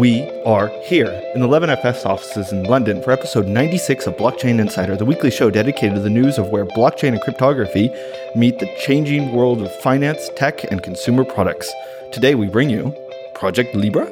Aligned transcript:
We 0.00 0.30
are 0.46 0.68
here 0.84 1.10
in 1.34 1.42
the 1.42 1.46
11FS 1.46 2.06
offices 2.06 2.52
in 2.52 2.64
London 2.64 3.02
for 3.02 3.10
episode 3.10 3.46
96 3.46 4.06
of 4.06 4.16
Blockchain 4.16 4.58
Insider, 4.58 4.96
the 4.96 5.04
weekly 5.04 5.30
show 5.30 5.50
dedicated 5.50 5.96
to 5.96 6.00
the 6.00 6.08
news 6.08 6.38
of 6.38 6.48
where 6.48 6.64
blockchain 6.64 7.08
and 7.08 7.20
cryptography 7.20 7.90
meet 8.34 8.58
the 8.58 8.74
changing 8.78 9.30
world 9.32 9.60
of 9.60 9.70
finance, 9.82 10.30
tech, 10.36 10.64
and 10.72 10.82
consumer 10.82 11.22
products. 11.22 11.70
Today 12.12 12.34
we 12.34 12.46
bring 12.46 12.70
you 12.70 12.96
Project 13.34 13.74
Libra, 13.74 14.10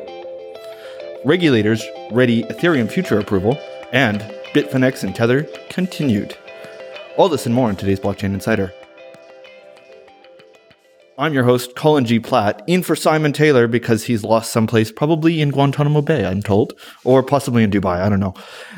regulators 1.25 1.83
ready 2.11 2.43
Ethereum 2.43 2.91
future 2.91 3.19
approval, 3.19 3.59
and 3.91 4.21
Bitfinex 4.53 5.05
and 5.05 5.17
Tether 5.17 5.45
continued. 5.71 6.37
All 7.17 7.31
this 7.31 7.47
and 7.47 7.55
more 7.55 7.71
in 7.71 7.77
today's 7.77 7.99
Blockchain 7.99 8.35
Insider. 8.35 8.75
I'm 11.21 11.35
your 11.35 11.43
host, 11.43 11.75
Colin 11.75 12.05
G. 12.05 12.21
Platt, 12.21 12.63
in 12.69 12.85
for 12.85 12.95
Simon 12.95 13.33
Taylor 13.33 13.67
because 13.67 14.05
he's 14.05 14.23
lost 14.23 14.53
someplace, 14.53 14.93
probably 14.93 15.41
in 15.41 15.51
Guantanamo 15.51 16.01
Bay, 16.01 16.25
I'm 16.25 16.41
told, 16.41 16.79
or 17.03 17.25
possibly 17.25 17.65
in 17.65 17.73
Dubai. 17.73 18.01
I 18.01 18.09
don't 18.09 18.21
know. 18.21 18.35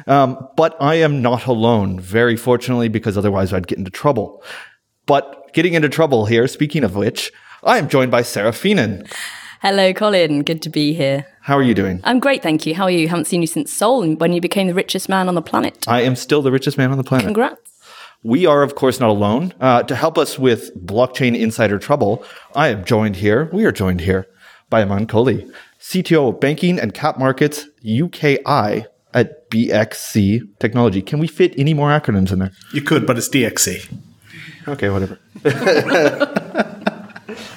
Um, 0.07 0.48
but 0.57 0.75
I 0.81 0.95
am 0.95 1.21
not 1.21 1.45
alone, 1.45 2.01
very 2.01 2.39
fortunately, 2.39 2.89
because 2.89 3.19
otherwise 3.19 3.53
I'd 3.53 3.67
get 3.67 3.77
into 3.77 3.91
trouble. 3.91 4.43
But 5.05 5.53
getting 5.53 5.75
into 5.75 5.91
trouble 5.91 6.25
here, 6.25 6.48
speaking 6.48 6.83
of 6.83 6.97
which, 6.97 7.31
I 7.62 7.77
am 7.77 7.91
joined 7.91 8.11
by 8.11 8.23
Sarah 8.23 8.53
Feenan. 8.53 9.07
Hello, 9.61 9.93
Colin. 9.93 10.43
Good 10.43 10.62
to 10.62 10.70
be 10.70 10.95
here. 10.95 11.27
How 11.43 11.59
are 11.59 11.62
you 11.62 11.75
doing? 11.75 12.01
I'm 12.05 12.20
great, 12.20 12.43
thank 12.43 12.65
you. 12.65 12.75
How 12.75 12.84
are 12.84 12.91
you? 12.91 13.07
Haven't 13.07 13.27
seen 13.27 13.43
you 13.43 13.47
since 13.47 13.70
Seoul 13.70 14.15
when 14.15 14.33
you 14.33 14.41
became 14.41 14.67
the 14.67 14.73
richest 14.73 15.11
man 15.11 15.29
on 15.29 15.34
the 15.34 15.43
planet. 15.43 15.87
I 15.87 16.01
am 16.01 16.17
still 16.17 16.41
the 16.41 16.51
richest 16.51 16.79
man 16.79 16.91
on 16.91 16.97
the 16.97 17.05
planet. 17.05 17.27
Congrats. 17.27 17.70
We 18.23 18.45
are, 18.45 18.62
of 18.62 18.74
course, 18.74 19.01
not 19.01 19.09
alone. 19.09 19.55
Uh, 19.60 19.83
to 19.84 19.95
help 19.95 20.19
us 20.19 20.38
with 20.38 20.77
blockchain 20.77 21.38
insider 21.38 21.78
trouble, 21.78 22.23
I 22.55 22.69
am 22.69 22.84
joined 22.84 23.17
here. 23.17 23.48
We 23.53 23.64
are 23.64 23.72
joined 23.72 24.03
here 24.03 24.27
by 24.69 24.83
Aman 24.83 25.06
Kohli, 25.06 25.50
CTO 25.81 26.28
of 26.28 26.41
Banking 26.41 26.78
and 26.78 26.92
Cap 26.92 27.19
Markets 27.19 27.67
UKI 27.83 28.84
at 29.14 29.50
DXC 29.50 30.42
Technology. 30.58 31.00
Can 31.00 31.19
we 31.19 31.27
fit 31.27 31.55
any 31.56 31.72
more 31.72 31.89
acronyms 31.89 32.30
in 32.30 32.41
there? 32.41 32.53
You 32.75 32.83
could, 32.83 33.06
but 33.06 33.17
it's 33.17 33.28
DXC. 33.28 33.91
Okay, 34.69 34.91
whatever. 34.91 35.19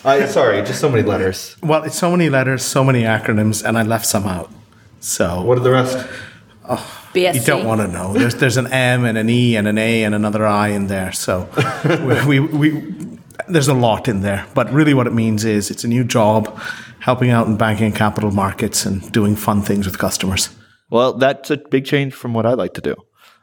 I 0.05 0.25
sorry, 0.27 0.61
just 0.61 0.79
so 0.79 0.89
many 0.89 1.03
letters. 1.03 1.57
Well, 1.61 1.83
it's 1.83 1.97
so 1.97 2.11
many 2.11 2.29
letters, 2.29 2.63
so 2.63 2.83
many 2.83 3.03
acronyms, 3.03 3.63
and 3.65 3.77
I 3.77 3.83
left 3.83 4.05
some 4.05 4.25
out. 4.25 4.49
So 5.01 5.41
What 5.41 5.57
are 5.57 5.61
the 5.61 5.71
rest? 5.71 6.07
BSC. 7.13 7.35
you 7.35 7.41
don't 7.41 7.65
want 7.65 7.81
to 7.81 7.87
know. 7.87 8.13
There's 8.13 8.35
there's 8.35 8.57
an 8.57 8.67
M 8.67 9.05
and 9.05 9.17
an 9.17 9.29
E 9.29 9.55
and 9.55 9.67
an 9.67 9.77
A 9.77 10.03
and 10.03 10.15
another 10.15 10.45
I 10.45 10.69
in 10.69 10.87
there. 10.87 11.11
So 11.11 11.49
we, 12.27 12.39
we, 12.39 12.71
we 12.71 13.19
there's 13.47 13.67
a 13.67 13.73
lot 13.73 14.07
in 14.07 14.21
there. 14.21 14.45
But 14.53 14.71
really, 14.71 14.93
what 14.93 15.07
it 15.07 15.13
means 15.13 15.45
is 15.45 15.71
it's 15.71 15.83
a 15.83 15.87
new 15.87 16.03
job, 16.03 16.59
helping 16.99 17.29
out 17.29 17.47
in 17.47 17.57
banking 17.57 17.87
and 17.87 17.95
capital 17.95 18.31
markets 18.31 18.85
and 18.85 19.11
doing 19.11 19.35
fun 19.35 19.61
things 19.61 19.85
with 19.85 19.97
customers. 19.97 20.49
Well, 20.89 21.13
that's 21.13 21.49
a 21.49 21.57
big 21.57 21.85
change 21.85 22.13
from 22.13 22.33
what 22.33 22.45
I 22.45 22.53
like 22.53 22.73
to 22.75 22.81
do. 22.81 22.95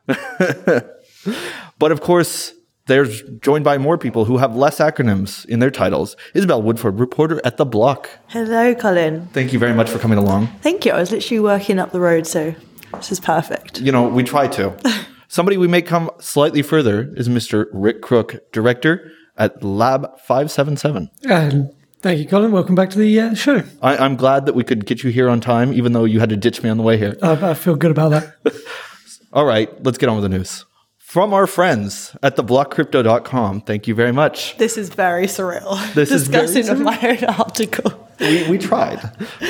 but 1.78 1.92
of 1.92 2.00
course, 2.00 2.54
there's 2.86 3.22
joined 3.40 3.64
by 3.64 3.78
more 3.78 3.98
people 3.98 4.24
who 4.24 4.38
have 4.38 4.56
less 4.56 4.78
acronyms 4.78 5.44
in 5.46 5.58
their 5.60 5.70
titles. 5.70 6.16
Isabel 6.34 6.62
Woodford, 6.62 6.98
reporter 6.98 7.40
at 7.44 7.56
The 7.56 7.64
Block. 7.64 8.10
Hello, 8.28 8.74
Colin. 8.74 9.26
Thank 9.28 9.52
you 9.52 9.58
very 9.58 9.74
much 9.74 9.88
for 9.88 9.98
coming 9.98 10.18
along. 10.18 10.48
Thank 10.60 10.84
you. 10.84 10.92
I 10.92 10.98
was 10.98 11.12
literally 11.12 11.40
working 11.40 11.78
up 11.78 11.92
the 11.92 12.00
road, 12.00 12.26
so 12.26 12.54
this 12.94 13.12
is 13.12 13.20
perfect. 13.20 13.80
You 13.80 13.92
know, 13.92 14.08
we 14.08 14.22
try 14.22 14.48
to. 14.48 14.76
Somebody 15.28 15.56
we 15.56 15.68
may 15.68 15.80
come 15.80 16.10
slightly 16.18 16.62
further 16.62 17.12
is 17.16 17.28
Mr. 17.28 17.66
Rick 17.72 18.02
Crook, 18.02 18.50
director 18.52 19.12
at 19.36 19.62
Lab 19.62 20.18
577. 20.18 21.08
And 21.28 21.72
thank 22.00 22.18
you, 22.18 22.26
Colin. 22.26 22.50
Welcome 22.50 22.74
back 22.74 22.90
to 22.90 22.98
the 22.98 23.20
uh, 23.20 23.34
show. 23.34 23.62
I, 23.80 23.96
I'm 23.96 24.16
glad 24.16 24.46
that 24.46 24.54
we 24.54 24.64
could 24.64 24.86
get 24.86 25.04
you 25.04 25.10
here 25.10 25.28
on 25.28 25.40
time, 25.40 25.72
even 25.72 25.92
though 25.92 26.04
you 26.04 26.18
had 26.18 26.30
to 26.30 26.36
ditch 26.36 26.62
me 26.62 26.68
on 26.68 26.78
the 26.78 26.82
way 26.82 26.98
here. 26.98 27.16
I, 27.22 27.50
I 27.50 27.54
feel 27.54 27.76
good 27.76 27.92
about 27.92 28.10
that. 28.10 28.34
All 29.32 29.44
right, 29.44 29.70
let's 29.84 29.98
get 29.98 30.08
on 30.08 30.16
with 30.16 30.24
the 30.24 30.36
news. 30.36 30.64
From 30.98 31.32
our 31.32 31.46
friends 31.46 32.16
at 32.22 32.36
theblockcrypto.com, 32.36 33.62
thank 33.62 33.86
you 33.86 33.94
very 33.94 34.12
much. 34.12 34.56
This 34.58 34.76
is 34.76 34.90
very 34.90 35.26
surreal. 35.26 35.94
This 35.94 36.10
is 36.10 36.28
very 36.28 36.46
discussing 36.46 36.76
a 36.76 36.84
my 36.84 36.98
own 37.00 37.24
article. 37.24 38.09
We, 38.20 38.48
we 38.48 38.58
tried. 38.58 39.00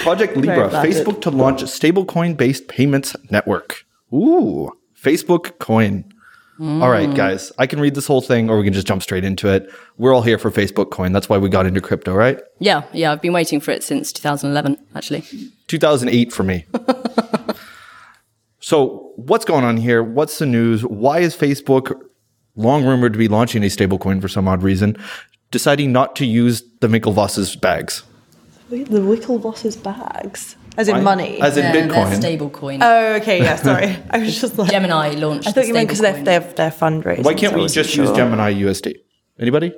Project 0.03 0.37
Libra. 0.37 0.71
Facebook 0.71 1.21
to 1.23 1.31
launch 1.31 1.63
a 1.63 1.67
stablecoin 1.67 2.37
based 2.37 2.69
payments 2.69 3.17
network. 3.31 3.85
Ooh, 4.13 4.71
Facebook 5.01 5.59
coin. 5.59 6.05
Hmm. 6.61 6.83
All 6.83 6.91
right, 6.91 7.13
guys, 7.15 7.53
I 7.59 7.67
can 7.67 7.81
read 7.81 7.95
this 7.95 8.07
whole 8.07 8.21
thing 8.21 8.51
or 8.51 8.59
we 8.59 8.65
can 8.65 8.75
just 8.75 8.87
jump 8.87 9.03
straight 9.03 9.25
into 9.25 9.49
it. 9.49 9.71
We're 9.97 10.15
all 10.15 10.21
here 10.21 10.39
for 10.39 10.51
Facebook 10.51 10.91
coin. 10.91 11.11
That's 11.13 11.27
why 11.27 11.39
we 11.39 11.49
got 11.49 11.65
into 11.65 11.81
crypto, 11.81 12.13
right? 12.13 12.39
Yeah, 12.59 12.83
yeah. 12.93 13.13
I've 13.13 13.23
been 13.23 13.33
waiting 13.33 13.61
for 13.61 13.71
it 13.71 13.83
since 13.83 14.13
2011, 14.13 14.77
actually. 14.95 15.25
2008 15.69 16.33
for 16.33 16.43
me. 16.43 16.67
so, 18.61 19.13
what's 19.17 19.47
going 19.47 19.65
on 19.65 19.79
here? 19.79 20.03
What's 20.03 20.39
the 20.39 20.45
news? 20.45 20.85
Why 20.85 21.21
is 21.21 21.35
Facebook, 21.35 21.99
long 22.57 22.85
rumored 22.85 23.15
to 23.15 23.19
be 23.19 23.29
launching 23.29 23.65
a 23.65 23.69
stablecoin 23.69 24.21
for 24.21 24.29
some 24.29 24.47
odd 24.47 24.63
reason, 24.63 24.99
deciding 25.51 25.93
not 25.93 26.15
to 26.17 26.27
use 26.27 26.63
the 26.81 26.89
Winklevoss's 26.89 27.57
bags? 27.57 28.03
The 28.71 29.01
Winklevoss's 29.01 29.77
bags, 29.77 30.55
as 30.77 30.87
in 30.89 31.03
money. 31.03 31.41
As 31.41 31.57
in 31.57 31.65
Yeah, 31.65 31.75
Bitcoin. 31.75 32.09
Their 32.11 32.21
stable 32.21 32.51
coin. 32.51 32.79
oh, 32.83 33.15
okay. 33.17 33.39
Yeah, 33.43 33.57
sorry. 33.57 33.97
I 34.11 34.19
was 34.19 34.41
just 34.41 34.57
like 34.57 34.71
Gemini 34.71 35.11
launched. 35.15 35.49
I 35.49 35.53
thought 35.53 35.67
you 35.67 35.75
meant 35.75 35.89
because 35.89 36.01
they're, 36.01 36.15
stablecoin. 36.15 36.25
they're 36.25 36.41
they're 36.41 36.71
fundraising. 36.71 37.25
Why 37.25 37.35
can't 37.35 37.55
we 37.55 37.63
wasn't 37.63 37.85
just 37.87 37.97
use. 37.97 38.13
Gemini 38.13 38.55
USD? 38.55 38.95
Anybody? 39.41 39.73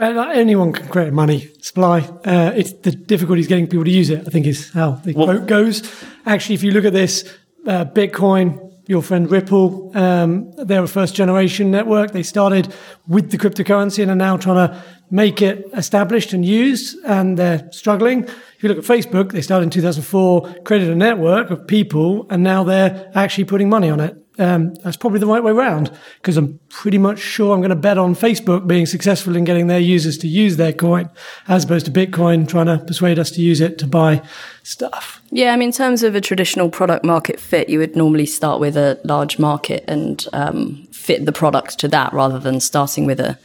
Uh, 0.00 0.10
like 0.12 0.36
anyone 0.36 0.72
can 0.72 0.88
create 0.88 1.12
money 1.12 1.48
supply. 1.62 2.00
Uh, 2.24 2.52
it's 2.56 2.72
the 2.72 2.90
difficulty 2.90 3.40
is 3.40 3.46
getting 3.46 3.68
people 3.68 3.84
to 3.84 3.90
use 3.92 4.10
it. 4.10 4.26
I 4.26 4.30
think 4.30 4.46
is 4.46 4.72
how 4.72 4.92
the 5.04 5.12
Well- 5.12 5.26
quote 5.26 5.46
goes. 5.46 5.82
Actually, 6.26 6.56
if 6.56 6.64
you 6.64 6.72
look 6.72 6.84
at 6.84 6.92
this, 6.92 7.24
uh, 7.68 7.84
Bitcoin, 7.84 8.58
your 8.88 9.02
friend 9.02 9.30
Ripple, 9.30 9.92
um, 9.94 10.50
they're 10.56 10.82
a 10.82 10.88
first 10.88 11.14
generation 11.14 11.70
network. 11.70 12.10
They 12.10 12.24
started 12.24 12.74
with 13.06 13.30
the 13.30 13.38
cryptocurrency 13.38 14.02
and 14.02 14.10
are 14.10 14.16
now 14.16 14.36
trying 14.36 14.68
to 14.68 14.82
make 15.10 15.42
it 15.42 15.66
established 15.74 16.32
and 16.32 16.44
used, 16.44 16.98
and 17.04 17.38
they're 17.38 17.68
struggling. 17.72 18.24
If 18.24 18.62
you 18.62 18.68
look 18.68 18.78
at 18.78 18.84
Facebook, 18.84 19.32
they 19.32 19.42
started 19.42 19.64
in 19.64 19.70
2004, 19.70 20.62
created 20.64 20.90
a 20.90 20.96
network 20.96 21.50
of 21.50 21.66
people, 21.66 22.26
and 22.30 22.42
now 22.42 22.64
they're 22.64 23.10
actually 23.14 23.44
putting 23.44 23.68
money 23.68 23.90
on 23.90 24.00
it. 24.00 24.16
Um, 24.36 24.74
that's 24.74 24.96
probably 24.96 25.20
the 25.20 25.26
right 25.26 25.44
way 25.44 25.52
around 25.52 25.96
because 26.16 26.36
I'm 26.36 26.58
pretty 26.68 26.98
much 26.98 27.20
sure 27.20 27.54
I'm 27.54 27.60
going 27.60 27.70
to 27.70 27.76
bet 27.76 27.98
on 27.98 28.16
Facebook 28.16 28.66
being 28.66 28.84
successful 28.84 29.36
in 29.36 29.44
getting 29.44 29.68
their 29.68 29.78
users 29.78 30.18
to 30.18 30.28
use 30.28 30.56
their 30.56 30.72
coin 30.72 31.08
as 31.46 31.62
opposed 31.62 31.86
to 31.86 31.92
Bitcoin 31.92 32.48
trying 32.48 32.66
to 32.66 32.78
persuade 32.84 33.20
us 33.20 33.30
to 33.32 33.40
use 33.40 33.60
it 33.60 33.78
to 33.78 33.86
buy 33.86 34.22
stuff. 34.64 35.22
Yeah, 35.30 35.52
I 35.52 35.56
mean, 35.56 35.68
in 35.68 35.72
terms 35.72 36.02
of 36.02 36.16
a 36.16 36.20
traditional 36.20 36.68
product 36.68 37.04
market 37.04 37.38
fit, 37.38 37.68
you 37.68 37.78
would 37.78 37.94
normally 37.94 38.26
start 38.26 38.58
with 38.58 38.76
a 38.76 38.98
large 39.04 39.38
market 39.38 39.84
and 39.86 40.26
um, 40.32 40.88
fit 40.90 41.26
the 41.26 41.32
product 41.32 41.78
to 41.78 41.88
that 41.88 42.12
rather 42.12 42.40
than 42.40 42.58
starting 42.58 43.06
with 43.06 43.20
a 43.20 43.38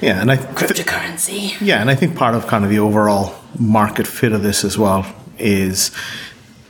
Yeah, 0.00 0.20
and 0.20 0.30
I 0.30 0.36
cryptocurrency. 0.36 1.60
Yeah, 1.60 1.80
and 1.80 1.90
I 1.90 1.94
think 1.94 2.16
part 2.16 2.34
of 2.34 2.46
kind 2.46 2.64
of 2.64 2.70
the 2.70 2.78
overall 2.78 3.34
market 3.58 4.06
fit 4.06 4.32
of 4.32 4.42
this 4.42 4.64
as 4.64 4.78
well 4.78 5.06
is 5.38 5.90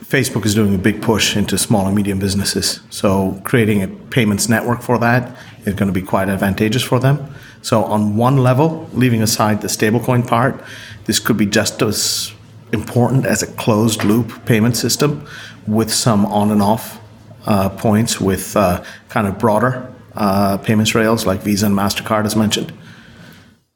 Facebook 0.03 0.45
is 0.45 0.53
doing 0.53 0.75
a 0.75 0.77
big 0.77 1.01
push 1.01 1.37
into 1.37 1.57
small 1.57 1.85
and 1.85 1.95
medium 1.95 2.19
businesses. 2.19 2.81
So 2.89 3.39
creating 3.45 3.83
a 3.83 3.87
payments 3.87 4.49
network 4.49 4.81
for 4.81 4.97
that 4.99 5.37
is 5.65 5.75
going 5.75 5.87
to 5.87 5.97
be 5.97 6.05
quite 6.05 6.27
advantageous 6.27 6.83
for 6.83 6.99
them. 6.99 7.33
So 7.61 7.83
on 7.85 8.17
one 8.17 8.37
level, 8.37 8.89
leaving 8.93 9.21
aside 9.21 9.61
the 9.61 9.67
stablecoin 9.67 10.27
part, 10.27 10.61
this 11.05 11.19
could 11.19 11.37
be 11.37 11.45
just 11.45 11.81
as 11.81 12.33
important 12.73 13.25
as 13.25 13.43
a 13.43 13.47
closed 13.47 14.03
loop 14.03 14.45
payment 14.45 14.75
system 14.75 15.25
with 15.67 15.93
some 15.93 16.25
on 16.25 16.51
and 16.51 16.61
off 16.61 16.99
uh, 17.45 17.69
points 17.69 18.19
with 18.19 18.57
uh, 18.57 18.83
kind 19.09 19.27
of 19.27 19.37
broader 19.37 19.93
uh, 20.15 20.57
payments 20.57 20.93
rails 20.95 21.25
like 21.25 21.41
Visa 21.41 21.67
and 21.67 21.75
MasterCard 21.75 22.25
as 22.25 22.35
mentioned. 22.35 22.73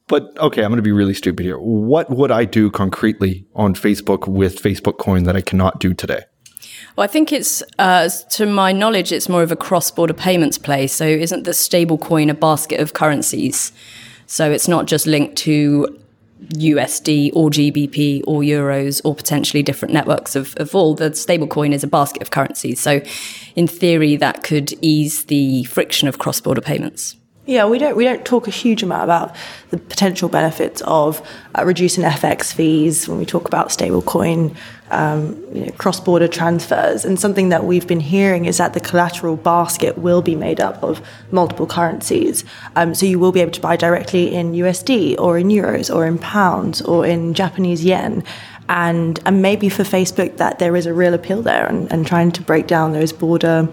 But 0.07 0.37
okay, 0.37 0.63
I'm 0.63 0.69
going 0.69 0.77
to 0.77 0.83
be 0.83 0.91
really 0.91 1.15
stupid 1.15 1.45
here. 1.45 1.57
What 1.57 2.09
would 2.09 2.31
I 2.31 2.45
do 2.45 2.69
concretely 2.69 3.45
on 3.55 3.73
Facebook 3.73 4.27
with 4.27 4.61
Facebook 4.61 4.99
Coin 4.99 5.23
that 5.23 5.35
I 5.35 5.41
cannot 5.41 5.79
do 5.79 5.93
today? 5.93 6.25
Well, 6.95 7.03
I 7.03 7.07
think 7.07 7.33
it's, 7.33 7.63
uh, 7.79 8.09
to 8.31 8.45
my 8.45 8.71
knowledge, 8.71 9.11
it's 9.11 9.27
more 9.27 9.43
of 9.43 9.51
a 9.51 9.55
cross-border 9.55 10.13
payments 10.13 10.57
play. 10.57 10.87
So, 10.87 11.05
isn't 11.05 11.43
the 11.43 11.53
stable 11.53 11.97
coin 11.97 12.29
a 12.29 12.33
basket 12.33 12.79
of 12.79 12.93
currencies? 12.93 13.71
So 14.27 14.51
it's 14.51 14.67
not 14.67 14.85
just 14.85 15.05
linked 15.05 15.35
to 15.37 15.99
USD 16.53 17.31
or 17.33 17.49
GBP 17.49 18.23
or 18.27 18.41
euros 18.41 19.01
or 19.03 19.15
potentially 19.15 19.63
different 19.63 19.93
networks 19.93 20.35
of, 20.35 20.55
of 20.57 20.75
all. 20.75 20.95
The 20.95 21.11
stablecoin 21.11 21.73
is 21.73 21.83
a 21.83 21.87
basket 21.87 22.21
of 22.21 22.31
currencies. 22.31 22.79
So, 22.79 23.01
in 23.55 23.67
theory, 23.67 24.15
that 24.17 24.43
could 24.43 24.73
ease 24.81 25.25
the 25.25 25.63
friction 25.65 26.07
of 26.07 26.19
cross-border 26.19 26.61
payments. 26.61 27.15
Yeah, 27.47 27.65
we 27.67 27.77
don't 27.77 27.95
we 27.95 28.05
don't 28.05 28.25
talk 28.25 28.47
a 28.47 28.51
huge 28.51 28.81
amount 28.81 29.03
about 29.03 29.35
the 29.69 29.77
potential 29.77 30.29
benefits 30.29 30.81
of 30.81 31.21
uh, 31.55 31.63
reducing 31.63 32.03
FX 32.03 32.51
fees 32.51 33.07
when 33.07 33.19
we 33.19 33.25
talk 33.25 33.47
about 33.47 33.69
stablecoin, 33.69 34.55
um, 34.89 35.35
you 35.53 35.65
know, 35.65 35.71
cross-border 35.73 36.27
transfers, 36.27 37.05
and 37.05 37.19
something 37.19 37.49
that 37.49 37.63
we've 37.63 37.85
been 37.85 37.99
hearing 37.99 38.45
is 38.45 38.57
that 38.57 38.73
the 38.73 38.79
collateral 38.79 39.35
basket 39.35 39.95
will 39.99 40.23
be 40.23 40.35
made 40.35 40.59
up 40.59 40.81
of 40.81 41.07
multiple 41.29 41.67
currencies. 41.67 42.43
Um, 42.75 42.95
so 42.95 43.05
you 43.05 43.19
will 43.19 43.31
be 43.31 43.41
able 43.41 43.51
to 43.51 43.61
buy 43.61 43.75
directly 43.75 44.33
in 44.33 44.53
USD 44.53 45.19
or 45.19 45.37
in 45.37 45.49
euros 45.49 45.93
or 45.93 46.07
in 46.07 46.17
pounds 46.17 46.81
or 46.81 47.05
in 47.05 47.35
Japanese 47.35 47.85
yen. 47.85 48.23
and 48.69 49.19
and 49.27 49.43
maybe 49.43 49.69
for 49.69 49.83
Facebook 49.83 50.37
that 50.37 50.57
there 50.57 50.75
is 50.75 50.87
a 50.87 50.93
real 50.93 51.13
appeal 51.13 51.43
there 51.43 51.67
and, 51.67 51.91
and 51.91 52.07
trying 52.07 52.31
to 52.31 52.41
break 52.41 52.65
down 52.65 52.93
those 52.93 53.13
border 53.13 53.69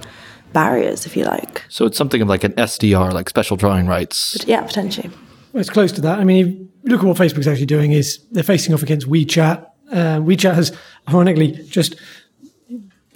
barriers, 0.52 1.06
if 1.06 1.16
you 1.16 1.25
like. 1.25 1.64
So 1.69 1.87
it's 1.87 1.96
something 1.96 2.22
of 2.22 2.28
like 2.28 2.44
an 2.44 2.52
SDR, 2.52 3.12
like 3.12 3.28
special 3.28 3.56
drawing 3.56 3.87
rights. 3.87 4.37
But 4.37 4.49
yeah, 4.49 4.62
potentially. 4.62 5.10
Well, 5.52 5.60
it's 5.60 5.70
close 5.70 5.93
to 5.93 6.00
that. 6.02 6.19
I 6.19 6.25
mean, 6.25 6.70
look 6.84 7.00
at 7.00 7.06
what 7.06 7.16
Facebook's 7.16 7.46
actually 7.46 7.66
doing 7.66 7.93
is 7.93 8.25
they're 8.31 8.43
facing 8.43 8.75
off 8.75 8.82
against 8.82 9.06
WeChat. 9.08 9.66
Uh, 9.90 10.19
WeChat 10.20 10.54
has 10.54 10.76
ironically 11.08 11.52
just 11.69 11.96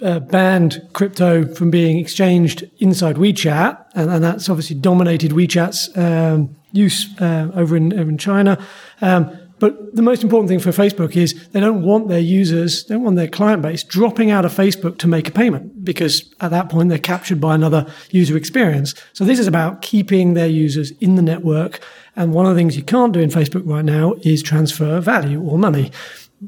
uh, 0.01 0.19
banned 0.19 0.87
crypto 0.93 1.51
from 1.55 1.71
being 1.71 1.97
exchanged 1.97 2.69
inside 2.79 3.15
WeChat, 3.15 3.83
and, 3.95 4.11
and 4.11 4.23
that's 4.23 4.49
obviously 4.49 4.75
dominated 4.75 5.31
WeChat's 5.31 5.97
um, 5.97 6.55
use 6.71 7.07
uh, 7.19 7.49
over 7.55 7.75
in 7.75 7.93
over 7.93 8.09
in 8.09 8.17
China. 8.17 8.63
Um, 9.01 9.46
but 9.59 9.95
the 9.95 10.01
most 10.01 10.23
important 10.23 10.49
thing 10.49 10.59
for 10.59 10.69
Facebook 10.69 11.15
is 11.15 11.47
they 11.49 11.59
don't 11.59 11.81
want 11.81 12.09
their 12.09 12.19
users, 12.19 12.85
they 12.85 12.95
don't 12.95 13.03
want 13.03 13.15
their 13.15 13.27
client 13.27 13.61
base 13.61 13.83
dropping 13.83 14.29
out 14.29 14.45
of 14.45 14.53
Facebook 14.53 14.97
to 14.99 15.07
make 15.07 15.27
a 15.27 15.31
payment 15.31 15.83
because 15.83 16.33
at 16.41 16.51
that 16.51 16.69
point 16.69 16.89
they're 16.89 16.99
captured 16.99 17.41
by 17.41 17.55
another 17.55 17.85
user 18.11 18.37
experience. 18.37 18.93
So 19.13 19.25
this 19.25 19.39
is 19.39 19.47
about 19.47 19.81
keeping 19.81 20.33
their 20.33 20.47
users 20.47 20.91
in 20.99 21.15
the 21.15 21.21
network. 21.21 21.79
And 22.15 22.33
one 22.33 22.45
of 22.45 22.53
the 22.53 22.59
things 22.59 22.77
you 22.77 22.83
can't 22.83 23.13
do 23.13 23.19
in 23.19 23.29
Facebook 23.29 23.63
right 23.65 23.85
now 23.85 24.15
is 24.21 24.43
transfer 24.43 24.99
value 24.99 25.41
or 25.41 25.57
money. 25.57 25.91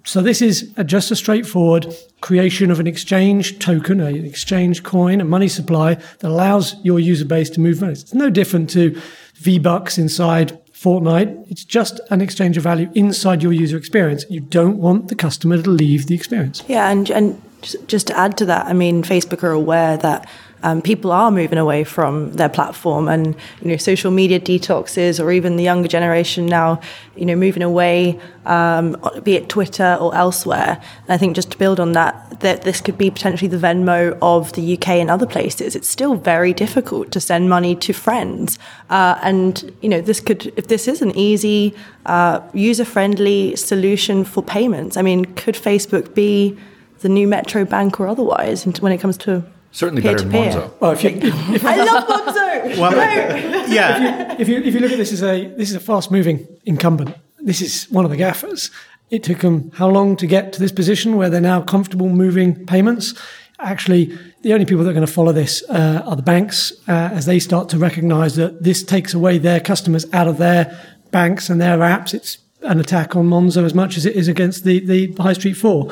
So 0.06 0.21
this 0.21 0.41
is 0.41 0.71
a, 0.77 0.83
just 0.83 1.09
a 1.09 1.15
straightforward 1.15 1.95
creation 2.21 2.69
of 2.69 2.79
an 2.79 2.85
exchange 2.85 3.57
token, 3.57 4.00
an 4.01 4.23
exchange 4.23 4.83
coin, 4.83 5.19
a 5.19 5.25
money 5.25 5.47
supply 5.47 5.95
that 5.95 6.25
allows 6.27 6.75
your 6.83 7.00
user 7.00 7.25
base 7.25 7.50
to 7.51 7.59
move 7.59 7.81
money. 7.81 7.94
It's 7.94 8.13
no 8.13 8.29
different 8.29 8.69
to 8.71 9.00
V-Bucks 9.35 9.97
inside 9.97 10.59
Fortnite. 10.80 11.52
It's 11.52 11.66
just 11.66 12.00
an 12.10 12.22
exchange 12.22 12.56
of 12.56 12.64
value 12.64 12.90
inside 12.96 13.44
your 13.44 13.52
user 13.52 13.76
experience. 13.76 14.26
You 14.30 14.40
don't 14.40 14.78
want 14.78 15.10
the 15.10 15.16
customer 15.16 15.62
to 15.62 15.70
leave 15.70 16.08
the 16.08 16.16
experience. 16.16 16.64
Yeah, 16.68 16.90
and 16.90 17.10
and 17.12 17.42
just 17.88 18.08
to 18.08 18.18
add 18.18 18.38
to 18.38 18.46
that, 18.46 18.68
I 18.68 18.74
mean, 18.74 19.04
Facebook 19.04 19.44
are 19.44 19.52
aware 19.52 19.98
that 19.98 20.30
um, 20.63 20.81
people 20.81 21.11
are 21.11 21.31
moving 21.31 21.57
away 21.57 21.83
from 21.83 22.33
their 22.33 22.50
platform 22.50 23.07
and 23.07 23.35
you 23.61 23.69
know 23.69 23.77
social 23.77 24.11
media 24.11 24.39
detoxes 24.39 25.23
or 25.23 25.31
even 25.31 25.56
the 25.56 25.63
younger 25.63 25.88
generation 25.88 26.45
now 26.45 26.79
you 27.15 27.25
know 27.25 27.35
moving 27.35 27.63
away 27.63 28.19
um, 28.50 28.97
be 29.23 29.35
it 29.35 29.47
Twitter 29.47 29.97
or 30.00 30.13
elsewhere. 30.15 30.81
And 31.03 31.13
I 31.13 31.17
think 31.17 31.35
just 31.35 31.51
to 31.51 31.57
build 31.57 31.79
on 31.79 31.91
that 31.94 32.39
that 32.39 32.63
this 32.63 32.81
could 32.81 32.97
be 32.97 33.11
potentially 33.11 33.47
the 33.47 33.57
Venmo 33.57 34.17
of 34.21 34.53
the 34.53 34.73
UK 34.73 34.89
and 34.89 35.09
other 35.09 35.27
places. 35.27 35.75
It's 35.75 35.88
still 35.88 36.15
very 36.15 36.53
difficult 36.53 37.11
to 37.11 37.19
send 37.19 37.50
money 37.50 37.75
to 37.75 37.94
friends. 37.94 38.57
Uh, 38.89 39.19
and 39.21 39.71
you 39.81 39.89
know 39.89 40.01
this 40.01 40.19
could 40.19 40.51
if 40.57 40.67
this 40.67 40.88
is 40.88 41.01
an 41.01 41.15
easy 41.15 41.75
uh, 42.06 42.41
user 42.53 42.85
friendly 42.85 43.56
solution 43.56 44.23
for 44.23 44.41
payments 44.41 44.97
I 44.97 45.01
mean 45.03 45.25
could 45.25 45.56
Facebook 45.56 46.15
be 46.15 46.57
the 47.01 47.09
new 47.09 47.27
Metro 47.27 47.65
Bank 47.65 48.00
or 48.00 48.07
otherwise 48.07 48.65
when 48.65 48.91
it 48.91 49.00
comes 49.00 49.17
to 49.17 49.44
Certainly 49.71 50.01
better 50.01 50.21
than 50.21 50.31
Monzo. 50.31 50.71
Well, 50.80 50.92
if 50.92 51.04
you, 51.04 51.12
if, 51.12 51.66
I 51.66 51.75
love 51.83 52.07
Monzo. 52.07 52.39
Well, 52.80 52.94
yeah, 53.69 54.36
if 54.38 54.48
you 54.48 54.57
if 54.57 54.74
you 54.74 54.80
look 54.80 54.92
at 54.92 54.98
this 54.98 55.12
as 55.12 55.24
a 55.24 55.48
this 55.48 55.69
is 55.69 55.75
a 55.75 55.80
fast 55.80 56.12
moving 56.12 56.48
incumbent. 56.66 57.16
This 57.39 57.62
is 57.62 57.86
one 57.89 58.06
of 58.06 58.12
the 58.12 58.18
gaffers. 58.18 58.69
It 59.10 59.24
took 59.24 59.39
them 59.39 59.71
how 59.75 59.89
long 59.89 60.16
to 60.18 60.27
get 60.27 60.54
to 60.54 60.60
this 60.60 60.71
position 60.71 61.16
where 61.16 61.30
they're 61.30 61.42
now 61.42 61.62
comfortable 61.62 62.10
moving 62.10 62.66
payments? 62.66 63.13
Actually, 63.60 64.18
the 64.44 64.54
only 64.54 64.66
people 64.66 64.83
that 64.83 64.92
are 64.92 64.94
going 64.94 65.06
to 65.06 65.12
follow 65.12 65.31
this 65.31 65.63
uh, 65.69 66.04
are 66.06 66.16
the 66.16 66.21
banks 66.21 66.71
uh, 66.88 67.10
as 67.12 67.25
they 67.25 67.39
start 67.39 67.69
to 67.69 67.77
recognise 67.77 68.36
that 68.36 68.63
this 68.63 68.83
takes 68.83 69.13
away 69.13 69.38
their 69.38 69.60
customers 69.60 70.06
out 70.13 70.27
of 70.27 70.38
their 70.38 70.80
banks 71.12 71.50
and 71.50 71.60
their 71.60 71.80
apps. 71.80 72.13
It's 72.13 72.38
an 72.62 72.80
attack 72.80 73.16
on 73.16 73.27
Monzo 73.27 73.63
as 73.63 73.74
much 73.74 73.98
as 73.98 74.06
it 74.06 74.16
is 74.16 74.27
against 74.27 74.63
the, 74.63 74.80
the 74.86 75.13
High 75.21 75.33
Street 75.33 75.56
Four. 75.56 75.92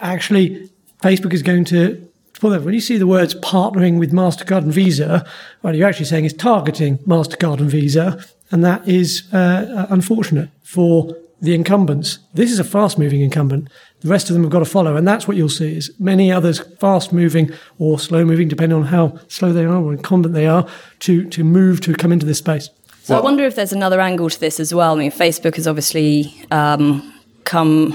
Actually, 0.00 0.70
Facebook 1.00 1.32
is 1.32 1.42
going 1.42 1.64
to 1.66 2.06
well, 2.42 2.58
when 2.60 2.74
you 2.74 2.80
see 2.80 2.98
the 2.98 3.06
words 3.06 3.34
partnering 3.36 3.98
with 3.98 4.12
MasterCard 4.12 4.62
and 4.62 4.72
Visa, 4.72 5.26
what 5.62 5.74
you're 5.74 5.88
actually 5.88 6.06
saying 6.06 6.24
is 6.24 6.32
targeting 6.32 6.98
MasterCard 6.98 7.60
and 7.60 7.70
Visa, 7.70 8.22
and 8.50 8.64
that 8.64 8.86
is 8.86 9.32
uh, 9.32 9.86
unfortunate 9.90 10.50
for 10.62 11.16
the 11.40 11.54
incumbents. 11.54 12.18
This 12.34 12.50
is 12.50 12.58
a 12.58 12.64
fast 12.64 12.98
moving 12.98 13.20
incumbent. 13.20 13.68
The 14.00 14.08
rest 14.08 14.28
of 14.28 14.34
them 14.34 14.42
have 14.42 14.52
got 14.52 14.60
to 14.60 14.64
follow, 14.64 14.96
and 14.96 15.06
that's 15.06 15.26
what 15.26 15.36
you'll 15.36 15.48
see 15.48 15.76
is 15.76 15.90
many 15.98 16.32
others 16.32 16.60
fast 16.78 17.12
moving 17.12 17.50
or 17.78 17.98
slow 17.98 18.24
moving, 18.24 18.48
depending 18.48 18.78
on 18.78 18.84
how 18.84 19.18
slow 19.28 19.52
they 19.52 19.64
are 19.64 19.76
or 19.76 19.92
incumbent 19.92 20.34
they 20.34 20.46
are, 20.46 20.66
to, 21.00 21.28
to 21.30 21.44
move 21.44 21.80
to 21.82 21.94
come 21.94 22.12
into 22.12 22.26
this 22.26 22.38
space. 22.38 22.68
So 23.02 23.14
well, 23.14 23.22
I 23.22 23.24
wonder 23.24 23.44
if 23.44 23.54
there's 23.54 23.72
another 23.72 24.00
angle 24.00 24.28
to 24.30 24.40
this 24.40 24.58
as 24.58 24.74
well. 24.74 24.94
I 24.94 24.98
mean, 24.98 25.10
Facebook 25.10 25.56
has 25.56 25.66
obviously 25.66 26.44
um, 26.50 27.14
come 27.44 27.92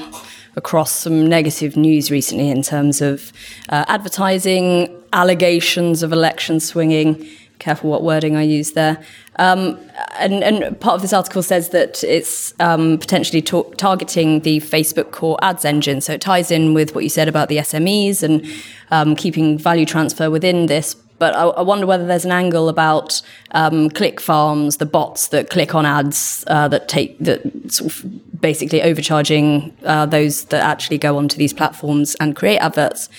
across 0.55 0.91
some 0.91 1.27
negative 1.27 1.77
news 1.77 2.11
recently 2.11 2.49
in 2.49 2.61
terms 2.61 3.01
of 3.01 3.31
uh, 3.69 3.85
advertising, 3.87 4.93
allegations 5.13 6.03
of 6.03 6.11
election 6.11 6.59
swinging. 6.59 7.27
Careful 7.59 7.91
what 7.91 8.03
wording 8.03 8.35
I 8.35 8.41
use 8.41 8.71
there. 8.71 9.03
Um, 9.37 9.79
and, 10.19 10.43
and, 10.43 10.79
part 10.79 10.95
of 10.95 11.01
this 11.01 11.13
article 11.13 11.43
says 11.43 11.69
that 11.69 12.03
it's 12.03 12.53
um, 12.59 12.97
potentially 12.97 13.41
ta- 13.41 13.69
targeting 13.77 14.41
the 14.41 14.59
Facebook 14.59 15.11
core 15.11 15.37
ads 15.41 15.63
engine. 15.63 16.01
So 16.01 16.13
it 16.13 16.21
ties 16.21 16.51
in 16.51 16.73
with 16.73 16.95
what 16.95 17.03
you 17.03 17.09
said 17.09 17.27
about 17.27 17.49
the 17.49 17.57
SMEs 17.57 18.23
and 18.23 18.45
um, 18.89 19.15
keeping 19.15 19.57
value 19.57 19.85
transfer 19.85 20.29
within 20.29 20.65
this 20.65 20.95
but 21.21 21.35
I, 21.35 21.43
I, 21.43 21.61
wonder 21.61 21.85
whether 21.85 22.07
there's 22.07 22.25
an 22.25 22.31
angle 22.31 22.67
about 22.67 23.21
um, 23.51 23.91
click 23.91 24.19
farms, 24.19 24.77
the 24.77 24.87
bots 24.87 25.27
that 25.27 25.51
click 25.51 25.75
on 25.75 25.85
ads 25.85 26.43
uh, 26.47 26.67
that 26.69 26.87
take 26.87 27.19
that 27.19 27.71
sort 27.71 27.93
of 27.93 28.30
basically 28.41 28.81
overcharging 28.81 29.75
uh, 29.83 30.05
those 30.05 30.45
that 30.45 30.63
actually 30.63 30.97
go 30.97 31.17
onto 31.17 31.37
these 31.37 31.53
platforms 31.53 32.15
and 32.19 32.35
create 32.35 32.57
adverts. 32.57 33.09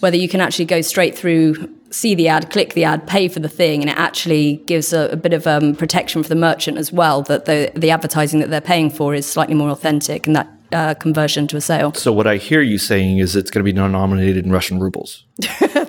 Whether 0.00 0.16
you 0.16 0.28
can 0.28 0.40
actually 0.40 0.64
go 0.64 0.80
straight 0.80 1.18
through, 1.18 1.68
see 1.90 2.14
the 2.14 2.28
ad, 2.28 2.50
click 2.50 2.72
the 2.74 2.84
ad, 2.84 3.06
pay 3.06 3.28
for 3.28 3.40
the 3.40 3.48
thing, 3.48 3.82
and 3.82 3.90
it 3.90 3.98
actually 3.98 4.62
gives 4.66 4.92
a, 4.92 5.10
a 5.10 5.16
bit 5.16 5.32
of 5.32 5.46
um, 5.46 5.74
protection 5.74 6.22
for 6.22 6.28
the 6.28 6.34
merchant 6.34 6.78
as 6.78 6.90
well. 6.92 7.22
That 7.22 7.44
the 7.44 7.70
the 7.74 7.90
advertising 7.90 8.40
that 8.40 8.48
they're 8.50 8.60
paying 8.60 8.90
for 8.90 9.14
is 9.14 9.26
slightly 9.26 9.54
more 9.54 9.68
authentic, 9.68 10.26
and 10.26 10.34
that 10.36 10.48
uh, 10.72 10.94
conversion 10.94 11.46
to 11.48 11.56
a 11.56 11.60
sale. 11.60 11.92
So 11.94 12.12
what 12.12 12.26
I 12.26 12.36
hear 12.36 12.60
you 12.60 12.78
saying 12.78 13.18
is 13.18 13.36
it's 13.36 13.50
going 13.50 13.64
to 13.64 13.64
be 13.64 13.72
denominated 13.72 14.44
in 14.44 14.52
Russian 14.52 14.78
rubles. 14.80 15.24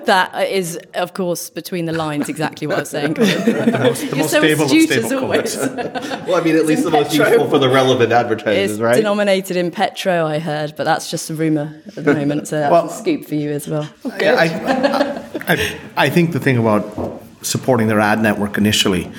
that 0.06 0.48
is, 0.50 0.78
of 0.94 1.14
course, 1.14 1.50
between 1.50 1.86
the 1.86 1.92
lines, 1.92 2.28
exactly 2.28 2.66
what 2.66 2.76
I 2.76 2.80
was 2.80 2.90
saying. 2.90 3.14
the 3.14 3.78
most, 3.82 4.10
the 4.10 4.16
most 4.16 4.30
so 4.30 4.38
stable 4.40 4.64
astute 4.64 4.90
of 4.90 4.96
as 4.96 5.06
stable 5.06 5.24
always. 5.24 5.56
well, 5.56 6.34
I 6.34 6.40
mean, 6.42 6.56
at 6.56 6.66
least 6.66 6.84
the 6.84 6.90
most 6.90 7.14
useful 7.14 7.48
for 7.48 7.58
the 7.58 7.68
relevant 7.68 8.12
advertisers, 8.12 8.72
It's 8.72 8.80
right? 8.80 8.96
denominated 8.96 9.56
in 9.56 9.70
petro, 9.70 10.26
I 10.26 10.38
heard, 10.38 10.74
but 10.76 10.84
that's 10.84 11.10
just 11.10 11.30
a 11.30 11.34
rumor 11.34 11.80
at 11.96 12.04
the 12.04 12.14
moment. 12.14 12.48
So 12.48 12.58
that's 12.58 12.72
Well- 12.72 12.86
a 12.86 12.90
scoop 12.92 13.26
for 13.26 13.34
you 13.34 13.50
as 13.50 13.68
well. 13.68 13.88
Yeah, 14.20 14.34
I, 14.38 15.54
I, 15.54 15.80
I 15.96 16.10
think 16.10 16.32
the 16.32 16.40
thing 16.40 16.56
about 16.58 17.22
supporting 17.42 17.88
their 17.88 18.00
ad 18.00 18.20
network 18.20 18.56
initially 18.56 19.10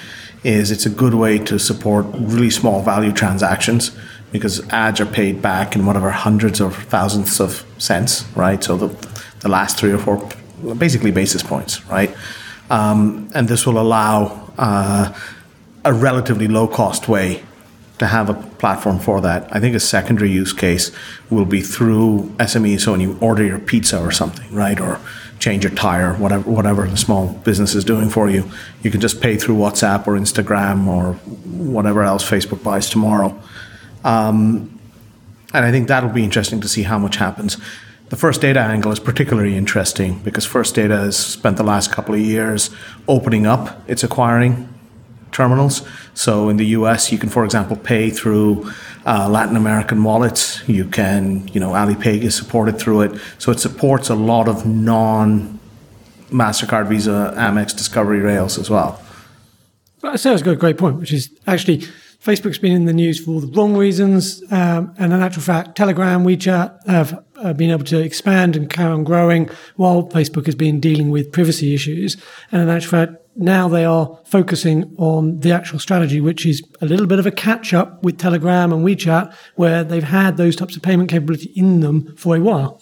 is 0.44 0.72
it's 0.72 0.86
a 0.86 0.90
good 0.90 1.14
way 1.14 1.38
to 1.40 1.58
support 1.58 2.06
really 2.14 2.50
small 2.50 2.82
value 2.82 3.12
transactions 3.14 3.92
because 4.34 4.68
ads 4.70 5.00
are 5.00 5.06
paid 5.06 5.42
back 5.42 5.76
in 5.76 5.86
whatever 5.86 6.10
hundreds 6.10 6.60
or 6.60 6.72
thousands 6.72 7.40
of 7.40 7.64
cents, 7.78 8.26
right? 8.36 8.62
So 8.64 8.76
the, 8.76 9.08
the 9.42 9.48
last 9.48 9.78
three 9.78 9.92
or 9.92 10.00
four, 10.00 10.28
basically 10.76 11.12
basis 11.12 11.44
points, 11.44 11.86
right? 11.86 12.14
Um, 12.72 13.30
and 13.36 13.48
this 13.48 13.68
will 13.68 13.80
allow 13.80 14.52
uh, 14.58 15.14
a 15.86 15.94
relatively 15.94 16.48
low 16.48 16.68
cost 16.68 17.08
way 17.08 17.44
to 18.00 18.08
have 18.08 18.28
a 18.28 18.34
platform 18.34 18.98
for 18.98 19.22
that. 19.22 19.48
I 19.56 19.60
think 19.60 19.76
a 19.76 19.80
secondary 19.80 20.32
use 20.32 20.52
case 20.52 20.92
will 21.30 21.46
be 21.46 21.62
through 21.62 22.34
SME. 22.40 22.82
So 22.82 22.94
when 22.94 23.02
you 23.02 23.18
order 23.22 23.46
your 23.46 23.60
pizza 23.60 24.02
or 24.02 24.12
something, 24.12 24.52
right, 24.52 24.80
or 24.80 25.00
change 25.38 25.64
your 25.64 25.74
tire, 25.76 26.16
whatever 26.16 26.50
whatever 26.50 26.88
the 26.88 26.98
small 26.98 27.28
business 27.44 27.76
is 27.76 27.86
doing 27.86 28.10
for 28.10 28.32
you, 28.32 28.50
you 28.82 28.90
can 28.90 29.00
just 29.00 29.22
pay 29.22 29.38
through 29.38 29.58
WhatsApp 29.58 30.08
or 30.08 30.14
Instagram 30.18 30.88
or 30.88 31.14
whatever 31.46 32.02
else 32.02 32.28
Facebook 32.28 32.64
buys 32.64 32.90
tomorrow. 32.90 33.40
Um, 34.04 34.80
and 35.54 35.66
I 35.66 35.72
think 35.72 35.88
that'll 35.88 36.10
be 36.10 36.24
interesting 36.24 36.62
to 36.62 36.68
see 36.68 36.84
how 36.84 36.98
much 36.98 37.18
happens. 37.18 37.58
The 38.10 38.18
first 38.18 38.42
data 38.42 38.60
angle 38.60 38.92
is 38.92 39.00
particularly 39.00 39.56
interesting 39.58 40.20
because 40.20 40.46
First 40.46 40.76
Data 40.76 40.98
has 40.98 41.18
spent 41.18 41.58
the 41.58 41.64
last 41.64 41.92
couple 41.92 42.14
of 42.14 42.22
years 42.22 42.70
opening 43.08 43.48
up 43.48 43.82
its 43.90 44.04
acquiring 44.04 44.70
terminals. 45.32 45.82
So 46.14 46.50
in 46.50 46.58
the 46.58 46.66
US, 46.78 47.12
you 47.12 47.18
can, 47.18 47.30
for 47.30 47.44
example, 47.44 47.76
pay 47.76 48.12
through 48.12 48.72
uh, 49.06 49.28
Latin 49.30 49.56
American 49.56 50.04
wallets. 50.04 50.62
You 50.70 50.86
can, 50.86 51.48
you 51.50 51.60
know, 51.60 51.72
Alipay 51.72 52.22
is 52.22 52.36
supported 52.36 52.78
through 52.78 53.02
it. 53.02 53.22
So 53.40 53.52
it 53.52 53.60
supports 53.60 54.10
a 54.10 54.16
lot 54.16 54.48
of 54.48 54.66
non 54.66 55.60
MasterCard, 56.30 56.88
Visa, 56.88 57.34
Amex, 57.36 57.76
Discovery 57.76 58.20
rails 58.20 58.58
as 58.58 58.70
well. 58.70 59.02
But 60.02 60.20
Sarah's 60.20 60.42
a 60.42 60.56
great 60.56 60.78
point, 60.78 60.98
which 60.98 61.14
is 61.14 61.32
actually 61.48 61.86
Facebook's 62.24 62.58
been 62.58 62.72
in 62.72 62.86
the 62.86 62.94
news 62.94 63.20
for 63.20 63.32
all 63.32 63.42
the 63.42 63.48
wrong 63.48 63.76
reasons. 63.76 64.42
Um, 64.50 64.96
and 64.98 65.12
in 65.12 65.22
actual 65.22 65.42
fact, 65.42 65.76
Telegram, 65.76 66.24
WeChat 66.24 66.88
have 66.88 67.22
uh, 67.36 67.52
been 67.52 67.70
able 67.70 67.84
to 67.84 68.00
expand 68.00 68.56
and 68.56 68.70
carry 68.70 68.94
on 68.94 69.04
growing 69.04 69.50
while 69.76 70.08
Facebook 70.08 70.46
has 70.46 70.56
been 70.56 70.80
dealing 70.80 71.10
with 71.10 71.34
privacy 71.34 71.74
issues. 71.74 72.16
And 72.50 72.62
in 72.62 72.70
actual 72.70 72.92
fact, 72.92 73.14
now 73.36 73.68
they 73.68 73.84
are 73.84 74.20
focusing 74.24 74.96
on 74.98 75.42
the 75.42 75.52
actual 75.52 75.80
strategy, 75.80 76.22
which 76.22 76.46
is 76.46 76.64
a 76.80 76.86
little 76.86 77.08
bit 77.08 77.20
of 77.20 77.26
a 77.26 77.32
catch 77.32 77.74
up 77.74 78.02
with 78.04 78.18
Telegram 78.18 78.72
and 78.72 78.86
WeChat, 78.86 79.36
where 79.56 79.84
they've 79.84 80.02
had 80.02 80.38
those 80.38 80.56
types 80.56 80.78
of 80.78 80.82
payment 80.82 81.10
capability 81.10 81.52
in 81.56 81.82
them 81.82 82.16
for 82.16 82.38
a 82.38 82.40
while. 82.40 82.82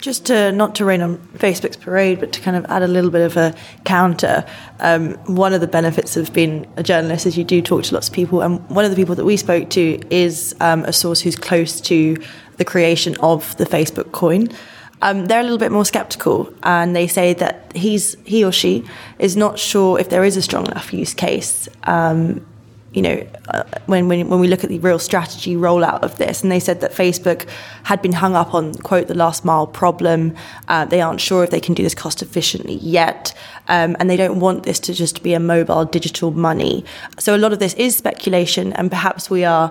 Just 0.00 0.26
to 0.26 0.52
not 0.52 0.76
to 0.76 0.84
rain 0.84 1.00
on 1.00 1.18
Facebook's 1.34 1.76
parade, 1.76 2.20
but 2.20 2.32
to 2.32 2.40
kind 2.40 2.56
of 2.56 2.64
add 2.66 2.82
a 2.82 2.86
little 2.86 3.10
bit 3.10 3.22
of 3.22 3.36
a 3.36 3.52
counter. 3.84 4.44
Um, 4.78 5.14
one 5.26 5.52
of 5.52 5.60
the 5.60 5.66
benefits 5.66 6.16
of 6.16 6.32
being 6.32 6.72
a 6.76 6.84
journalist 6.84 7.26
is 7.26 7.36
you 7.36 7.42
do 7.42 7.60
talk 7.60 7.82
to 7.84 7.94
lots 7.94 8.06
of 8.06 8.14
people, 8.14 8.40
and 8.40 8.68
one 8.70 8.84
of 8.84 8.92
the 8.92 8.96
people 8.96 9.16
that 9.16 9.24
we 9.24 9.36
spoke 9.36 9.70
to 9.70 10.00
is 10.08 10.54
um, 10.60 10.84
a 10.84 10.92
source 10.92 11.20
who's 11.20 11.34
close 11.34 11.80
to 11.82 12.16
the 12.58 12.64
creation 12.64 13.16
of 13.20 13.56
the 13.56 13.64
Facebook 13.64 14.12
coin. 14.12 14.48
Um, 15.02 15.26
they're 15.26 15.40
a 15.40 15.42
little 15.42 15.58
bit 15.58 15.72
more 15.72 15.84
skeptical, 15.84 16.52
and 16.62 16.94
they 16.94 17.08
say 17.08 17.34
that 17.34 17.72
he's 17.74 18.16
he 18.24 18.44
or 18.44 18.52
she 18.52 18.84
is 19.18 19.36
not 19.36 19.58
sure 19.58 19.98
if 19.98 20.10
there 20.10 20.22
is 20.22 20.36
a 20.36 20.42
strong 20.42 20.66
enough 20.66 20.92
use 20.92 21.12
case. 21.14 21.68
Um, 21.84 22.46
you 22.92 23.02
know, 23.02 23.26
uh, 23.48 23.64
when, 23.86 24.08
when 24.08 24.28
when 24.28 24.40
we 24.40 24.48
look 24.48 24.64
at 24.64 24.70
the 24.70 24.78
real 24.78 24.98
strategy 24.98 25.56
rollout 25.56 26.02
of 26.02 26.16
this, 26.16 26.42
and 26.42 26.50
they 26.50 26.60
said 26.60 26.80
that 26.80 26.92
Facebook 26.92 27.46
had 27.82 28.00
been 28.00 28.12
hung 28.12 28.34
up 28.34 28.54
on 28.54 28.74
quote 28.74 29.08
the 29.08 29.14
last 29.14 29.44
mile 29.44 29.66
problem. 29.66 30.34
Uh, 30.68 30.86
they 30.86 31.02
aren't 31.02 31.20
sure 31.20 31.44
if 31.44 31.50
they 31.50 31.60
can 31.60 31.74
do 31.74 31.82
this 31.82 31.94
cost 31.94 32.22
efficiently 32.22 32.76
yet, 32.76 33.34
um, 33.68 33.94
and 34.00 34.08
they 34.08 34.16
don't 34.16 34.40
want 34.40 34.62
this 34.62 34.80
to 34.80 34.94
just 34.94 35.22
be 35.22 35.34
a 35.34 35.40
mobile 35.40 35.84
digital 35.84 36.30
money. 36.30 36.84
So 37.18 37.36
a 37.36 37.38
lot 37.38 37.52
of 37.52 37.58
this 37.58 37.74
is 37.74 37.94
speculation, 37.96 38.72
and 38.72 38.90
perhaps 38.90 39.28
we 39.28 39.44
are 39.44 39.70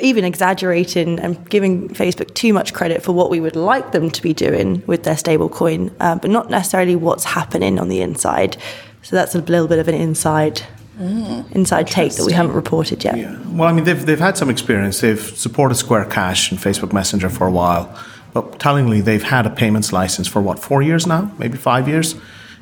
even 0.00 0.24
exaggerating 0.24 1.20
and 1.20 1.48
giving 1.48 1.88
Facebook 1.90 2.34
too 2.34 2.52
much 2.52 2.74
credit 2.74 3.04
for 3.04 3.12
what 3.12 3.30
we 3.30 3.38
would 3.38 3.54
like 3.54 3.92
them 3.92 4.10
to 4.10 4.20
be 4.20 4.34
doing 4.34 4.82
with 4.88 5.04
their 5.04 5.14
stablecoin, 5.14 5.94
uh, 6.00 6.16
but 6.16 6.28
not 6.28 6.50
necessarily 6.50 6.96
what's 6.96 7.22
happening 7.22 7.78
on 7.78 7.88
the 7.88 8.00
inside. 8.00 8.56
So 9.02 9.14
that's 9.14 9.36
a 9.36 9.38
little 9.38 9.68
bit 9.68 9.78
of 9.78 9.86
an 9.86 9.94
inside 9.94 10.62
mm, 11.00 11.52
inside 11.52 11.86
take 11.86 12.14
that 12.14 12.24
we 12.24 12.32
haven't 12.32 12.52
reported 12.52 13.02
yet. 13.02 13.16
Yeah. 13.16 13.38
Well, 13.48 13.68
I 13.68 13.72
mean, 13.72 13.84
they've 13.84 14.04
they've 14.04 14.18
had 14.18 14.36
some 14.36 14.50
experience. 14.50 15.00
They've 15.00 15.20
supported 15.20 15.74
Square 15.76 16.06
Cash 16.06 16.50
and 16.50 16.60
Facebook 16.60 16.92
Messenger 16.92 17.30
for 17.30 17.46
a 17.46 17.50
while, 17.50 17.98
but 18.32 18.60
tellingly, 18.60 19.00
they've 19.00 19.22
had 19.22 19.46
a 19.46 19.50
payments 19.50 19.92
license 19.92 20.28
for 20.28 20.40
what 20.40 20.58
four 20.58 20.82
years 20.82 21.06
now, 21.06 21.32
maybe 21.38 21.56
five 21.56 21.88
years 21.88 22.14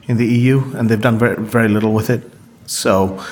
in 0.07 0.17
the 0.17 0.27
EU, 0.27 0.75
and 0.75 0.89
they've 0.89 1.01
done 1.01 1.19
very 1.19 1.37
very 1.43 1.69
little 1.69 1.93
with 1.93 2.11
it. 2.11 2.23
So 2.67 3.23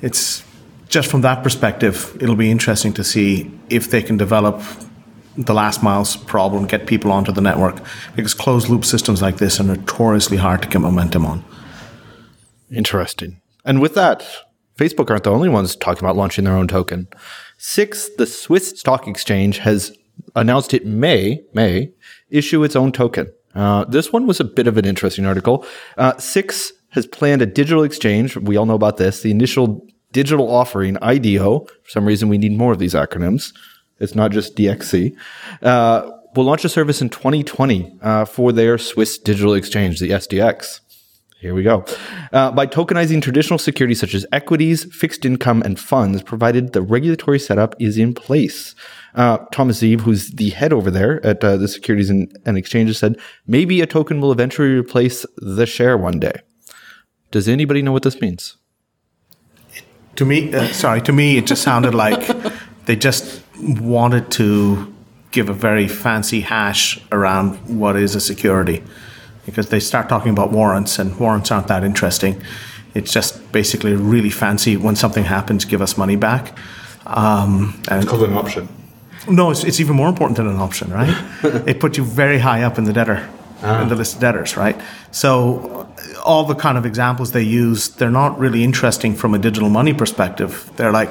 it's 0.00 0.44
just 0.88 1.10
from 1.10 1.22
that 1.22 1.42
perspective, 1.42 2.16
it'll 2.20 2.36
be 2.36 2.50
interesting 2.50 2.92
to 2.94 3.04
see 3.04 3.50
if 3.68 3.90
they 3.90 4.02
can 4.02 4.16
develop 4.16 4.62
the 5.36 5.54
last 5.54 5.82
miles 5.82 6.16
problem, 6.16 6.66
get 6.66 6.86
people 6.86 7.10
onto 7.10 7.32
the 7.32 7.40
network, 7.40 7.80
because 8.14 8.34
closed 8.34 8.68
loop 8.68 8.84
systems 8.84 9.20
like 9.20 9.38
this 9.38 9.58
are 9.58 9.64
notoriously 9.64 10.36
hard 10.36 10.62
to 10.62 10.68
get 10.68 10.80
momentum 10.80 11.26
on. 11.26 11.44
Interesting. 12.70 13.40
And 13.64 13.80
with 13.80 13.94
that, 13.94 14.24
Facebook 14.76 15.10
aren't 15.10 15.24
the 15.24 15.30
only 15.30 15.48
ones 15.48 15.76
talking 15.76 16.04
about 16.04 16.16
launching 16.16 16.44
their 16.44 16.56
own 16.56 16.68
token. 16.68 17.08
SIX, 17.58 18.10
the 18.16 18.26
Swiss 18.26 18.70
stock 18.70 19.06
exchange, 19.06 19.58
has 19.58 19.96
announced 20.34 20.74
it 20.74 20.86
may 20.86 21.42
may 21.52 21.92
issue 22.30 22.64
its 22.64 22.76
own 22.76 22.92
token. 22.92 23.32
Uh, 23.54 23.84
this 23.84 24.12
one 24.12 24.26
was 24.26 24.40
a 24.40 24.44
bit 24.44 24.66
of 24.66 24.76
an 24.76 24.84
interesting 24.84 25.26
article. 25.26 25.64
Uh, 25.96 26.16
SIX 26.18 26.72
has 26.90 27.06
planned 27.06 27.42
a 27.42 27.46
digital 27.46 27.84
exchange. 27.84 28.36
We 28.36 28.56
all 28.56 28.66
know 28.66 28.74
about 28.74 28.96
this. 28.96 29.22
The 29.22 29.30
initial 29.30 29.86
digital 30.12 30.50
offering, 30.50 30.96
IDO. 30.98 31.60
For 31.60 31.90
some 31.90 32.06
reason, 32.06 32.28
we 32.28 32.38
need 32.38 32.56
more 32.56 32.72
of 32.72 32.78
these 32.78 32.94
acronyms. 32.94 33.52
It's 34.00 34.14
not 34.14 34.32
just 34.32 34.56
DXC. 34.56 35.16
Uh, 35.62 36.10
will 36.34 36.44
launch 36.44 36.64
a 36.64 36.68
service 36.68 37.00
in 37.00 37.10
2020 37.10 37.98
uh, 38.02 38.24
for 38.24 38.52
their 38.52 38.76
Swiss 38.78 39.18
digital 39.18 39.54
exchange, 39.54 40.00
the 40.00 40.10
SDX. 40.10 40.80
Here 41.44 41.52
we 41.54 41.62
go. 41.62 41.84
Uh, 42.32 42.52
by 42.52 42.66
tokenizing 42.66 43.20
traditional 43.20 43.58
securities 43.58 44.00
such 44.00 44.14
as 44.14 44.24
equities, 44.32 44.84
fixed 44.94 45.26
income, 45.26 45.60
and 45.60 45.78
funds, 45.78 46.22
provided 46.22 46.72
the 46.72 46.80
regulatory 46.80 47.38
setup 47.38 47.74
is 47.78 47.98
in 47.98 48.14
place. 48.14 48.74
Uh, 49.14 49.36
Thomas 49.52 49.82
Zeeb, 49.82 50.00
who's 50.00 50.30
the 50.30 50.48
head 50.48 50.72
over 50.72 50.90
there 50.90 51.22
at 51.22 51.44
uh, 51.44 51.58
the 51.58 51.68
Securities 51.68 52.08
and, 52.08 52.34
and 52.46 52.56
Exchanges, 52.56 52.96
said 52.96 53.18
maybe 53.46 53.82
a 53.82 53.86
token 53.86 54.22
will 54.22 54.32
eventually 54.32 54.70
replace 54.70 55.26
the 55.36 55.66
share 55.66 55.98
one 55.98 56.18
day. 56.18 56.32
Does 57.30 57.46
anybody 57.46 57.82
know 57.82 57.92
what 57.92 58.04
this 58.04 58.22
means? 58.22 58.56
To 60.16 60.24
me, 60.24 60.54
uh, 60.54 60.68
sorry, 60.68 61.02
to 61.02 61.12
me, 61.12 61.36
it 61.36 61.46
just 61.46 61.60
sounded 61.60 61.94
like 61.94 62.26
they 62.86 62.96
just 62.96 63.42
wanted 63.60 64.30
to 64.30 64.94
give 65.30 65.50
a 65.50 65.52
very 65.52 65.88
fancy 65.88 66.40
hash 66.40 66.98
around 67.12 67.56
what 67.68 67.96
is 67.96 68.14
a 68.14 68.20
security 68.20 68.82
because 69.46 69.68
they 69.68 69.80
start 69.80 70.08
talking 70.08 70.30
about 70.30 70.52
warrants, 70.52 70.98
and 70.98 71.18
warrants 71.18 71.50
aren't 71.50 71.68
that 71.68 71.84
interesting. 71.84 72.42
It's 72.94 73.12
just 73.12 73.52
basically 73.52 73.94
really 73.94 74.30
fancy 74.30 74.76
when 74.76 74.96
something 74.96 75.24
happens, 75.24 75.64
give 75.64 75.82
us 75.82 75.98
money 75.98 76.16
back. 76.16 76.56
Um, 77.06 77.82
and 77.88 78.02
it's 78.02 78.10
called 78.10 78.22
an 78.22 78.34
option. 78.34 78.68
No, 79.28 79.50
it's, 79.50 79.64
it's 79.64 79.80
even 79.80 79.96
more 79.96 80.08
important 80.08 80.36
than 80.36 80.46
an 80.46 80.58
option, 80.58 80.92
right? 80.92 81.14
it 81.66 81.80
puts 81.80 81.98
you 81.98 82.04
very 82.04 82.38
high 82.38 82.62
up 82.62 82.78
in 82.78 82.84
the 82.84 82.92
debtor, 82.92 83.28
ah. 83.62 83.82
in 83.82 83.88
the 83.88 83.96
list 83.96 84.14
of 84.14 84.20
debtors, 84.20 84.56
right? 84.56 84.80
So 85.10 85.88
all 86.24 86.44
the 86.44 86.54
kind 86.54 86.78
of 86.78 86.86
examples 86.86 87.32
they 87.32 87.42
use, 87.42 87.88
they're 87.88 88.10
not 88.10 88.38
really 88.38 88.62
interesting 88.62 89.14
from 89.14 89.34
a 89.34 89.38
digital 89.38 89.70
money 89.70 89.94
perspective. 89.94 90.70
They're 90.76 90.92
like, 90.92 91.10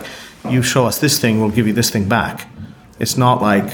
you 0.50 0.62
show 0.62 0.86
us 0.86 1.00
this 1.00 1.20
thing, 1.20 1.40
we'll 1.40 1.50
give 1.50 1.68
you 1.68 1.74
this 1.74 1.90
thing 1.90 2.08
back. 2.08 2.48
It's 3.00 3.18
not 3.18 3.42
like, 3.42 3.72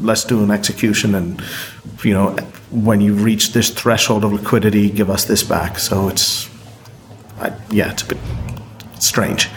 let's 0.00 0.24
do 0.24 0.42
an 0.42 0.50
execution 0.50 1.14
and, 1.14 1.42
you 2.02 2.14
know, 2.14 2.36
when 2.72 3.00
you 3.00 3.14
reach 3.14 3.52
this 3.52 3.70
threshold 3.70 4.24
of 4.24 4.32
liquidity, 4.32 4.90
give 4.90 5.10
us 5.10 5.24
this 5.24 5.42
back. 5.42 5.78
So 5.78 6.08
it's, 6.08 6.48
I, 7.38 7.52
yeah, 7.70 7.92
it's 7.92 8.02
a 8.02 8.06
bit 8.06 8.18
strange. 8.98 9.48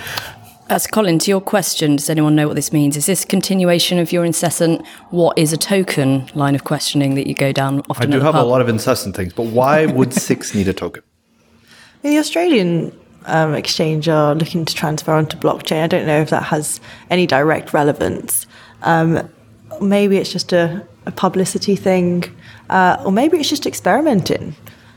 As 0.67 0.87
Colin, 0.87 1.19
to 1.19 1.29
your 1.29 1.41
question, 1.41 1.95
does 1.95 2.09
anyone 2.09 2.35
know 2.35 2.47
what 2.47 2.55
this 2.55 2.73
means? 2.73 2.97
Is 2.97 3.05
this 3.05 3.23
continuation 3.23 3.99
of 3.99 4.11
your 4.11 4.25
incessant 4.25 4.85
"what 5.11 5.37
is 5.37 5.53
a 5.53 5.57
token" 5.57 6.27
line 6.33 6.55
of 6.55 6.63
questioning 6.63 7.13
that 7.15 7.27
you 7.27 7.35
go 7.35 7.51
down 7.51 7.83
often? 7.87 8.11
I 8.11 8.17
do 8.17 8.19
have 8.19 8.33
pub? 8.33 8.43
a 8.43 8.47
lot 8.47 8.61
of 8.61 8.67
incessant 8.67 9.15
things, 9.15 9.31
but 9.31 9.45
why 9.45 9.85
would 9.85 10.11
SIX 10.25 10.55
need 10.55 10.67
a 10.67 10.73
token? 10.73 11.03
The 12.01 12.17
Australian 12.17 12.97
um, 13.25 13.53
exchange 13.53 14.09
are 14.09 14.33
looking 14.33 14.65
to 14.65 14.73
transfer 14.73 15.13
onto 15.13 15.37
blockchain. 15.37 15.83
I 15.83 15.87
don't 15.87 16.07
know 16.07 16.21
if 16.21 16.31
that 16.31 16.43
has 16.43 16.79
any 17.11 17.27
direct 17.27 17.71
relevance. 17.71 18.47
Um, 18.81 19.29
maybe 19.81 20.17
it's 20.17 20.31
just 20.31 20.51
a, 20.51 20.85
a 21.05 21.11
publicity 21.11 21.75
thing, 21.75 22.23
uh, 22.69 23.01
or 23.05 23.11
maybe 23.11 23.37
it's 23.37 23.49
just 23.49 23.65
experimenting. 23.65 24.55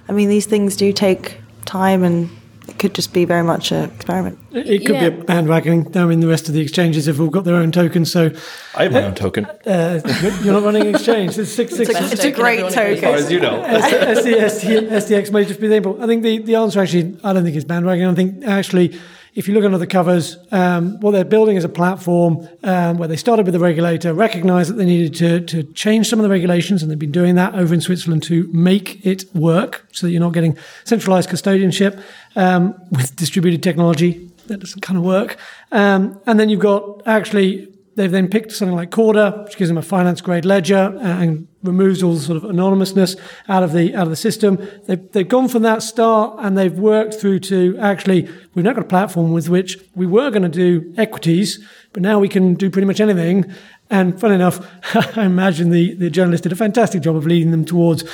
I 0.08 0.12
mean, 0.12 0.28
these 0.28 0.46
things 0.46 0.76
do 0.76 0.92
take 0.92 1.38
time 1.64 2.02
and 2.02 2.30
it 2.68 2.78
could 2.78 2.94
just 2.94 3.14
be 3.14 3.24
very 3.24 3.42
much 3.42 3.72
an 3.72 3.90
experiment. 3.90 4.38
It 4.52 4.84
could 4.84 4.96
yeah. 4.96 5.08
be 5.08 5.20
a 5.20 5.24
bandwagoning. 5.24 5.96
I 5.96 6.04
mean, 6.04 6.20
the 6.20 6.28
rest 6.28 6.48
of 6.48 6.54
the 6.54 6.60
exchanges 6.60 7.06
have 7.06 7.20
all 7.20 7.28
got 7.28 7.44
their 7.44 7.56
own 7.56 7.72
tokens. 7.72 8.12
So 8.12 8.30
I 8.74 8.84
have 8.84 8.92
my 8.92 9.02
own 9.04 9.14
token. 9.14 9.46
Uh, 9.46 10.00
you're 10.42 10.52
not 10.52 10.62
running 10.62 10.82
an 10.82 10.94
exchange. 10.94 11.38
It's, 11.38 11.50
six, 11.50 11.74
six, 11.74 11.88
it's, 11.88 11.98
a, 11.98 12.12
it's 12.12 12.24
a 12.24 12.30
great 12.30 12.60
token. 12.70 12.92
As 12.92 13.00
far 13.00 13.14
as 13.14 13.32
you 13.32 13.40
know. 13.40 13.62
SDX 13.62 15.32
may 15.32 15.44
just 15.44 15.60
be 15.60 15.68
the 15.68 15.80
name. 15.80 16.02
I 16.02 16.06
think 16.06 16.22
the, 16.22 16.38
the 16.38 16.56
answer 16.56 16.80
actually, 16.80 17.18
I 17.24 17.32
don't 17.32 17.44
think 17.44 17.56
it's 17.56 17.64
bandwagoning. 17.64 18.10
I 18.10 18.14
think 18.14 18.44
actually 18.44 18.98
if 19.38 19.46
you 19.46 19.54
look 19.54 19.64
under 19.64 19.78
the 19.78 19.86
covers, 19.86 20.36
um, 20.50 20.98
what 20.98 21.12
they're 21.12 21.24
building 21.24 21.56
is 21.56 21.62
a 21.62 21.68
platform 21.68 22.48
um, 22.64 22.98
where 22.98 23.06
they 23.06 23.14
started 23.14 23.46
with 23.46 23.52
the 23.52 23.60
regulator, 23.60 24.12
recognized 24.12 24.68
that 24.68 24.74
they 24.74 24.84
needed 24.84 25.14
to, 25.14 25.40
to 25.42 25.62
change 25.74 26.08
some 26.08 26.18
of 26.18 26.24
the 26.24 26.28
regulations, 26.28 26.82
and 26.82 26.90
they've 26.90 26.98
been 26.98 27.12
doing 27.12 27.36
that 27.36 27.54
over 27.54 27.72
in 27.72 27.80
Switzerland 27.80 28.24
to 28.24 28.50
make 28.52 29.06
it 29.06 29.32
work 29.36 29.86
so 29.92 30.06
that 30.06 30.10
you're 30.10 30.20
not 30.20 30.32
getting 30.32 30.58
centralized 30.82 31.30
custodianship 31.30 32.02
um, 32.34 32.74
with 32.90 33.14
distributed 33.14 33.62
technology. 33.62 34.28
That 34.48 34.58
doesn't 34.58 34.82
kind 34.82 34.98
of 34.98 35.04
work. 35.04 35.36
Um, 35.70 36.20
and 36.26 36.40
then 36.40 36.48
you've 36.48 36.58
got 36.58 37.06
actually 37.06 37.72
They've 37.98 38.08
then 38.08 38.28
picked 38.28 38.52
something 38.52 38.76
like 38.76 38.92
Corda, 38.92 39.42
which 39.44 39.56
gives 39.56 39.66
them 39.66 39.76
a 39.76 39.82
finance 39.82 40.20
grade 40.20 40.44
ledger 40.44 40.96
and 41.00 41.48
removes 41.64 42.00
all 42.00 42.14
the 42.14 42.20
sort 42.20 42.36
of 42.36 42.44
anonymousness 42.44 43.16
out 43.48 43.64
of 43.64 43.72
the 43.72 43.92
out 43.92 44.04
of 44.04 44.10
the 44.10 44.14
system. 44.14 44.56
They've, 44.86 45.10
they've 45.10 45.28
gone 45.28 45.48
from 45.48 45.62
that 45.62 45.82
start 45.82 46.36
and 46.38 46.56
they've 46.56 46.78
worked 46.78 47.14
through 47.14 47.40
to 47.40 47.76
actually 47.80 48.28
we've 48.54 48.64
now 48.64 48.72
got 48.72 48.84
a 48.84 48.86
platform 48.86 49.32
with 49.32 49.48
which 49.48 49.78
we 49.96 50.06
were 50.06 50.30
going 50.30 50.44
to 50.44 50.48
do 50.48 50.94
equities, 50.96 51.58
but 51.92 52.00
now 52.00 52.20
we 52.20 52.28
can 52.28 52.54
do 52.54 52.70
pretty 52.70 52.86
much 52.86 53.00
anything. 53.00 53.52
And 53.90 54.20
fun 54.20 54.30
enough, 54.30 54.64
I 55.16 55.24
imagine 55.24 55.70
the, 55.70 55.94
the 55.94 56.08
journalist 56.08 56.44
did 56.44 56.52
a 56.52 56.56
fantastic 56.56 57.02
job 57.02 57.16
of 57.16 57.26
leading 57.26 57.50
them 57.50 57.64
towards 57.64 58.08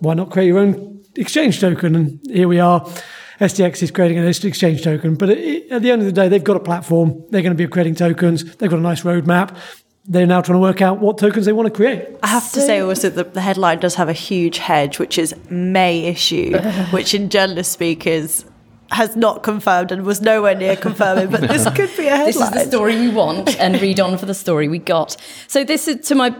why 0.00 0.12
not 0.12 0.30
create 0.30 0.48
your 0.48 0.58
own 0.58 1.02
exchange 1.16 1.58
token? 1.58 1.96
And 1.96 2.20
here 2.26 2.48
we 2.48 2.60
are. 2.60 2.86
SDX 3.42 3.82
is 3.82 3.90
creating 3.90 4.18
an 4.18 4.26
exchange 4.26 4.82
token. 4.84 5.16
But 5.16 5.30
at 5.30 5.82
the 5.82 5.90
end 5.90 6.00
of 6.00 6.06
the 6.06 6.12
day, 6.12 6.28
they've 6.28 6.42
got 6.42 6.56
a 6.56 6.60
platform. 6.60 7.24
They're 7.30 7.42
going 7.42 7.56
to 7.56 7.58
be 7.58 7.66
creating 7.66 7.96
tokens. 7.96 8.44
They've 8.56 8.70
got 8.70 8.78
a 8.78 8.82
nice 8.82 9.02
roadmap. 9.02 9.56
They're 10.04 10.26
now 10.26 10.40
trying 10.42 10.56
to 10.56 10.60
work 10.60 10.80
out 10.80 11.00
what 11.00 11.18
tokens 11.18 11.46
they 11.46 11.52
want 11.52 11.66
to 11.66 11.74
create. 11.74 12.08
I 12.22 12.28
have 12.28 12.50
to 12.52 12.60
say 12.60 12.80
also 12.80 13.10
that 13.10 13.34
the 13.34 13.40
headline 13.40 13.80
does 13.80 13.96
have 13.96 14.08
a 14.08 14.12
huge 14.12 14.58
hedge, 14.58 14.98
which 15.00 15.18
is 15.18 15.34
may 15.50 16.04
issue, 16.04 16.56
which 16.90 17.14
in 17.14 17.28
journalist 17.30 17.72
speak 17.72 18.06
is 18.06 18.44
has 18.90 19.16
not 19.16 19.42
confirmed 19.42 19.90
and 19.90 20.04
was 20.04 20.20
nowhere 20.20 20.54
near 20.54 20.76
confirming, 20.76 21.30
but 21.30 21.40
this 21.40 21.64
could 21.74 21.96
be 21.96 22.08
a 22.08 22.10
headline. 22.10 22.26
This 22.26 22.36
is 22.36 22.50
the 22.50 22.64
story 22.66 22.94
we 22.96 23.08
want, 23.08 23.58
and 23.58 23.80
read 23.80 23.98
on 24.00 24.18
for 24.18 24.26
the 24.26 24.34
story 24.34 24.68
we 24.68 24.78
got. 24.78 25.16
So 25.48 25.64
this 25.64 25.88
is 25.88 26.06
to 26.08 26.14
my 26.14 26.30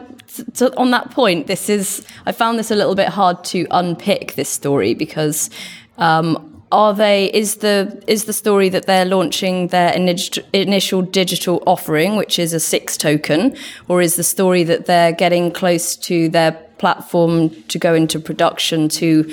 to, 0.55 0.77
on 0.77 0.91
that 0.91 1.11
point. 1.11 1.47
This 1.47 1.69
is 1.69 2.07
I 2.27 2.33
found 2.33 2.59
this 2.59 2.71
a 2.71 2.77
little 2.77 2.95
bit 2.95 3.09
hard 3.09 3.43
to 3.45 3.67
unpick 3.71 4.35
this 4.35 4.49
story 4.49 4.93
because 4.95 5.51
um, 5.99 6.52
are 6.73 6.95
they 6.95 7.27
is 7.27 7.57
the 7.57 8.03
is 8.07 8.25
the 8.25 8.33
story 8.33 8.69
that 8.71 8.87
they're 8.87 9.05
launching 9.05 9.69
their 9.69 9.93
init- 9.93 10.43
initial 10.53 11.03
digital 11.03 11.63
offering 11.67 12.17
which 12.17 12.39
is 12.39 12.53
a 12.53 12.59
six 12.59 12.97
token 12.97 13.55
or 13.89 14.01
is 14.01 14.17
the 14.17 14.25
story 14.25 14.65
that 14.65 14.87
they're 14.87 15.13
getting 15.13 15.53
close 15.53 15.95
to 15.95 16.29
their 16.31 16.53
platform 16.79 17.51
to 17.65 17.79
go 17.79 17.95
into 17.95 18.19
production 18.19 18.89
to 18.89 19.25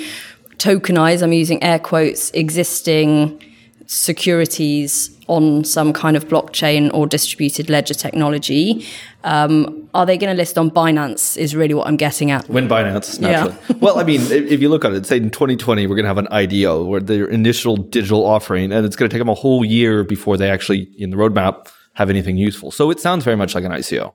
tokenize 0.58 1.22
i'm 1.22 1.32
using 1.32 1.60
air 1.62 1.78
quotes 1.78 2.30
existing 2.32 3.42
securities 3.86 5.10
on 5.30 5.64
some 5.64 5.92
kind 5.92 6.16
of 6.16 6.26
blockchain 6.26 6.92
or 6.92 7.06
distributed 7.06 7.70
ledger 7.70 7.94
technology. 7.94 8.84
Um, 9.22 9.88
are 9.94 10.04
they 10.04 10.18
going 10.18 10.34
to 10.34 10.36
list 10.36 10.58
on 10.58 10.70
Binance? 10.70 11.36
Is 11.36 11.54
really 11.54 11.72
what 11.72 11.86
I'm 11.86 11.96
getting 11.96 12.32
at. 12.32 12.48
When 12.48 12.68
Binance, 12.68 13.20
naturally. 13.20 13.56
Yeah. 13.68 13.76
well, 13.80 13.98
I 13.98 14.02
mean, 14.02 14.20
if, 14.22 14.32
if, 14.32 14.60
you 14.60 14.68
look 14.68 14.84
at 14.84 14.92
it, 14.92 15.06
say 15.06 15.18
in 15.18 15.30
2020, 15.30 15.86
we're 15.86 15.94
going 15.94 16.04
to 16.04 16.08
have 16.08 16.18
an 16.18 16.26
IDO, 16.32 16.84
where 16.84 17.00
their 17.00 17.26
initial 17.26 17.76
digital 17.76 18.26
offering, 18.26 18.72
and 18.72 18.84
it's 18.84 18.96
going 18.96 19.08
to 19.08 19.14
take 19.14 19.20
them 19.20 19.28
a 19.28 19.34
whole 19.34 19.64
year 19.64 20.02
before 20.02 20.36
they 20.36 20.50
actually, 20.50 20.88
in 20.98 21.10
the 21.10 21.16
roadmap, 21.16 21.68
have 21.94 22.10
anything 22.10 22.36
useful. 22.36 22.72
So 22.72 22.90
it 22.90 22.98
sounds 22.98 23.24
very 23.24 23.36
much 23.36 23.54
like 23.54 23.64
an 23.64 23.72
ICO. 23.72 24.12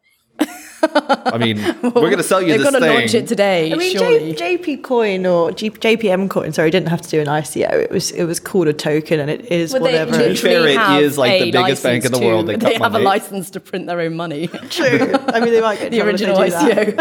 I 0.94 1.38
mean, 1.38 1.58
well, 1.62 1.76
we're 1.96 2.10
going 2.10 2.18
to 2.18 2.24
sell 2.24 2.42
you 2.42 2.50
they're 2.50 2.58
this 2.60 2.72
going 2.72 2.84
to 2.84 2.94
launch 2.94 3.14
it 3.14 3.28
today. 3.28 3.72
I 3.72 3.76
mean, 3.76 3.98
J- 3.98 4.58
JP 4.58 4.84
Coin 4.84 5.26
or 5.26 5.52
G- 5.52 5.70
JPM 5.70 6.30
Coin. 6.30 6.54
Sorry, 6.54 6.72
didn't 6.72 6.90
have 6.90 7.02
to 7.02 7.10
do 7.10 7.20
an 7.22 7.28
ICO. 7.28 7.70
It 7.72 7.92
was 7.92 8.12
it 8.12 8.26
was 8.26 8.40
called 8.40 8.68
a 8.68 8.74
token, 8.74 9.20
and 9.20 9.30
it 9.30 9.52
is 9.52 9.74
well, 9.74 9.82
whatever. 9.84 10.12
To 10.12 10.30
be 10.30 10.36
fair, 10.36 10.68
it 10.68 11.04
is 11.04 11.18
like 11.18 11.42
the 11.42 11.52
biggest 11.52 11.84
bank 11.84 12.06
in 12.06 12.12
the 12.12 12.20
world. 12.20 12.48
They, 12.48 12.56
they 12.58 12.74
have 12.74 12.94
money. 12.94 13.04
a 13.04 13.08
license 13.08 13.50
to 13.52 13.60
print 13.60 13.88
their 13.88 14.00
own 14.02 14.16
money. 14.16 14.48
True. 14.70 15.14
I 15.28 15.40
mean, 15.40 15.52
they 15.52 15.62
might 15.62 15.80
get 15.80 15.92
the 15.92 16.02
original 16.02 16.38
ICO. 16.38 16.96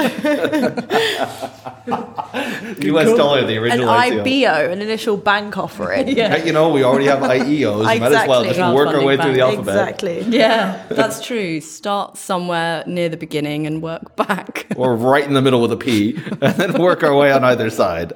US 2.84 3.16
dollar, 3.16 3.46
the 3.46 3.58
original 3.58 3.90
an 3.90 4.12
ICO. 4.12 4.20
IBO, 4.20 4.72
an 4.72 4.82
initial 4.82 5.16
bank 5.16 5.56
offering. 5.56 6.08
yeah. 6.08 6.36
You 6.36 6.52
know, 6.52 6.70
we 6.70 6.82
already 6.82 7.06
have 7.06 7.20
IEOs. 7.20 7.80
exactly. 7.82 8.00
Might 8.00 8.12
as 8.12 8.28
well 8.28 8.44
just 8.44 8.74
work 8.74 8.88
our 8.88 9.04
way 9.04 9.16
through 9.16 9.34
the 9.34 9.40
alphabet. 9.40 9.74
Exactly. 9.74 10.20
Yeah, 10.22 10.84
that's 10.88 11.24
true. 11.24 11.60
Start 11.60 12.16
somewhere 12.16 12.84
near 12.86 13.08
the 13.08 13.16
beginning 13.16 13.66
and 13.66 13.73
work 13.80 14.16
back. 14.16 14.66
or 14.76 14.96
right 14.96 15.24
in 15.24 15.34
the 15.34 15.42
middle 15.42 15.60
with 15.60 15.72
a 15.72 15.76
P, 15.76 16.16
and 16.40 16.54
then 16.54 16.80
work 16.80 17.02
our 17.02 17.14
way 17.14 17.32
on 17.32 17.44
either 17.44 17.70
side. 17.70 18.12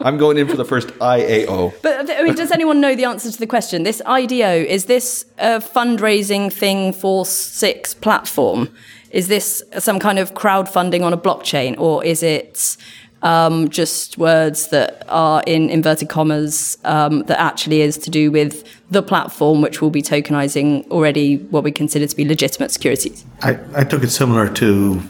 I'm 0.00 0.18
going 0.18 0.38
in 0.38 0.48
for 0.48 0.56
the 0.56 0.64
first 0.64 0.88
IAO. 0.98 1.74
But 1.82 2.10
I 2.10 2.22
mean, 2.22 2.34
does 2.34 2.50
anyone 2.50 2.80
know 2.80 2.94
the 2.94 3.04
answer 3.04 3.30
to 3.30 3.38
the 3.38 3.46
question? 3.46 3.82
This 3.82 4.02
IDO 4.06 4.52
is 4.52 4.86
this 4.86 5.26
a 5.38 5.60
fundraising 5.60 6.52
thing 6.52 6.92
for 6.92 7.24
Six 7.26 7.94
platform? 7.94 8.68
Is 9.10 9.28
this 9.28 9.62
some 9.78 9.98
kind 9.98 10.18
of 10.18 10.34
crowdfunding 10.34 11.02
on 11.02 11.12
a 11.12 11.18
blockchain, 11.18 11.78
or 11.78 12.04
is 12.04 12.22
it? 12.22 12.76
Um, 13.22 13.70
just 13.70 14.18
words 14.18 14.68
that 14.68 15.04
are 15.08 15.42
in 15.46 15.70
inverted 15.70 16.08
commas 16.08 16.76
um, 16.84 17.22
that 17.24 17.40
actually 17.40 17.80
is 17.80 17.96
to 17.98 18.10
do 18.10 18.30
with 18.30 18.62
the 18.90 19.02
platform, 19.02 19.62
which 19.62 19.80
will 19.80 19.90
be 19.90 20.02
tokenizing 20.02 20.88
already 20.90 21.38
what 21.38 21.64
we 21.64 21.72
consider 21.72 22.06
to 22.06 22.14
be 22.14 22.24
legitimate 22.24 22.70
securities. 22.70 23.24
I, 23.42 23.58
I 23.74 23.84
took 23.84 24.04
it 24.04 24.10
similar 24.10 24.52
to 24.54 25.02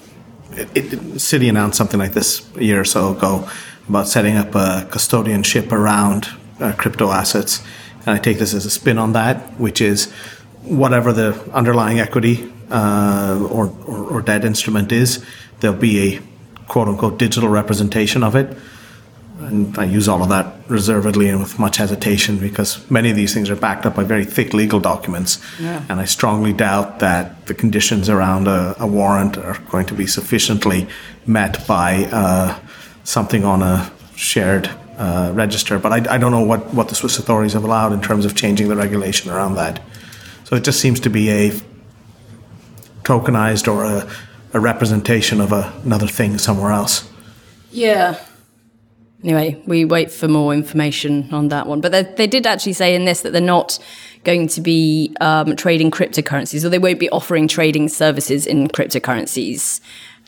it, 0.52 0.76
it, 0.76 0.90
Citi 1.16 1.48
announced 1.48 1.76
something 1.76 2.00
like 2.00 2.12
this 2.12 2.48
a 2.56 2.64
year 2.64 2.80
or 2.80 2.84
so 2.84 3.12
ago 3.12 3.48
about 3.88 4.08
setting 4.08 4.36
up 4.36 4.54
a 4.54 4.86
custodianship 4.90 5.70
around 5.72 6.28
uh, 6.60 6.72
crypto 6.72 7.10
assets. 7.10 7.62
And 8.00 8.10
I 8.10 8.18
take 8.18 8.38
this 8.38 8.54
as 8.54 8.64
a 8.64 8.70
spin 8.70 8.98
on 8.98 9.12
that, 9.12 9.36
which 9.60 9.80
is 9.80 10.10
whatever 10.62 11.12
the 11.12 11.38
underlying 11.52 12.00
equity 12.00 12.50
uh, 12.70 13.46
or, 13.50 13.72
or, 13.86 14.04
or 14.10 14.22
debt 14.22 14.44
instrument 14.44 14.92
is, 14.92 15.24
there'll 15.60 15.76
be 15.76 16.14
a 16.14 16.20
quote 16.68 16.88
unquote 16.88 17.18
digital 17.18 17.48
representation 17.48 18.22
of 18.22 18.36
it. 18.36 18.56
And 19.38 19.78
I 19.78 19.84
use 19.84 20.08
all 20.08 20.22
of 20.22 20.30
that 20.30 20.54
reservedly 20.68 21.28
and 21.28 21.40
with 21.40 21.58
much 21.58 21.76
hesitation 21.76 22.38
because 22.38 22.90
many 22.90 23.10
of 23.10 23.16
these 23.16 23.34
things 23.34 23.50
are 23.50 23.56
backed 23.56 23.84
up 23.84 23.94
by 23.94 24.02
very 24.02 24.24
thick 24.24 24.54
legal 24.54 24.80
documents. 24.80 25.38
Yeah. 25.60 25.84
And 25.90 26.00
I 26.00 26.06
strongly 26.06 26.54
doubt 26.54 27.00
that 27.00 27.46
the 27.46 27.52
conditions 27.52 28.08
around 28.08 28.48
a, 28.48 28.74
a 28.78 28.86
warrant 28.86 29.36
are 29.36 29.58
going 29.70 29.86
to 29.86 29.94
be 29.94 30.06
sufficiently 30.06 30.88
met 31.26 31.66
by 31.66 32.08
uh, 32.10 32.58
something 33.04 33.44
on 33.44 33.62
a 33.62 33.92
shared 34.16 34.70
uh, 34.96 35.32
register. 35.34 35.78
But 35.78 35.92
I, 35.92 36.14
I, 36.14 36.18
don't 36.18 36.32
know 36.32 36.44
what, 36.44 36.72
what 36.72 36.88
the 36.88 36.94
Swiss 36.94 37.18
authorities 37.18 37.52
have 37.52 37.64
allowed 37.64 37.92
in 37.92 38.00
terms 38.00 38.24
of 38.24 38.34
changing 38.34 38.68
the 38.68 38.76
regulation 38.76 39.30
around 39.30 39.56
that. 39.56 39.82
So 40.44 40.56
it 40.56 40.64
just 40.64 40.80
seems 40.80 41.00
to 41.00 41.10
be 41.10 41.28
a 41.30 41.52
tokenized 43.02 43.68
or 43.68 43.84
a, 43.84 44.10
a 44.56 44.60
representation 44.60 45.40
of 45.40 45.52
a, 45.52 45.72
another 45.84 46.06
thing 46.06 46.38
somewhere 46.38 46.72
else. 46.72 47.08
Yeah. 47.70 48.18
Anyway, 49.22 49.62
we 49.66 49.84
wait 49.84 50.10
for 50.10 50.28
more 50.28 50.54
information 50.54 51.32
on 51.32 51.48
that 51.48 51.66
one. 51.66 51.80
But 51.80 51.92
they, 51.92 52.02
they 52.02 52.26
did 52.26 52.46
actually 52.46 52.72
say 52.72 52.94
in 52.94 53.04
this 53.04 53.20
that 53.20 53.32
they're 53.32 53.40
not 53.40 53.78
going 54.24 54.48
to 54.48 54.60
be 54.60 55.14
um, 55.20 55.56
trading 55.56 55.90
cryptocurrencies, 55.90 56.64
or 56.64 56.68
they 56.68 56.78
won't 56.78 56.98
be 56.98 57.10
offering 57.10 57.48
trading 57.48 57.88
services 57.88 58.46
in 58.46 58.68
cryptocurrencies. 58.68 59.80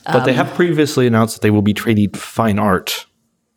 But 0.05 0.25
they 0.25 0.33
have 0.33 0.55
previously 0.55 1.07
announced 1.07 1.35
that 1.37 1.43
they 1.43 1.51
will 1.51 1.63
be 1.63 1.75
trading 1.75 2.11
fine 2.13 2.59
art 2.59 3.07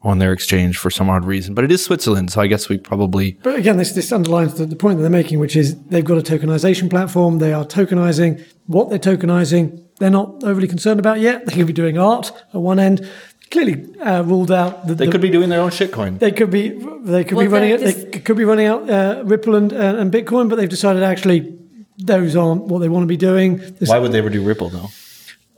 on 0.04 0.18
their 0.18 0.34
exchange 0.34 0.78
for 0.78 0.90
some 0.90 1.10
odd 1.10 1.26
reason. 1.26 1.54
But 1.54 1.64
it 1.64 1.72
is 1.72 1.84
Switzerland, 1.84 2.32
so 2.32 2.42
I 2.42 2.48
guess 2.48 2.68
we 2.68 2.78
probably. 2.78 3.34
But 3.44 3.56
again, 3.56 3.78
this, 3.78 3.94
this 3.94 4.12
underlines 4.12 4.56
the, 4.56 4.66
the 4.66 4.76
point 4.76 4.98
that 4.98 5.04
they're 5.04 5.12
making, 5.12 5.40
which 5.40 5.56
is 5.56 5.82
they've 5.86 6.04
got 6.04 6.18
a 6.18 6.22
tokenization 6.22 6.90
platform. 6.90 7.40
They 7.40 7.54
are 7.54 7.66
tokenizing 7.66 8.44
what 8.68 8.90
they're 8.90 9.00
tokenizing. 9.00 9.86
They're 10.02 10.10
not 10.10 10.44
overly 10.44 10.68
concerned 10.68 11.00
about 11.00 11.20
yet. 11.20 11.46
They 11.46 11.54
could 11.54 11.68
be 11.68 11.74
doing 11.74 12.00
art 12.00 12.32
at 12.56 12.60
one 12.60 12.80
end. 12.80 13.08
Clearly 13.52 13.86
uh, 14.00 14.24
ruled 14.24 14.52
out. 14.52 14.88
The, 14.88 14.96
they 14.96 15.06
the, 15.06 15.12
could 15.12 15.22
be 15.22 15.30
doing 15.30 15.50
their 15.50 15.62
own 15.62 15.70
shitcoin. 15.70 16.18
They 16.18 16.32
could 16.32 16.50
be. 16.50 16.70
They 16.70 17.24
could 17.24 17.38
well, 17.38 17.46
be 17.46 17.52
running. 17.52 17.78
They 17.80 18.20
could 18.20 18.36
be 18.36 18.44
running 18.44 18.66
out 18.66 18.90
uh, 18.90 19.22
Ripple 19.24 19.54
and, 19.54 19.72
uh, 19.72 19.98
and 20.00 20.12
Bitcoin, 20.12 20.50
but 20.50 20.56
they've 20.56 20.68
decided 20.68 21.04
actually 21.04 21.56
those 22.00 22.36
aren't 22.36 22.64
what 22.64 22.80
they 22.80 22.90
want 22.90 23.04
to 23.04 23.08
be 23.08 23.16
doing. 23.16 23.58
There's, 23.58 23.90
Why 23.90 24.00
would 24.00 24.12
they 24.12 24.18
ever 24.18 24.32
do 24.32 24.44
Ripple 24.44 24.70
though? 24.70 24.88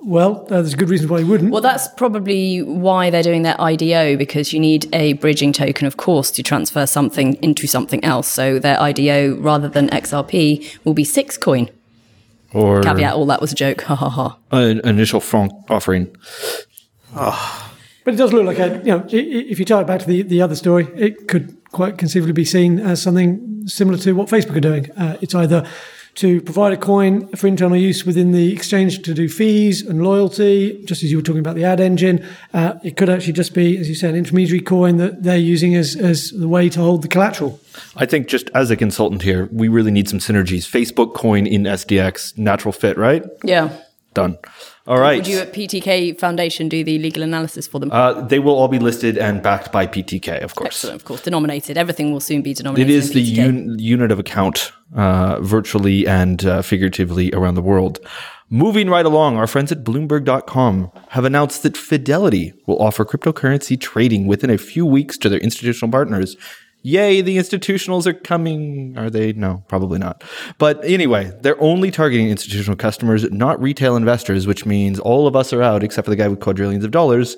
Well, 0.02 0.42
uh, 0.48 0.62
there's 0.62 0.74
a 0.74 0.78
good 0.78 0.90
reason 0.90 1.08
why 1.08 1.20
you 1.20 1.28
wouldn't. 1.28 1.50
Well, 1.50 1.62
that's 1.62 1.88
probably 1.88 2.62
why 2.64 3.12
they're 3.12 3.24
doing 3.24 3.44
their 3.44 3.56
IDO 3.62 4.18
because 4.18 4.52
you 4.52 4.60
need 4.60 4.94
a 4.94 5.14
bridging 5.14 5.54
token, 5.54 5.88
of 5.88 5.96
course, 5.96 6.32
to 6.32 6.44
transfer 6.44 6.86
something 6.86 7.36
into 7.36 7.66
something 7.66 8.04
else. 8.04 8.28
So 8.28 8.60
their 8.60 8.78
IDO, 8.82 9.38
rather 9.38 9.70
than 9.70 9.88
XRP, 9.88 10.84
will 10.84 10.94
be 10.94 11.06
six 11.06 11.38
coin. 11.38 11.70
Or 12.54 12.82
caveat, 12.82 13.14
all 13.14 13.26
that 13.28 13.42
was 13.42 13.52
a 13.52 13.56
joke. 13.56 13.82
Ha 13.88 13.96
ha 13.96 14.10
ha. 14.10 14.38
An 14.52 14.80
initial 14.86 15.20
franc 15.20 15.52
offering. 15.70 16.16
Oh. 17.16 17.72
But 18.04 18.16
it 18.16 18.18
does 18.18 18.34
look 18.34 18.46
like 18.46 18.60
a, 18.60 18.78
you 18.80 18.98
know, 18.98 19.06
if 19.10 19.60
you 19.60 19.66
tie 19.66 19.82
it 19.82 19.88
back 19.88 20.02
to 20.02 20.08
the, 20.08 20.24
the 20.24 20.42
other 20.42 20.56
story, 20.56 20.88
it 20.96 21.28
could 21.28 21.58
quite 21.72 21.98
conceivably 21.98 22.34
be 22.34 22.46
seen 22.46 22.80
as 22.80 23.02
something 23.02 23.64
similar 23.66 23.98
to 24.00 24.14
what 24.14 24.28
Facebook 24.28 24.56
are 24.58 24.62
doing. 24.62 24.92
Uh, 24.92 25.18
it's 25.22 25.34
either 25.34 25.66
to 26.16 26.42
provide 26.42 26.74
a 26.74 26.78
coin 26.78 27.28
for 27.30 27.48
internal 27.48 27.78
use 27.78 28.06
within 28.06 28.32
the 28.32 28.52
exchange 28.54 29.02
to 29.02 29.14
do 29.14 29.28
fees 29.28 29.82
and 29.82 30.04
loyalty, 30.04 30.84
just 30.86 31.02
as 31.02 31.12
you 31.12 31.18
were 31.18 31.24
talking 31.24 31.40
about 31.40 31.56
the 31.56 31.64
ad 31.64 31.80
engine. 31.80 32.24
Uh, 32.54 32.74
it 32.84 32.98
could 32.98 33.10
actually 33.10 33.34
just 33.34 33.54
be, 33.54 33.78
as 33.78 33.90
you 33.90 33.96
said, 33.96 34.12
an 34.12 34.18
intermediary 34.18 34.62
coin 34.62 34.98
that 34.98 35.24
they're 35.24 35.38
using 35.38 35.76
as, 35.76 35.96
as 35.96 36.32
the 36.32 36.48
way 36.48 36.70
to 36.70 36.80
hold 36.80 37.02
the 37.02 37.08
collateral. 37.08 37.60
I 37.96 38.06
think 38.06 38.28
just 38.28 38.50
as 38.54 38.72
a 38.72 38.76
consultant 38.76 39.22
here, 39.22 39.50
we 39.52 39.68
really 39.68 39.92
need 39.92 40.10
some 40.10 40.20
synergies. 40.20 40.70
Facebook 40.70 41.14
coin 41.14 41.48
in 41.48 41.64
SDX, 41.64 42.38
natural 42.38 42.72
fit, 42.72 42.98
right? 42.98 43.24
Yeah. 43.44 43.78
Done. 44.14 44.38
All 44.86 45.00
right. 45.00 45.16
Would 45.16 45.28
you 45.28 45.40
at 45.40 45.54
PTK 45.54 46.20
Foundation 46.20 46.70
do 46.70 46.84
the 46.84 47.00
legal 47.00 47.24
analysis 47.24 47.66
for 47.66 47.80
them? 47.80 47.90
Uh, 47.92 48.22
they 48.22 48.38
will 48.38 48.54
all 48.54 48.68
be 48.68 48.80
listed 48.80 49.18
and 49.18 49.42
backed 49.42 49.72
by 49.72 49.88
PTK, 49.88 50.44
of 50.44 50.56
course. 50.56 50.68
Excellent, 50.68 50.96
of 50.98 51.06
course. 51.06 51.22
Denominated. 51.22 51.78
Everything 51.78 52.12
will 52.12 52.20
soon 52.20 52.42
be 52.42 52.54
denominated. 52.54 52.92
It 52.92 52.96
is 52.96 53.14
the 53.14 53.42
un- 53.42 53.80
unit 53.80 54.12
of 54.12 54.20
account, 54.20 54.72
uh, 54.96 55.40
virtually 55.42 56.06
and 56.06 56.46
uh, 56.46 56.62
figuratively 56.62 57.32
around 57.34 57.56
the 57.56 57.62
world. 57.62 58.02
Moving 58.50 58.88
right 58.88 59.06
along, 59.06 59.38
our 59.38 59.48
friends 59.48 59.72
at 59.72 59.84
Bloomberg.com 59.84 60.92
have 61.10 61.26
announced 61.26 61.64
that 61.64 61.76
Fidelity 61.76 62.54
will 62.68 62.80
offer 62.80 63.04
cryptocurrency 63.04 63.80
trading 63.80 64.28
within 64.28 64.52
a 64.52 64.60
few 64.60 64.86
weeks 64.86 65.18
to 65.20 65.30
their 65.30 65.40
institutional 65.40 65.92
partners 65.92 66.36
yay, 66.84 67.22
the 67.22 67.38
institutionals 67.38 68.06
are 68.06 68.14
coming. 68.14 68.96
Are 68.98 69.10
they? 69.10 69.34
No, 69.34 69.64
probably 69.68 69.98
not. 69.98 70.24
But 70.60 70.84
anyway, 70.86 71.32
they're 71.42 71.62
only 71.62 71.90
targeting 71.90 72.30
institutional 72.30 72.78
customers, 72.78 73.30
not 73.32 73.62
retail 73.62 73.96
investors, 73.96 74.46
which 74.46 74.66
means 74.66 75.00
all 75.00 75.26
of 75.26 75.36
us 75.36 75.52
are 75.52 75.64
out 75.64 75.84
except 75.84 76.06
for 76.06 76.12
the 76.12 76.16
guy 76.16 76.28
with 76.28 76.42
quadrillions 76.42 76.84
of 76.84 76.92
dollars. 76.92 77.36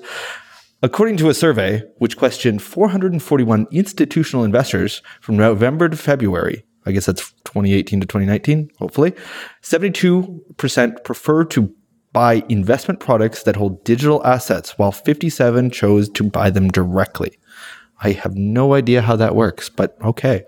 According 0.82 1.16
to 1.18 1.30
a 1.30 1.34
survey 1.34 1.82
which 1.98 2.18
questioned 2.18 2.60
441 2.60 3.66
institutional 3.72 4.44
investors 4.44 5.00
from 5.22 5.38
November 5.38 5.88
to 5.88 5.96
February, 5.96 6.64
I 6.84 6.92
guess 6.92 7.06
that's 7.06 7.32
2018 7.44 8.00
to 8.00 8.06
2019, 8.06 8.70
hopefully, 8.78 9.14
72% 9.62 11.04
prefer 11.04 11.44
to 11.46 11.74
buy 12.12 12.42
investment 12.48 13.00
products 13.00 13.42
that 13.42 13.56
hold 13.56 13.84
digital 13.84 14.24
assets, 14.24 14.78
while 14.78 14.92
57 14.92 15.70
chose 15.70 16.08
to 16.10 16.24
buy 16.24 16.50
them 16.50 16.68
directly. 16.68 17.38
I 18.00 18.12
have 18.12 18.36
no 18.36 18.74
idea 18.74 19.02
how 19.02 19.16
that 19.16 19.34
works, 19.34 19.68
but 19.68 19.96
okay. 20.02 20.44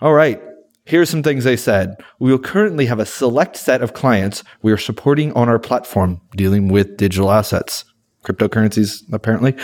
All 0.00 0.14
right. 0.14 0.40
Here's 0.84 1.10
some 1.10 1.22
things 1.22 1.44
they 1.44 1.56
said. 1.56 1.96
We 2.20 2.30
will 2.30 2.38
currently 2.38 2.86
have 2.86 3.00
a 3.00 3.06
select 3.06 3.56
set 3.56 3.82
of 3.82 3.92
clients 3.92 4.44
we 4.62 4.70
are 4.70 4.78
supporting 4.78 5.32
on 5.32 5.48
our 5.48 5.58
platform 5.58 6.20
dealing 6.36 6.68
with 6.68 6.96
digital 6.96 7.32
assets, 7.32 7.84
cryptocurrencies, 8.22 9.02
apparently. 9.12 9.56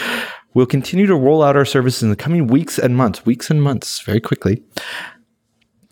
We'll 0.54 0.66
continue 0.66 1.06
to 1.06 1.14
roll 1.14 1.42
out 1.42 1.56
our 1.56 1.64
services 1.64 2.02
in 2.02 2.10
the 2.10 2.16
coming 2.16 2.48
weeks 2.48 2.78
and 2.78 2.96
months, 2.96 3.24
weeks 3.24 3.50
and 3.50 3.62
months, 3.62 4.00
very 4.00 4.20
quickly, 4.20 4.62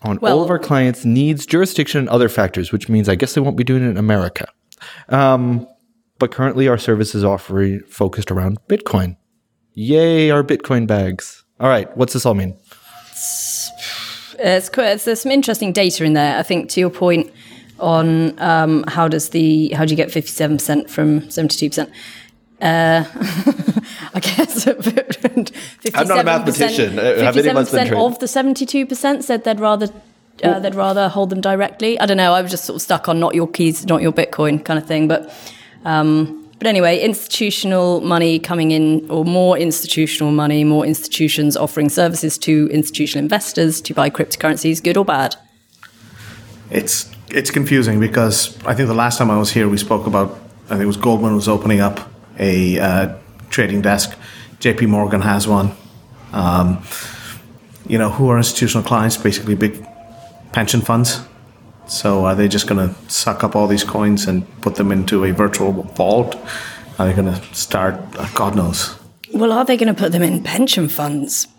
on 0.03 0.17
all 0.19 0.43
of 0.43 0.49
our 0.49 0.59
clients' 0.59 1.05
needs, 1.05 1.45
jurisdiction, 1.45 1.99
and 1.99 2.09
other 2.09 2.29
factors, 2.29 2.71
which 2.71 2.89
means 2.89 3.09
I 3.09 3.15
guess 3.15 3.33
they 3.33 3.41
won't 3.41 3.57
be 3.57 3.63
doing 3.63 3.83
it 3.83 3.89
in 3.89 3.97
America. 3.97 4.47
Um, 5.09 5.65
but 6.19 6.31
currently, 6.31 6.67
our 6.67 6.77
service 6.77 7.15
is 7.15 7.23
offering 7.23 7.81
focused 7.87 8.29
around 8.29 8.59
Bitcoin. 8.67 9.15
Yay, 9.73 10.29
our 10.29 10.43
Bitcoin 10.43 10.87
bags. 10.87 11.43
All 11.59 11.69
right, 11.69 11.95
what's 11.95 12.13
this 12.13 12.25
all 12.25 12.33
mean? 12.33 12.57
It's 14.39 14.69
quite, 14.69 14.87
it's, 14.87 15.05
there's 15.05 15.21
some 15.21 15.31
interesting 15.31 15.71
data 15.71 16.03
in 16.03 16.13
there. 16.13 16.37
I 16.37 16.43
think 16.43 16.69
to 16.71 16.79
your 16.79 16.89
point 16.89 17.31
on 17.79 18.39
um, 18.39 18.83
how 18.87 19.07
does 19.07 19.29
the 19.29 19.69
how 19.69 19.85
do 19.85 19.91
you 19.91 19.97
get 19.97 20.09
57% 20.09 20.89
from 20.89 21.21
72%? 21.21 21.87
Uh, 22.61 23.05
I 24.13 24.19
guess 24.19 24.65
57% 24.65 25.95
I'm 25.95 26.07
not 26.07 26.19
a 26.19 26.23
mathematician. 26.23 26.99
Uh, 26.99 27.01
of 27.01 27.35
57% 27.35 28.05
of 28.05 28.19
the 28.19 28.25
72% 28.27 29.23
said 29.23 29.43
they'd 29.43 29.59
rather 29.59 29.87
uh, 30.43 30.59
they'd 30.59 30.75
rather 30.75 31.09
hold 31.09 31.29
them 31.29 31.41
directly. 31.41 31.99
I 31.99 32.05
don't 32.05 32.17
know. 32.17 32.33
I 32.33 32.41
was 32.41 32.51
just 32.51 32.65
sort 32.65 32.75
of 32.75 32.81
stuck 32.81 33.07
on 33.07 33.19
not 33.19 33.35
your 33.35 33.47
keys, 33.47 33.85
not 33.85 34.01
your 34.01 34.11
Bitcoin 34.11 34.63
kind 34.63 34.79
of 34.79 34.87
thing. 34.87 35.07
But 35.07 35.31
um, 35.85 36.40
but 36.61 36.67
anyway, 36.67 36.99
institutional 36.99 38.01
money 38.01 38.37
coming 38.37 38.69
in, 38.69 39.09
or 39.09 39.25
more 39.25 39.57
institutional 39.57 40.31
money, 40.31 40.63
more 40.63 40.85
institutions 40.85 41.57
offering 41.57 41.89
services 41.89 42.37
to 42.37 42.69
institutional 42.71 43.23
investors 43.23 43.81
to 43.81 43.95
buy 43.95 44.11
cryptocurrencies, 44.11 44.83
good 44.83 44.95
or 44.95 45.03
bad? 45.03 45.35
It's 46.69 47.09
it's 47.29 47.49
confusing 47.49 47.99
because 47.99 48.55
I 48.63 48.75
think 48.75 48.89
the 48.89 48.93
last 48.93 49.17
time 49.17 49.31
I 49.31 49.39
was 49.39 49.51
here, 49.51 49.67
we 49.67 49.77
spoke 49.77 50.05
about 50.05 50.39
I 50.65 50.75
think 50.75 50.81
it 50.81 50.85
was 50.85 50.97
Goldman 50.97 51.33
was 51.33 51.47
opening 51.47 51.79
up 51.79 51.99
a 52.37 52.77
uh, 52.77 53.15
trading 53.49 53.81
desk. 53.81 54.15
J.P. 54.59 54.85
Morgan 54.85 55.21
has 55.21 55.47
one. 55.47 55.71
Um, 56.31 56.83
you 57.87 57.97
know, 57.97 58.11
who 58.11 58.29
are 58.29 58.37
institutional 58.37 58.83
clients? 58.83 59.17
Basically, 59.17 59.55
big 59.55 59.83
pension 60.51 60.81
funds. 60.81 61.21
So 61.91 62.25
are 62.25 62.35
they 62.35 62.47
just 62.47 62.67
going 62.67 62.87
to 62.87 62.95
suck 63.11 63.43
up 63.43 63.53
all 63.53 63.67
these 63.67 63.83
coins 63.83 64.25
and 64.25 64.47
put 64.61 64.75
them 64.75 64.93
into 64.93 65.25
a 65.25 65.33
virtual 65.33 65.73
vault? 65.73 66.37
Are 66.97 67.07
they 67.07 67.13
going 67.13 67.33
to 67.33 67.53
start? 67.53 67.95
uh, 68.17 68.29
God 68.33 68.55
knows. 68.55 68.95
Well, 69.33 69.51
are 69.51 69.65
they 69.65 69.75
going 69.75 69.93
to 69.93 69.99
put 69.99 70.13
them 70.13 70.23
in 70.23 70.41
pension 70.41 70.87
funds? 70.87 71.49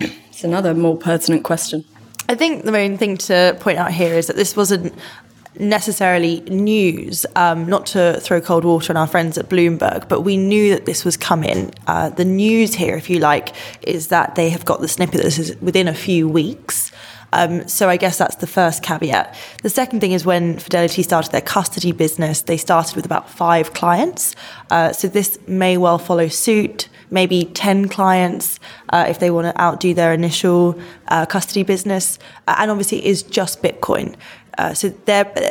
It's 0.00 0.42
another 0.42 0.74
more 0.74 0.96
pertinent 0.96 1.44
question. 1.44 1.84
I 2.28 2.34
think 2.34 2.64
the 2.64 2.72
main 2.72 2.98
thing 2.98 3.16
to 3.18 3.56
point 3.60 3.78
out 3.78 3.92
here 3.92 4.14
is 4.14 4.26
that 4.26 4.34
this 4.34 4.56
wasn't 4.56 4.92
necessarily 5.56 6.40
news, 6.42 7.24
um, 7.36 7.66
not 7.66 7.86
to 7.86 8.18
throw 8.20 8.40
cold 8.40 8.64
water 8.64 8.92
on 8.92 8.96
our 8.96 9.06
friends 9.06 9.38
at 9.38 9.48
Bloomberg, 9.48 10.08
but 10.08 10.22
we 10.22 10.36
knew 10.36 10.74
that 10.74 10.84
this 10.84 11.04
was 11.04 11.16
coming. 11.16 11.72
Uh, 11.86 12.10
the 12.10 12.24
news 12.24 12.74
here, 12.74 12.96
if 12.96 13.08
you 13.08 13.20
like, 13.20 13.54
is 13.82 14.08
that 14.08 14.34
they 14.34 14.50
have 14.50 14.64
got 14.64 14.80
the 14.80 14.88
snippet 14.88 15.18
that 15.18 15.24
this 15.24 15.38
is 15.38 15.56
within 15.60 15.86
a 15.86 15.94
few 15.94 16.28
weeks. 16.28 16.90
Um, 17.32 17.66
so 17.68 17.88
I 17.88 17.96
guess 17.96 18.18
that's 18.18 18.36
the 18.36 18.46
first 18.46 18.82
caveat. 18.82 19.34
The 19.62 19.70
second 19.70 20.00
thing 20.00 20.12
is 20.12 20.26
when 20.26 20.58
Fidelity 20.58 21.02
started 21.02 21.32
their 21.32 21.40
custody 21.40 21.92
business, 21.92 22.42
they 22.42 22.56
started 22.56 22.96
with 22.96 23.04
about 23.04 23.28
five 23.28 23.72
clients. 23.72 24.34
Uh, 24.70 24.92
so 24.92 25.08
this 25.08 25.38
may 25.46 25.76
well 25.76 25.98
follow 25.98 26.28
suit. 26.28 26.88
Maybe 27.12 27.44
10 27.44 27.88
clients 27.88 28.60
uh, 28.90 29.06
if 29.08 29.18
they 29.18 29.32
want 29.32 29.52
to 29.52 29.60
outdo 29.60 29.94
their 29.94 30.12
initial 30.12 30.80
uh, 31.08 31.26
custody 31.26 31.64
business. 31.64 32.20
Uh, 32.46 32.54
and 32.58 32.70
obviously, 32.70 32.98
it 32.98 33.04
is 33.04 33.24
just 33.24 33.62
Bitcoin. 33.64 34.14
Uh, 34.58 34.74
so, 34.74 34.90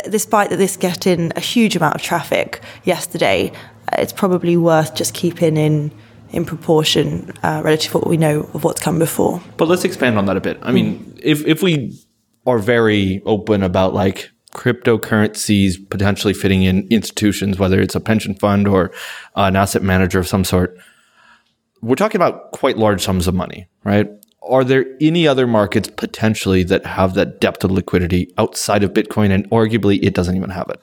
despite 0.09 0.51
that 0.51 0.57
this 0.57 0.77
getting 0.77 1.33
a 1.35 1.39
huge 1.39 1.75
amount 1.75 1.95
of 1.95 2.01
traffic 2.01 2.61
yesterday, 2.83 3.51
uh, 3.91 3.95
it's 3.97 4.13
probably 4.13 4.55
worth 4.55 4.95
just 4.95 5.13
keeping 5.13 5.57
in 5.57 5.91
in 6.31 6.45
proportion 6.45 7.31
uh, 7.43 7.61
relative 7.63 7.91
to 7.91 7.97
what 7.99 8.07
we 8.07 8.17
know 8.17 8.49
of 8.53 8.63
what's 8.63 8.81
come 8.81 8.99
before. 8.99 9.41
But 9.57 9.67
let's 9.67 9.83
expand 9.83 10.17
on 10.17 10.25
that 10.25 10.37
a 10.37 10.41
bit. 10.41 10.59
I 10.61 10.71
mean, 10.71 11.17
if 11.21 11.45
if 11.45 11.63
we 11.63 11.99
are 12.45 12.59
very 12.59 13.21
open 13.25 13.63
about 13.63 13.93
like 13.93 14.31
cryptocurrencies 14.53 15.89
potentially 15.89 16.33
fitting 16.33 16.63
in 16.63 16.87
institutions, 16.89 17.59
whether 17.59 17.79
it's 17.79 17.95
a 17.95 17.99
pension 17.99 18.33
fund 18.33 18.67
or 18.67 18.91
an 19.35 19.55
asset 19.55 19.83
manager 19.83 20.19
of 20.19 20.27
some 20.27 20.43
sort, 20.43 20.77
we're 21.81 21.95
talking 21.95 22.17
about 22.17 22.51
quite 22.51 22.77
large 22.77 23.03
sums 23.03 23.27
of 23.27 23.35
money, 23.35 23.67
right? 23.83 24.09
Are 24.41 24.63
there 24.63 24.85
any 24.99 25.27
other 25.27 25.45
markets 25.45 25.89
potentially 25.95 26.63
that 26.63 26.85
have 26.85 27.13
that 27.13 27.39
depth 27.39 27.63
of 27.63 27.71
liquidity 27.71 28.33
outside 28.37 28.83
of 28.83 28.93
Bitcoin, 28.93 29.31
and 29.31 29.49
arguably 29.51 29.99
it 30.01 30.13
doesn't 30.13 30.35
even 30.35 30.49
have 30.49 30.69
it? 30.69 30.79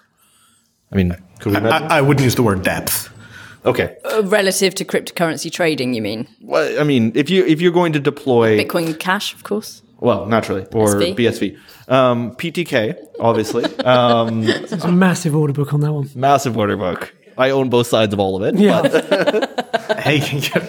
I 0.92 0.96
mean, 0.96 1.16
could 1.40 1.52
we? 1.52 1.58
I, 1.58 1.98
I 1.98 2.00
wouldn't 2.00 2.22
use 2.22 2.36
the 2.36 2.42
word 2.42 2.62
depth. 2.62 3.10
Okay, 3.66 3.96
Uh, 4.04 4.22
relative 4.24 4.74
to 4.76 4.84
cryptocurrency 4.84 5.50
trading, 5.50 5.94
you 5.94 6.02
mean? 6.02 6.26
well, 6.40 6.80
I 6.80 6.84
mean, 6.84 7.12
if 7.14 7.28
you 7.30 7.44
if 7.46 7.60
you're 7.60 7.72
going 7.72 7.92
to 7.92 8.00
deploy 8.00 8.58
Bitcoin 8.58 8.98
Cash, 8.98 9.34
of 9.34 9.42
course. 9.42 9.82
Well, 9.98 10.26
naturally, 10.26 10.66
or 10.72 10.88
SV. 10.94 11.16
BSV. 11.16 11.56
Um, 11.88 12.32
PTK, 12.36 12.94
obviously. 13.18 13.64
um, 13.84 14.42
There's 14.44 14.84
a 14.84 14.92
massive 14.92 15.34
order 15.34 15.52
book 15.54 15.72
on 15.72 15.80
that 15.80 15.92
one. 15.92 16.10
massive 16.14 16.56
order 16.58 16.76
book. 16.76 17.14
I 17.38 17.50
own 17.50 17.68
both 17.68 17.86
sides 17.86 18.12
of 18.12 18.20
all 18.20 18.36
of 18.36 18.42
it. 18.42 18.58
Yeah. 18.60 19.52
Hey, 20.06 20.18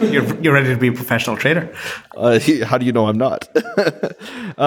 you're, 0.02 0.42
you're 0.42 0.54
ready 0.54 0.70
to 0.70 0.78
be 0.78 0.88
a 0.88 0.92
professional 0.92 1.38
trader. 1.38 1.72
Uh, 2.16 2.40
how 2.64 2.80
do 2.80 2.86
you 2.88 2.92
know 2.92 3.08
I'm 3.08 3.18
not? 3.18 3.48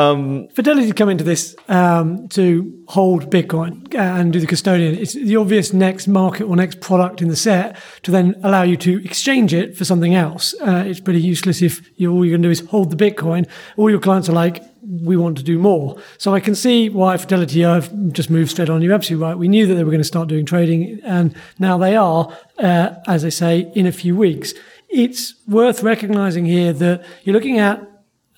Fidelity 0.54 0.92
come 0.92 1.08
into 1.08 1.24
this 1.24 1.56
um, 1.68 2.28
to 2.28 2.84
hold 2.86 3.30
Bitcoin 3.30 3.92
and 3.94 4.32
do 4.32 4.38
the 4.38 4.46
custodian. 4.46 4.96
It's 4.96 5.14
the 5.14 5.36
obvious 5.36 5.72
next 5.72 6.06
market 6.06 6.44
or 6.44 6.54
next 6.54 6.80
product 6.80 7.20
in 7.20 7.28
the 7.28 7.36
set 7.36 7.76
to 8.02 8.10
then 8.12 8.36
allow 8.44 8.62
you 8.62 8.76
to 8.76 9.04
exchange 9.04 9.52
it 9.52 9.76
for 9.76 9.84
something 9.84 10.14
else. 10.14 10.54
Uh, 10.60 10.84
it's 10.86 11.00
pretty 11.00 11.20
useless 11.20 11.62
if 11.62 11.90
you 11.96 12.12
all 12.12 12.24
you're 12.24 12.32
going 12.38 12.42
to 12.42 12.48
do 12.48 12.52
is 12.52 12.60
hold 12.70 12.90
the 12.90 13.10
Bitcoin. 13.10 13.48
All 13.76 13.90
your 13.90 14.00
clients 14.00 14.28
are 14.28 14.32
like, 14.32 14.62
we 14.90 15.16
want 15.16 15.38
to 15.38 15.44
do 15.44 15.58
more. 15.58 15.96
So 16.18 16.34
I 16.34 16.40
can 16.40 16.54
see 16.54 16.88
why 16.88 17.16
Fidelity 17.16 17.60
have 17.62 18.12
just 18.12 18.28
moved 18.28 18.50
straight 18.50 18.68
on. 18.68 18.82
You're 18.82 18.92
absolutely 18.92 19.24
right. 19.26 19.38
We 19.38 19.48
knew 19.48 19.66
that 19.66 19.74
they 19.74 19.84
were 19.84 19.90
going 19.90 20.00
to 20.00 20.04
start 20.04 20.28
doing 20.28 20.44
trading, 20.44 21.00
and 21.04 21.34
now 21.58 21.78
they 21.78 21.96
are, 21.96 22.36
uh, 22.58 22.94
as 23.06 23.24
I 23.24 23.28
say, 23.28 23.70
in 23.74 23.86
a 23.86 23.92
few 23.92 24.16
weeks. 24.16 24.52
It's 24.88 25.34
worth 25.46 25.82
recognizing 25.82 26.44
here 26.44 26.72
that 26.72 27.04
you're 27.22 27.34
looking 27.34 27.58
at 27.58 27.86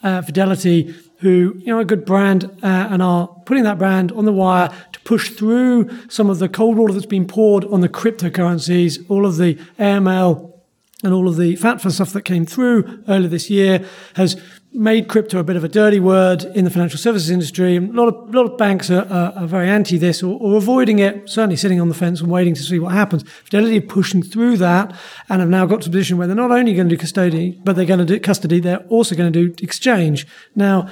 uh, 0.02 0.20
Fidelity, 0.22 0.94
who 1.20 1.54
you 1.58 1.66
know 1.66 1.78
a 1.78 1.84
good 1.84 2.04
brand 2.04 2.44
uh, 2.62 2.88
and 2.90 3.00
are 3.00 3.28
putting 3.46 3.62
that 3.62 3.78
brand 3.78 4.12
on 4.12 4.24
the 4.24 4.32
wire 4.32 4.68
to 4.92 5.00
push 5.00 5.30
through 5.30 5.88
some 6.08 6.28
of 6.28 6.40
the 6.40 6.48
cold 6.48 6.76
water 6.76 6.92
that's 6.92 7.06
been 7.06 7.26
poured 7.26 7.64
on 7.66 7.80
the 7.80 7.88
cryptocurrencies, 7.88 9.08
all 9.08 9.24
of 9.24 9.36
the 9.36 9.54
AML 9.78 10.51
and 11.02 11.12
all 11.12 11.28
of 11.28 11.36
the 11.36 11.56
FATFA 11.56 11.90
stuff 11.90 12.12
that 12.12 12.22
came 12.22 12.46
through 12.46 13.02
earlier 13.08 13.28
this 13.28 13.50
year 13.50 13.84
has 14.14 14.40
made 14.74 15.06
crypto 15.06 15.38
a 15.38 15.44
bit 15.44 15.56
of 15.56 15.64
a 15.64 15.68
dirty 15.68 16.00
word 16.00 16.44
in 16.54 16.64
the 16.64 16.70
financial 16.70 16.98
services 16.98 17.28
industry. 17.28 17.76
A 17.76 17.80
lot 17.80 18.08
of, 18.08 18.34
a 18.34 18.38
lot 18.38 18.50
of 18.50 18.56
banks 18.56 18.90
are, 18.90 19.06
are, 19.10 19.32
are 19.36 19.46
very 19.46 19.68
anti 19.68 19.98
this 19.98 20.22
or, 20.22 20.38
or 20.40 20.56
avoiding 20.56 20.98
it, 20.98 21.28
certainly 21.28 21.56
sitting 21.56 21.80
on 21.80 21.88
the 21.88 21.94
fence 21.94 22.20
and 22.20 22.30
waiting 22.30 22.54
to 22.54 22.62
see 22.62 22.78
what 22.78 22.92
happens. 22.92 23.22
Fidelity 23.44 23.78
are 23.78 23.82
pushing 23.82 24.22
through 24.22 24.56
that 24.58 24.94
and 25.28 25.40
have 25.40 25.50
now 25.50 25.66
got 25.66 25.82
to 25.82 25.88
a 25.88 25.92
position 25.92 26.16
where 26.16 26.26
they're 26.26 26.36
not 26.36 26.50
only 26.50 26.74
going 26.74 26.88
to 26.88 26.96
do 26.96 27.00
custody, 27.00 27.60
but 27.64 27.76
they're 27.76 27.84
going 27.84 27.98
to 27.98 28.06
do 28.06 28.18
custody, 28.18 28.60
they're 28.60 28.84
also 28.88 29.14
going 29.14 29.30
to 29.30 29.48
do 29.48 29.62
exchange. 29.62 30.26
Now, 30.54 30.88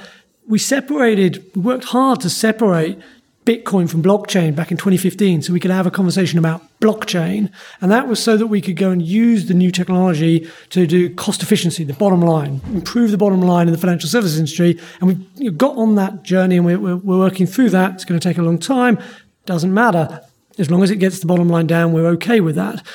we 0.47 0.59
separated, 0.59 1.49
we 1.55 1.61
worked 1.61 1.85
hard 1.85 2.19
to 2.21 2.29
separate 2.29 2.99
Bitcoin 3.45 3.89
from 3.89 4.03
blockchain 4.03 4.55
back 4.55 4.69
in 4.69 4.77
2015 4.77 5.41
so 5.41 5.53
we 5.53 5.59
could 5.59 5.71
have 5.71 5.87
a 5.87 5.91
conversation 5.91 6.37
about 6.37 6.61
blockchain. 6.79 7.51
And 7.81 7.91
that 7.91 8.07
was 8.07 8.21
so 8.21 8.37
that 8.37 8.47
we 8.47 8.61
could 8.61 8.75
go 8.75 8.91
and 8.91 9.01
use 9.01 9.47
the 9.47 9.55
new 9.55 9.71
technology 9.71 10.47
to 10.69 10.85
do 10.85 11.13
cost 11.15 11.41
efficiency, 11.41 11.83
the 11.83 11.93
bottom 11.93 12.21
line, 12.21 12.61
improve 12.67 13.09
the 13.09 13.17
bottom 13.17 13.41
line 13.41 13.67
in 13.67 13.73
the 13.73 13.79
financial 13.79 14.09
services 14.09 14.37
industry. 14.37 14.79
And 14.99 15.27
we've 15.37 15.57
got 15.57 15.75
on 15.75 15.95
that 15.95 16.21
journey 16.21 16.57
and 16.57 16.65
we're, 16.65 16.77
we're 16.77 17.17
working 17.17 17.47
through 17.47 17.71
that. 17.71 17.95
It's 17.95 18.05
going 18.05 18.19
to 18.19 18.27
take 18.27 18.37
a 18.37 18.43
long 18.43 18.59
time. 18.59 18.99
Doesn't 19.45 19.73
matter. 19.73 20.21
As 20.59 20.69
long 20.69 20.83
as 20.83 20.91
it 20.91 20.97
gets 20.97 21.19
the 21.19 21.25
bottom 21.25 21.49
line 21.49 21.65
down, 21.65 21.93
we're 21.93 22.07
okay 22.09 22.41
with 22.41 22.55
that. 22.55 22.85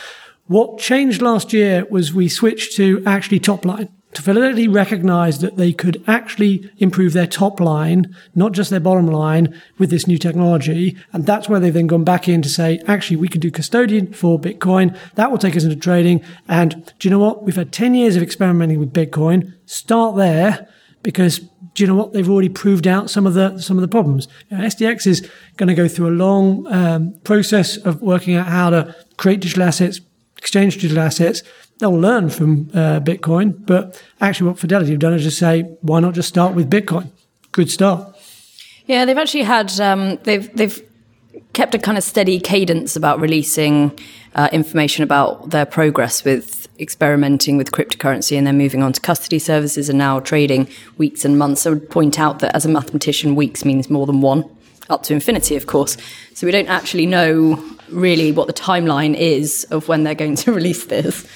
What 0.47 0.79
changed 0.79 1.23
last 1.23 1.53
year 1.53 1.85
was 1.91 2.15
we 2.15 2.29
switched 2.29 2.77
to 2.77 3.03
actually 3.05 3.41
top 3.41 3.65
line. 3.65 3.89
To 4.17 4.23
Fidelity 4.23 4.67
recognized 4.67 5.43
that 5.43 5.59
they 5.59 5.75
could 5.75 6.03
actually 6.07 6.71
improve 6.79 7.13
their 7.13 7.27
top 7.27 7.61
line, 7.61 8.17
not 8.35 8.53
just 8.53 8.71
their 8.71 8.81
bottom 8.81 9.07
line, 9.07 9.55
with 9.77 9.91
this 9.91 10.07
new 10.07 10.17
technology. 10.17 10.97
And 11.13 11.27
that's 11.27 11.51
where 11.51 11.61
they've 11.61 11.75
then 11.75 11.87
gone 11.87 12.03
back 12.03 12.27
in 12.27 12.41
to 12.41 12.49
say, 12.49 12.81
actually, 12.87 13.19
we 13.19 13.29
can 13.29 13.43
do 13.43 13.51
custodian 13.51 14.15
for 14.15 14.41
Bitcoin. 14.41 14.99
That 15.17 15.31
will 15.31 15.37
take 15.37 15.55
us 15.55 15.65
into 15.65 15.77
trading. 15.77 16.25
And 16.49 16.91
do 16.99 17.07
you 17.07 17.11
know 17.11 17.19
what? 17.19 17.43
We've 17.43 17.57
had 17.57 17.73
10 17.73 17.95
years 17.95 18.17
of 18.17 18.23
experimenting 18.23 18.81
with 18.81 18.91
Bitcoin. 18.91 19.53
Start 19.67 20.17
there 20.17 20.67
because 21.03 21.41
do 21.75 21.83
you 21.83 21.87
know 21.87 21.97
what? 21.97 22.15
They've 22.15 22.31
already 22.31 22.49
proved 22.49 22.87
out 22.87 23.11
some 23.11 23.27
of 23.27 23.35
the 23.35 23.59
some 23.59 23.77
of 23.77 23.83
the 23.83 23.89
problems. 23.89 24.29
SDX 24.51 25.07
is 25.07 25.31
going 25.59 25.69
to 25.69 25.75
go 25.75 25.89
through 25.89 26.09
a 26.09 26.17
long 26.17 26.67
um, 26.69 27.13
process 27.23 27.77
of 27.77 28.01
working 28.01 28.35
out 28.35 28.47
how 28.47 28.71
to 28.71 28.97
create 29.19 29.41
digital 29.41 29.65
assets, 29.65 30.01
exchange 30.39 30.77
digital 30.77 31.01
assets. 31.01 31.43
They'll 31.79 31.99
learn 31.99 32.31
from 32.31 32.71
uh, 32.73 33.01
Bitcoin, 33.01 33.67
but 33.67 34.03
actually, 34.21 34.49
what 34.49 34.59
Fidelity 34.59 34.93
have 34.93 35.01
done 35.01 35.13
is 35.13 35.23
just 35.23 35.39
say, 35.39 35.63
why 35.83 36.01
not 36.01 36.15
just 36.15 36.29
start 36.29 36.55
with 36.55 36.71
Bitcoin? 36.71 37.11
Good 37.53 37.71
start. 37.71 38.17
Yeah, 38.87 39.05
they've 39.05 39.19
actually 39.19 39.43
had 39.43 39.79
um, 39.81 40.17
they've 40.25 40.55
they've 40.57 40.83
kept 41.53 41.75
a 41.75 41.79
kind 41.79 41.99
of 41.99 42.05
steady 42.05 42.39
cadence 42.41 42.97
about 42.97 43.21
releasing 43.21 43.99
uh, 44.35 44.49
information 44.53 45.03
about 45.03 45.51
their 45.51 45.67
progress 45.67 46.25
with 46.25 46.69
experimenting 46.79 47.57
with 47.57 47.73
cryptocurrency 47.73 48.37
and 48.37 48.47
then 48.47 48.59
moving 48.59 48.83
on 48.83 48.93
to 48.93 49.01
custody 49.01 49.39
services 49.39 49.89
and 49.89 49.99
now 49.99 50.21
trading 50.21 50.69
weeks 50.99 51.25
and 51.25 51.39
months. 51.39 51.67
I 51.67 51.71
would 51.71 51.91
point 51.91 52.21
out 52.21 52.41
that 52.41 52.55
as 52.55 52.65
a 52.65 52.69
mathematician, 52.69 53.35
weeks 53.35 53.65
means 53.65 53.89
more 53.89 54.07
than 54.07 54.21
one, 54.21 54.45
up 54.89 55.03
to 55.05 55.15
infinity, 55.15 55.57
of 55.57 55.67
course. 55.67 55.97
So 56.35 56.47
we 56.47 56.51
don't 56.51 56.69
actually 56.69 57.07
know 57.07 57.63
really 57.89 58.33
what 58.33 58.47
the 58.47 58.53
timeline 58.53 59.15
is 59.15 59.65
of 59.71 59.89
when 59.89 60.05
they're 60.05 60.15
going 60.15 60.37
to 60.37 60.53
release 60.61 60.85
this. 60.87 61.27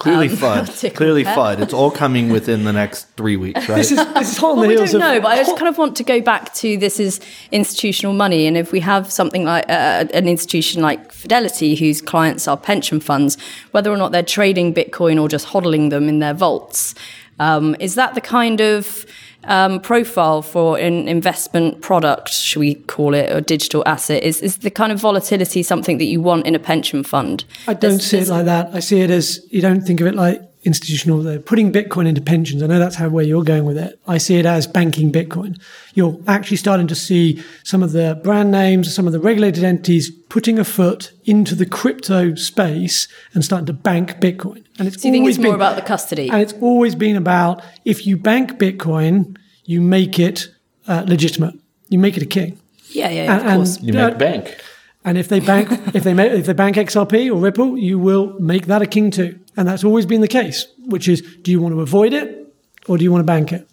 Clearly 0.00 0.28
Um, 0.28 0.36
FUD. 0.66 0.94
Clearly 0.96 1.24
pet. 1.24 1.36
FUD. 1.36 1.60
It's 1.60 1.72
all 1.74 1.90
coming 1.90 2.30
within 2.30 2.64
the 2.64 2.72
next 2.72 3.06
three 3.16 3.36
weeks, 3.36 3.68
right? 3.68 3.76
This 3.76 3.92
is, 3.92 3.98
this 4.14 4.32
is 4.32 4.36
hot 4.38 4.56
Well, 4.56 4.62
the 4.62 4.68
we 4.68 4.74
heels 4.74 4.92
don't 4.92 5.02
of. 5.02 5.08
know, 5.08 5.20
but 5.20 5.28
I 5.28 5.36
just 5.36 5.56
kind 5.56 5.68
of 5.68 5.78
want 5.78 5.94
to 5.96 6.02
go 6.04 6.20
back 6.20 6.52
to 6.54 6.76
this 6.78 6.98
is 6.98 7.20
institutional 7.52 8.14
money, 8.14 8.46
and 8.46 8.56
if 8.56 8.72
we 8.72 8.80
have 8.80 9.12
something 9.12 9.44
like 9.44 9.66
uh, 9.68 10.06
an 10.12 10.26
institution 10.26 10.82
like 10.82 11.12
Fidelity, 11.12 11.74
whose 11.76 12.00
clients 12.00 12.48
are 12.48 12.56
pension 12.56 12.98
funds, 12.98 13.36
whether 13.72 13.90
or 13.92 13.96
not 13.96 14.10
they're 14.10 14.22
trading 14.22 14.72
Bitcoin 14.74 15.20
or 15.20 15.28
just 15.28 15.46
hodling 15.48 15.90
them 15.90 16.08
in 16.08 16.18
their 16.18 16.34
vaults, 16.34 16.94
um, 17.40 17.74
is 17.80 17.94
that 17.94 18.14
the 18.14 18.20
kind 18.20 18.60
of 18.60 19.04
um, 19.44 19.80
profile 19.80 20.42
for 20.42 20.78
an 20.78 21.08
investment 21.08 21.80
product, 21.80 22.28
should 22.28 22.60
we 22.60 22.74
call 22.74 23.14
it, 23.14 23.32
or 23.32 23.40
digital 23.40 23.82
asset? 23.86 24.22
Is 24.22 24.40
is 24.42 24.58
the 24.58 24.70
kind 24.70 24.92
of 24.92 25.00
volatility 25.00 25.62
something 25.62 25.98
that 25.98 26.04
you 26.04 26.20
want 26.20 26.46
in 26.46 26.54
a 26.54 26.58
pension 26.58 27.02
fund? 27.02 27.44
I 27.66 27.72
don't 27.74 27.80
There's- 27.92 28.04
see 28.04 28.18
it 28.18 28.28
like 28.28 28.44
that. 28.44 28.70
I 28.74 28.80
see 28.80 29.00
it 29.00 29.10
as 29.10 29.40
you 29.50 29.60
don't 29.62 29.80
think 29.80 30.00
of 30.00 30.06
it 30.06 30.14
like 30.14 30.42
institutional. 30.62 31.22
They're 31.22 31.38
putting 31.40 31.72
Bitcoin 31.72 32.06
into 32.06 32.20
pensions. 32.20 32.62
I 32.62 32.66
know 32.66 32.78
that's 32.78 32.96
how 32.96 33.08
where 33.08 33.24
you're 33.24 33.44
going 33.44 33.64
with 33.64 33.78
it. 33.78 33.98
I 34.06 34.18
see 34.18 34.36
it 34.36 34.46
as 34.46 34.66
banking 34.66 35.10
Bitcoin. 35.10 35.60
You're 35.94 36.18
actually 36.26 36.58
starting 36.58 36.86
to 36.88 36.94
see 36.94 37.42
some 37.64 37.82
of 37.82 37.92
the 37.92 38.20
brand 38.22 38.50
names, 38.50 38.94
some 38.94 39.06
of 39.06 39.12
the 39.12 39.20
regulated 39.20 39.64
entities 39.64 40.10
putting 40.28 40.58
a 40.58 40.64
foot 40.64 41.12
into 41.24 41.54
the 41.54 41.66
crypto 41.66 42.34
space 42.34 43.08
and 43.34 43.44
starting 43.44 43.66
to 43.66 43.72
bank 43.72 44.16
Bitcoin. 44.20 44.64
And 44.78 44.88
it's 44.88 45.02
So 45.02 45.08
you 45.08 45.12
think 45.12 45.22
always 45.22 45.36
it's 45.36 45.44
more 45.44 45.54
about 45.54 45.76
the 45.76 45.82
custody? 45.82 46.28
And 46.30 46.40
it's 46.42 46.54
always 46.60 46.94
been 46.94 47.16
about 47.16 47.62
if 47.84 48.06
you 48.06 48.16
bank 48.16 48.52
Bitcoin, 48.58 49.36
you 49.64 49.80
make 49.80 50.18
it 50.18 50.48
uh, 50.86 51.04
legitimate. 51.06 51.54
You 51.88 51.98
make 51.98 52.16
it 52.16 52.22
a 52.22 52.26
king. 52.26 52.58
Yeah, 52.88 53.08
yeah, 53.08 53.24
yeah, 53.24 53.36
of 53.36 53.56
course. 53.56 53.76
and- 53.76 53.86
you 53.86 53.92
make 53.92 54.12
it 54.12 54.18
bank. 54.18 54.62
And 55.10 55.18
if 55.18 55.26
they 55.26 55.40
bank, 55.40 55.68
if 55.92 56.04
they 56.04 56.14
make, 56.14 56.30
if 56.30 56.46
they 56.46 56.52
bank 56.52 56.76
XRP 56.76 57.34
or 57.34 57.34
Ripple, 57.34 57.76
you 57.76 57.98
will 57.98 58.38
make 58.38 58.66
that 58.66 58.80
a 58.80 58.86
king 58.86 59.10
too. 59.10 59.40
And 59.56 59.66
that's 59.66 59.82
always 59.82 60.06
been 60.06 60.20
the 60.20 60.28
case. 60.28 60.68
Which 60.86 61.08
is, 61.08 61.20
do 61.42 61.50
you 61.50 61.60
want 61.60 61.74
to 61.74 61.80
avoid 61.80 62.12
it 62.12 62.54
or 62.86 62.96
do 62.96 63.02
you 63.02 63.10
want 63.10 63.22
to 63.22 63.26
bank 63.26 63.52
it? 63.52 63.68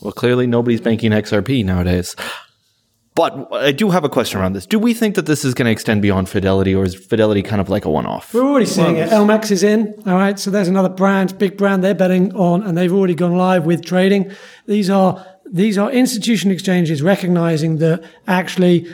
Well, 0.00 0.14
clearly 0.14 0.46
nobody's 0.46 0.80
banking 0.80 1.10
XRP 1.10 1.66
nowadays. 1.66 2.16
But 3.14 3.52
I 3.52 3.72
do 3.72 3.90
have 3.90 4.04
a 4.04 4.08
question 4.08 4.40
around 4.40 4.54
this. 4.54 4.64
Do 4.64 4.78
we 4.78 4.94
think 4.94 5.16
that 5.16 5.26
this 5.26 5.44
is 5.44 5.52
going 5.52 5.66
to 5.66 5.70
extend 5.70 6.00
beyond 6.00 6.30
Fidelity, 6.30 6.74
or 6.74 6.82
is 6.82 6.94
Fidelity 6.94 7.42
kind 7.42 7.60
of 7.60 7.68
like 7.68 7.84
a 7.84 7.90
one-off? 7.90 8.32
We're 8.32 8.40
already 8.40 8.64
seeing 8.64 8.96
it. 8.96 9.10
LMAX 9.10 9.50
is 9.50 9.62
in. 9.62 9.94
All 10.06 10.14
right. 10.14 10.38
So 10.38 10.50
there's 10.50 10.66
another 10.66 10.88
brand, 10.88 11.36
big 11.38 11.58
brand 11.58 11.84
they're 11.84 11.92
betting 11.92 12.34
on, 12.34 12.62
and 12.62 12.78
they've 12.78 12.90
already 12.90 13.14
gone 13.14 13.36
live 13.36 13.66
with 13.66 13.84
trading. 13.84 14.32
These 14.64 14.88
are 14.88 15.26
these 15.44 15.76
are 15.76 15.90
institution 15.90 16.50
exchanges 16.50 17.02
recognizing 17.02 17.76
that 17.78 18.02
actually 18.26 18.90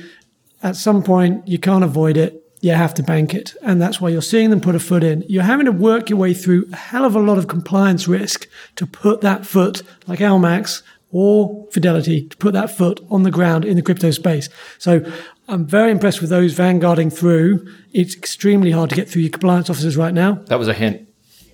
at 0.63 0.77
some 0.77 1.03
point 1.03 1.47
you 1.47 1.59
can't 1.59 1.85
avoid 1.85 2.17
it. 2.17 2.45
You 2.61 2.73
have 2.73 2.93
to 2.95 3.03
bank 3.05 3.35
it. 3.35 3.55
And 3.63 3.81
that's 3.81 4.01
why 4.01 4.09
you're 4.09 4.21
seeing 4.23 4.51
them 4.51 4.61
put 4.61 4.75
a 4.75 4.81
foot 4.81 5.05
in. 5.05 5.25
You're 5.29 5.45
having 5.45 5.67
to 5.67 5.73
work 5.73 6.11
your 6.11 6.19
way 6.19 6.35
through 6.35 6.67
a 6.73 6.77
hell 6.77 7.05
of 7.05 7.15
a 7.15 7.21
lot 7.21 7.39
of 7.39 7.47
compliance 7.47 8.09
risk 8.09 8.49
to 8.77 8.85
put 8.87 9.21
that 9.21 9.47
foot, 9.47 9.83
like 10.09 10.19
LMAX 10.19 10.83
or 11.13 11.67
Fidelity, 11.71 12.27
to 12.29 12.37
put 12.37 12.53
that 12.55 12.77
foot 12.77 12.99
on 13.11 13.23
the 13.23 13.31
ground 13.31 13.65
in 13.65 13.77
the 13.77 13.83
crypto 13.83 14.11
space. 14.11 14.49
So 14.79 15.09
I'm 15.47 15.67
very 15.67 15.93
impressed 15.93 16.21
with 16.21 16.31
those 16.31 16.53
vanguarding 16.55 17.11
through. 17.17 17.65
It's 17.93 18.17
extremely 18.17 18.73
hard 18.73 18.91
to 18.91 18.97
get 18.97 19.09
through 19.09 19.23
your 19.23 19.31
compliance 19.31 19.71
officers 19.71 19.97
right 19.97 20.13
now. 20.13 20.41
That 20.49 20.59
was 20.59 20.67
a 20.69 20.75
hint. 20.75 21.09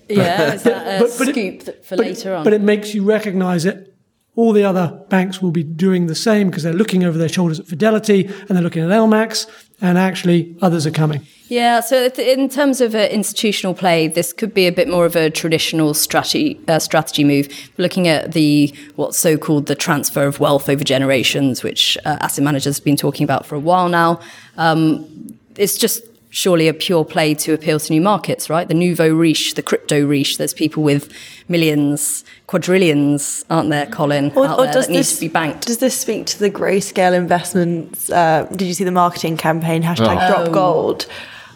Yeah, 0.09 0.53
is 0.53 0.63
that 0.63 1.01
a 1.01 1.03
But- 1.03 1.17
but 1.17 1.27
scoop 1.29 1.63
that- 1.65 1.85
for 1.85 1.97
but, 1.97 2.05
later 2.05 2.33
on? 2.35 2.43
But 2.43 2.53
it 2.53 2.61
makes 2.61 2.93
you 2.95 3.03
recognize 3.03 3.63
that 3.63 3.93
all 4.35 4.51
the 4.51 4.63
other 4.63 4.99
banks 5.09 5.41
will 5.41 5.51
be 5.51 5.63
doing 5.63 6.07
the 6.07 6.15
same 6.15 6.49
because 6.49 6.63
they're 6.63 6.73
looking 6.73 7.03
over 7.03 7.17
their 7.17 7.29
shoulders 7.29 7.59
at 7.59 7.67
Fidelity 7.67 8.25
and 8.25 8.49
they're 8.49 8.61
looking 8.61 8.83
at 8.83 8.89
LMAX, 8.89 9.47
and 9.81 9.97
actually 9.97 10.55
others 10.61 10.85
are 10.85 10.91
coming. 10.91 11.25
Yeah, 11.47 11.79
so 11.81 12.05
in 12.17 12.49
terms 12.49 12.81
of 12.81 12.95
uh, 12.95 13.07
institutional 13.11 13.75
play, 13.75 14.07
this 14.07 14.33
could 14.33 14.53
be 14.53 14.65
a 14.65 14.71
bit 14.71 14.87
more 14.87 15.05
of 15.05 15.15
a 15.15 15.29
traditional 15.29 15.93
strategy 15.93 16.59
uh, 16.67 16.79
strategy 16.79 17.23
move. 17.23 17.47
Looking 17.77 18.07
at 18.07 18.31
the 18.31 18.73
what's 18.95 19.17
so 19.17 19.37
called 19.37 19.67
the 19.67 19.75
transfer 19.75 20.25
of 20.25 20.39
wealth 20.39 20.69
over 20.69 20.83
generations, 20.83 21.61
which 21.61 21.97
uh, 22.03 22.17
asset 22.21 22.43
managers 22.43 22.77
have 22.77 22.85
been 22.85 22.97
talking 22.97 23.23
about 23.23 23.45
for 23.45 23.55
a 23.55 23.59
while 23.59 23.89
now. 23.89 24.19
Um, 24.57 25.37
it's 25.55 25.77
just 25.77 26.01
surely 26.35 26.67
a 26.67 26.73
pure 26.73 27.05
play 27.05 27.33
to 27.33 27.53
appeal 27.53 27.79
to 27.79 27.93
new 27.93 28.01
markets, 28.01 28.49
right? 28.49 28.67
The 28.67 28.73
nouveau 28.73 29.07
riche, 29.15 29.53
the 29.53 29.61
crypto 29.61 30.05
riche. 30.05 30.37
There's 30.37 30.53
people 30.53 30.83
with 30.83 31.09
millions, 31.47 32.25
quadrillions, 32.47 33.45
aren't 33.49 33.69
there, 33.69 33.85
Colin, 33.85 34.37
out 34.37 34.57
there 34.57 34.73
that 34.73 34.89
need 34.89 35.05
to 35.05 35.19
be 35.21 35.29
banked. 35.29 35.65
Does 35.65 35.77
this 35.77 35.97
speak 35.97 36.25
to 36.25 36.39
the 36.39 36.51
grayscale 36.51 37.13
investments? 37.13 38.09
Uh, 38.09 38.47
did 38.51 38.63
you 38.63 38.73
see 38.73 38.83
the 38.83 38.91
marketing 38.91 39.37
campaign 39.37 39.81
hashtag 39.81 40.17
Oh. 40.29 40.43
Drop 40.43 40.51
Gold? 40.53 41.07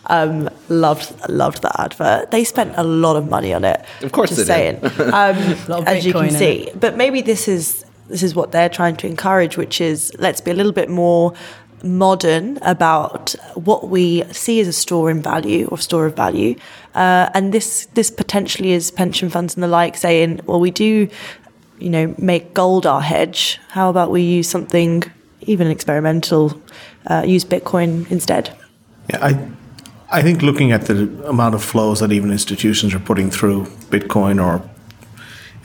Um, 0.05 0.49
loved 0.69 1.13
loved 1.27 1.61
that 1.61 1.77
advert. 1.77 2.31
They 2.31 2.45
spent 2.45 2.73
a 2.77 2.83
lot 2.83 3.17
of 3.17 3.29
money 3.29 3.53
on 3.53 3.65
it. 3.65 3.83
Of 4.01 4.13
course 4.13 4.29
just 4.29 4.47
they 4.47 4.71
did. 4.71 4.81
saying. 4.81 5.09
Um, 5.13 5.37
lot 5.67 5.79
of 5.81 5.87
as 5.87 6.05
you 6.05 6.13
can 6.13 6.25
in 6.25 6.31
see, 6.31 6.71
but 6.73 6.95
maybe 6.95 7.21
this 7.21 7.49
is 7.49 7.83
this 8.07 8.23
is 8.23 8.33
what 8.33 8.53
they're 8.53 8.69
trying 8.69 8.95
to 8.97 9.07
encourage, 9.07 9.57
which 9.57 9.81
is 9.81 10.11
let's 10.17 10.39
be 10.39 10.51
a 10.51 10.53
little 10.53 10.71
bit 10.71 10.89
more 10.89 11.33
modern 11.83 12.57
about 12.61 13.35
what 13.55 13.89
we 13.89 14.23
see 14.31 14.59
as 14.59 14.67
a 14.67 14.73
store 14.73 15.09
in 15.09 15.21
value 15.21 15.67
or 15.67 15.77
store 15.77 16.05
of 16.05 16.15
value, 16.15 16.55
uh, 16.95 17.29
and 17.33 17.53
this 17.53 17.87
this 17.93 18.11
potentially 18.11 18.71
is 18.71 18.91
pension 18.91 19.29
funds 19.29 19.55
and 19.55 19.63
the 19.63 19.67
like 19.67 19.97
saying, 19.97 20.41
well, 20.45 20.59
we 20.59 20.71
do, 20.71 21.07
you 21.79 21.89
know, 21.89 22.13
make 22.17 22.53
gold 22.53 22.85
our 22.85 23.01
hedge. 23.01 23.59
How 23.69 23.89
about 23.89 24.11
we 24.11 24.21
use 24.21 24.49
something 24.49 25.03
even 25.41 25.67
experimental, 25.67 26.59
uh, 27.07 27.23
use 27.25 27.45
Bitcoin 27.45 28.09
instead? 28.11 28.55
Yeah, 29.09 29.25
I, 29.25 29.49
I 30.11 30.21
think 30.21 30.41
looking 30.41 30.71
at 30.71 30.85
the 30.85 31.07
amount 31.27 31.55
of 31.55 31.63
flows 31.63 31.99
that 31.99 32.11
even 32.11 32.31
institutions 32.31 32.93
are 32.93 32.99
putting 32.99 33.31
through 33.31 33.65
Bitcoin 33.89 34.43
or 34.43 34.61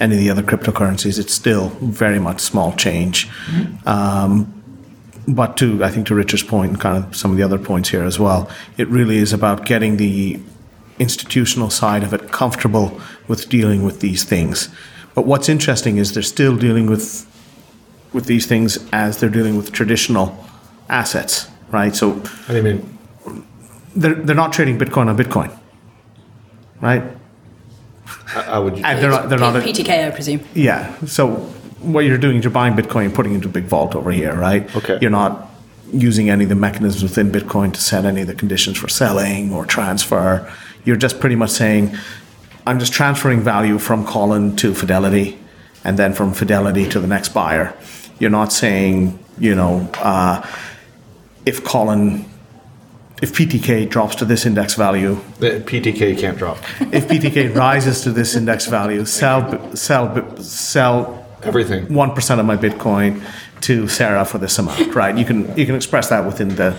any 0.00 0.14
of 0.14 0.20
the 0.20 0.30
other 0.30 0.42
cryptocurrencies, 0.42 1.18
it's 1.18 1.34
still 1.34 1.68
very 1.80 2.18
much 2.18 2.40
small 2.40 2.72
change. 2.72 3.28
Um, 3.86 4.53
but 5.26 5.56
to 5.58 5.82
I 5.84 5.90
think 5.90 6.06
to 6.08 6.14
Richard's 6.14 6.42
point 6.42 6.72
and 6.72 6.80
kind 6.80 7.04
of 7.04 7.16
some 7.16 7.30
of 7.30 7.36
the 7.36 7.42
other 7.42 7.58
points 7.58 7.88
here 7.90 8.04
as 8.04 8.18
well, 8.18 8.48
it 8.76 8.88
really 8.88 9.18
is 9.18 9.32
about 9.32 9.64
getting 9.66 9.96
the 9.96 10.40
institutional 10.98 11.70
side 11.70 12.02
of 12.02 12.12
it 12.12 12.30
comfortable 12.30 13.00
with 13.26 13.48
dealing 13.48 13.82
with 13.82 14.00
these 14.00 14.24
things. 14.24 14.68
But 15.14 15.26
what's 15.26 15.48
interesting 15.48 15.96
is 15.96 16.12
they're 16.12 16.22
still 16.22 16.56
dealing 16.56 16.86
with 16.86 17.26
with 18.12 18.26
these 18.26 18.46
things 18.46 18.78
as 18.92 19.18
they're 19.18 19.28
dealing 19.28 19.56
with 19.56 19.72
traditional 19.72 20.36
assets, 20.88 21.48
right? 21.70 21.94
So 21.96 22.10
What 22.10 22.46
do 22.48 22.56
you 22.56 22.62
mean? 22.62 22.98
they're, 23.96 24.14
they're 24.14 24.36
not 24.36 24.52
trading 24.52 24.78
Bitcoin 24.78 25.08
on 25.08 25.16
Bitcoin, 25.16 25.56
right? 26.80 27.02
I, 28.34 28.58
would. 28.58 28.74
And 28.74 28.98
they're 29.02 29.10
not, 29.10 29.28
they're 29.28 29.38
not, 29.38 29.56
a, 29.56 29.60
PTK, 29.60 30.08
I 30.08 30.10
presume. 30.10 30.40
yeah. 30.54 30.94
So 31.06 31.52
what 31.92 32.04
you're 32.04 32.18
doing 32.18 32.38
is 32.38 32.44
you're 32.44 32.50
buying 32.52 32.74
Bitcoin 32.74 33.06
and 33.06 33.14
putting 33.14 33.32
it 33.32 33.36
into 33.36 33.48
a 33.48 33.52
big 33.52 33.64
vault 33.64 33.94
over 33.94 34.10
here, 34.10 34.34
right? 34.34 34.74
Okay. 34.76 34.98
You're 35.00 35.10
not 35.10 35.48
using 35.92 36.28
any 36.30 36.44
of 36.44 36.48
the 36.48 36.54
mechanisms 36.56 37.02
within 37.02 37.30
Bitcoin 37.30 37.72
to 37.72 37.80
set 37.80 38.04
any 38.04 38.22
of 38.22 38.26
the 38.26 38.34
conditions 38.34 38.76
for 38.78 38.88
selling 38.88 39.52
or 39.52 39.64
transfer. 39.64 40.50
You're 40.84 40.96
just 40.96 41.20
pretty 41.20 41.36
much 41.36 41.50
saying, 41.50 41.96
I'm 42.66 42.78
just 42.78 42.92
transferring 42.92 43.40
value 43.40 43.78
from 43.78 44.04
Colin 44.06 44.56
to 44.56 44.74
Fidelity 44.74 45.38
and 45.84 45.98
then 45.98 46.12
from 46.14 46.32
Fidelity 46.32 46.88
to 46.88 47.00
the 47.00 47.06
next 47.06 47.30
buyer. 47.34 47.74
You're 48.18 48.30
not 48.30 48.52
saying, 48.52 49.18
you 49.38 49.54
know, 49.54 49.88
uh, 49.98 50.44
if 51.46 51.62
Colin, 51.64 52.24
if 53.22 53.32
PTK 53.34 53.88
drops 53.88 54.16
to 54.16 54.24
this 54.24 54.46
index 54.46 54.74
value, 54.74 55.18
The 55.38 55.60
PTK 55.60 56.18
can't 56.18 56.38
drop. 56.38 56.56
if 56.92 57.06
PTK 57.08 57.54
rises 57.54 58.00
to 58.02 58.10
this 58.12 58.34
index 58.34 58.66
value, 58.66 59.04
sell 59.04 59.74
sell 59.76 60.36
sell 60.42 61.23
Everything. 61.46 61.92
one 61.92 62.14
percent 62.14 62.40
of 62.40 62.46
my 62.46 62.56
Bitcoin 62.56 63.22
to 63.62 63.88
Sarah 63.88 64.24
for 64.24 64.38
this 64.38 64.58
amount, 64.58 64.94
right? 64.94 65.16
You 65.16 65.24
can 65.24 65.56
you 65.56 65.66
can 65.66 65.74
express 65.74 66.08
that 66.08 66.24
within 66.24 66.50
the 66.56 66.76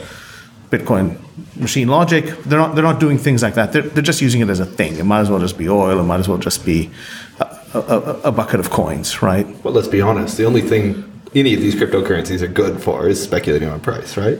Bitcoin 0.70 1.18
machine 1.56 1.88
logic. 1.88 2.26
They're 2.44 2.60
not 2.60 2.76
they're 2.76 2.84
not 2.84 3.00
doing 3.00 3.18
things 3.18 3.42
like 3.42 3.56
that. 3.56 3.74
They're, 3.74 3.82
they're 3.82 4.04
just 4.04 4.22
using 4.22 4.42
it 4.42 4.50
as 4.50 4.60
a 4.60 4.66
thing. 4.66 4.98
It 4.98 5.06
might 5.06 5.22
as 5.22 5.30
well 5.30 5.40
just 5.40 5.58
be 5.58 5.70
oil. 5.70 6.00
It 6.00 6.04
might 6.04 6.20
as 6.20 6.28
well 6.28 6.38
just 6.38 6.66
be 6.66 6.90
a, 7.40 7.80
a, 7.80 8.22
a 8.26 8.32
bucket 8.32 8.60
of 8.60 8.70
coins, 8.70 9.22
right? 9.22 9.48
Well, 9.64 9.74
let's 9.74 9.88
be 9.88 10.02
honest. 10.02 10.38
The 10.38 10.46
only 10.46 10.62
thing 10.62 11.12
any 11.34 11.54
of 11.54 11.62
these 11.62 11.76
cryptocurrencies 11.76 12.42
are 12.42 12.48
good 12.48 12.82
for 12.82 13.08
is 13.08 13.22
speculating 13.22 13.68
on 13.68 13.80
price, 13.82 14.18
right? 14.18 14.40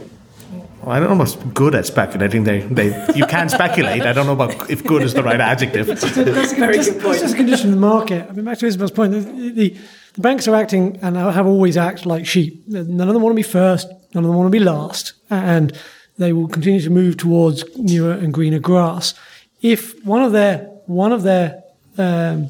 I 0.88 1.00
don't 1.00 1.18
know 1.18 1.24
about 1.24 1.54
good 1.54 1.74
at 1.74 1.88
speculating. 1.88 2.44
They, 2.44 2.60
they, 2.60 3.14
you 3.16 3.26
can 3.26 3.50
speculate. 3.50 4.04
I 4.04 4.14
don't 4.14 4.28
know 4.28 4.34
about 4.34 4.70
if 4.70 4.84
good 4.84 5.02
is 5.02 5.16
the 5.16 5.24
right 5.24 5.42
adjective. 5.42 5.88
That's 5.88 6.04
a, 6.04 6.08
Very 6.10 6.76
just, 6.76 7.00
That's 7.00 7.22
just 7.22 7.34
a 7.34 7.38
condition 7.38 7.70
of 7.70 7.76
the 7.76 7.82
market. 7.82 8.30
I 8.30 8.34
mean, 8.34 8.46
back 8.46 8.60
to 8.60 8.68
Isabel's 8.68 8.92
point, 8.92 9.14
the, 9.14 9.50
the, 9.50 9.78
the 10.16 10.22
banks 10.22 10.48
are 10.48 10.56
acting 10.56 10.98
and 11.02 11.16
have 11.16 11.46
always 11.46 11.78
acted 11.78 12.06
like 12.06 12.26
sheep. 12.26 12.68
None 12.68 13.08
of 13.08 13.14
them 13.14 13.22
want 13.22 13.34
to 13.34 13.36
be 13.36 13.44
first, 13.44 13.88
none 14.14 14.24
of 14.24 14.30
them 14.30 14.36
want 14.36 14.48
to 14.48 14.58
be 14.58 14.64
last, 14.64 15.14
and 15.30 15.78
they 16.18 16.34
will 16.34 16.48
continue 16.48 16.82
to 16.82 16.90
move 16.90 17.18
towards 17.18 17.64
newer 17.78 18.14
and 18.14 18.34
greener 18.34 18.60
grass. 18.60 19.14
If 19.62 20.04
one 20.06 20.24
of 20.24 20.32
their 20.32 20.60
one 20.86 21.12
of 21.12 21.24
their 21.24 21.64
um, 21.98 22.50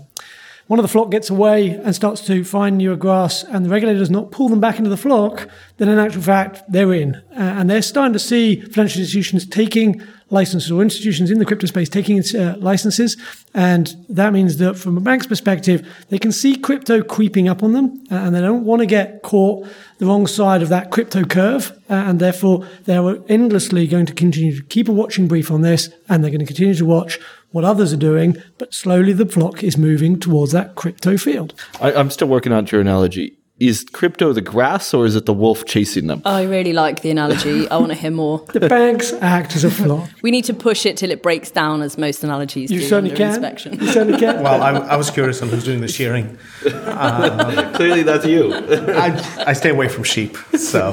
one 0.68 0.80
of 0.80 0.84
the 0.84 0.90
flock 0.90 1.12
gets 1.12 1.30
away 1.30 1.70
and 1.70 1.94
starts 1.94 2.26
to 2.26 2.44
find 2.44 2.78
newer 2.78 2.96
grass, 2.96 3.44
and 3.44 3.64
the 3.64 3.70
regulator 3.70 4.00
does 4.00 4.10
not 4.10 4.32
pull 4.32 4.50
them 4.50 4.60
back 4.60 4.78
into 4.78 4.90
the 4.90 4.98
flock, 4.98 5.48
then 5.78 5.90
in 5.90 6.00
actual 6.00 6.24
fact 6.24 6.64
they're 6.68 6.94
in, 6.94 7.16
uh, 7.16 7.40
and 7.40 7.70
they're 7.70 7.82
starting 7.82 8.14
to 8.14 8.20
see 8.20 8.62
financial 8.62 9.02
institutions 9.02 9.46
taking 9.46 10.02
licenses 10.32 10.72
or 10.72 10.82
institutions 10.82 11.30
in 11.30 11.38
the 11.38 11.46
crypto 11.46 11.68
space 11.68 11.88
taking 11.88 12.20
uh, 12.36 12.56
licenses, 12.58 13.16
and 13.54 13.96
that 14.10 14.34
means 14.34 14.58
that 14.58 14.76
from 14.76 14.98
a 14.98 15.02
bank's 15.02 15.28
perspective, 15.28 15.88
they 16.10 16.18
can 16.18 16.32
see 16.32 16.56
crypto 16.56 17.04
creeping 17.04 17.48
up 17.48 17.62
on 17.62 17.74
them, 17.74 18.04
uh, 18.12 18.16
and 18.16 18.36
they 18.36 18.42
don't 18.42 18.66
want 18.66 18.80
to 18.80 18.88
get 18.88 19.22
caught 19.22 19.68
the 20.00 20.06
wrong 20.08 20.26
side 20.26 20.64
of 20.64 20.70
that 20.70 20.90
crypto 20.90 21.24
curve, 21.24 21.72
uh, 21.92 21.94
and 21.94 22.20
therefore 22.20 22.68
they're 22.86 23.18
endlessly 23.30 23.86
going 23.86 24.08
to 24.08 24.14
continue 24.14 24.56
to 24.56 24.64
keep 24.64 24.90
a 24.90 24.92
watching 24.92 25.28
brief 25.28 25.52
on 25.52 25.62
this, 25.62 25.90
and 26.10 26.24
they're 26.24 26.32
going 26.32 26.40
to 26.40 26.46
continue 26.46 26.74
to 26.74 26.86
watch 26.86 27.20
what 27.56 27.64
others 27.64 27.94
are 27.94 27.98
doing, 27.98 28.36
but 28.58 28.74
slowly 28.74 29.14
the 29.14 29.26
flock 29.26 29.64
is 29.64 29.78
moving 29.78 30.20
towards 30.20 30.52
that 30.52 30.76
crypto 30.76 31.16
field. 31.16 31.54
I, 31.80 31.94
I'm 31.94 32.10
still 32.10 32.28
working 32.28 32.52
out 32.52 32.70
your 32.70 32.82
analogy. 32.82 33.38
Is 33.62 33.86
crypto 33.94 34.34
the 34.34 34.42
grass 34.42 34.94
or 34.94 35.06
is 35.06 35.16
it 35.16 35.26
the 35.26 35.32
wolf 35.32 35.64
chasing 35.64 36.08
them? 36.08 36.22
I 36.26 36.44
really 36.44 36.74
like 36.74 37.02
the 37.02 37.12
analogy. 37.12 37.66
I 37.72 37.78
want 37.78 37.94
to 37.94 37.98
hear 37.98 38.12
more. 38.12 38.40
The 38.52 38.68
banks 38.68 39.14
act 39.22 39.56
as 39.56 39.64
a 39.64 39.72
flock. 39.72 40.10
We 40.22 40.32
need 40.32 40.44
to 40.46 40.54
push 40.54 40.86
it 40.86 40.98
till 40.98 41.12
it 41.12 41.24
breaks 41.24 41.50
down, 41.50 41.82
as 41.82 41.98
most 41.98 42.26
analogies 42.26 42.70
You 42.70 42.82
do 42.82 42.86
certainly 42.88 43.12
under 43.12 43.24
can. 43.24 43.30
inspection. 43.36 43.80
You 43.80 43.88
certainly 43.88 44.20
can. 44.20 44.44
Well, 44.44 44.62
I, 44.62 44.72
I 44.72 44.98
was 44.98 45.10
curious 45.10 45.42
on 45.42 45.48
who's 45.48 45.64
doing 45.64 45.80
the 45.80 45.88
shearing. 45.88 46.38
Clearly, 46.60 48.04
that's 48.04 48.26
you. 48.26 48.54
I, 48.54 49.46
I 49.48 49.54
stay 49.54 49.70
away 49.70 49.88
from 49.88 50.04
sheep, 50.04 50.36
so 50.58 50.90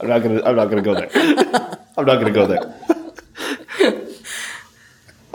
I'm 0.00 0.08
not 0.08 0.24
gonna. 0.24 0.42
I'm 0.42 0.56
not 0.56 0.70
gonna 0.70 0.82
go 0.82 0.94
there. 0.96 1.08
I'm 1.96 2.04
not 2.04 2.18
gonna 2.18 2.32
go 2.32 2.48
there. 2.48 2.74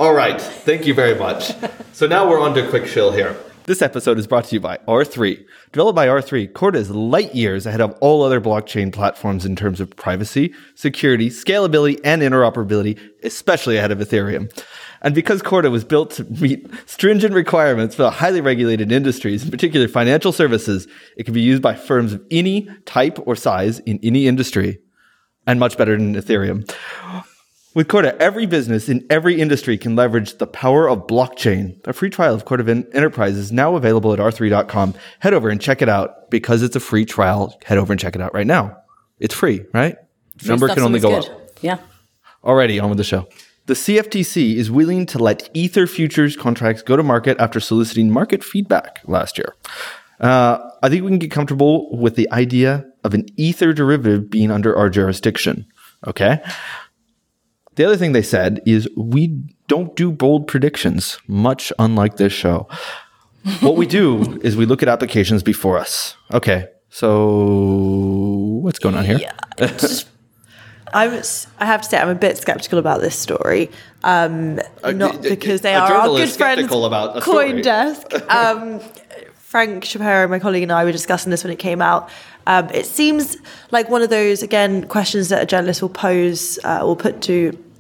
All 0.01 0.15
right. 0.15 0.41
Thank 0.41 0.87
you 0.87 0.95
very 0.95 1.13
much. 1.13 1.51
So 1.93 2.07
now 2.07 2.27
we're 2.27 2.39
on 2.39 2.55
to 2.55 2.67
quick 2.67 2.87
chill 2.87 3.11
here. 3.11 3.37
This 3.65 3.83
episode 3.83 4.17
is 4.17 4.25
brought 4.25 4.45
to 4.45 4.55
you 4.55 4.59
by 4.59 4.77
R3. 4.87 5.45
Developed 5.71 5.95
by 5.95 6.07
R3, 6.07 6.51
Corda 6.53 6.79
is 6.79 6.89
light 6.89 7.35
years 7.35 7.67
ahead 7.67 7.81
of 7.81 7.95
all 8.01 8.23
other 8.23 8.41
blockchain 8.41 8.91
platforms 8.91 9.45
in 9.45 9.55
terms 9.55 9.79
of 9.79 9.95
privacy, 9.95 10.55
security, 10.73 11.29
scalability, 11.29 11.99
and 12.03 12.23
interoperability, 12.23 12.99
especially 13.21 13.77
ahead 13.77 13.91
of 13.91 13.99
Ethereum. 13.99 14.51
And 15.03 15.13
because 15.13 15.43
Corda 15.43 15.69
was 15.69 15.83
built 15.83 16.09
to 16.13 16.23
meet 16.23 16.67
stringent 16.87 17.35
requirements 17.35 17.93
for 17.93 18.09
highly 18.09 18.41
regulated 18.41 18.91
industries, 18.91 19.43
in 19.43 19.51
particular 19.51 19.87
financial 19.87 20.31
services, 20.31 20.87
it 21.15 21.25
can 21.25 21.35
be 21.35 21.41
used 21.41 21.61
by 21.61 21.75
firms 21.75 22.13
of 22.13 22.25
any 22.31 22.67
type 22.85 23.19
or 23.27 23.35
size 23.35 23.77
in 23.81 23.99
any 24.01 24.25
industry, 24.25 24.79
and 25.45 25.59
much 25.59 25.77
better 25.77 25.95
than 25.95 26.15
Ethereum. 26.15 26.67
With 27.73 27.87
Corda, 27.87 28.21
every 28.21 28.45
business 28.45 28.89
in 28.89 29.05
every 29.09 29.39
industry 29.39 29.77
can 29.77 29.95
leverage 29.95 30.37
the 30.39 30.47
power 30.47 30.89
of 30.89 31.07
blockchain. 31.07 31.79
A 31.87 31.93
free 31.93 32.09
trial 32.09 32.35
of 32.35 32.43
Corda 32.43 32.63
Ven- 32.63 32.87
Enterprise 32.91 33.37
is 33.37 33.51
now 33.51 33.75
available 33.75 34.11
at 34.11 34.19
r3.com. 34.19 34.93
Head 35.19 35.33
over 35.33 35.49
and 35.49 35.61
check 35.61 35.81
it 35.81 35.87
out. 35.87 36.29
Because 36.29 36.63
it's 36.63 36.75
a 36.75 36.81
free 36.81 37.05
trial, 37.05 37.57
head 37.63 37.77
over 37.77 37.93
and 37.93 37.99
check 37.99 38.15
it 38.15 38.21
out 38.21 38.33
right 38.33 38.47
now. 38.47 38.77
It's 39.19 39.33
free, 39.33 39.63
right? 39.73 39.95
Number 40.45 40.67
can 40.67 40.79
only 40.83 40.99
go 40.99 41.21
good. 41.21 41.29
up. 41.29 41.49
Yeah. 41.61 41.77
Alrighty, 42.43 42.81
on 42.81 42.89
with 42.89 42.97
the 42.97 43.03
show. 43.03 43.27
The 43.67 43.73
CFTC 43.73 44.55
is 44.55 44.71
willing 44.71 45.05
to 45.05 45.19
let 45.19 45.49
Ether 45.53 45.87
futures 45.87 46.35
contracts 46.35 46.81
go 46.81 46.97
to 46.97 47.03
market 47.03 47.39
after 47.39 47.59
soliciting 47.59 48.09
market 48.11 48.43
feedback 48.43 48.99
last 49.05 49.37
year. 49.37 49.55
Uh, 50.19 50.57
I 50.83 50.89
think 50.89 51.03
we 51.03 51.09
can 51.09 51.19
get 51.19 51.31
comfortable 51.31 51.95
with 51.95 52.15
the 52.15 52.29
idea 52.31 52.85
of 53.03 53.13
an 53.13 53.27
Ether 53.37 53.71
derivative 53.71 54.29
being 54.29 54.51
under 54.51 54.75
our 54.75 54.89
jurisdiction. 54.89 55.65
Okay. 56.07 56.41
The 57.81 57.87
other 57.87 57.97
thing 57.97 58.11
they 58.11 58.21
said 58.21 58.61
is 58.63 58.87
we 58.95 59.29
don't 59.67 59.95
do 59.95 60.11
bold 60.11 60.45
predictions, 60.45 61.17
much 61.25 61.73
unlike 61.79 62.17
this 62.17 62.31
show. 62.31 62.67
what 63.61 63.75
we 63.75 63.87
do 63.87 64.39
is 64.43 64.55
we 64.55 64.67
look 64.67 64.83
at 64.83 64.87
applications 64.87 65.41
before 65.41 65.79
us. 65.79 66.15
Okay. 66.31 66.67
So 66.91 68.59
what's 68.61 68.77
going 68.77 68.93
on 68.93 69.05
here? 69.05 69.19
I'm, 69.57 71.09
s- 71.15 71.47
I 71.59 71.65
have 71.65 71.81
to 71.81 71.89
say, 71.89 71.97
I'm 71.97 72.09
a 72.09 72.13
bit 72.13 72.37
skeptical 72.37 72.77
about 72.77 73.01
this 73.01 73.15
story. 73.17 73.71
Um, 74.03 74.57
not 74.83 75.13
d- 75.13 75.29
d- 75.29 75.29
because 75.29 75.61
they 75.61 75.73
a 75.73 75.79
are 75.79 75.91
our 75.91 76.07
good 76.09 76.29
friends. 76.29 76.71
about. 76.71 77.15
CoinDesk. 77.23 78.29
Um, 78.29 78.79
Frank 79.37 79.85
Shapiro, 79.85 80.27
my 80.27 80.37
colleague, 80.37 80.61
and 80.61 80.71
I 80.71 80.83
were 80.83 80.91
discussing 80.91 81.31
this 81.31 81.43
when 81.43 81.51
it 81.51 81.57
came 81.57 81.81
out. 81.81 82.11
Um, 82.45 82.69
it 82.69 82.85
seems 82.85 83.37
like 83.71 83.89
one 83.89 84.03
of 84.03 84.11
those, 84.11 84.43
again, 84.43 84.87
questions 84.87 85.29
that 85.29 85.41
a 85.41 85.47
journalist 85.47 85.81
will 85.81 85.89
pose, 85.89 86.59
uh, 86.63 86.81
will 86.83 86.95
put 86.95 87.23
to 87.23 87.57
a 87.57 87.70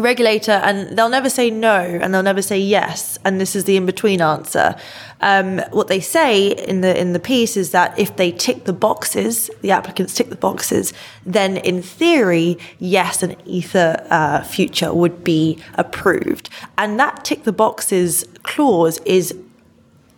regulator, 0.00 0.52
and 0.52 0.96
they'll 0.96 1.08
never 1.08 1.30
say 1.30 1.50
no, 1.50 1.78
and 1.80 2.12
they'll 2.12 2.22
never 2.22 2.42
say 2.42 2.58
yes, 2.58 3.18
and 3.24 3.40
this 3.40 3.54
is 3.56 3.64
the 3.64 3.76
in-between 3.76 4.20
answer. 4.20 4.74
Um, 5.20 5.58
what 5.70 5.88
they 5.88 6.00
say 6.00 6.48
in 6.48 6.80
the 6.80 6.98
in 6.98 7.12
the 7.12 7.20
piece 7.20 7.56
is 7.56 7.70
that 7.72 7.98
if 7.98 8.16
they 8.16 8.32
tick 8.32 8.64
the 8.64 8.72
boxes, 8.72 9.50
the 9.60 9.70
applicants 9.70 10.14
tick 10.14 10.30
the 10.30 10.36
boxes, 10.36 10.92
then 11.26 11.56
in 11.58 11.82
theory, 11.82 12.56
yes, 12.78 13.22
an 13.22 13.36
ether 13.46 14.04
uh, 14.10 14.42
future 14.42 14.92
would 14.94 15.22
be 15.22 15.58
approved, 15.74 16.48
and 16.78 16.98
that 16.98 17.24
tick 17.24 17.44
the 17.44 17.52
boxes 17.52 18.24
clause 18.42 18.98
is 19.04 19.34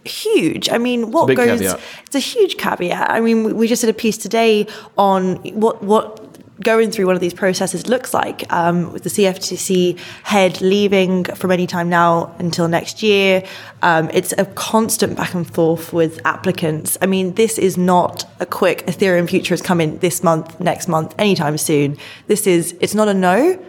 huge. 0.04 0.68
I 0.68 0.78
mean, 0.78 1.12
what 1.12 1.26
big 1.28 1.36
goes? 1.36 1.60
caveat. 1.60 1.80
It's 2.06 2.14
a 2.16 2.18
huge 2.18 2.56
caveat. 2.56 3.10
I 3.10 3.20
mean, 3.20 3.44
we- 3.44 3.52
we 3.52 3.68
just 3.68 3.82
did 3.82 3.90
a 3.90 3.94
piece 3.94 4.18
today 4.18 4.66
on 4.98 5.36
what 5.58 5.82
what 5.82 6.21
going 6.62 6.90
through 6.90 7.06
one 7.06 7.14
of 7.14 7.20
these 7.20 7.34
processes 7.34 7.86
looks 7.86 8.14
like 8.14 8.50
um, 8.52 8.92
with 8.92 9.02
the 9.02 9.10
CFTC 9.10 9.98
head 10.24 10.60
leaving 10.60 11.24
from 11.24 11.50
any 11.50 11.66
time 11.66 11.88
now 11.88 12.34
until 12.38 12.68
next 12.68 13.02
year. 13.02 13.44
Um, 13.82 14.10
it's 14.12 14.32
a 14.38 14.46
constant 14.46 15.16
back 15.16 15.34
and 15.34 15.52
forth 15.52 15.92
with 15.92 16.24
applicants. 16.24 16.96
I 17.02 17.06
mean, 17.06 17.34
this 17.34 17.58
is 17.58 17.76
not 17.76 18.24
a 18.40 18.46
quick 18.46 18.86
Ethereum 18.86 19.28
future 19.28 19.52
has 19.52 19.62
come 19.62 19.80
in 19.80 19.98
this 19.98 20.22
month, 20.22 20.58
next 20.60 20.88
month, 20.88 21.14
anytime 21.18 21.58
soon. 21.58 21.96
This 22.26 22.46
is 22.46 22.76
it's 22.80 22.94
not 22.94 23.08
a 23.08 23.14
no. 23.14 23.62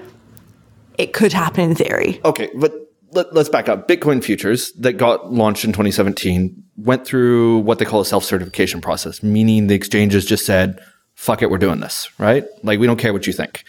It 0.98 1.14
could 1.14 1.34
happen 1.34 1.72
in 1.72 1.76
theory. 1.76 2.22
Okay, 2.24 2.52
but 2.56 2.74
let, 3.12 3.34
let's 3.34 3.50
back 3.50 3.70
up. 3.70 3.88
Bitcoin 3.88 4.24
futures 4.24 4.72
that 4.74 4.94
got 4.94 5.32
launched 5.32 5.66
in 5.66 5.72
2017 5.72 6.64
went 6.78 7.06
through 7.06 7.60
what 7.60 7.80
they 7.80 7.86
call 7.86 8.02
a 8.02 8.06
self 8.06 8.24
certification 8.24 8.82
process, 8.82 9.24
meaning 9.24 9.68
the 9.68 9.76
exchanges 9.76 10.26
just 10.26 10.46
said, 10.46 10.80
fuck 11.24 11.42
it, 11.42 11.50
we're 11.50 11.58
doing 11.58 11.80
this, 11.80 12.10
right? 12.20 12.44
Like, 12.64 12.80
we 12.80 12.86
don't 12.86 13.00
care 13.00 13.14
what 13.14 13.26
you 13.26 13.32
think. 13.34 13.64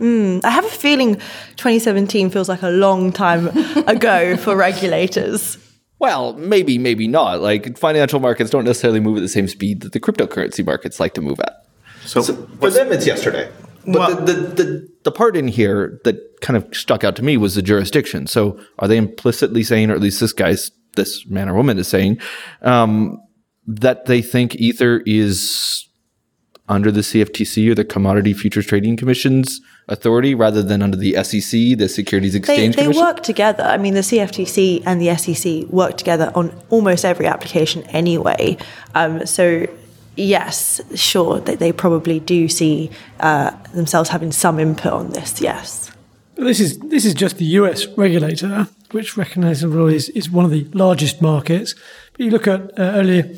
I 0.00 0.40
have 0.50 0.64
a 0.64 0.68
feeling 0.70 1.16
2017 1.56 2.30
feels 2.30 2.48
like 2.48 2.62
a 2.62 2.70
long 2.70 3.12
time 3.12 3.48
ago 3.86 4.36
for 4.38 4.56
regulators. 4.56 5.58
Well, 5.98 6.32
maybe, 6.32 6.78
maybe 6.78 7.06
not. 7.06 7.40
Like, 7.42 7.76
financial 7.78 8.20
markets 8.20 8.50
don't 8.50 8.64
necessarily 8.64 9.00
move 9.00 9.18
at 9.18 9.20
the 9.20 9.28
same 9.28 9.46
speed 9.48 9.82
that 9.82 9.92
the 9.92 10.00
cryptocurrency 10.00 10.64
markets 10.64 10.98
like 10.98 11.12
to 11.14 11.20
move 11.20 11.38
at. 11.40 11.64
so, 12.06 12.22
For 12.22 12.70
them, 12.70 12.90
it's 12.90 13.06
yesterday. 13.06 13.50
But 13.86 13.94
Well- 13.94 14.16
the, 14.24 14.32
the, 14.32 14.64
the, 14.64 14.88
the 15.04 15.12
part 15.12 15.36
in 15.36 15.46
here 15.48 16.00
that 16.04 16.16
kind 16.40 16.56
of 16.56 16.74
stuck 16.74 17.04
out 17.04 17.16
to 17.16 17.22
me 17.22 17.36
was 17.36 17.54
the 17.54 17.62
jurisdiction. 17.62 18.26
So 18.26 18.58
are 18.78 18.88
they 18.88 18.96
implicitly 18.96 19.62
saying, 19.62 19.90
or 19.90 19.94
at 19.94 20.00
least 20.00 20.20
this 20.20 20.32
guy's, 20.32 20.70
this 20.96 21.26
man 21.26 21.50
or 21.50 21.54
woman 21.54 21.78
is 21.78 21.86
saying, 21.88 22.18
um, 22.62 23.20
that 23.66 24.06
they 24.06 24.22
think 24.22 24.54
Ether 24.56 25.02
is 25.06 25.86
under 26.68 26.90
the 26.90 27.02
CFTC 27.02 27.70
or 27.70 27.74
the 27.74 27.84
Commodity 27.84 28.32
Futures 28.32 28.66
Trading 28.66 28.96
Commission's 28.96 29.60
authority 29.88 30.34
rather 30.34 30.62
than 30.62 30.80
under 30.82 30.96
the 30.96 31.12
SEC, 31.22 31.78
the 31.78 31.88
Securities 31.88 32.32
They, 32.32 32.38
Exchange 32.38 32.76
they 32.76 32.82
Commission? 32.82 33.02
work 33.02 33.22
together. 33.22 33.64
I 33.64 33.76
mean, 33.76 33.94
the 33.94 34.00
CFTC 34.00 34.82
and 34.86 35.00
the 35.00 35.14
SEC 35.16 35.70
work 35.70 35.98
together 35.98 36.32
on 36.34 36.58
almost 36.70 37.04
every 37.04 37.26
application 37.26 37.82
anyway. 37.84 38.56
Um, 38.94 39.26
so, 39.26 39.66
yes, 40.16 40.80
sure, 40.94 41.40
they, 41.40 41.54
they 41.54 41.72
probably 41.72 42.18
do 42.20 42.48
see 42.48 42.90
uh, 43.20 43.50
themselves 43.74 44.08
having 44.08 44.32
some 44.32 44.58
input 44.58 44.92
on 44.92 45.10
this, 45.10 45.40
yes. 45.40 45.90
This 46.36 46.58
is 46.58 46.78
this 46.78 47.04
is 47.04 47.14
just 47.14 47.38
the 47.38 47.44
US 47.44 47.86
regulator, 47.86 48.66
which 48.90 49.16
recognisable 49.16 49.86
is, 49.86 50.08
is 50.08 50.28
one 50.28 50.44
of 50.44 50.50
the 50.50 50.66
largest 50.72 51.22
markets. 51.22 51.76
But 52.12 52.24
you 52.24 52.30
look 52.32 52.48
at 52.48 52.60
uh, 52.76 52.82
earlier 52.82 53.36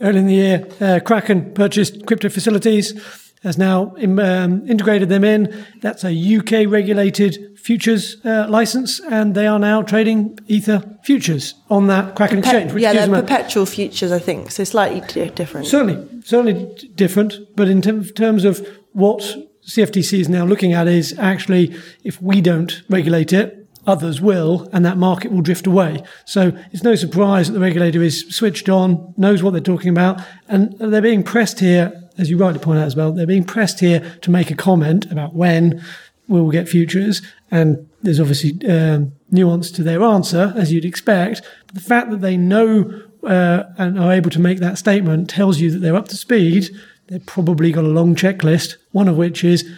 early 0.00 0.18
in 0.20 0.26
the 0.26 0.34
year, 0.34 0.68
uh, 0.80 1.00
Kraken 1.04 1.52
purchased 1.54 2.06
crypto 2.06 2.28
facilities, 2.28 2.94
has 3.42 3.56
now 3.56 3.94
im- 3.98 4.18
um, 4.18 4.68
integrated 4.68 5.08
them 5.08 5.22
in. 5.24 5.64
That's 5.80 6.02
a 6.04 6.10
UK 6.12 6.66
regulated 6.68 7.56
futures 7.56 8.16
uh, 8.24 8.46
license, 8.48 9.00
and 9.10 9.34
they 9.34 9.46
are 9.46 9.58
now 9.60 9.82
trading 9.82 10.38
Ether 10.48 10.82
futures 11.04 11.54
on 11.70 11.86
that 11.86 12.16
Kraken 12.16 12.38
exchange. 12.38 12.72
Which 12.72 12.82
yeah, 12.82 12.92
they're 12.92 13.02
them 13.06 13.14
a- 13.14 13.20
perpetual 13.22 13.66
futures, 13.66 14.10
I 14.10 14.18
think, 14.18 14.50
so 14.50 14.64
slightly 14.64 15.02
di- 15.06 15.30
different. 15.30 15.66
Certainly, 15.68 16.22
certainly 16.24 16.54
d- 16.78 16.88
different. 16.96 17.34
But 17.54 17.68
in 17.68 17.80
term- 17.82 18.04
terms 18.04 18.44
of 18.44 18.66
what 18.92 19.20
CFTC 19.68 20.18
is 20.20 20.28
now 20.28 20.44
looking 20.44 20.72
at, 20.72 20.88
is 20.88 21.14
actually 21.18 21.76
if 22.02 22.20
we 22.22 22.40
don't 22.40 22.82
regulate 22.88 23.32
it, 23.32 23.57
others 23.88 24.20
will, 24.20 24.68
and 24.72 24.84
that 24.84 24.96
market 24.96 25.32
will 25.32 25.40
drift 25.40 25.66
away. 25.66 26.02
So 26.24 26.52
it's 26.72 26.84
no 26.84 26.94
surprise 26.94 27.48
that 27.48 27.54
the 27.54 27.60
regulator 27.60 28.02
is 28.02 28.28
switched 28.28 28.68
on, 28.68 29.14
knows 29.16 29.42
what 29.42 29.52
they're 29.52 29.60
talking 29.60 29.90
about, 29.90 30.20
and 30.46 30.78
they're 30.78 31.02
being 31.02 31.24
pressed 31.24 31.58
here, 31.58 32.08
as 32.18 32.30
you 32.30 32.36
rightly 32.36 32.60
point 32.60 32.78
out 32.78 32.86
as 32.86 32.94
well. 32.94 33.10
They're 33.12 33.26
being 33.26 33.44
pressed 33.44 33.80
here 33.80 34.00
to 34.22 34.30
make 34.30 34.50
a 34.50 34.54
comment 34.54 35.10
about 35.10 35.34
when 35.34 35.82
we 36.28 36.40
will 36.40 36.50
get 36.50 36.68
futures, 36.68 37.22
and 37.50 37.88
there's 38.02 38.20
obviously 38.20 38.52
um, 38.68 39.12
nuance 39.30 39.70
to 39.72 39.82
their 39.82 40.02
answer, 40.02 40.52
as 40.54 40.72
you'd 40.72 40.84
expect. 40.84 41.40
But 41.66 41.74
the 41.74 41.80
fact 41.80 42.10
that 42.10 42.20
they 42.20 42.36
know 42.36 43.02
uh, 43.24 43.64
and 43.78 43.98
are 43.98 44.12
able 44.12 44.30
to 44.30 44.38
make 44.38 44.58
that 44.58 44.78
statement 44.78 45.30
tells 45.30 45.58
you 45.58 45.70
that 45.70 45.78
they're 45.78 45.96
up 45.96 46.08
to 46.08 46.16
speed. 46.16 46.70
They've 47.08 47.24
probably 47.24 47.72
got 47.72 47.84
a 47.84 47.88
long 47.88 48.14
checklist, 48.14 48.76
one 48.92 49.08
of 49.08 49.16
which 49.16 49.42
is, 49.42 49.68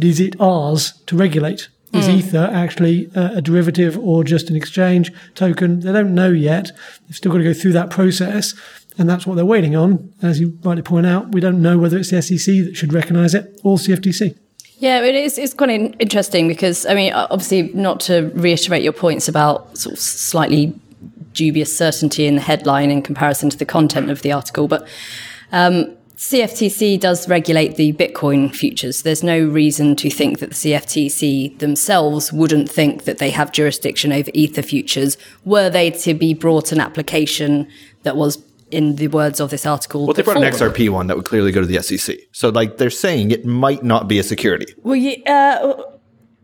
is 0.00 0.20
it 0.20 0.34
ours 0.40 0.92
to 1.06 1.16
regulate? 1.16 1.68
Is 1.92 2.08
Ether 2.08 2.50
actually 2.52 3.10
uh, 3.14 3.36
a 3.36 3.42
derivative 3.42 3.98
or 3.98 4.24
just 4.24 4.50
an 4.50 4.56
exchange 4.56 5.12
token? 5.34 5.80
They 5.80 5.92
don't 5.92 6.14
know 6.14 6.30
yet. 6.30 6.72
They've 7.06 7.16
still 7.16 7.32
got 7.32 7.38
to 7.38 7.44
go 7.44 7.54
through 7.54 7.72
that 7.72 7.90
process. 7.90 8.54
And 8.98 9.08
that's 9.08 9.26
what 9.26 9.34
they're 9.34 9.44
waiting 9.44 9.76
on. 9.76 10.12
As 10.22 10.40
you 10.40 10.58
rightly 10.62 10.82
point 10.82 11.06
out, 11.06 11.32
we 11.32 11.40
don't 11.40 11.60
know 11.62 11.78
whether 11.78 11.98
it's 11.98 12.10
the 12.10 12.20
SEC 12.22 12.54
that 12.64 12.76
should 12.76 12.92
recognise 12.92 13.34
it 13.34 13.60
or 13.62 13.76
CFTC. 13.76 14.36
Yeah, 14.78 15.02
it 15.02 15.14
is. 15.14 15.38
It's 15.38 15.54
quite 15.54 15.70
interesting 15.98 16.48
because 16.48 16.84
I 16.86 16.94
mean, 16.94 17.12
obviously, 17.12 17.70
not 17.72 18.00
to 18.00 18.30
reiterate 18.34 18.82
your 18.82 18.92
points 18.92 19.28
about 19.28 19.76
sort 19.76 19.94
of 19.94 19.98
slightly 19.98 20.78
dubious 21.32 21.76
certainty 21.76 22.26
in 22.26 22.34
the 22.34 22.40
headline 22.40 22.90
in 22.90 23.02
comparison 23.02 23.48
to 23.50 23.56
the 23.56 23.64
content 23.64 24.10
of 24.10 24.22
the 24.22 24.32
article, 24.32 24.68
but 24.68 24.86
um, 25.52 25.95
CFTC 26.16 26.98
does 26.98 27.28
regulate 27.28 27.76
the 27.76 27.92
Bitcoin 27.92 28.54
futures. 28.54 29.02
There's 29.02 29.22
no 29.22 29.38
reason 29.38 29.96
to 29.96 30.08
think 30.08 30.38
that 30.38 30.50
the 30.50 30.54
CFTC 30.54 31.58
themselves 31.58 32.32
wouldn't 32.32 32.70
think 32.70 33.04
that 33.04 33.18
they 33.18 33.28
have 33.30 33.52
jurisdiction 33.52 34.12
over 34.12 34.30
Ether 34.32 34.62
futures 34.62 35.18
were 35.44 35.68
they 35.68 35.90
to 35.90 36.14
be 36.14 36.32
brought 36.32 36.72
an 36.72 36.80
application 36.80 37.68
that 38.02 38.16
was. 38.16 38.42
In 38.72 38.96
the 38.96 39.06
words 39.06 39.38
of 39.38 39.50
this 39.50 39.64
article, 39.64 40.06
Well, 40.06 40.14
they 40.14 40.22
brought 40.24 40.38
an. 40.38 40.42
XRP 40.42 40.88
one 40.88 41.06
that 41.06 41.16
would 41.16 41.24
clearly 41.24 41.52
go 41.52 41.60
to 41.60 41.66
the 41.68 41.80
SEC. 41.80 42.16
So, 42.32 42.48
like, 42.48 42.78
they're 42.78 42.90
saying 42.90 43.30
it 43.30 43.46
might 43.46 43.84
not 43.84 44.08
be 44.08 44.18
a 44.18 44.24
security. 44.24 44.66
Well, 44.82 44.96
yeah, 44.96 45.18
uh, 45.62 45.82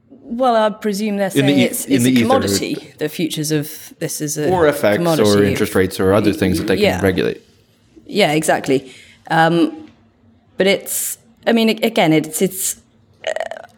well, 0.09 0.55
I 0.55 0.71
presume 0.71 1.17
they're 1.17 1.33
In 1.35 1.47
the 1.47 1.53
saying 1.53 1.59
e- 1.59 1.65
it's, 1.65 1.85
it's 1.87 2.05
a 2.05 2.09
ether. 2.11 2.21
commodity. 2.21 2.95
The 2.99 3.09
futures 3.09 3.51
of 3.51 3.93
this 3.99 4.21
is 4.21 4.39
a 4.39 4.49
Or 4.53 4.67
FX 4.69 4.99
commodity. 4.99 5.29
or 5.31 5.43
interest 5.43 5.75
rates 5.75 5.99
or 5.99 6.13
other 6.13 6.33
things 6.33 6.59
that 6.59 6.69
they 6.69 6.77
can 6.77 6.85
Yeah. 6.85 7.03
regulate. 7.03 7.43
Yeah, 8.07 8.31
exactly. 8.35 8.93
Um, 9.31 9.91
but 10.57 10.67
it's, 10.67 11.19
I 11.47 11.53
mean, 11.53 11.69
again, 11.69 12.13
it's 12.13 12.43
it's. 12.43 12.82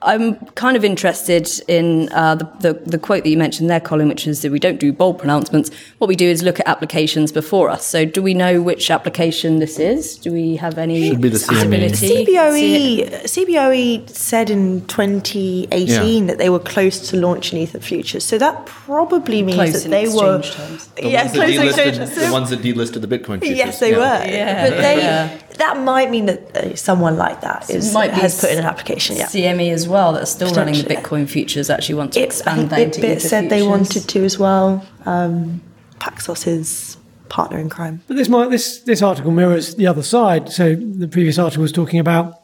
I'm 0.04 0.36
kind 0.54 0.76
of 0.76 0.84
interested 0.84 1.48
in 1.68 2.08
uh, 2.12 2.34
the, 2.36 2.44
the 2.60 2.72
the 2.90 2.98
quote 2.98 3.24
that 3.24 3.30
you 3.30 3.36
mentioned 3.38 3.70
there, 3.70 3.80
Colin, 3.80 4.08
which 4.08 4.26
is 4.26 4.42
that 4.42 4.52
we 4.52 4.58
don't 4.58 4.78
do 4.78 4.92
bold 4.92 5.18
pronouncements. 5.18 5.70
What 5.98 6.08
we 6.08 6.16
do 6.16 6.26
is 6.28 6.42
look 6.42 6.60
at 6.60 6.68
applications 6.68 7.32
before 7.32 7.70
us. 7.70 7.86
So, 7.86 8.04
do 8.04 8.22
we 8.22 8.34
know 8.34 8.60
which 8.62 8.90
application 8.90 9.58
this 9.60 9.78
is? 9.78 10.16
Do 10.18 10.32
we 10.32 10.56
have 10.56 10.78
any 10.78 11.08
Should 11.08 11.20
be 11.20 11.28
the 11.30 11.38
CME. 11.38 11.90
visibility? 11.90 12.24
CBOE, 12.26 13.24
CBOE 13.24 14.10
said 14.10 14.50
in 14.50 14.86
2018 14.86 15.88
Yeah. 16.22 16.26
that 16.28 16.38
they 16.38 16.50
were 16.50 16.58
close 16.58 17.08
to 17.10 17.16
launching 17.16 17.58
Ether 17.58 17.80
futures. 17.80 18.24
So 18.24 18.38
that 18.38 18.66
probably 18.66 19.42
means 19.42 19.56
Close 19.56 19.72
that 19.72 19.84
in 19.86 19.90
they 19.90 20.06
were. 20.08 20.42
terms. 20.42 20.86
The 20.96 21.08
yeah, 21.08 21.22
ones 21.22 21.32
that 21.32 21.38
close 21.38 21.48
in 21.56 21.62
delisted, 21.62 21.86
exchange 22.02 22.26
the 22.26 22.32
ones 22.32 22.50
that 22.50 22.60
delisted 22.62 23.00
the 23.00 23.08
Bitcoin 23.18 23.40
futures. 23.40 23.58
Yes, 23.58 23.80
they 23.80 23.90
Yeah. 23.92 23.96
were. 23.98 24.24
Yeah. 24.30 24.68
But 24.70 24.76
they, 24.82 24.96
Yeah. 24.98 25.38
That 25.54 25.78
might 25.78 26.10
mean 26.10 26.26
that 26.26 26.56
uh, 26.56 26.76
someone 26.76 27.16
like 27.16 27.40
that 27.42 27.70
is, 27.70 27.92
might 27.94 28.14
be 28.14 28.20
has 28.20 28.40
put 28.40 28.50
in 28.50 28.58
an 28.58 28.64
application. 28.64 29.16
Yeah. 29.16 29.26
CME 29.26 29.72
as 29.72 29.88
well 29.88 30.12
that's 30.12 30.30
still 30.30 30.52
running 30.52 30.74
the 30.74 30.82
Bitcoin 30.82 31.28
futures 31.28 31.70
actually 31.70 31.96
want 31.96 32.12
to 32.14 32.20
It, 32.20 32.24
expand 32.24 32.58
think 32.58 32.70
that 32.70 32.76
Bit, 32.76 32.86
into 32.86 33.00
Bit 33.00 33.18
Ether 33.18 33.28
said 33.28 33.50
they 33.50 33.62
wanted 33.62 34.08
to 34.08 34.24
as 34.24 34.38
well. 34.38 34.86
Um, 35.06 35.62
Paxos 36.00 36.46
is 36.46 36.96
partner 37.28 37.58
in 37.58 37.68
crime. 37.68 38.02
But 38.06 38.16
this 38.16 38.28
might, 38.28 38.50
this 38.50 38.80
this 38.80 39.02
article 39.02 39.30
mirrors 39.30 39.74
the 39.76 39.86
other 39.86 40.02
side. 40.02 40.50
So 40.50 40.74
the 40.74 41.08
previous 41.08 41.38
article 41.38 41.62
was 41.62 41.72
talking 41.72 41.98
about 41.98 42.42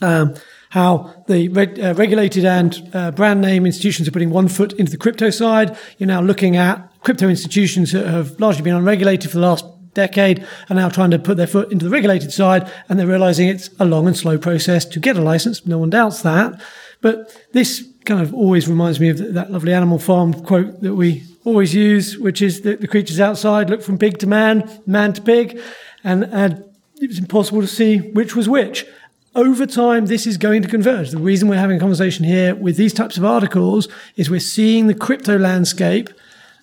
um, 0.00 0.34
how 0.70 1.24
the 1.28 1.48
reg, 1.48 1.78
uh, 1.78 1.94
regulated 1.94 2.44
and 2.44 2.90
uh, 2.92 3.10
brand 3.12 3.40
name 3.40 3.66
institutions 3.66 4.08
are 4.08 4.10
putting 4.10 4.30
one 4.30 4.48
foot 4.48 4.72
into 4.74 4.90
the 4.90 4.98
crypto 4.98 5.30
side. 5.30 5.76
You're 5.98 6.08
now 6.08 6.20
looking 6.20 6.56
at 6.56 6.90
crypto 7.02 7.28
institutions 7.28 7.92
that 7.92 8.06
have 8.06 8.40
largely 8.40 8.62
been 8.62 8.74
unregulated 8.74 9.30
for 9.30 9.38
the 9.38 9.46
last 9.46 9.64
decade 9.94 10.46
are 10.68 10.76
now 10.76 10.88
trying 10.88 11.10
to 11.10 11.18
put 11.18 11.36
their 11.36 11.46
foot 11.46 11.72
into 11.72 11.84
the 11.84 11.90
regulated 11.90 12.32
side, 12.32 12.70
and 12.88 12.98
they're 12.98 13.06
realizing 13.06 13.48
it's 13.48 13.70
a 13.78 13.84
long 13.84 14.06
and 14.06 14.16
slow 14.16 14.38
process 14.38 14.84
to 14.84 15.00
get 15.00 15.16
a 15.16 15.22
license. 15.22 15.66
No 15.66 15.78
one 15.78 15.90
doubts 15.90 16.22
that. 16.22 16.60
But 17.00 17.36
this 17.52 17.86
kind 18.04 18.20
of 18.20 18.34
always 18.34 18.68
reminds 18.68 19.00
me 19.00 19.08
of 19.08 19.34
that 19.34 19.50
lovely 19.50 19.72
Animal 19.72 19.98
Farm 19.98 20.32
quote 20.32 20.80
that 20.82 20.94
we 20.94 21.22
always 21.44 21.74
use, 21.74 22.18
which 22.18 22.42
is 22.42 22.62
that 22.62 22.80
the 22.80 22.88
creatures 22.88 23.20
outside 23.20 23.70
look 23.70 23.82
from 23.82 23.98
pig 23.98 24.18
to 24.18 24.26
man, 24.26 24.68
man 24.86 25.12
to 25.12 25.22
pig, 25.22 25.60
and, 26.02 26.24
and 26.24 26.64
it 27.00 27.08
was 27.08 27.18
impossible 27.18 27.60
to 27.60 27.66
see 27.66 27.98
which 27.98 28.34
was 28.34 28.48
which. 28.48 28.86
Over 29.34 29.66
time, 29.66 30.06
this 30.06 30.26
is 30.26 30.36
going 30.36 30.62
to 30.62 30.68
converge. 30.68 31.10
The 31.10 31.18
reason 31.18 31.48
we're 31.48 31.56
having 31.56 31.76
a 31.76 31.80
conversation 31.80 32.24
here 32.24 32.54
with 32.54 32.76
these 32.76 32.92
types 32.92 33.16
of 33.16 33.24
articles 33.24 33.88
is 34.16 34.30
we're 34.30 34.38
seeing 34.38 34.86
the 34.86 34.94
crypto 34.94 35.36
landscape 35.36 36.08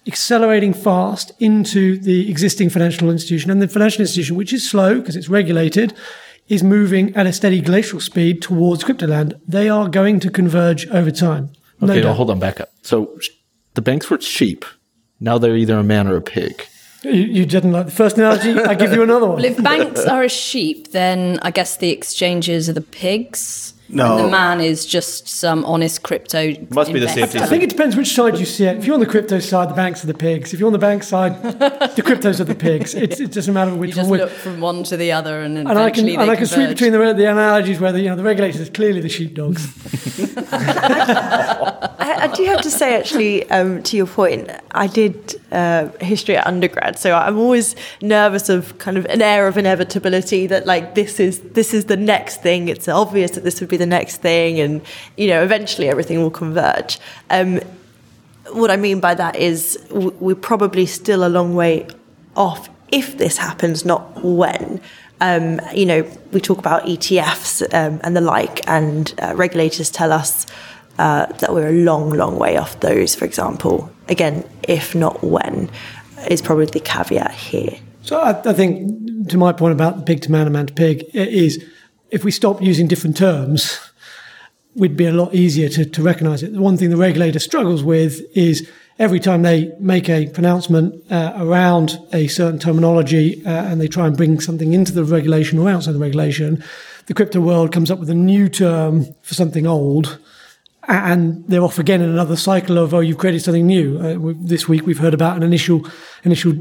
accelerating 0.07 0.73
fast 0.73 1.31
into 1.39 1.97
the 1.97 2.29
existing 2.29 2.69
financial 2.69 3.09
institution. 3.09 3.51
And 3.51 3.61
the 3.61 3.67
financial 3.67 4.01
institution, 4.01 4.35
which 4.35 4.53
is 4.53 4.67
slow 4.69 4.99
because 4.99 5.15
it's 5.15 5.29
regulated, 5.29 5.93
is 6.47 6.63
moving 6.63 7.15
at 7.15 7.25
a 7.27 7.33
steady 7.33 7.61
glacial 7.61 7.99
speed 7.99 8.41
towards 8.41 8.83
crypto 8.83 9.07
land. 9.07 9.39
They 9.47 9.69
are 9.69 9.87
going 9.87 10.19
to 10.21 10.29
converge 10.29 10.87
over 10.87 11.11
time. 11.11 11.51
No 11.79 11.87
Okay, 11.91 12.01
doubt. 12.01 12.09
now 12.09 12.13
hold 12.13 12.29
on, 12.29 12.39
back 12.39 12.59
up. 12.59 12.69
So 12.81 13.17
the 13.75 13.81
banks 13.81 14.09
were 14.09 14.19
sheep. 14.21 14.65
Now 15.19 15.37
they're 15.37 15.55
either 15.55 15.77
a 15.77 15.83
man 15.83 16.07
or 16.07 16.15
a 16.15 16.21
pig. 16.21 16.65
You, 17.03 17.11
you 17.11 17.45
didn't 17.45 17.71
like 17.71 17.85
the 17.85 17.91
first 17.91 18.17
analogy. 18.17 18.51
I 18.59 18.75
give 18.75 18.91
you 18.93 19.01
another 19.01 19.25
one. 19.27 19.35
Well, 19.37 19.45
if 19.45 19.61
banks 19.63 20.05
are 20.05 20.23
a 20.23 20.29
sheep, 20.29 20.91
then 20.91 21.39
I 21.41 21.49
guess 21.51 21.77
the 21.77 21.89
exchanges 21.89 22.69
are 22.69 22.73
the 22.73 22.81
pigs. 22.81 23.73
No. 23.93 24.17
And 24.17 24.25
the 24.25 24.31
man 24.31 24.61
is 24.61 24.85
just 24.85 25.27
some 25.27 25.65
honest 25.65 26.03
crypto. 26.03 26.53
Must 26.69 26.93
be 26.93 26.99
the 26.99 27.07
investor. 27.07 27.39
CFTC. 27.39 27.41
I 27.41 27.47
think 27.47 27.63
it 27.63 27.69
depends 27.69 27.95
which 27.95 28.13
side 28.13 28.37
you 28.37 28.45
see 28.45 28.65
it. 28.65 28.77
If 28.77 28.85
you're 28.85 28.93
on 28.93 28.99
the 28.99 29.05
crypto 29.05 29.39
side, 29.39 29.69
the 29.69 29.73
banks 29.73 30.03
are 30.03 30.07
the 30.07 30.13
pigs. 30.13 30.53
If 30.53 30.59
you're 30.59 30.67
on 30.67 30.73
the 30.73 30.79
bank 30.79 31.03
side, 31.03 31.41
the 31.43 32.01
cryptos 32.01 32.39
are 32.39 32.45
the 32.45 32.55
pigs. 32.55 32.93
It's, 32.95 33.19
it 33.19 33.31
doesn't 33.31 33.53
matter 33.53 33.75
which 33.75 33.89
You 33.89 33.95
just 33.95 34.09
one. 34.09 34.19
look 34.19 34.29
from 34.29 34.61
one 34.61 34.83
to 34.83 34.97
the 34.97 35.11
other, 35.11 35.41
and, 35.41 35.57
and 35.57 35.67
I 35.67 35.89
can 35.91 36.05
eventually 36.07 36.15
and 36.15 36.31
I 36.31 36.35
can 36.35 36.45
sweep 36.45 36.69
between 36.69 36.91
the, 36.93 37.13
the 37.13 37.29
analogies 37.29 37.79
where 37.79 37.91
the 37.91 38.01
you 38.01 38.09
know 38.09 38.15
the 38.15 38.23
regulators 38.23 38.67
are 38.67 38.71
clearly 38.71 39.01
the 39.01 39.09
sheepdogs. 39.09 39.67
I, 42.01 42.23
I 42.23 42.27
do 42.27 42.43
have 42.45 42.61
to 42.61 42.71
say, 42.71 42.95
actually, 42.95 43.49
um, 43.51 43.83
to 43.83 43.95
your 43.95 44.07
point, 44.07 44.49
I 44.71 44.87
did 44.87 45.39
uh, 45.51 45.89
history 45.99 46.35
at 46.35 46.47
undergrad, 46.47 46.97
so 46.97 47.13
I'm 47.13 47.37
always 47.37 47.75
nervous 48.01 48.49
of 48.49 48.77
kind 48.79 48.97
of 48.97 49.05
an 49.05 49.21
air 49.21 49.47
of 49.47 49.57
inevitability 49.57 50.47
that 50.47 50.65
like 50.65 50.95
this 50.95 51.19
is 51.19 51.39
this 51.39 51.73
is 51.73 51.85
the 51.85 51.97
next 51.97 52.41
thing. 52.41 52.69
It's 52.69 52.87
obvious 52.87 53.31
that 53.31 53.43
this 53.43 53.59
would 53.61 53.69
be 53.69 53.77
the 53.77 53.85
next 53.85 54.17
thing, 54.17 54.59
and 54.59 54.81
you 55.15 55.27
know, 55.27 55.43
eventually 55.43 55.89
everything 55.89 56.21
will 56.21 56.31
converge. 56.31 56.99
Um, 57.29 57.59
what 58.51 58.71
I 58.71 58.77
mean 58.77 58.99
by 58.99 59.13
that 59.13 59.35
is 59.35 59.77
w- 59.89 60.15
we're 60.19 60.35
probably 60.35 60.85
still 60.87 61.25
a 61.25 61.29
long 61.29 61.55
way 61.55 61.87
off 62.35 62.69
if 62.91 63.17
this 63.17 63.37
happens, 63.37 63.85
not 63.85 64.23
when. 64.23 64.81
Um, 65.21 65.61
you 65.73 65.85
know, 65.85 66.11
we 66.31 66.41
talk 66.41 66.57
about 66.57 66.83
ETFs 66.85 67.61
um, 67.75 68.01
and 68.03 68.17
the 68.17 68.21
like, 68.21 68.67
and 68.67 69.13
uh, 69.21 69.35
regulators 69.35 69.91
tell 69.91 70.11
us 70.11 70.47
uh, 70.97 71.25
that 71.25 71.53
we're 71.53 71.69
a 71.69 71.83
long, 71.83 72.11
long 72.11 72.37
way 72.37 72.57
off 72.57 72.79
those, 72.79 73.15
for 73.15 73.25
example. 73.25 73.91
Again, 74.09 74.43
if 74.63 74.93
not 74.95 75.23
when, 75.23 75.69
is 76.29 76.41
probably 76.41 76.65
the 76.65 76.79
caveat 76.79 77.31
here. 77.31 77.77
So 78.03 78.19
I, 78.19 78.39
I 78.49 78.53
think 78.53 79.29
to 79.29 79.37
my 79.37 79.53
point 79.53 79.73
about 79.73 80.05
pig 80.05 80.21
to 80.21 80.31
man 80.31 80.47
and 80.47 80.53
man 80.53 80.67
to 80.67 80.73
pig 80.73 81.03
is 81.13 81.63
if 82.09 82.23
we 82.23 82.31
stop 82.31 82.61
using 82.61 82.87
different 82.87 83.15
terms, 83.17 83.79
we'd 84.75 84.97
be 84.97 85.05
a 85.05 85.11
lot 85.11 85.33
easier 85.33 85.69
to, 85.69 85.85
to 85.85 86.03
recognise 86.03 86.43
it. 86.43 86.53
The 86.53 86.61
one 86.61 86.77
thing 86.77 86.89
the 86.89 86.97
regulator 86.97 87.39
struggles 87.39 87.83
with 87.83 88.21
is 88.35 88.69
every 88.99 89.19
time 89.19 89.41
they 89.41 89.71
make 89.79 90.09
a 90.09 90.27
pronouncement 90.27 91.03
uh, 91.11 91.33
around 91.37 91.97
a 92.13 92.27
certain 92.27 92.59
terminology 92.59 93.43
uh, 93.45 93.49
and 93.49 93.81
they 93.81 93.87
try 93.87 94.07
and 94.07 94.15
bring 94.15 94.39
something 94.39 94.73
into 94.73 94.91
the 94.91 95.03
regulation 95.03 95.59
or 95.59 95.69
outside 95.69 95.93
the 95.93 95.99
regulation, 95.99 96.63
the 97.07 97.13
crypto 97.13 97.41
world 97.41 97.71
comes 97.71 97.89
up 97.89 97.99
with 97.99 98.09
a 98.09 98.15
new 98.15 98.47
term 98.47 99.05
for 99.23 99.33
something 99.33 99.65
old. 99.65 100.19
And 100.87 101.45
they're 101.47 101.61
off 101.63 101.77
again 101.79 102.01
in 102.01 102.09
another 102.09 102.35
cycle 102.35 102.77
of 102.77 102.93
oh, 102.93 102.99
you've 103.01 103.17
created 103.19 103.41
something 103.41 103.65
new. 103.67 103.99
Uh, 103.99 104.33
this 104.39 104.67
week 104.67 104.85
we've 104.85 104.97
heard 104.97 105.13
about 105.13 105.37
an 105.37 105.43
initial 105.43 105.87
initial 106.23 106.53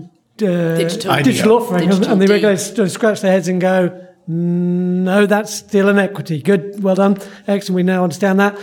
uh, 0.42 0.76
Digital. 0.76 1.16
digital 1.22 1.52
offering, 1.56 1.82
and- 1.84 1.90
Digital 1.92 2.12
and 2.12 2.20
the 2.22 2.26
deed. 2.26 2.32
regulators 2.32 2.66
sort 2.66 2.78
of 2.80 2.90
scratch 2.90 3.20
their 3.22 3.32
heads 3.32 3.48
and 3.48 3.60
go, 3.60 4.06
no, 4.26 5.26
that's 5.26 5.52
still 5.54 5.88
an 5.88 5.98
equity. 5.98 6.40
Good, 6.42 6.82
well 6.82 6.94
done, 6.94 7.18
excellent. 7.46 7.76
We 7.76 7.82
now 7.82 8.04
understand 8.04 8.38
that. 8.40 8.58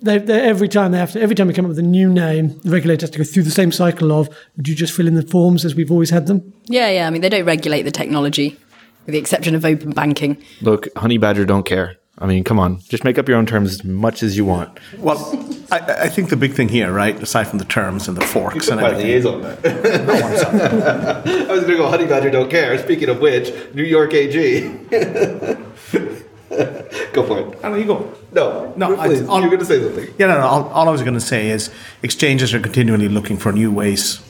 They, 0.00 0.18
they, 0.18 0.40
every 0.40 0.68
time 0.68 0.92
they 0.92 0.98
have 0.98 1.12
to, 1.12 1.20
every 1.20 1.34
time 1.34 1.46
we 1.48 1.54
come 1.54 1.64
up 1.64 1.70
with 1.70 1.78
a 1.78 1.82
new 1.82 2.08
name, 2.12 2.58
the 2.60 2.70
regulator 2.70 3.02
has 3.04 3.10
to 3.10 3.18
go 3.18 3.24
through 3.24 3.44
the 3.44 3.50
same 3.50 3.72
cycle 3.72 4.12
of, 4.12 4.28
would 4.56 4.68
you 4.68 4.74
just 4.74 4.92
fill 4.92 5.06
in 5.06 5.14
the 5.14 5.22
forms 5.26 5.64
as 5.64 5.74
we've 5.74 5.90
always 5.90 6.10
had 6.10 6.26
them? 6.26 6.52
Yeah, 6.66 6.90
yeah. 6.90 7.06
I 7.06 7.10
mean, 7.10 7.20
they 7.22 7.28
don't 7.28 7.44
regulate 7.46 7.82
the 7.82 7.90
technology, 7.90 8.50
with 9.06 9.12
the 9.12 9.18
exception 9.18 9.54
of 9.54 9.64
open 9.64 9.90
banking. 9.92 10.42
Look, 10.62 10.88
Honey 10.96 11.16
Badger 11.18 11.44
don't 11.46 11.64
care. 11.64 11.96
I 12.18 12.26
mean, 12.26 12.44
come 12.44 12.60
on. 12.60 12.78
Just 12.80 13.02
make 13.02 13.18
up 13.18 13.28
your 13.28 13.36
own 13.36 13.46
terms 13.46 13.72
as 13.72 13.84
much 13.84 14.22
as 14.22 14.36
you 14.36 14.44
want. 14.44 14.78
Well, 14.98 15.18
I, 15.72 15.78
I 16.04 16.08
think 16.08 16.30
the 16.30 16.36
big 16.36 16.52
thing 16.54 16.68
here, 16.68 16.92
right, 16.92 17.20
aside 17.20 17.48
from 17.48 17.58
the 17.58 17.64
terms 17.64 18.06
and 18.06 18.16
the 18.16 18.24
forks 18.24 18.68
and 18.68 18.80
everything, 18.80 19.26
on 19.26 19.42
that. 19.42 19.66
I 21.50 21.52
was 21.52 21.62
going 21.62 21.72
to 21.72 21.76
go 21.78 21.88
Honey 21.88 22.06
Badger 22.06 22.30
don't 22.30 22.48
care. 22.50 22.78
Speaking 22.78 23.08
of 23.08 23.20
which, 23.20 23.52
New 23.74 23.82
York 23.82 24.14
AG. 24.14 24.60
Go 27.12 27.22
for 27.26 27.40
it. 27.40 27.58
I 27.64 27.68
know 27.68 27.74
you 27.76 27.84
go. 27.84 28.12
No, 28.32 28.72
No, 28.76 28.96
I- 28.98 29.08
please. 29.08 29.28
I'll- 29.28 29.40
You're 29.40 29.48
going 29.48 29.58
to 29.60 29.64
say 29.64 29.82
something. 29.82 30.14
Yeah, 30.18 30.28
no, 30.28 30.34
no. 30.34 30.46
All, 30.46 30.68
all 30.68 30.88
I 30.88 30.92
was 30.92 31.02
going 31.02 31.14
to 31.14 31.20
say 31.20 31.48
is 31.50 31.68
exchanges 32.02 32.54
are 32.54 32.60
continually 32.60 33.08
looking 33.08 33.36
for 33.38 33.50
new 33.50 33.72
ways 33.72 34.20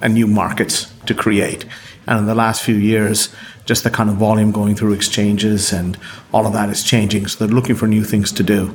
and 0.00 0.14
new 0.14 0.26
markets 0.26 0.92
to 1.06 1.14
create. 1.14 1.64
And 2.08 2.18
in 2.18 2.26
the 2.26 2.34
last 2.34 2.62
few 2.64 2.74
years, 2.74 3.28
just 3.70 3.84
the 3.84 3.90
kind 3.90 4.10
of 4.10 4.16
volume 4.16 4.50
going 4.50 4.74
through 4.74 4.92
exchanges 4.92 5.72
and 5.72 5.96
all 6.32 6.44
of 6.44 6.52
that 6.52 6.68
is 6.70 6.82
changing. 6.82 7.28
So 7.28 7.46
they're 7.46 7.54
looking 7.54 7.76
for 7.76 7.86
new 7.86 8.02
things 8.02 8.32
to 8.32 8.42
do. 8.42 8.74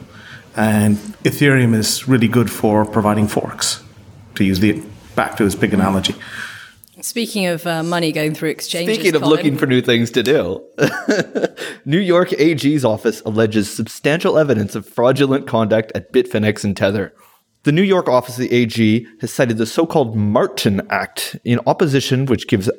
And 0.56 0.96
Ethereum 1.26 1.76
is 1.76 2.08
really 2.08 2.30
good 2.30 2.50
for 2.50 2.86
providing 2.86 3.28
forks, 3.28 3.84
to 4.36 4.46
use 4.46 4.62
the 4.62 4.82
back 5.14 5.36
to 5.36 5.44
his 5.44 5.54
big 5.54 5.74
analogy. 5.74 6.16
Speaking 7.02 7.46
of 7.48 7.68
uh, 7.68 7.84
money 7.84 8.14
going 8.14 8.34
through 8.34 8.52
exchanges, 8.52 8.96
Speaking 8.96 9.16
of 9.16 9.24
Colin, 9.24 9.36
looking 9.36 9.58
for 9.58 9.66
new 9.66 9.82
things 9.82 10.12
to 10.12 10.24
do, 10.24 10.64
New 11.86 12.00
York 12.00 12.32
AG's 12.32 12.86
office 12.86 13.20
alleges 13.26 13.70
substantial 13.70 14.38
evidence 14.38 14.76
of 14.76 14.88
fraudulent 14.88 15.46
conduct 15.46 15.92
at 15.94 16.14
Bitfinex 16.14 16.64
and 16.64 16.78
Tether. 16.78 17.14
The 17.64 17.74
New 17.74 17.82
York 17.82 18.08
office 18.08 18.36
of 18.36 18.48
the 18.48 18.54
AG 18.54 19.08
has 19.20 19.34
cited 19.34 19.58
the 19.58 19.66
so 19.66 19.86
called 19.86 20.16
Martin 20.16 20.88
Act 20.90 21.36
in 21.44 21.60
opposition, 21.68 22.28
which 22.28 22.48
gives 22.48 22.70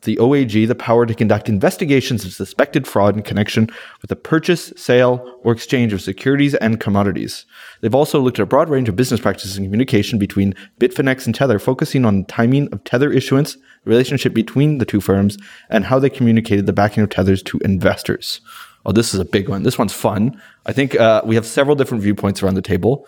the 0.00 0.16
OAG 0.16 0.66
the 0.66 0.74
power 0.74 1.04
to 1.06 1.14
conduct 1.14 1.48
investigations 1.48 2.24
of 2.24 2.32
suspected 2.32 2.86
fraud 2.86 3.16
in 3.16 3.22
connection 3.22 3.68
with 4.00 4.08
the 4.08 4.16
purchase, 4.16 4.72
sale, 4.76 5.38
or 5.44 5.52
exchange 5.52 5.92
of 5.92 6.00
securities 6.00 6.54
and 6.56 6.80
commodities. 6.80 7.44
They've 7.80 7.94
also 7.94 8.18
looked 8.20 8.38
at 8.38 8.42
a 8.42 8.46
broad 8.46 8.68
range 8.68 8.88
of 8.88 8.96
business 8.96 9.20
practices 9.20 9.56
and 9.56 9.66
communication 9.66 10.18
between 10.18 10.54
Bitfinex 10.80 11.26
and 11.26 11.34
Tether, 11.34 11.58
focusing 11.58 12.04
on 12.04 12.24
timing 12.24 12.72
of 12.72 12.82
Tether 12.84 13.12
issuance, 13.12 13.54
the 13.54 13.90
relationship 13.90 14.34
between 14.34 14.78
the 14.78 14.86
two 14.86 15.00
firms, 15.00 15.36
and 15.68 15.84
how 15.84 15.98
they 15.98 16.10
communicated 16.10 16.66
the 16.66 16.72
backing 16.72 17.02
of 17.02 17.10
Tethers 17.10 17.42
to 17.44 17.58
investors. 17.58 18.40
Oh, 18.84 18.92
this 18.92 19.14
is 19.14 19.20
a 19.20 19.24
big 19.24 19.48
one. 19.48 19.62
This 19.62 19.78
one's 19.78 19.92
fun. 19.92 20.40
I 20.66 20.72
think 20.72 20.96
uh, 20.96 21.22
we 21.24 21.34
have 21.36 21.46
several 21.46 21.76
different 21.76 22.02
viewpoints 22.02 22.42
around 22.42 22.54
the 22.54 22.62
table. 22.62 23.06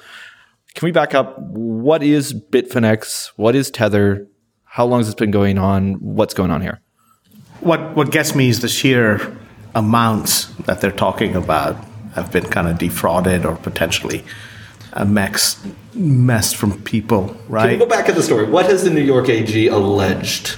Can 0.75 0.87
we 0.87 0.93
back 0.93 1.15
up? 1.15 1.39
What 1.39 2.03
is 2.03 2.35
Bitfinex? 2.35 3.33
What 3.37 3.55
is 3.55 3.71
Tether? 3.71 4.29
How 4.75 4.85
long 4.85 4.99
has 4.99 5.07
this 5.07 5.15
been 5.15 5.31
going 5.31 5.57
on? 5.57 5.93
What's 6.01 6.35
going 6.35 6.51
on 6.51 6.61
here? 6.61 6.81
What 7.61 7.95
what 7.95 8.11
gets 8.11 8.35
me 8.35 8.49
is 8.49 8.59
the 8.59 8.69
sheer 8.69 9.33
amounts 9.73 10.47
that 10.67 10.81
they're 10.81 10.99
talking 11.07 11.37
about 11.37 11.77
have 12.17 12.33
been 12.33 12.47
kind 12.47 12.67
of 12.67 12.77
defrauded 12.79 13.47
or 13.47 13.55
potentially 13.55 14.25
a 14.95 15.05
mixed, 15.05 15.65
messed 15.95 16.57
from 16.57 16.83
people, 16.83 17.29
Can 17.29 17.37
we 17.37 17.55
right? 17.55 17.79
go 17.79 17.87
back 17.87 18.09
at 18.09 18.17
the 18.17 18.23
story? 18.25 18.51
What 18.51 18.67
has 18.67 18.83
the 18.83 18.91
New 18.91 19.01
York 19.01 19.29
AG 19.29 19.69
alleged? 19.69 20.57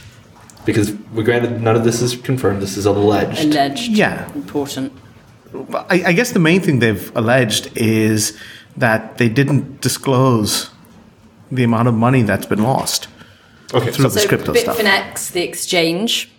Because 0.64 0.94
we 1.12 1.22
granted 1.22 1.60
none 1.60 1.76
of 1.76 1.84
this 1.84 2.00
is 2.00 2.16
confirmed. 2.16 2.62
This 2.62 2.78
is 2.78 2.86
alleged. 2.86 3.44
alleged. 3.44 3.90
Yeah. 3.90 4.32
important. 4.32 4.94
I, 5.74 6.04
I 6.06 6.12
guess 6.14 6.32
the 6.32 6.38
main 6.38 6.62
thing 6.62 6.78
they've 6.78 7.14
alleged 7.14 7.68
is 7.76 8.38
that 8.78 9.18
they 9.18 9.28
didn't 9.28 9.82
disclose 9.82 10.70
the 11.52 11.64
amount 11.64 11.88
of 11.88 11.94
money 11.94 12.22
that's 12.22 12.46
been 12.46 12.62
lost 12.62 13.08
Okay, 13.74 13.90
through 13.90 14.04
so 14.04 14.08
this 14.08 14.26
crypto 14.26 14.54
stuff. 14.54 14.78
Bitfinex, 14.78 15.32
the 15.32 15.42
exchange, 15.42 16.30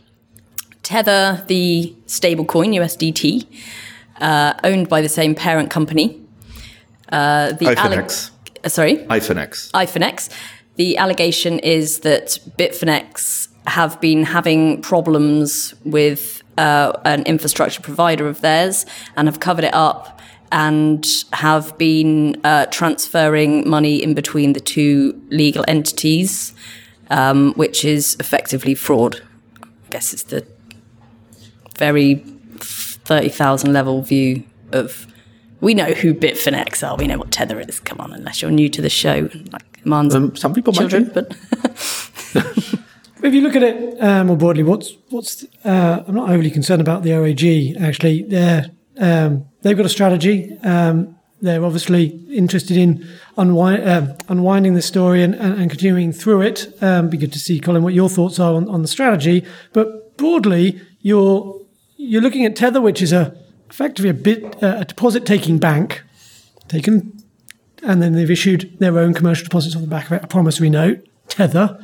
Tether, 0.83 1.43
the 1.47 1.93
stablecoin 2.07 2.73
USDT, 2.75 3.45
uh, 4.21 4.53
owned 4.63 4.87
by 4.89 5.01
the 5.01 5.09
same 5.09 5.35
parent 5.35 5.69
company. 5.69 6.21
Uh, 7.09 7.53
the 7.53 7.65
Ifinex. 7.65 8.31
uh, 8.63 8.69
sorry, 8.69 8.97
Ifinex. 8.97 9.71
Ifinex. 9.71 10.29
The 10.75 10.97
allegation 10.97 11.59
is 11.59 11.99
that 11.99 12.39
Bitfinex 12.57 13.47
have 13.67 13.99
been 13.99 14.23
having 14.23 14.81
problems 14.81 15.73
with 15.83 16.43
uh, 16.57 16.93
an 17.03 17.23
infrastructure 17.23 17.81
provider 17.81 18.27
of 18.27 18.41
theirs 18.41 18.85
and 19.15 19.27
have 19.27 19.39
covered 19.39 19.65
it 19.65 19.73
up 19.73 20.19
and 20.51 21.05
have 21.33 21.77
been 21.77 22.39
uh, 22.43 22.65
transferring 22.67 23.67
money 23.69 24.01
in 24.01 24.13
between 24.13 24.53
the 24.53 24.59
two 24.59 25.21
legal 25.29 25.65
entities, 25.67 26.53
um, 27.09 27.53
which 27.53 27.83
is 27.85 28.15
effectively 28.19 28.75
fraud. 28.75 29.21
I 29.63 29.89
guess 29.89 30.13
it's 30.13 30.23
the 30.23 30.45
very 31.77 32.15
30,000 32.59 33.73
level 33.73 34.01
view 34.01 34.43
of. 34.71 35.07
We 35.59 35.73
know 35.73 35.85
who 35.93 36.13
Bitfinex 36.13 36.87
are. 36.87 36.95
We 36.97 37.07
know 37.07 37.17
what 37.17 37.31
Tether 37.31 37.59
is. 37.59 37.79
Come 37.79 37.99
on, 37.99 38.13
unless 38.13 38.41
you're 38.43 38.51
new 38.51 38.69
to 38.69 38.81
the 38.81 38.89
show, 38.89 39.27
like 39.51 39.85
Man's 39.85 40.13
Um, 40.13 40.35
some 40.35 40.53
people 40.53 40.71
might 40.73 40.89
children, 40.89 41.05
be. 41.05 41.11
but 41.13 41.35
If 43.23 43.33
you 43.33 43.41
look 43.41 43.55
at 43.55 43.63
it 43.63 43.99
uh, 43.99 44.23
more 44.23 44.37
broadly, 44.37 44.63
what's 44.63 44.93
what's 45.09 45.43
uh, 45.65 46.03
I'm 46.07 46.13
not 46.13 46.29
overly 46.29 46.51
concerned 46.51 46.81
about 46.81 47.01
the 47.03 47.09
OAG. 47.09 47.81
Actually, 47.81 48.23
they're 48.23 48.69
um, 48.99 49.45
they've 49.63 49.75
got 49.75 49.85
a 49.87 49.89
strategy. 49.89 50.55
Um, 50.63 51.16
they're 51.41 51.63
obviously 51.63 52.07
interested 52.31 52.77
in 52.77 53.07
uh, 53.37 54.15
unwinding 54.27 54.73
the 54.73 54.81
story 54.81 55.21
and, 55.21 55.35
and, 55.35 55.59
and 55.59 55.69
continuing 55.69 56.11
through 56.11 56.41
it. 56.41 56.73
Um, 56.81 57.09
be 57.09 57.17
good 57.17 57.33
to 57.33 57.39
see, 57.39 57.59
Colin, 57.59 57.83
what 57.83 57.93
your 57.93 58.09
thoughts 58.09 58.39
are 58.39 58.55
on, 58.55 58.67
on 58.69 58.81
the 58.81 58.87
strategy. 58.87 59.45
But 59.73 60.17
broadly, 60.17 60.81
you're 61.01 61.61
you're 61.97 62.21
looking 62.21 62.45
at 62.45 62.55
Tether, 62.55 62.81
which 62.81 63.01
is 63.01 63.13
a 63.13 63.35
effectively 63.69 64.09
a 64.09 64.13
bit 64.13 64.63
uh, 64.63 64.77
a 64.79 64.85
deposit 64.85 65.25
taking 65.25 65.59
bank, 65.59 66.03
taken 66.67 67.17
and 67.83 68.01
then 68.01 68.13
they've 68.13 68.31
issued 68.31 68.77
their 68.79 68.97
own 68.97 69.13
commercial 69.13 69.43
deposits 69.43 69.75
on 69.75 69.81
the 69.81 69.87
back 69.87 70.07
of 70.07 70.13
it, 70.13 70.23
a 70.23 70.27
promissory 70.27 70.69
note, 70.69 71.05
Tether. 71.27 71.79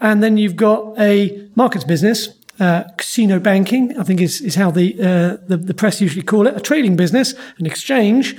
And 0.00 0.22
then 0.22 0.36
you've 0.36 0.56
got 0.56 0.98
a 0.98 1.48
markets 1.54 1.84
business, 1.84 2.28
uh, 2.60 2.84
casino 2.96 3.40
banking, 3.40 3.98
I 3.98 4.02
think 4.02 4.20
is, 4.20 4.40
is 4.40 4.54
how 4.54 4.70
the, 4.70 4.94
uh, 4.94 5.44
the, 5.46 5.56
the 5.56 5.74
press 5.74 6.00
usually 6.00 6.22
call 6.22 6.46
it, 6.46 6.56
a 6.56 6.60
trading 6.60 6.96
business, 6.96 7.34
an 7.58 7.66
exchange, 7.66 8.36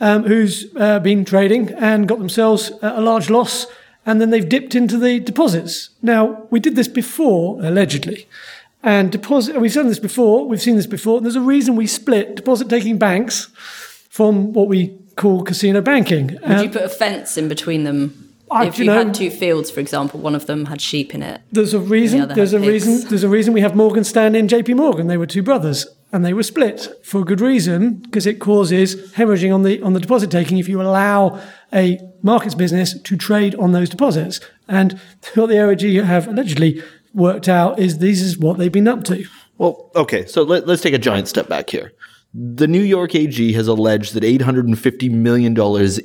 um, 0.00 0.24
who's 0.24 0.66
uh, 0.76 0.98
been 1.00 1.24
trading 1.24 1.70
and 1.74 2.08
got 2.08 2.18
themselves 2.18 2.70
a 2.82 3.00
large 3.00 3.30
loss, 3.30 3.66
and 4.04 4.20
then 4.20 4.30
they've 4.30 4.48
dipped 4.48 4.74
into 4.74 4.98
the 4.98 5.20
deposits. 5.20 5.90
Now, 6.02 6.46
we 6.50 6.60
did 6.60 6.76
this 6.76 6.88
before, 6.88 7.58
allegedly. 7.62 8.28
And 8.82 9.10
deposit, 9.10 9.60
we've 9.60 9.74
done 9.74 9.88
this 9.88 9.98
before, 9.98 10.46
we've 10.46 10.62
seen 10.62 10.76
this 10.76 10.86
before, 10.86 11.16
and 11.16 11.26
there's 11.26 11.34
a 11.36 11.40
reason 11.40 11.74
we 11.74 11.86
split 11.86 12.36
deposit 12.36 12.68
taking 12.68 12.98
banks 12.98 13.46
from 14.08 14.52
what 14.52 14.68
we 14.68 14.96
call 15.16 15.42
casino 15.42 15.80
banking. 15.80 16.38
would 16.46 16.60
you 16.60 16.70
put 16.70 16.82
a 16.82 16.88
fence 16.88 17.36
in 17.36 17.48
between 17.48 17.84
them? 17.84 18.22
I- 18.48 18.66
if 18.66 18.78
you 18.78 18.84
you 18.84 18.90
know- 18.92 18.98
had 18.98 19.14
two 19.14 19.30
fields, 19.30 19.70
for 19.72 19.80
example, 19.80 20.20
one 20.20 20.36
of 20.36 20.46
them 20.46 20.66
had 20.66 20.80
sheep 20.80 21.14
in 21.14 21.22
it. 21.22 21.40
There's 21.50 21.74
a 21.74 21.80
reason. 21.80 22.20
other 22.20 22.34
There's 22.34 22.52
a 22.52 22.60
had 22.60 22.68
reason. 22.68 23.08
There's 23.08 23.24
a 23.24 23.28
reason 23.28 23.52
we 23.54 23.60
have 23.60 23.74
Morgan 23.74 24.04
Stanley 24.04 24.38
and 24.38 24.48
J.P. 24.48 24.74
Morgan. 24.74 25.08
They 25.08 25.16
were 25.16 25.26
two 25.26 25.42
brothers, 25.42 25.86
and 26.12 26.24
they 26.24 26.32
were 26.32 26.42
split 26.42 26.88
for 27.02 27.20
a 27.20 27.24
good 27.24 27.40
reason 27.40 27.94
because 27.94 28.26
it 28.26 28.38
causes 28.38 29.12
hemorrhaging 29.12 29.52
on 29.52 29.62
the 29.62 29.82
on 29.82 29.92
the 29.92 30.00
deposit 30.00 30.30
taking 30.30 30.58
if 30.58 30.68
you 30.68 30.80
allow 30.80 31.40
a 31.72 31.98
markets 32.22 32.54
business 32.54 32.98
to 33.00 33.16
trade 33.16 33.54
on 33.56 33.72
those 33.72 33.88
deposits. 33.88 34.40
And 34.68 35.00
what 35.34 35.48
the 35.48 35.54
OAG 35.54 36.04
have 36.04 36.28
allegedly 36.28 36.82
worked 37.12 37.48
out 37.48 37.78
is 37.78 37.98
this 37.98 38.20
is 38.20 38.38
what 38.38 38.58
they've 38.58 38.70
been 38.70 38.88
up 38.88 39.04
to. 39.04 39.24
Well, 39.58 39.90
okay, 39.96 40.26
so 40.26 40.42
let, 40.42 40.68
us 40.68 40.82
take 40.82 40.94
a 40.94 40.98
giant 40.98 41.28
step 41.28 41.48
back 41.48 41.70
here. 41.70 41.92
The 42.34 42.66
New 42.66 42.82
York 42.82 43.14
AG 43.14 43.52
has 43.52 43.66
alleged 43.66 44.12
that 44.14 44.22
$850 44.22 45.10
million 45.10 45.56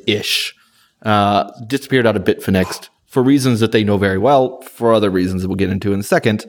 ish 0.08 0.56
uh, 1.02 1.52
disappeared 1.68 2.08
out 2.08 2.16
of 2.16 2.24
Bitfinex 2.24 2.90
for 3.06 3.22
reasons 3.22 3.60
that 3.60 3.74
they 3.74 3.84
know 3.84 3.98
very 3.98 4.18
well, 4.18 4.62
for 4.62 4.94
other 4.94 5.10
reasons 5.10 5.42
that 5.42 5.50
we'll 5.50 5.58
get 5.58 5.70
into 5.70 5.92
in 5.92 6.00
a 6.00 6.04
second. 6.04 6.46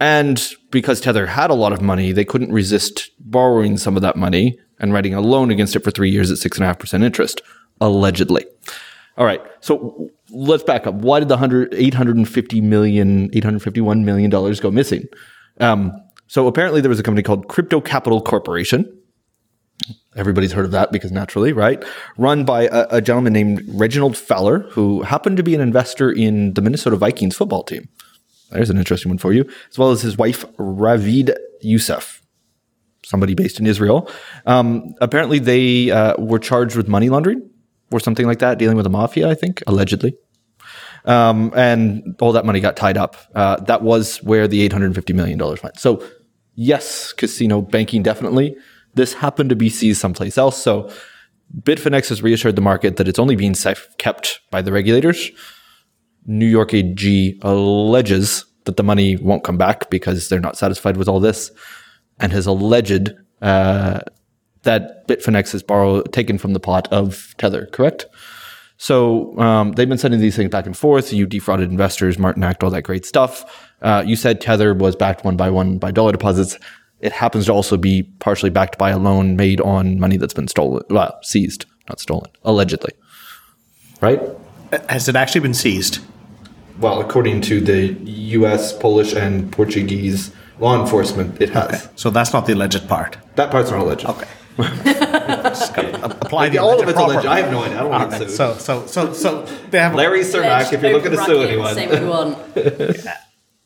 And 0.00 0.42
because 0.70 1.00
Tether 1.00 1.26
had 1.26 1.50
a 1.50 1.54
lot 1.54 1.72
of 1.72 1.80
money, 1.80 2.12
they 2.12 2.24
couldn't 2.24 2.52
resist 2.52 3.10
borrowing 3.18 3.76
some 3.76 3.96
of 3.96 4.02
that 4.02 4.16
money 4.16 4.58
and 4.80 4.92
writing 4.92 5.14
a 5.14 5.20
loan 5.20 5.50
against 5.50 5.76
it 5.76 5.84
for 5.84 5.90
three 5.90 6.10
years 6.10 6.30
at 6.30 6.38
6.5% 6.38 7.02
interest, 7.02 7.40
allegedly. 7.80 8.44
All 9.16 9.24
right, 9.24 9.40
so 9.60 10.10
let's 10.30 10.64
back 10.64 10.86
up. 10.86 10.94
Why 10.94 11.20
did 11.20 11.28
the 11.28 11.34
100, 11.34 11.72
850 11.74 12.60
million, 12.60 13.30
851 13.32 14.04
million 14.04 14.30
dollars 14.30 14.58
go 14.58 14.70
missing? 14.70 15.04
Um, 15.60 15.92
so 16.26 16.48
apparently 16.48 16.80
there 16.80 16.88
was 16.88 16.98
a 16.98 17.04
company 17.04 17.22
called 17.22 17.48
Crypto 17.48 17.80
Capital 17.80 18.20
Corporation. 18.20 19.00
Everybody's 20.16 20.52
heard 20.52 20.64
of 20.64 20.70
that 20.72 20.90
because 20.90 21.12
naturally, 21.12 21.52
right? 21.52 21.84
Run 22.16 22.44
by 22.44 22.62
a, 22.64 22.86
a 22.90 23.00
gentleman 23.00 23.32
named 23.32 23.62
Reginald 23.68 24.16
Fowler, 24.16 24.60
who 24.70 25.02
happened 25.02 25.36
to 25.36 25.42
be 25.42 25.54
an 25.54 25.60
investor 25.60 26.10
in 26.10 26.54
the 26.54 26.62
Minnesota 26.62 26.96
Vikings 26.96 27.36
football 27.36 27.62
team. 27.62 27.88
There's 28.50 28.70
an 28.70 28.78
interesting 28.78 29.10
one 29.10 29.18
for 29.18 29.32
you, 29.32 29.48
as 29.70 29.78
well 29.78 29.90
as 29.90 30.02
his 30.02 30.16
wife, 30.16 30.44
Ravid 30.56 31.34
Yosef, 31.60 32.22
somebody 33.04 33.34
based 33.34 33.58
in 33.58 33.66
Israel. 33.66 34.10
Um, 34.46 34.94
apparently, 35.00 35.38
they 35.38 35.90
uh, 35.90 36.14
were 36.18 36.38
charged 36.38 36.76
with 36.76 36.88
money 36.88 37.08
laundering 37.08 37.48
or 37.90 38.00
something 38.00 38.26
like 38.26 38.38
that, 38.40 38.58
dealing 38.58 38.76
with 38.76 38.84
the 38.84 38.90
mafia, 38.90 39.28
I 39.28 39.34
think, 39.34 39.62
allegedly. 39.66 40.16
Um, 41.04 41.52
and 41.54 42.16
all 42.20 42.32
that 42.32 42.46
money 42.46 42.60
got 42.60 42.76
tied 42.76 42.96
up. 42.96 43.16
Uh, 43.34 43.56
that 43.64 43.82
was 43.82 44.22
where 44.22 44.48
the 44.48 44.66
$850 44.68 45.14
million 45.14 45.38
went. 45.38 45.78
So, 45.78 46.02
yes, 46.54 47.12
casino 47.12 47.60
banking 47.60 48.02
definitely. 48.02 48.56
This 48.94 49.14
happened 49.14 49.50
to 49.50 49.56
be 49.56 49.68
seized 49.68 50.00
someplace 50.00 50.38
else. 50.38 50.62
So, 50.62 50.90
Bitfinex 51.60 52.08
has 52.08 52.22
reassured 52.22 52.56
the 52.56 52.62
market 52.62 52.96
that 52.96 53.06
it's 53.06 53.18
only 53.18 53.36
being 53.36 53.54
kept 53.98 54.40
by 54.50 54.62
the 54.62 54.72
regulators. 54.72 55.30
New 56.26 56.46
York 56.46 56.74
AG 56.74 57.38
alleges 57.42 58.44
that 58.64 58.76
the 58.76 58.82
money 58.82 59.16
won't 59.16 59.44
come 59.44 59.58
back 59.58 59.90
because 59.90 60.28
they're 60.28 60.40
not 60.40 60.56
satisfied 60.56 60.96
with 60.96 61.08
all 61.08 61.20
this 61.20 61.50
and 62.18 62.32
has 62.32 62.46
alleged 62.46 63.10
uh, 63.42 64.00
that 64.62 65.06
Bitfinex 65.06 65.52
has 65.52 65.62
borrowed, 65.62 66.12
taken 66.12 66.38
from 66.38 66.52
the 66.52 66.60
pot 66.60 66.90
of 66.92 67.34
Tether, 67.38 67.66
correct? 67.66 68.06
So 68.76 69.38
um, 69.38 69.72
they've 69.72 69.88
been 69.88 69.98
sending 69.98 70.20
these 70.20 70.36
things 70.36 70.50
back 70.50 70.66
and 70.66 70.76
forth. 70.76 71.12
You 71.12 71.26
defrauded 71.26 71.70
investors, 71.70 72.18
Martin 72.18 72.42
Act, 72.42 72.64
all 72.64 72.70
that 72.70 72.82
great 72.82 73.06
stuff. 73.06 73.70
Uh, 73.82 74.02
you 74.04 74.16
said 74.16 74.40
Tether 74.40 74.74
was 74.74 74.96
backed 74.96 75.24
one 75.24 75.36
by 75.36 75.50
one 75.50 75.78
by 75.78 75.90
dollar 75.90 76.12
deposits. 76.12 76.58
It 77.00 77.12
happens 77.12 77.46
to 77.46 77.52
also 77.52 77.76
be 77.76 78.02
partially 78.18 78.50
backed 78.50 78.78
by 78.78 78.90
a 78.90 78.98
loan 78.98 79.36
made 79.36 79.60
on 79.60 80.00
money 80.00 80.16
that's 80.16 80.34
been 80.34 80.48
stolen, 80.48 80.82
well, 80.88 81.18
seized, 81.22 81.66
not 81.88 82.00
stolen, 82.00 82.30
allegedly. 82.44 82.92
Right? 84.00 84.20
Has 84.88 85.08
it 85.08 85.14
actually 85.14 85.42
been 85.42 85.54
seized? 85.54 86.00
Well, 86.78 87.00
according 87.00 87.42
to 87.42 87.60
the 87.60 87.92
U.S., 88.38 88.72
Polish, 88.72 89.14
and 89.14 89.50
Portuguese 89.52 90.32
law 90.58 90.80
enforcement, 90.80 91.40
it 91.40 91.50
has. 91.50 91.88
So 91.96 92.10
that's 92.10 92.32
not 92.32 92.46
the 92.46 92.54
alleged 92.54 92.88
part. 92.88 93.16
That 93.36 93.50
part's 93.50 93.70
not 93.70 93.80
alleged. 93.80 94.04
Okay. 94.06 94.28
Apply 94.58 96.48
the 96.48 96.58
All 96.58 96.80
of 96.80 96.88
it's 96.88 96.98
alleged. 96.98 97.26
I 97.26 97.40
have 97.40 97.50
no 97.50 97.64
idea. 97.64 97.76
I 97.76 97.80
don't 97.80 97.90
want 97.90 98.10
to 98.10 98.16
Alright, 98.16 98.28
get. 98.28 98.36
So, 98.36 98.54
so, 98.54 98.86
so, 98.86 99.12
so 99.12 99.42
they 99.70 99.78
have 99.78 99.94
Larry 99.94 100.20
Cermak, 100.20 100.72
if 100.72 100.82
you're 100.82 100.92
looking 100.92 101.10
to 101.10 101.24
sue 101.24 101.42
anyone. 101.42 101.74
Say 101.74 101.88
what 101.88 102.00
you 102.00 102.08
want. 102.08 102.38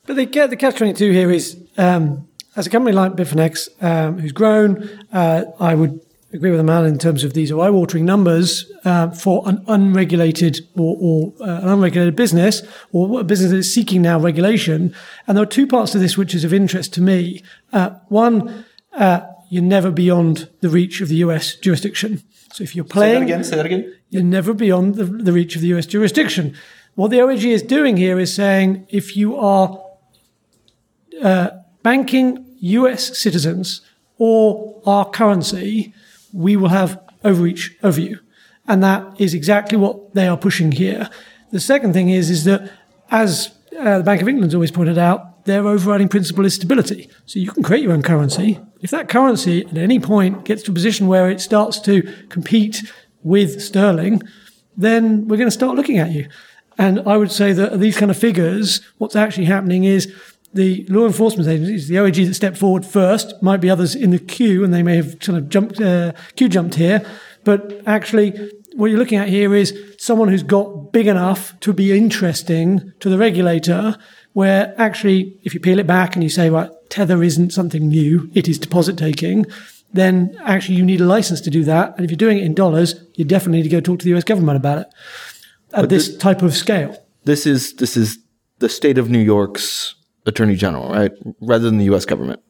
But 0.05 0.15
the, 0.15 0.25
the 0.25 0.55
catch 0.55 0.77
22 0.77 1.11
here 1.11 1.29
is 1.29 1.55
um, 1.77 2.27
as 2.55 2.65
a 2.65 2.71
company 2.71 2.95
like 2.95 3.11
Bitfinex, 3.11 3.69
um, 3.83 4.17
who's 4.17 4.31
grown, 4.31 4.89
uh, 5.13 5.43
I 5.59 5.75
would 5.75 6.01
agree 6.31 6.51
with 6.51 6.59
the 6.59 6.63
man 6.63 6.85
in 6.85 6.99
terms 6.99 7.23
of 7.23 7.33
these 7.33 7.51
are 7.51 7.59
eye 7.59 7.69
watering 7.69 8.05
numbers 8.05 8.71
uh, 8.85 9.09
for 9.09 9.47
an 9.47 9.63
unregulated 9.67 10.59
or, 10.77 10.95
or 10.99 11.33
uh, 11.41 11.61
an 11.61 11.69
unregulated 11.69 12.15
business 12.15 12.61
or 12.91 13.19
a 13.19 13.23
business 13.23 13.51
that 13.51 13.57
is 13.57 13.73
seeking 13.73 14.01
now 14.01 14.19
regulation. 14.19 14.93
And 15.27 15.35
there 15.35 15.43
are 15.43 15.47
two 15.47 15.65
parts 15.65 15.91
to 15.93 15.99
this 15.99 16.17
which 16.17 16.35
is 16.35 16.43
of 16.43 16.53
interest 16.53 16.93
to 16.95 17.01
me. 17.01 17.43
Uh, 17.73 17.91
one, 18.09 18.65
uh, 18.93 19.21
you're 19.49 19.63
never 19.63 19.89
beyond 19.89 20.49
the 20.61 20.69
reach 20.69 21.01
of 21.01 21.09
the 21.09 21.15
US 21.17 21.55
jurisdiction. 21.55 22.21
So 22.53 22.63
if 22.63 22.75
you're 22.75 22.85
playing 22.85 23.23
again. 23.23 23.43
Say 23.43 23.55
that 23.55 23.65
again. 23.65 23.95
you're 24.09 24.23
never 24.23 24.53
beyond 24.53 24.95
the, 24.95 25.05
the 25.05 25.33
reach 25.33 25.55
of 25.55 25.61
the 25.61 25.67
US 25.69 25.87
jurisdiction. 25.87 26.55
What 26.93 27.09
the 27.09 27.17
OAG 27.17 27.43
is 27.43 27.63
doing 27.63 27.97
here 27.97 28.19
is 28.19 28.33
saying 28.33 28.85
if 28.89 29.17
you 29.17 29.35
are 29.35 29.83
uh, 31.23 31.49
banking 31.81 32.45
US 32.59 33.17
citizens 33.17 33.81
or 34.17 34.81
our 34.85 35.09
currency, 35.09 35.93
we 36.33 36.55
will 36.55 36.69
have 36.69 36.99
overreach 37.23 37.75
over 37.83 37.99
you. 37.99 38.19
And 38.67 38.83
that 38.83 39.19
is 39.19 39.33
exactly 39.33 39.77
what 39.77 40.13
they 40.13 40.27
are 40.27 40.37
pushing 40.37 40.71
here. 40.71 41.09
The 41.51 41.59
second 41.59 41.93
thing 41.93 42.09
is, 42.09 42.29
is 42.29 42.43
that 42.43 42.71
as 43.09 43.51
uh, 43.77 43.97
the 43.97 44.03
Bank 44.03 44.21
of 44.21 44.27
England's 44.27 44.53
always 44.53 44.71
pointed 44.71 44.97
out, 44.97 45.45
their 45.45 45.67
overriding 45.67 46.09
principle 46.09 46.45
is 46.45 46.53
stability. 46.53 47.09
So 47.25 47.39
you 47.39 47.51
can 47.51 47.63
create 47.63 47.81
your 47.81 47.93
own 47.93 48.03
currency. 48.03 48.59
If 48.81 48.91
that 48.91 49.09
currency 49.09 49.65
at 49.65 49.77
any 49.77 49.99
point 49.99 50.45
gets 50.45 50.61
to 50.63 50.71
a 50.71 50.73
position 50.73 51.07
where 51.07 51.29
it 51.29 51.41
starts 51.41 51.79
to 51.81 52.03
compete 52.29 52.83
with 53.23 53.61
sterling, 53.61 54.21
then 54.77 55.27
we're 55.27 55.37
going 55.37 55.47
to 55.47 55.51
start 55.51 55.75
looking 55.75 55.97
at 55.97 56.11
you. 56.11 56.29
And 56.77 57.01
I 57.01 57.17
would 57.17 57.31
say 57.31 57.51
that 57.53 57.79
these 57.79 57.97
kind 57.97 58.11
of 58.11 58.17
figures, 58.17 58.81
what's 58.99 59.15
actually 59.15 59.45
happening 59.45 59.83
is 59.83 60.13
the 60.53 60.85
law 60.89 61.05
enforcement 61.05 61.47
agencies, 61.47 61.87
the 61.87 61.95
OAG 61.95 62.25
that 62.25 62.33
stepped 62.33 62.57
forward 62.57 62.85
first, 62.85 63.41
might 63.41 63.61
be 63.61 63.69
others 63.69 63.95
in 63.95 64.11
the 64.11 64.19
queue, 64.19 64.63
and 64.63 64.73
they 64.73 64.83
may 64.83 64.95
have 64.95 65.19
kind 65.19 65.37
of 65.37 65.49
jumped, 65.49 65.79
uh, 65.79 66.13
queue 66.35 66.49
jumped 66.49 66.75
here. 66.75 67.05
But 67.43 67.81
actually, 67.85 68.51
what 68.75 68.87
you're 68.87 68.99
looking 68.99 69.19
at 69.19 69.29
here 69.29 69.53
is 69.53 69.77
someone 69.97 70.27
who's 70.29 70.43
got 70.43 70.91
big 70.91 71.07
enough 71.07 71.59
to 71.61 71.73
be 71.73 71.95
interesting 71.95 72.93
to 72.99 73.09
the 73.09 73.17
regulator, 73.17 73.95
where 74.33 74.73
actually, 74.77 75.39
if 75.43 75.53
you 75.53 75.59
peel 75.59 75.79
it 75.79 75.87
back 75.87 76.15
and 76.15 76.23
you 76.23 76.29
say, 76.29 76.49
right, 76.49 76.69
Tether 76.89 77.21
isn't 77.23 77.51
something 77.51 77.87
new, 77.87 78.29
it 78.33 78.47
is 78.47 78.57
deposit 78.57 78.97
taking, 78.97 79.45
then 79.93 80.35
actually 80.43 80.75
you 80.75 80.85
need 80.85 81.01
a 81.01 81.05
license 81.05 81.41
to 81.41 81.49
do 81.49 81.63
that. 81.63 81.95
And 81.95 82.05
if 82.05 82.11
you're 82.11 82.17
doing 82.17 82.37
it 82.37 82.43
in 82.43 82.53
dollars, 82.53 82.95
you 83.15 83.25
definitely 83.25 83.59
need 83.59 83.69
to 83.69 83.75
go 83.75 83.81
talk 83.81 83.99
to 83.99 84.05
the 84.05 84.17
US 84.17 84.23
government 84.23 84.57
about 84.57 84.79
it 84.79 84.87
at 85.73 85.89
this 85.89 86.15
type 86.17 86.41
of 86.41 86.55
scale. 86.55 86.95
This 87.25 87.45
is 87.45 87.73
this 87.75 87.97
is 87.97 88.19
the 88.59 88.69
state 88.69 88.97
of 88.97 89.09
New 89.09 89.19
York's 89.19 89.95
attorney 90.29 90.55
general, 90.55 90.89
right? 90.89 91.11
Rather 91.41 91.65
than 91.65 91.77
the 91.77 91.85
U.S. 91.85 92.05
government. 92.05 92.41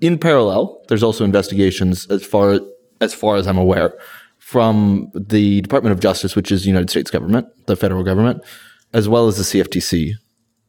In 0.00 0.18
parallel, 0.18 0.82
there's 0.88 1.02
also 1.02 1.24
investigations 1.24 2.06
as 2.06 2.24
far 2.24 2.60
as 3.00 3.14
far 3.14 3.36
as 3.36 3.46
I'm 3.46 3.58
aware 3.58 3.94
from 4.38 5.10
the 5.14 5.60
Department 5.62 5.92
of 5.92 6.00
Justice, 6.00 6.36
which 6.36 6.52
is 6.52 6.62
the 6.62 6.68
United 6.68 6.90
States 6.90 7.10
government, 7.10 7.48
the 7.66 7.76
federal 7.76 8.04
government, 8.04 8.42
as 8.92 9.08
well 9.08 9.26
as 9.26 9.36
the 9.36 9.42
CFTC, 9.42 10.12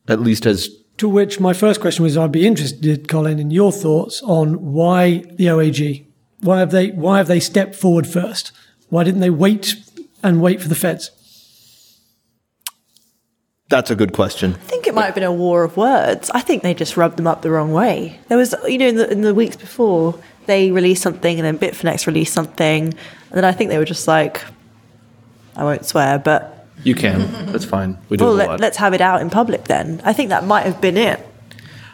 at 0.08 0.20
least 0.20 0.45
as 0.45 0.70
To 0.97 1.08
which 1.08 1.39
my 1.39 1.53
first 1.53 1.80
question 1.80 2.03
was 2.03 2.18
I'd 2.18 2.32
be 2.32 2.47
interested, 2.47 3.08
Colin, 3.08 3.39
in 3.39 3.51
your 3.51 3.72
thoughts 3.72 4.22
on 4.24 4.74
why 4.74 5.20
the 5.36 5.45
OAG? 5.45 6.05
Why 6.41 6.60
have 6.60 6.72
they 6.72 6.89
why 6.89 7.18
have 7.18 7.28
they 7.28 7.39
stepped 7.39 7.76
forward 7.76 8.08
first? 8.08 8.51
Why 8.89 9.03
didn't 9.03 9.22
they 9.22 9.30
wait 9.30 9.76
and 10.24 10.41
wait 10.41 10.62
for 10.62 10.70
the 10.70 10.76
feds? 10.76 11.12
That's 13.70 13.91
a 13.91 13.95
good 13.95 14.13
question. 14.13 14.53
I 14.53 14.57
think 14.57 14.88
it 14.88 14.93
might 14.93 15.05
have 15.05 15.15
been 15.15 15.24
a 15.24 15.34
war 15.34 15.63
of 15.63 15.76
words. 15.76 16.30
I 16.34 16.39
think 16.39 16.63
they 16.63 16.74
just 16.74 16.95
rubbed 16.95 17.18
them 17.18 17.28
up 17.28 17.41
the 17.41 17.51
wrong 17.51 17.74
way. 17.74 18.18
There 18.30 18.38
was, 18.38 18.55
you 18.65 18.78
know, 18.78 18.88
in 18.88 18.95
the, 18.95 19.11
in 19.11 19.22
the 19.22 19.34
weeks 19.34 19.57
before, 19.57 20.18
they 20.45 20.72
released 20.72 21.03
something 21.03 21.38
and 21.39 21.45
then 21.45 21.59
Bitfinex 21.59 22.07
released 22.07 22.34
something. 22.34 22.86
And 22.86 23.34
then 23.34 23.43
I 23.43 23.51
think 23.51 23.70
they 23.70 23.78
were 23.78 23.86
just 23.86 24.07
like, 24.07 24.41
I 25.57 25.65
won't 25.65 25.86
swear, 25.86 26.18
but 26.18 26.65
You 26.84 26.95
can. 26.95 27.51
That's 27.51 27.65
fine. 27.65 27.97
We 28.07 28.15
do 28.15 28.24
well, 28.24 28.34
it 28.34 28.36
a 28.36 28.38
let, 28.38 28.49
lot. 28.51 28.59
let's 28.61 28.78
have 28.78 28.93
it 28.93 29.01
out 29.01 29.22
in 29.22 29.30
public 29.30 29.65
then. 29.65 30.01
I 30.05 30.13
think 30.13 30.30
that 30.30 30.45
might 30.45 30.65
have 30.65 30.80
been 30.80 30.95
it. 30.95 31.20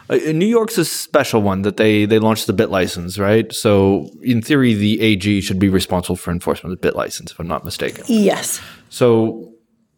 Uh, 0.08 0.16
New 0.16 0.46
York's 0.46 0.76
a 0.78 0.84
special 0.84 1.40
one 1.40 1.62
that 1.62 1.78
they 1.78 2.04
they 2.04 2.18
launched 2.18 2.46
the 2.46 2.52
BitLicense, 2.52 3.18
right? 3.18 3.50
So 3.54 4.10
in 4.22 4.42
theory, 4.42 4.74
the 4.74 5.00
AG 5.00 5.40
should 5.40 5.58
be 5.58 5.70
responsible 5.70 6.16
for 6.16 6.30
enforcement 6.30 6.74
of 6.74 6.80
the 6.80 6.88
BitLicense, 6.88 7.30
if 7.30 7.40
I'm 7.40 7.48
not 7.48 7.64
mistaken. 7.64 8.04
Yes. 8.06 8.60
So 8.90 9.54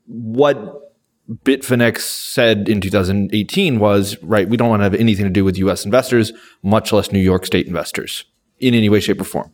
what 0.07 0.86
Bitfinex 1.29 2.01
said 2.01 2.69
in 2.69 2.81
2018 2.81 3.79
was, 3.79 4.17
right, 4.23 4.49
we 4.49 4.57
don't 4.57 4.69
want 4.69 4.81
to 4.81 4.85
have 4.85 4.95
anything 4.95 5.25
to 5.25 5.31
do 5.31 5.45
with 5.45 5.59
US 5.59 5.85
investors, 5.85 6.33
much 6.63 6.93
less 6.93 7.11
New 7.11 7.19
York 7.19 7.45
state 7.47 7.67
investors 7.67 8.25
in 8.59 8.75
any 8.75 8.89
way, 8.89 9.01
shape, 9.01 9.21
or 9.21 9.25
form. 9.25 9.53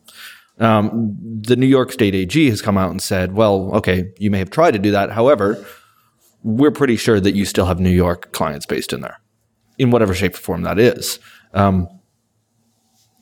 Um, 0.58 1.16
the 1.40 1.56
New 1.56 1.66
York 1.66 1.92
State 1.92 2.14
AG 2.14 2.50
has 2.50 2.60
come 2.60 2.76
out 2.76 2.90
and 2.90 3.02
said, 3.02 3.32
well, 3.32 3.74
okay, 3.76 4.12
you 4.18 4.30
may 4.30 4.38
have 4.38 4.50
tried 4.50 4.72
to 4.72 4.78
do 4.78 4.90
that. 4.90 5.10
However, 5.10 5.64
we're 6.42 6.70
pretty 6.70 6.96
sure 6.96 7.20
that 7.20 7.34
you 7.34 7.44
still 7.44 7.66
have 7.66 7.80
New 7.80 7.90
York 7.90 8.32
clients 8.32 8.66
based 8.66 8.92
in 8.92 9.00
there, 9.00 9.20
in 9.78 9.90
whatever 9.90 10.14
shape 10.14 10.34
or 10.34 10.38
form 10.38 10.62
that 10.62 10.78
is. 10.78 11.18
Um, 11.54 11.88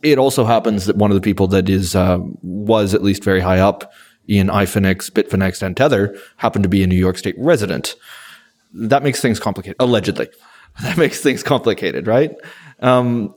it 0.02 0.18
also 0.18 0.44
happens 0.44 0.86
that 0.86 0.96
one 0.96 1.10
of 1.10 1.14
the 1.14 1.20
people 1.20 1.46
that 1.48 1.68
is 1.68 1.94
uh, 1.94 2.18
was 2.42 2.94
at 2.94 3.02
least 3.02 3.22
very 3.22 3.40
high 3.40 3.58
up 3.60 3.92
in 4.26 4.48
iFinex, 4.48 5.10
Bitfinex, 5.10 5.62
and 5.62 5.76
Tether 5.76 6.16
happened 6.36 6.62
to 6.62 6.68
be 6.68 6.82
a 6.82 6.86
New 6.86 6.96
York 6.96 7.18
State 7.18 7.34
resident. 7.38 7.96
That 8.72 9.02
makes 9.02 9.20
things 9.20 9.40
complicated. 9.40 9.76
Allegedly, 9.80 10.28
that 10.82 10.96
makes 10.96 11.20
things 11.20 11.42
complicated, 11.42 12.06
right? 12.06 12.32
Um, 12.80 13.34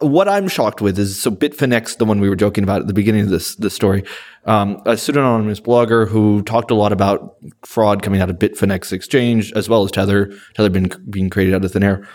what 0.00 0.28
I'm 0.28 0.48
shocked 0.48 0.80
with 0.80 0.98
is 0.98 1.20
so 1.20 1.30
Bitfinex, 1.30 1.98
the 1.98 2.04
one 2.04 2.20
we 2.20 2.28
were 2.28 2.36
joking 2.36 2.64
about 2.64 2.80
at 2.80 2.86
the 2.86 2.94
beginning 2.94 3.22
of 3.22 3.28
this 3.28 3.54
this 3.56 3.74
story, 3.74 4.04
um, 4.46 4.80
a 4.86 4.96
pseudonymous 4.96 5.60
blogger 5.60 6.08
who 6.08 6.42
talked 6.42 6.70
a 6.70 6.74
lot 6.74 6.92
about 6.92 7.36
fraud 7.64 8.02
coming 8.02 8.20
out 8.20 8.30
of 8.30 8.36
Bitfinex 8.36 8.92
exchange 8.92 9.52
as 9.52 9.68
well 9.68 9.84
as 9.84 9.90
Tether, 9.90 10.32
Tether 10.54 10.70
being 10.70 10.90
being 11.10 11.30
created 11.30 11.54
out 11.54 11.64
of 11.64 11.72
thin 11.72 11.82
air. 11.82 12.06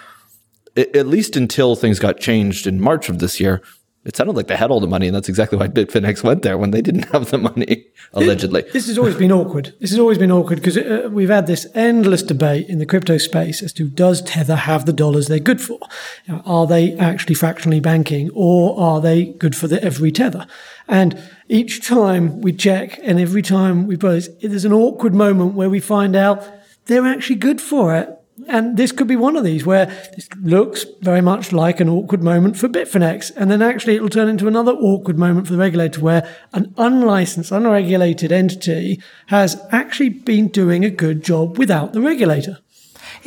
A- 0.75 0.97
At 0.97 1.07
least 1.07 1.36
until 1.36 1.75
things 1.75 1.99
got 1.99 2.19
changed 2.19 2.67
in 2.67 2.82
March 2.82 3.09
of 3.09 3.19
this 3.19 3.39
year, 3.39 3.61
it 4.08 4.16
sounded 4.16 4.38
like 4.38 4.47
they 4.47 4.55
had 4.55 4.72
all 4.72 4.80
the 4.80 4.88
money, 4.88 5.08
and 5.08 5.16
that's 5.16 5.28
exactly 5.28 5.58
why 5.58 5.68
Bitfinex 5.68 6.24
went 6.24 6.41
there 6.41 6.58
when 6.58 6.72
they 6.72 6.82
didn't 6.82 7.03
have 7.12 7.30
the 7.30 7.38
money, 7.38 7.86
allegedly. 8.14 8.62
This 8.72 8.88
has 8.88 8.97
always 8.97 9.16
been 9.16 9.34
awkward. 9.34 9.76
This 9.82 9.89
has 9.89 9.99
always 9.99 10.18
been 10.18 10.32
awkward 10.32 10.55
because 10.55 10.78
uh, 10.78 11.10
we've 11.12 11.30
had 11.30 11.45
this 11.45 11.68
endless 11.76 12.24
debate 12.24 12.70
in 12.70 12.80
the 12.80 12.86
crypto 12.86 13.18
space 13.18 13.62
as 13.62 13.74
to 13.74 13.89
does 13.89 14.22
Tether 14.22 14.55
have 14.55 14.86
the 14.86 14.93
dollars 14.93 15.28
they're 15.28 15.39
good 15.39 15.60
for? 15.60 15.80
You 16.26 16.36
know, 16.36 16.41
are 16.45 16.66
they 16.66 16.95
actually 16.97 17.36
fractionally 17.36 17.82
banking 17.82 18.30
or 18.34 18.80
are 18.80 19.01
they 19.01 19.26
good 19.26 19.58
for 19.58 19.68
the 19.68 19.84
every 19.84 20.14
Tether? 20.14 20.47
And 20.88 21.22
each 21.49 21.86
time 21.86 22.39
we 22.39 22.53
check 22.53 22.97
and 23.03 23.20
every 23.20 23.41
time 23.41 23.88
we 23.88 23.97
post, 23.97 24.32
there's 24.41 24.64
an 24.64 24.72
awkward 24.72 25.14
moment 25.14 25.53
where 25.53 25.70
we 25.70 25.82
find 25.82 26.16
out 26.16 26.47
they're 26.86 27.05
actually 27.05 27.36
good 27.36 27.60
for 27.60 27.93
it. 27.93 28.10
And 28.48 28.78
this 28.78 28.92
could 28.92 29.08
be 29.08 29.16
one 29.16 29.36
of 29.36 29.44
these 29.44 29.66
where 29.66 29.88
this 30.16 30.30
looks 30.42 30.86
very 31.02 31.22
much 31.22 31.52
like 31.52 31.80
an 31.80 31.90
awkward 31.90 32.22
moment 32.22 32.58
for 32.58 32.70
Bitfinex. 32.70 33.32
And 33.36 33.50
then 33.50 33.62
actually 33.62 33.96
it'll 33.96 34.10
turn 34.10 34.30
into 34.30 34.48
another 34.48 34.74
awkward 34.74 35.18
moment 35.18 35.48
for 35.48 35.54
the 35.54 35.60
regulator 35.60 36.02
where 36.02 36.30
an 36.54 36.74
unlicensed, 36.78 37.52
unregulated 37.52 38.32
entity 38.32 39.02
has 39.28 39.60
actually 39.72 40.10
been 40.10 40.50
doing 40.50 40.86
a 40.86 40.90
good 40.90 41.24
job 41.24 41.58
without 41.58 41.94
the 41.94 42.02
regulator. 42.02 42.60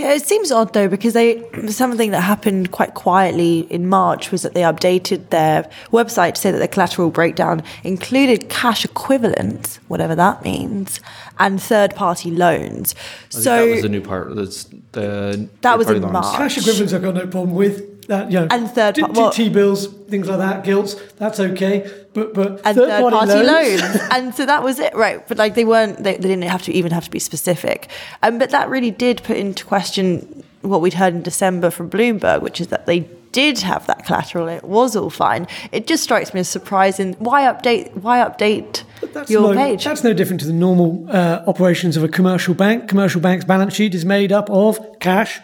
Yeah, 0.00 0.14
it 0.14 0.26
seems 0.26 0.50
odd 0.50 0.72
though 0.72 0.88
because 0.88 1.12
they 1.12 1.44
something 1.68 2.10
that 2.12 2.22
happened 2.22 2.70
quite 2.70 2.94
quietly 2.94 3.60
in 3.70 3.86
March 3.86 4.32
was 4.32 4.40
that 4.40 4.54
they 4.54 4.62
updated 4.62 5.28
their 5.28 5.68
website 5.90 6.34
to 6.34 6.40
say 6.40 6.50
that 6.50 6.58
the 6.58 6.68
collateral 6.68 7.10
breakdown 7.10 7.62
included 7.84 8.48
cash 8.48 8.82
equivalents, 8.82 9.76
whatever 9.88 10.14
that 10.14 10.42
means, 10.42 11.00
and 11.38 11.60
third-party 11.60 12.30
loans. 12.30 12.94
So 13.28 13.66
that 13.66 13.70
was 13.72 13.82
the 13.82 13.88
new 13.90 14.00
part. 14.00 14.34
That's 14.34 14.64
the 14.92 15.50
That 15.60 15.76
was 15.76 15.90
in. 15.90 16.00
March. 16.00 16.34
Cash 16.34 16.56
equivalents 16.56 16.94
I've 16.94 17.02
got 17.02 17.14
no 17.14 17.26
problem 17.26 17.54
with. 17.54 17.89
That 18.10 18.32
you 18.32 18.40
know, 18.40 18.48
And 18.50 18.68
third 18.68 18.96
t- 18.96 19.04
well, 19.04 19.30
t 19.30 19.48
bills, 19.48 19.86
things 19.86 20.26
like 20.26 20.38
that, 20.38 20.64
gilts. 20.64 20.94
That's 21.16 21.38
okay. 21.38 21.88
But 22.12 22.34
but 22.34 22.60
and 22.64 22.76
third 22.76 22.88
third 22.88 23.02
party 23.02 23.16
party 23.16 23.46
loans. 23.46 23.82
loans. 23.82 24.00
and 24.10 24.34
so 24.34 24.46
that 24.46 24.64
was 24.64 24.80
it, 24.80 24.92
right? 24.96 25.26
But 25.28 25.38
like 25.38 25.54
they 25.54 25.64
weren't, 25.64 26.02
they, 26.02 26.16
they 26.16 26.26
didn't 26.26 26.42
have 26.42 26.62
to 26.62 26.72
even 26.72 26.90
have 26.90 27.04
to 27.04 27.10
be 27.12 27.20
specific. 27.20 27.88
Um, 28.24 28.40
but 28.40 28.50
that 28.50 28.68
really 28.68 28.90
did 28.90 29.22
put 29.22 29.36
into 29.36 29.64
question 29.64 30.42
what 30.62 30.80
we'd 30.80 30.94
heard 30.94 31.14
in 31.14 31.22
December 31.22 31.70
from 31.70 31.88
Bloomberg, 31.88 32.42
which 32.42 32.60
is 32.60 32.66
that 32.66 32.86
they 32.86 33.08
did 33.30 33.60
have 33.60 33.86
that 33.86 34.04
collateral. 34.04 34.48
It 34.48 34.64
was 34.64 34.96
all 34.96 35.10
fine. 35.10 35.46
It 35.70 35.86
just 35.86 36.02
strikes 36.02 36.34
me 36.34 36.40
as 36.40 36.48
surprising. 36.48 37.14
Why 37.20 37.42
update? 37.42 37.94
Why 37.94 38.18
update 38.18 38.82
That's 39.12 39.30
your 39.30 39.54
no, 39.54 39.60
page? 39.60 39.84
That's 39.84 40.02
no 40.02 40.12
different 40.14 40.40
to 40.40 40.48
the 40.48 40.52
normal 40.52 41.06
uh, 41.08 41.44
operations 41.46 41.96
of 41.96 42.02
a 42.02 42.08
commercial 42.08 42.54
bank. 42.54 42.88
Commercial 42.88 43.20
bank's 43.20 43.44
balance 43.44 43.74
sheet 43.74 43.94
is 43.94 44.04
made 44.04 44.32
up 44.32 44.50
of 44.50 44.98
cash, 44.98 45.38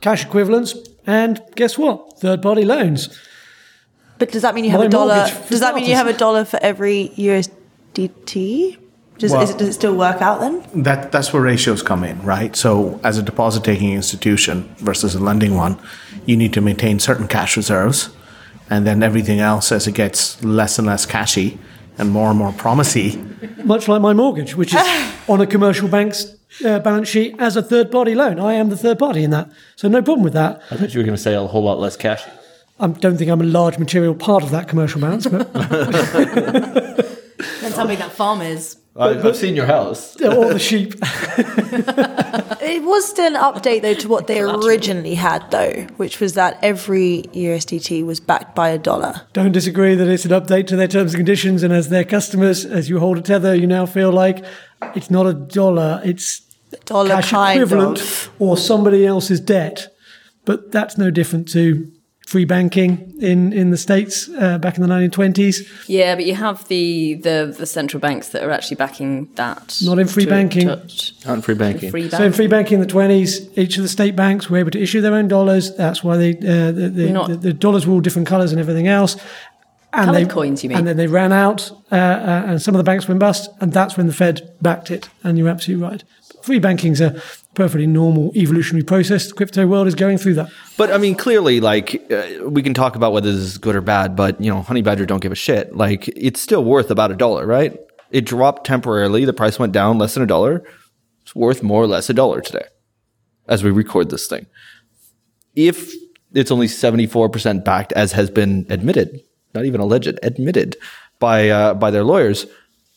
cash 0.00 0.24
equivalents, 0.24 0.76
and 1.08 1.40
guess 1.56 1.78
what? 1.78 2.18
Third 2.20 2.42
party 2.42 2.64
loans. 2.64 3.08
But 4.18 4.30
does 4.30 4.42
that 4.42 4.54
mean 4.54 4.64
you 4.64 4.70
have 4.70 4.80
My 4.80 4.86
a 4.86 4.90
dollar? 4.90 5.26
Does 5.48 5.60
that 5.60 5.74
mean 5.74 5.86
you 5.86 5.94
have 5.94 6.06
a 6.06 6.12
dollar 6.12 6.44
for 6.44 6.58
every 6.62 7.10
USDT? 7.16 8.76
Does, 9.18 9.32
Well- 9.32 9.40
is 9.42 9.50
it, 9.50 9.58
does 9.58 9.68
it 9.68 9.72
still 9.72 9.96
work 9.96 10.20
out 10.22 10.40
then? 10.40 10.62
That 10.84 11.10
that's 11.10 11.32
where 11.32 11.42
ratios 11.42 11.82
come 11.82 12.04
in, 12.04 12.22
right? 12.22 12.54
So 12.54 13.00
as 13.02 13.16
a 13.18 13.22
deposit 13.22 13.64
taking 13.64 13.92
institution 13.92 14.68
versus 14.76 15.14
a 15.14 15.18
lending 15.18 15.56
one, 15.56 15.78
you 16.26 16.36
need 16.36 16.52
to 16.52 16.60
maintain 16.60 17.00
certain 17.00 17.26
cash 17.26 17.56
reserves, 17.56 18.10
and 18.70 18.86
then 18.86 19.02
everything 19.02 19.40
else 19.40 19.72
as 19.72 19.86
it 19.88 19.94
gets 19.94 20.44
less 20.44 20.78
and 20.78 20.86
less 20.86 21.06
cashy 21.06 21.58
and 21.98 22.10
more 22.10 22.30
and 22.30 22.38
more 22.38 22.52
promisey. 22.52 23.16
Much 23.64 23.88
like 23.88 24.00
my 24.00 24.12
mortgage, 24.12 24.54
which 24.54 24.74
is 24.74 24.80
on 25.28 25.40
a 25.40 25.46
commercial 25.46 25.88
bank's 25.88 26.34
uh, 26.64 26.78
balance 26.78 27.08
sheet 27.08 27.34
as 27.38 27.56
a 27.56 27.62
third 27.62 27.90
party 27.90 28.14
loan. 28.14 28.38
I 28.40 28.54
am 28.54 28.68
the 28.70 28.76
third 28.76 28.98
party 28.98 29.24
in 29.24 29.30
that. 29.30 29.50
So 29.76 29.88
no 29.88 30.02
problem 30.02 30.24
with 30.24 30.32
that. 30.32 30.62
I 30.70 30.76
thought 30.76 30.94
you 30.94 31.00
were 31.00 31.04
going 31.04 31.16
to 31.16 31.22
say 31.22 31.34
a 31.34 31.46
whole 31.46 31.62
lot 31.64 31.78
less 31.78 31.96
cash. 31.96 32.24
I 32.80 32.86
don't 32.86 33.16
think 33.18 33.30
I'm 33.30 33.40
a 33.40 33.44
large 33.44 33.78
material 33.78 34.14
part 34.14 34.44
of 34.44 34.50
that 34.52 34.68
commercial 34.68 35.00
balance, 35.00 35.26
but 35.26 35.52
Depends 37.38 37.76
how 37.76 37.86
big 37.86 37.98
that 37.98 38.12
farm 38.12 38.40
is. 38.40 38.76
I, 38.98 39.10
I've 39.10 39.36
seen 39.36 39.54
your 39.54 39.66
house. 39.66 40.20
all 40.22 40.48
the 40.48 40.58
sheep. 40.58 40.94
It 42.60 42.82
was 42.82 43.08
still 43.08 43.34
an 43.34 43.40
update 43.40 43.80
though 43.82 43.94
to 43.94 44.08
what 44.08 44.26
they 44.26 44.40
originally 44.40 45.14
had 45.14 45.50
though, 45.50 45.86
which 45.96 46.20
was 46.20 46.34
that 46.34 46.58
every 46.62 47.22
USDT 47.32 48.04
was 48.04 48.20
backed 48.20 48.54
by 48.54 48.68
a 48.68 48.78
dollar. 48.78 49.22
don't 49.32 49.52
disagree 49.52 49.94
that 49.94 50.06
it's 50.06 50.26
an 50.26 50.32
update 50.32 50.66
to 50.66 50.76
their 50.76 50.88
terms 50.88 51.14
and 51.14 51.18
conditions. 51.20 51.62
And 51.62 51.72
as 51.72 51.88
their 51.88 52.04
customers, 52.04 52.66
as 52.66 52.90
you 52.90 52.98
hold 52.98 53.16
a 53.16 53.22
tether, 53.22 53.54
you 53.54 53.66
now 53.66 53.86
feel 53.86 54.12
like 54.12 54.44
it's 54.94 55.10
not 55.10 55.26
a 55.26 55.32
dollar, 55.32 56.02
it's 56.04 56.42
Dollar 56.84 57.22
cash 57.22 57.32
equivalent 57.56 58.00
of. 58.00 58.30
or 58.38 58.56
somebody 58.58 59.06
else's 59.06 59.40
debt. 59.40 59.94
But 60.44 60.70
that's 60.70 60.98
no 60.98 61.10
different 61.10 61.48
to 61.52 61.90
free 62.28 62.44
banking 62.44 63.14
in, 63.20 63.54
in 63.54 63.70
the 63.70 63.76
States 63.78 64.28
uh, 64.38 64.58
back 64.58 64.76
in 64.76 64.82
the 64.82 64.88
1920s. 64.88 65.66
Yeah, 65.88 66.14
but 66.14 66.26
you 66.26 66.34
have 66.34 66.68
the, 66.68 67.14
the, 67.14 67.54
the 67.56 67.64
central 67.64 68.00
banks 68.02 68.28
that 68.28 68.42
are 68.42 68.50
actually 68.50 68.74
backing 68.76 69.30
that. 69.36 69.78
Not 69.82 69.98
in 69.98 70.06
free 70.06 70.24
to- 70.26 70.30
banking. 70.30 70.68
to- 70.68 71.12
Not 71.26 71.34
in 71.36 71.40
free 71.40 71.54
banking. 71.54 71.90
free 71.90 72.10
So 72.10 72.22
in 72.22 72.34
free 72.34 72.46
banking 72.46 72.74
in 72.82 72.86
the 72.86 72.92
20s, 72.92 73.56
each 73.56 73.78
of 73.78 73.82
the 73.82 73.88
state 73.88 74.14
banks 74.14 74.50
were 74.50 74.58
able 74.58 74.70
to 74.72 74.78
issue 74.78 75.00
their 75.00 75.14
own 75.14 75.26
dollars. 75.26 75.74
That's 75.74 76.04
why 76.04 76.18
they, 76.18 76.32
uh, 76.36 76.70
the, 76.70 76.90
the, 76.92 77.10
Not- 77.10 77.28
the, 77.30 77.36
the 77.36 77.52
dollars 77.54 77.86
were 77.86 77.94
all 77.94 78.00
different 78.00 78.28
colours 78.28 78.52
and 78.52 78.60
everything 78.60 78.88
else. 78.88 79.16
And 79.94 80.14
they, 80.14 80.26
coins, 80.26 80.62
you 80.62 80.68
mean? 80.68 80.76
And 80.78 80.86
then 80.86 80.98
they 80.98 81.06
ran 81.06 81.32
out, 81.32 81.70
uh, 81.90 81.94
uh, 81.94 82.42
and 82.48 82.60
some 82.60 82.74
of 82.74 82.78
the 82.78 82.84
banks 82.84 83.08
went 83.08 83.20
bust, 83.20 83.48
and 83.62 83.72
that's 83.72 83.96
when 83.96 84.06
the 84.06 84.12
Fed 84.12 84.52
backed 84.60 84.90
it. 84.90 85.08
And 85.24 85.38
you're 85.38 85.48
absolutely 85.48 85.82
right. 85.82 86.04
Free 86.42 86.58
banking's 86.58 87.00
a 87.00 87.18
perfectly 87.58 87.88
normal 87.88 88.30
evolutionary 88.36 88.84
process. 88.84 89.26
The 89.26 89.34
crypto 89.34 89.66
world 89.66 89.88
is 89.88 89.96
going 89.96 90.16
through 90.16 90.34
that. 90.34 90.48
But 90.76 90.92
I 90.92 90.98
mean, 90.98 91.16
clearly, 91.16 91.60
like 91.60 92.00
uh, 92.08 92.48
we 92.48 92.62
can 92.62 92.72
talk 92.72 92.94
about 92.94 93.12
whether 93.12 93.32
this 93.32 93.40
is 93.40 93.58
good 93.58 93.74
or 93.74 93.80
bad, 93.80 94.14
but 94.14 94.40
you 94.40 94.48
know, 94.48 94.62
Honey 94.62 94.80
Badger 94.80 95.06
don't 95.06 95.20
give 95.20 95.32
a 95.32 95.34
shit. 95.34 95.74
Like 95.74 96.06
it's 96.06 96.40
still 96.40 96.62
worth 96.62 96.88
about 96.88 97.10
a 97.10 97.16
dollar, 97.16 97.46
right? 97.46 97.76
It 98.12 98.24
dropped 98.24 98.64
temporarily. 98.64 99.24
The 99.24 99.32
price 99.32 99.58
went 99.58 99.72
down 99.72 99.98
less 99.98 100.14
than 100.14 100.22
a 100.22 100.26
dollar. 100.26 100.64
It's 101.22 101.34
worth 101.34 101.64
more 101.64 101.82
or 101.82 101.88
less 101.88 102.08
a 102.08 102.14
dollar 102.14 102.40
today, 102.40 102.66
as 103.48 103.64
we 103.64 103.72
record 103.72 104.10
this 104.10 104.28
thing. 104.28 104.46
If 105.56 105.92
it's 106.32 106.52
only 106.52 106.68
seventy 106.68 107.08
four 107.08 107.28
percent 107.28 107.64
backed, 107.64 107.92
as 107.94 108.12
has 108.12 108.30
been 108.30 108.66
admitted, 108.70 109.20
not 109.52 109.64
even 109.64 109.80
alleged, 109.80 110.16
admitted 110.22 110.76
by 111.18 111.48
uh, 111.50 111.74
by 111.74 111.90
their 111.90 112.04
lawyers, 112.04 112.46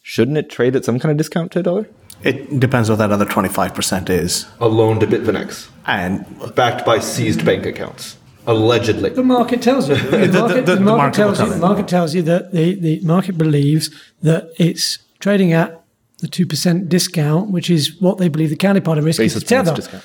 shouldn't 0.03 0.37
it 0.37 0.51
trade 0.51 0.75
at 0.75 0.85
some 0.85 0.99
kind 0.99 1.11
of 1.11 1.17
discount 1.17 1.51
to 1.53 1.61
a 1.61 1.63
dollar? 1.63 1.89
It 2.23 2.59
depends 2.59 2.89
what 2.89 2.97
that 2.99 3.11
other 3.11 3.25
twenty 3.25 3.49
five 3.49 3.73
percent 3.73 4.09
is, 4.09 4.45
A 4.59 4.67
loan 4.67 4.99
to 4.99 5.07
Bitfinex, 5.07 5.69
and 5.85 6.25
backed 6.55 6.85
by 6.85 6.99
seized 6.99 7.45
bank 7.45 7.65
accounts, 7.65 8.17
allegedly. 8.47 9.09
The 9.09 9.23
market 9.23 9.61
tells 9.61 9.89
you. 9.89 9.95
The 10.11 10.27
market, 10.39 10.65
the- 10.65 10.71
the 10.73 10.75
the 10.75 10.81
market 10.81 10.85
market 10.97 11.15
tells 11.15 11.39
you. 11.39 11.45
tell 11.45 11.53
The 11.55 11.67
market 11.67 11.87
tells 11.87 12.15
you 12.15 12.21
that 12.23 12.51
the, 12.51 12.75
the 12.75 12.99
market 13.01 13.37
believes 13.37 13.89
that 14.21 14.51
it's 14.57 14.99
trading 15.19 15.53
at 15.53 15.81
the 16.19 16.27
two 16.27 16.45
percent 16.45 16.89
discount, 16.89 17.49
which 17.49 17.69
is 17.69 17.99
what 17.99 18.17
they 18.19 18.27
believe 18.29 18.49
the 18.49 18.55
counterparty 18.55 19.03
risk 19.03 19.17
Basis 19.19 19.41
is 19.41 19.49
to 19.49 19.55
points 19.55 19.69
tether. 19.69 19.75
discount. 19.81 20.03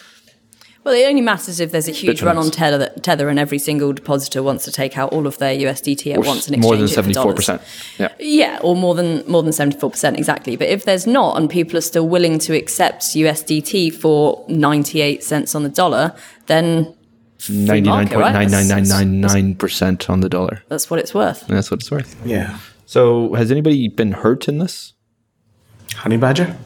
Well, 0.87 0.95
it 0.95 1.05
only 1.09 1.20
matters 1.20 1.59
if 1.59 1.72
there's 1.72 1.89
a 1.89 1.91
huge 1.91 2.20
Bitfinex. 2.20 2.24
run 2.26 2.39
on 2.39 2.51
tether, 2.53 2.78
that, 2.78 3.03
tether 3.03 3.28
and 3.28 3.41
every 3.41 3.59
single 3.59 3.93
depositor 3.93 4.41
wants 4.41 4.64
to 4.66 4.70
take 4.72 4.97
out 4.97 5.12
all 5.12 5.26
of 5.26 5.37
their 5.39 5.53
USDT 5.53 6.12
at 6.12 6.18
Or 6.18 6.22
once 6.22 6.47
and 6.47 6.57
s- 6.57 6.62
more 6.62 6.74
exchange 6.74 6.78
than 6.78 6.84
it 6.84 6.89
for 6.89 6.95
seventy 6.95 7.14
four 7.14 7.22
dollars. 7.24 7.37
percent. 7.37 7.62
Yeah. 7.99 8.09
Yeah, 8.20 8.59
or 8.62 8.76
more 8.76 8.95
than 8.95 9.24
more 9.28 9.43
than 9.43 9.53
seventy 9.53 9.76
four 9.80 9.91
percent 9.91 10.16
exactly. 10.16 10.55
But 10.55 10.68
if 10.68 10.84
there's 10.84 11.05
not, 11.07 11.37
and 11.39 11.51
people 11.51 11.76
are 11.76 11.80
still 11.82 12.09
willing 12.09 12.39
to 12.39 12.57
accept 12.57 13.03
USDT 13.16 13.93
for 13.95 14.45
ninety 14.49 15.01
eight 15.01 15.24
cents 15.24 15.57
on 15.57 15.64
the 15.64 15.68
dollar, 15.68 16.14
then 16.47 16.95
Ninety 17.51 17.80
nine 17.82 17.84
market, 17.84 18.14
point 18.14 18.22
right? 18.22 18.32
nine 18.32 18.51
nine 18.53 18.68
nine 18.68 18.84
That's- 18.84 18.89
nine 18.89 19.20
nine 19.20 19.55
percent 19.57 20.09
on 20.09 20.20
the 20.20 20.28
dollar. 20.28 20.62
that's 20.68 20.89
what 20.89 21.01
it's 21.01 21.12
worth. 21.12 21.47
That's 21.49 21.68
what 21.70 21.80
it's 21.80 21.91
worth. 21.91 22.14
yeah, 22.24 22.59
So, 22.87 23.34
has 23.34 23.51
anybody 23.51 23.89
been 23.89 24.12
hurt 24.12 24.47
in 24.49 24.59
this? 24.59 24.93
honey 25.97 26.16
badger. 26.16 26.57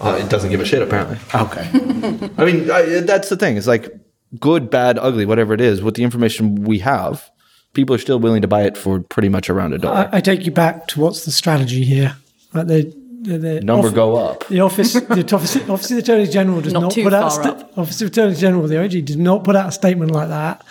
Uh, 0.00 0.18
it 0.22 0.28
doesn't 0.28 0.50
give 0.50 0.60
a 0.60 0.64
shit, 0.64 0.82
apparently. 0.82 1.16
Okay, 1.34 1.68
I 2.38 2.44
mean, 2.44 2.70
I, 2.70 3.00
that's 3.00 3.28
the 3.28 3.36
thing. 3.36 3.56
It's 3.56 3.66
like 3.66 3.92
good, 4.38 4.70
bad, 4.70 4.98
ugly, 4.98 5.24
whatever 5.26 5.54
it 5.54 5.60
is. 5.60 5.82
With 5.82 5.94
the 5.94 6.04
information 6.04 6.64
we 6.64 6.80
have, 6.80 7.30
people 7.72 7.94
are 7.94 7.98
still 7.98 8.18
willing 8.18 8.42
to 8.42 8.48
buy 8.48 8.62
it 8.62 8.76
for 8.76 9.00
pretty 9.00 9.28
much 9.28 9.48
around 9.48 9.72
a 9.74 9.78
dollar. 9.78 10.08
I, 10.12 10.18
I 10.18 10.20
take 10.20 10.44
you 10.44 10.52
back 10.52 10.86
to 10.88 11.00
what's 11.00 11.24
the 11.24 11.30
strategy 11.30 11.84
here. 11.84 12.16
Right, 12.52 12.66
the, 12.66 12.94
the, 13.22 13.38
the 13.38 13.60
Number 13.62 13.88
off- 13.88 13.94
go 13.94 14.16
up. 14.16 14.46
The 14.48 14.60
office, 14.60 14.92
the 14.94 15.00
office, 15.34 15.56
office 15.68 15.90
of 15.90 15.96
the 15.96 16.02
Attorney 16.02 16.26
General 16.26 16.60
does 16.60 16.72
Not 16.72 16.82
not, 16.82 16.92
too 16.92 17.02
put 17.02 17.14
out. 17.14 17.26
a 17.26 17.30
far 17.30 17.42
sta- 17.42 17.50
up. 17.64 17.78
office 17.78 18.00
of 18.02 18.08
Attorney 18.08 18.34
General, 18.36 18.66
the 18.68 18.82
OG, 18.82 19.04
does 19.06 19.16
not 19.16 19.44
put 19.44 19.56
out 19.56 19.68
a 19.68 19.72
statement 19.72 20.10
like 20.12 20.28
that 20.28 20.64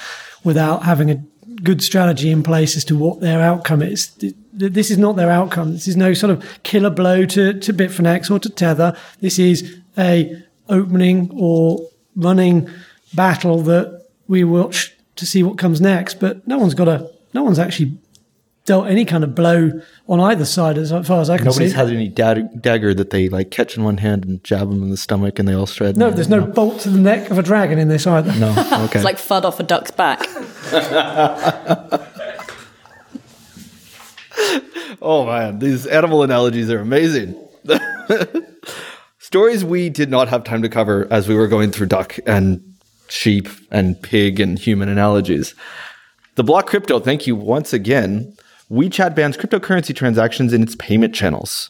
without 0.43 0.83
having 0.83 1.09
a 1.09 1.23
good 1.63 1.81
strategy 1.83 2.29
in 2.29 2.43
place 2.43 2.75
as 2.77 2.85
to 2.85 2.97
what 2.97 3.19
their 3.21 3.41
outcome 3.41 3.81
is. 3.81 4.07
Th- 4.07 4.33
th- 4.33 4.44
This 4.57 4.89
is 4.89 4.97
not 4.97 5.15
their 5.15 5.29
outcome. 5.29 5.73
This 5.73 5.87
is 5.87 5.97
no 5.97 6.13
sort 6.13 6.31
of 6.31 6.63
killer 6.63 6.89
blow 6.89 7.25
to, 7.25 7.53
to 7.59 7.73
Bitfinex 7.73 8.31
or 8.31 8.39
to 8.39 8.49
Tether. 8.49 8.95
This 9.19 9.37
is 9.37 9.77
a 9.97 10.41
opening 10.69 11.29
or 11.33 11.79
running 12.15 12.69
battle 13.13 13.61
that 13.63 14.05
we 14.27 14.43
watch 14.43 14.95
to 15.17 15.25
see 15.25 15.43
what 15.43 15.57
comes 15.57 15.81
next. 15.81 16.19
But 16.19 16.47
no 16.47 16.57
one's 16.57 16.73
got 16.73 16.87
a, 16.87 17.11
no 17.33 17.43
one's 17.43 17.59
actually 17.59 17.97
dealt 18.65 18.87
any 18.87 19.05
kind 19.05 19.23
of 19.23 19.35
blow 19.35 19.69
on 20.09 20.19
either 20.19 20.43
side 20.45 20.77
as 20.77 20.89
far 20.89 21.21
as 21.21 21.29
I 21.29 21.37
can 21.37 21.45
Nobody's 21.45 21.71
see. 21.71 21.75
Nobody's 21.75 21.75
had 21.75 21.89
any 21.89 22.07
dag- 22.07 22.61
dagger 22.61 22.93
that 22.95 23.11
they 23.11 23.29
like 23.29 23.51
catch 23.51 23.77
in 23.77 23.83
one 23.83 23.97
hand 23.97 24.25
and 24.25 24.43
jab 24.43 24.69
them 24.69 24.81
in 24.81 24.89
the 24.89 24.97
stomach 24.97 25.37
and 25.37 25.47
they 25.47 25.53
all 25.53 25.67
shred. 25.67 25.97
no, 25.97 26.09
there's 26.09 26.29
no 26.29 26.41
bolt 26.41 26.79
to 26.81 26.89
the 26.89 26.97
neck 26.97 27.29
of 27.29 27.37
a 27.37 27.43
dragon 27.43 27.77
in 27.77 27.89
this 27.89 28.07
either. 28.07 28.33
No. 28.39 28.53
Okay. 28.85 28.99
It's 28.99 29.05
like 29.05 29.17
fud 29.17 29.43
off 29.45 29.59
a 29.59 29.63
duck's 29.63 29.91
back. 29.91 30.19
oh 35.01 35.25
man, 35.25 35.59
these 35.59 35.85
animal 35.85 36.23
analogies 36.23 36.69
are 36.69 36.79
amazing. 36.79 37.35
Stories 39.19 39.65
we 39.65 39.89
did 39.89 40.09
not 40.09 40.27
have 40.27 40.43
time 40.43 40.61
to 40.61 40.69
cover 40.69 41.07
as 41.09 41.27
we 41.27 41.35
were 41.35 41.47
going 41.47 41.71
through 41.71 41.87
duck 41.87 42.17
and 42.25 42.61
sheep 43.07 43.47
and 43.71 44.01
pig 44.01 44.39
and 44.39 44.57
human 44.59 44.87
analogies. 44.89 45.55
The 46.35 46.43
Block 46.43 46.67
Crypto, 46.67 46.99
thank 46.99 47.25
you 47.25 47.35
once 47.35 47.73
again. 47.73 48.35
WeChat 48.69 49.15
bans 49.15 49.37
cryptocurrency 49.37 49.95
transactions 49.95 50.53
in 50.53 50.63
its 50.63 50.75
payment 50.75 51.13
channels. 51.15 51.69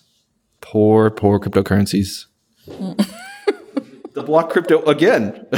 Poor, 0.61 1.09
poor 1.09 1.39
cryptocurrencies. 1.39 2.25
the 2.65 4.23
Block 4.23 4.49
Crypto 4.49 4.83
again. 4.85 5.45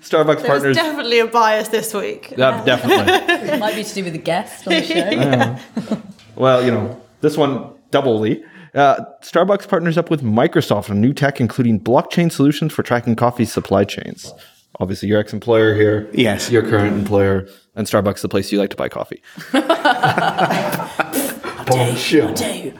Starbucks 0.00 0.36
There's 0.36 0.46
partners. 0.46 0.76
definitely 0.76 1.20
a 1.20 1.26
bias 1.26 1.68
this 1.68 1.94
week. 1.94 2.34
Yeah, 2.36 2.62
definitely. 2.64 3.12
It 3.48 3.58
might 3.60 3.74
be 3.74 3.84
to 3.84 3.94
do 3.94 4.04
with 4.04 4.12
the 4.12 4.18
guest 4.18 4.66
on 4.66 4.74
the 4.74 5.58
show. 5.96 6.06
Well, 6.36 6.64
you 6.64 6.70
know, 6.70 7.00
this 7.20 7.36
one 7.36 7.72
doubly. 7.90 8.44
Uh, 8.74 9.04
Starbucks 9.22 9.68
partners 9.68 9.98
up 9.98 10.10
with 10.10 10.22
Microsoft 10.22 10.90
on 10.90 11.00
new 11.00 11.12
tech, 11.12 11.40
including 11.40 11.78
blockchain 11.78 12.32
solutions 12.32 12.72
for 12.72 12.82
tracking 12.82 13.16
coffee 13.16 13.44
supply 13.44 13.84
chains. 13.84 14.32
Obviously, 14.80 15.08
your 15.08 15.20
ex-employer 15.20 15.74
here. 15.74 16.08
Yes. 16.14 16.50
Your 16.50 16.62
current 16.62 16.96
employer, 16.96 17.46
and 17.74 17.86
Starbucks, 17.86 18.22
the 18.22 18.28
place 18.28 18.50
you 18.50 18.58
like 18.58 18.70
to 18.70 18.76
buy 18.76 18.88
coffee. 18.88 19.22
Bullshit. 21.66 22.74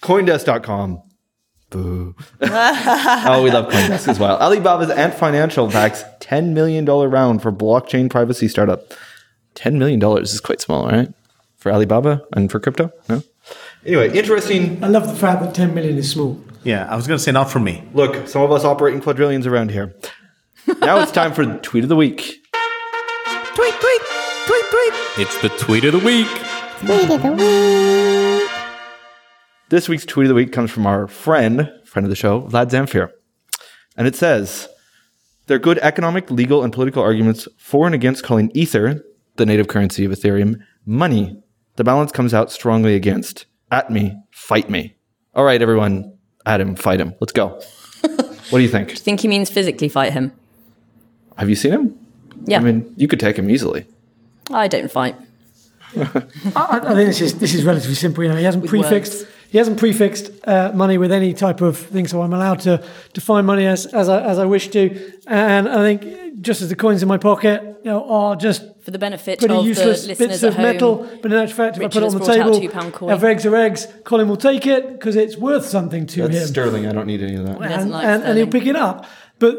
Coindesk.com 0.00 1.02
Boo. 1.70 2.16
oh, 2.40 3.40
we 3.42 3.50
love 3.50 3.70
Coindesk 3.72 4.08
as 4.08 4.18
well. 4.18 4.38
Alibaba's 4.38 4.90
Ant 4.90 5.14
Financial 5.14 5.68
backs 5.68 6.04
$10 6.20 6.52
million 6.52 6.84
round 6.84 7.42
for 7.42 7.52
blockchain 7.52 8.10
privacy 8.10 8.48
startup. 8.48 8.92
$10 9.54 9.74
million 9.74 10.02
is 10.18 10.40
quite 10.40 10.60
small, 10.60 10.86
right? 10.88 11.12
For 11.60 11.70
Alibaba 11.70 12.22
and 12.34 12.50
for 12.50 12.58
crypto? 12.58 12.90
No? 13.08 13.22
Anyway, 13.84 14.16
interesting. 14.16 14.82
I 14.82 14.88
love 14.88 15.06
the 15.06 15.14
fact 15.14 15.42
that 15.42 15.54
10 15.54 15.74
million 15.74 15.98
is 15.98 16.10
small. 16.10 16.42
Yeah, 16.64 16.86
I 16.90 16.96
was 16.96 17.06
going 17.06 17.18
to 17.18 17.22
say 17.22 17.32
not 17.32 17.50
for 17.50 17.60
me. 17.60 17.86
Look, 17.92 18.28
some 18.28 18.42
of 18.42 18.50
us 18.50 18.64
operate 18.64 18.94
in 18.94 19.02
quadrillions 19.02 19.46
around 19.46 19.70
here. 19.70 19.94
now 20.80 21.00
it's 21.00 21.12
time 21.12 21.32
for 21.32 21.44
the 21.44 21.58
tweet 21.58 21.84
of 21.84 21.88
the 21.88 21.96
week. 21.96 22.42
Tweet, 23.54 23.74
tweet, 23.74 24.00
tweet, 24.46 24.64
tweet. 24.70 24.94
It's 25.18 25.40
the 25.42 25.50
tweet 25.58 25.84
of 25.84 25.92
the 25.92 25.98
week. 25.98 26.28
Tweet 26.78 27.10
of 27.10 27.22
the 27.22 27.32
week. 27.32 28.50
This 29.68 29.88
week's 29.88 30.06
tweet 30.06 30.24
of 30.24 30.28
the 30.28 30.34
week 30.34 30.52
comes 30.52 30.70
from 30.70 30.86
our 30.86 31.06
friend, 31.06 31.70
friend 31.84 32.06
of 32.06 32.10
the 32.10 32.16
show, 32.16 32.42
Vlad 32.42 32.70
Zamfir. 32.70 33.10
And 33.96 34.06
it 34.06 34.16
says, 34.16 34.68
There 35.46 35.56
are 35.56 35.60
good 35.60 35.78
economic, 35.78 36.30
legal, 36.30 36.64
and 36.64 36.72
political 36.72 37.02
arguments 37.02 37.46
for 37.58 37.86
and 37.86 37.94
against 37.94 38.24
calling 38.24 38.50
Ether, 38.54 39.04
the 39.36 39.46
native 39.46 39.68
currency 39.68 40.04
of 40.04 40.12
Ethereum, 40.12 40.56
money. 40.84 41.39
The 41.76 41.84
balance 41.84 42.12
comes 42.12 42.34
out 42.34 42.50
strongly 42.50 42.94
against. 42.94 43.46
At 43.70 43.90
me, 43.90 44.16
fight 44.30 44.68
me. 44.68 44.96
All 45.34 45.44
right, 45.44 45.60
everyone, 45.62 46.18
at 46.44 46.60
him, 46.60 46.74
fight 46.76 47.00
him. 47.00 47.14
Let's 47.20 47.32
go. 47.32 47.60
what 48.02 48.50
do 48.50 48.60
you 48.60 48.68
think? 48.68 48.90
I 48.92 48.94
think 48.94 49.20
he 49.20 49.28
means 49.28 49.50
physically 49.50 49.88
fight 49.88 50.12
him. 50.12 50.32
Have 51.36 51.48
you 51.48 51.54
seen 51.54 51.72
him? 51.72 51.98
Yeah. 52.44 52.58
I 52.58 52.60
mean, 52.62 52.92
you 52.96 53.06
could 53.08 53.20
take 53.20 53.38
him 53.38 53.48
easily. 53.48 53.86
I 54.50 54.66
don't 54.68 54.90
fight. 54.90 55.16
I, 55.96 56.00
I 56.56 56.94
think 56.94 57.08
this 57.08 57.20
is 57.20 57.38
this 57.38 57.54
is 57.54 57.64
relatively 57.64 57.94
simple. 57.94 58.22
You 58.24 58.30
know, 58.30 58.36
he 58.36 58.44
hasn't 58.44 58.62
With 58.62 58.70
prefixed 58.70 59.12
words. 59.20 59.26
he 59.50 59.58
hasn't 59.58 59.78
prefixed 59.78 60.30
uh, 60.46 60.72
money 60.74 60.98
with 60.98 61.12
any 61.12 61.34
type 61.34 61.60
of 61.60 61.76
thing, 61.78 62.06
so 62.06 62.22
I'm 62.22 62.32
allowed 62.32 62.60
to 62.60 62.84
define 63.12 63.44
money 63.44 63.66
as 63.66 63.86
as 63.86 64.08
I, 64.08 64.20
as 64.22 64.38
I 64.38 64.44
wish 64.44 64.68
to. 64.68 65.12
And 65.26 65.68
I 65.68 65.76
think 65.96 66.40
just 66.40 66.62
as 66.62 66.68
the 66.68 66.76
coins 66.76 67.02
in 67.02 67.08
my 67.08 67.18
pocket, 67.18 67.62
you 67.84 67.90
know, 67.90 68.08
are 68.08 68.36
just 68.36 68.64
For 68.82 68.90
the 68.90 68.98
benefit 68.98 69.38
pretty 69.40 69.54
of 69.54 69.66
useless 69.66 70.02
the 70.02 70.08
listeners 70.08 70.28
bits 70.28 70.42
at 70.42 70.48
of 70.48 70.54
home, 70.54 70.62
metal. 70.62 71.10
But 71.22 71.32
in 71.32 71.38
actual 71.38 71.56
fact, 71.56 71.76
if 71.76 71.82
Richard 71.82 72.02
I 72.02 72.06
put 72.06 72.14
it 72.14 72.14
on 72.14 72.20
the 72.20 72.44
table, 72.44 72.60
two 72.60 72.68
pound 72.70 72.92
coin. 72.94 73.10
if 73.12 73.22
eggs 73.22 73.44
are 73.44 73.54
eggs, 73.54 73.86
Colin 74.04 74.28
will 74.28 74.36
take 74.36 74.66
it 74.66 74.92
because 74.92 75.16
it's 75.16 75.36
worth 75.36 75.66
something 75.66 76.06
to 76.06 76.22
That's 76.22 76.36
him. 76.36 76.46
sterling. 76.46 76.86
I 76.86 76.92
don't 76.92 77.06
need 77.06 77.22
any 77.22 77.36
of 77.36 77.44
that. 77.44 77.60
He 77.60 77.68
doesn't 77.68 77.80
and, 77.80 77.90
like 77.90 78.04
and, 78.06 78.22
and 78.22 78.38
he'll 78.38 78.46
pick 78.46 78.66
it 78.66 78.76
up. 78.76 79.06
But 79.38 79.58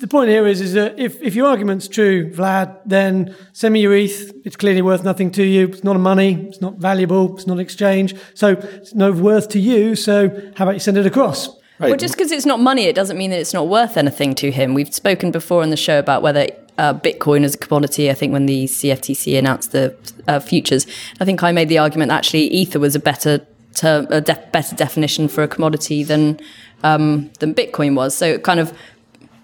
the 0.00 0.08
point 0.08 0.30
here 0.30 0.46
is, 0.46 0.60
is 0.60 0.72
that 0.72 0.98
if, 0.98 1.20
if 1.22 1.34
your 1.34 1.46
argument's 1.46 1.86
true, 1.86 2.30
Vlad, 2.30 2.78
then 2.86 3.36
send 3.52 3.74
me 3.74 3.82
your 3.82 3.94
ETH. 3.94 4.32
It's 4.46 4.56
clearly 4.56 4.82
worth 4.82 5.04
nothing 5.04 5.30
to 5.32 5.44
you. 5.44 5.68
It's 5.68 5.84
not 5.84 5.94
a 5.94 5.98
money. 5.98 6.46
It's 6.48 6.60
not 6.60 6.76
valuable. 6.76 7.36
It's 7.36 7.46
not 7.46 7.60
exchange. 7.60 8.14
So 8.34 8.52
it's 8.52 8.94
no 8.94 9.12
worth 9.12 9.50
to 9.50 9.60
you. 9.60 9.94
So 9.94 10.52
how 10.56 10.64
about 10.64 10.72
you 10.74 10.80
send 10.80 10.96
it 10.96 11.04
across? 11.04 11.48
Right. 11.78 11.88
Well, 11.88 11.96
just 11.96 12.14
because 12.14 12.30
it's 12.30 12.44
not 12.44 12.60
money, 12.60 12.84
it 12.84 12.94
doesn't 12.94 13.16
mean 13.16 13.30
that 13.30 13.40
it's 13.40 13.54
not 13.54 13.68
worth 13.68 13.96
anything 13.96 14.34
to 14.36 14.50
him. 14.50 14.74
We've 14.74 14.92
spoken 14.94 15.30
before 15.30 15.62
on 15.62 15.70
the 15.70 15.78
show 15.78 15.98
about 15.98 16.20
whether 16.22 16.46
uh, 16.78 16.94
Bitcoin 16.94 17.44
as 17.44 17.54
a 17.54 17.58
commodity. 17.58 18.10
I 18.10 18.14
think 18.14 18.32
when 18.32 18.46
the 18.46 18.64
CFTC 18.64 19.38
announced 19.38 19.72
the 19.72 19.96
uh, 20.28 20.40
futures, 20.40 20.86
I 21.20 21.24
think 21.24 21.42
I 21.42 21.52
made 21.52 21.68
the 21.68 21.78
argument 21.78 22.10
actually 22.10 22.44
Ether 22.48 22.78
was 22.78 22.94
a 22.94 23.00
better 23.00 23.46
term, 23.74 24.06
a 24.10 24.20
def- 24.20 24.52
better 24.52 24.74
definition 24.76 25.28
for 25.28 25.42
a 25.42 25.48
commodity 25.48 26.02
than 26.02 26.40
um, 26.82 27.30
than 27.40 27.54
Bitcoin 27.54 27.94
was. 27.94 28.16
So 28.16 28.38
kind 28.38 28.60
of 28.60 28.76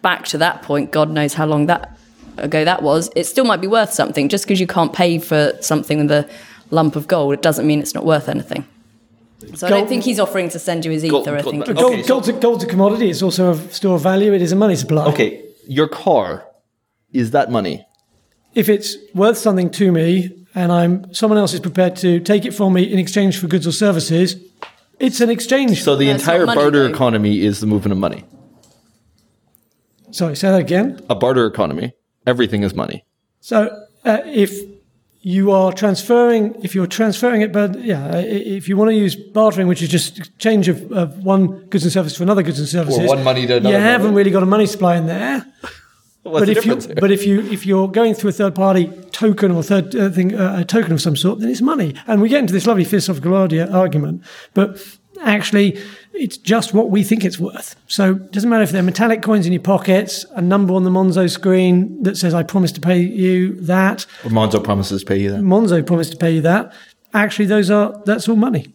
back 0.03 0.25
to 0.27 0.39
that 0.39 0.63
point. 0.63 0.91
God 0.93 1.11
knows 1.11 1.35
how 1.35 1.47
long 1.47 1.67
that 1.67 1.97
ago 2.39 2.65
that 2.65 2.83
was. 2.83 3.11
It 3.17 3.25
still 3.25 3.45
might 3.45 3.61
be 3.61 3.67
worth 3.67 3.93
something. 3.93 4.29
Just 4.29 4.45
because 4.45 4.61
you 4.61 4.67
can't 4.67 4.93
pay 4.93 5.19
for 5.19 5.53
something 5.61 5.99
with 5.99 6.11
a 6.11 6.29
lump 6.71 6.97
of 6.97 7.07
gold, 7.07 7.35
it 7.35 7.43
doesn't 7.43 7.67
mean 7.67 7.81
it's 7.81 7.95
not 7.95 8.05
worth 8.05 8.29
anything. 8.29 8.67
So 9.55 9.67
I 9.67 9.71
don't 9.71 9.89
think 9.89 10.03
he's 10.03 10.19
offering 10.19 10.49
to 10.51 10.59
send 10.59 10.85
you 10.85 10.91
his 10.91 11.05
Gold- 11.05 11.27
ether. 11.27 11.37
I 11.37 11.43
gold- 11.43 11.53
think 11.53 11.63
Okay, 11.69 11.75
Gold, 11.81 12.01
so- 12.05 12.09
gold's, 12.09 12.29
a, 12.29 12.33
gold's 12.33 12.65
a 12.65 12.67
commodity. 12.67 13.11
It's 13.11 13.23
also 13.23 13.51
a 13.53 13.59
store 13.71 13.97
of 13.97 14.03
value. 14.03 14.33
It 14.33 14.43
is 14.43 14.51
a 14.53 14.57
money 14.57 14.77
supply. 14.77 15.07
Okay, 15.07 15.45
your 15.67 15.89
car 15.89 16.47
is 17.17 17.31
that 17.33 17.51
money. 17.51 17.87
If 18.55 18.69
it's 18.69 18.97
worth 19.15 19.37
something 19.39 19.71
to 19.73 19.93
me 19.93 20.47
and 20.55 20.73
I'm 20.73 21.13
someone 21.13 21.39
else 21.39 21.53
is 21.55 21.61
prepared 21.61 21.97
to 21.97 22.21
take 22.21 22.45
it 22.45 22.53
from 22.55 22.73
me 22.73 22.83
in 22.85 22.99
exchange 22.99 23.39
for 23.39 23.47
goods 23.49 23.67
or 23.67 23.73
services, 23.73 24.37
it's 24.99 25.21
an 25.21 25.29
exchange. 25.31 25.83
So 25.83 25.95
the 25.97 26.07
No, 26.07 26.15
it's 26.15 26.27
not 26.27 26.33
entire 26.35 26.47
money, 26.47 26.61
barter 26.61 26.83
though. 26.85 26.95
economy 26.95 27.41
is 27.45 27.61
the 27.61 27.67
movement 27.67 27.93
of 27.93 27.99
money. 27.99 28.25
Sorry, 30.11 30.35
say 30.37 30.51
that 30.51 30.61
again. 30.61 31.01
A 31.11 31.15
barter 31.15 31.47
economy, 31.47 31.93
everything 32.27 32.63
is 32.63 32.75
money. 32.75 33.05
So 33.41 33.85
uh, 34.05 34.19
if 34.25 34.53
you 35.21 35.51
are 35.51 35.73
transferring, 35.73 36.55
if 36.63 36.75
you're 36.75 36.87
transferring 36.87 37.43
it, 37.43 37.53
but 37.53 37.83
yeah, 37.83 38.17
if 38.17 38.69
you 38.69 38.77
want 38.77 38.91
to 38.91 38.95
use 38.95 39.17
bartering, 39.17 39.67
which 39.67 39.83
is 39.83 39.89
just 39.89 40.39
change 40.39 40.69
of, 40.69 40.91
of 40.93 41.19
one 41.25 41.67
goods 41.67 41.85
and 41.85 41.93
service 41.93 42.17
for 42.17 42.23
another 42.23 42.43
goods 42.43 42.59
and 42.59 42.69
services, 42.69 43.01
or 43.01 43.09
one 43.09 43.25
money 43.25 43.47
to 43.47 43.57
another. 43.57 43.69
you 43.69 43.75
another 43.77 43.91
haven't 43.93 44.07
money. 44.09 44.17
really 44.19 44.31
got 44.31 44.43
a 44.43 44.47
money 44.47 44.67
supply 44.67 44.97
in 44.97 45.07
there. 45.07 45.45
What's 46.27 46.41
but 46.41 46.47
the 46.47 46.59
if 46.59 46.67
you 46.67 46.77
here? 46.77 46.95
but 47.01 47.11
if 47.11 47.27
you 47.27 47.41
if 47.41 47.65
you're 47.65 47.89
going 47.89 48.15
through 48.15 48.31
a 48.31 48.33
third 48.33 48.55
party 48.55 48.89
token 49.13 49.53
or 49.53 49.63
third 49.63 49.95
uh, 49.95 50.11
thing, 50.11 50.35
uh, 50.35 50.61
a 50.61 50.65
token 50.65 50.93
of 50.93 51.01
some 51.01 51.17
sort, 51.17 51.41
then 51.41 51.49
it's 51.49 51.61
money. 51.61 51.95
And 52.07 52.21
we 52.21 52.29
get 52.29 52.41
into 52.41 52.53
this 52.53 52.67
lovely 52.67 52.85
philosophical 52.85 53.35
argument, 53.35 54.23
but 54.55 54.79
actually, 55.23 55.79
it's 56.13 56.37
just 56.37 56.75
what 56.75 56.91
we 56.91 57.03
think 57.03 57.25
it's 57.25 57.39
worth. 57.39 57.77
So 57.87 58.13
it 58.13 58.33
doesn't 58.33 58.51
matter 58.51 58.63
if 58.63 58.73
they're 58.73 58.83
metallic 58.83 59.23
coins 59.23 59.47
in 59.47 59.53
your 59.53 59.63
pockets, 59.63 60.27
a 60.35 60.43
number 60.43 60.75
on 60.75 60.85
the 60.85 60.91
Monzo 60.91 61.31
screen 61.31 62.03
that 62.03 62.17
says, 62.17 62.35
"I 62.35 62.43
promise 62.43 62.73
to 62.73 62.81
pay 62.81 62.99
you 62.99 63.55
that." 63.63 64.07
Or 64.25 64.31
Monzo 64.31 64.63
promises 64.63 65.03
to 65.03 65.07
pay 65.07 65.19
you 65.19 65.31
that. 65.31 65.41
Monzo 65.41 65.85
promised 65.87 66.13
to 66.13 66.19
pay 66.19 66.35
you 66.35 66.41
that. 66.43 66.73
Actually, 67.15 67.47
those 67.47 67.71
are 67.71 68.03
that's 68.05 68.29
all 68.29 68.37
money. 68.37 68.73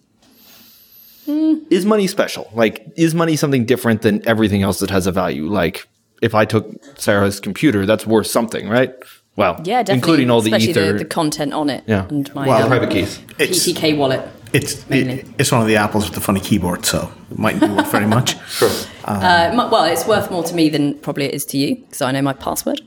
Is 1.69 1.85
money 1.85 2.07
special? 2.07 2.49
Like, 2.53 2.91
is 2.97 3.15
money 3.15 3.35
something 3.35 3.65
different 3.65 4.01
than 4.01 4.27
everything 4.27 4.63
else 4.63 4.79
that 4.79 4.89
has 4.89 5.07
a 5.07 5.11
value? 5.11 5.47
Like, 5.47 5.87
if 6.21 6.33
I 6.35 6.45
took 6.45 6.65
Sarah's 6.99 7.39
computer, 7.39 7.85
that's 7.85 8.05
worth 8.05 8.27
something, 8.27 8.69
right? 8.69 8.93
Well, 9.35 9.55
Yeah, 9.63 9.81
definitely. 9.83 9.93
including 9.95 10.29
all 10.29 10.41
the 10.41 10.51
especially 10.51 10.69
ether. 10.71 10.91
the, 10.93 10.99
the 10.99 11.05
content 11.05 11.53
on 11.53 11.69
it. 11.69 11.83
Yeah. 11.87 12.07
And 12.09 12.33
my 12.35 12.47
Well, 12.47 12.63
um, 12.63 12.67
private 12.67 12.91
keys. 12.91 13.17
PTK 13.37 13.97
wallet. 13.97 14.27
it's 14.53 14.87
Mainly. 14.89 15.13
it, 15.21 15.27
it's 15.39 15.51
one 15.51 15.61
of 15.61 15.67
the 15.67 15.77
apples 15.77 16.05
with 16.05 16.13
the 16.15 16.19
funny 16.21 16.41
keyboard, 16.41 16.85
so 16.85 17.09
it 17.31 17.39
mightn't 17.39 17.61
be 17.61 17.69
worth 17.69 17.91
very 17.91 18.07
much. 18.07 18.35
Sure. 18.49 18.69
Uh, 19.05 19.51
well, 19.71 19.85
it's 19.85 20.05
worth 20.05 20.29
more 20.29 20.43
to 20.43 20.53
me 20.53 20.69
than 20.69 20.93
probably 20.99 21.25
it 21.25 21.33
is 21.33 21.45
to 21.45 21.57
you 21.57 21.75
because 21.77 22.01
I 22.01 22.11
know 22.11 22.21
my 22.21 22.33
password. 22.33 22.81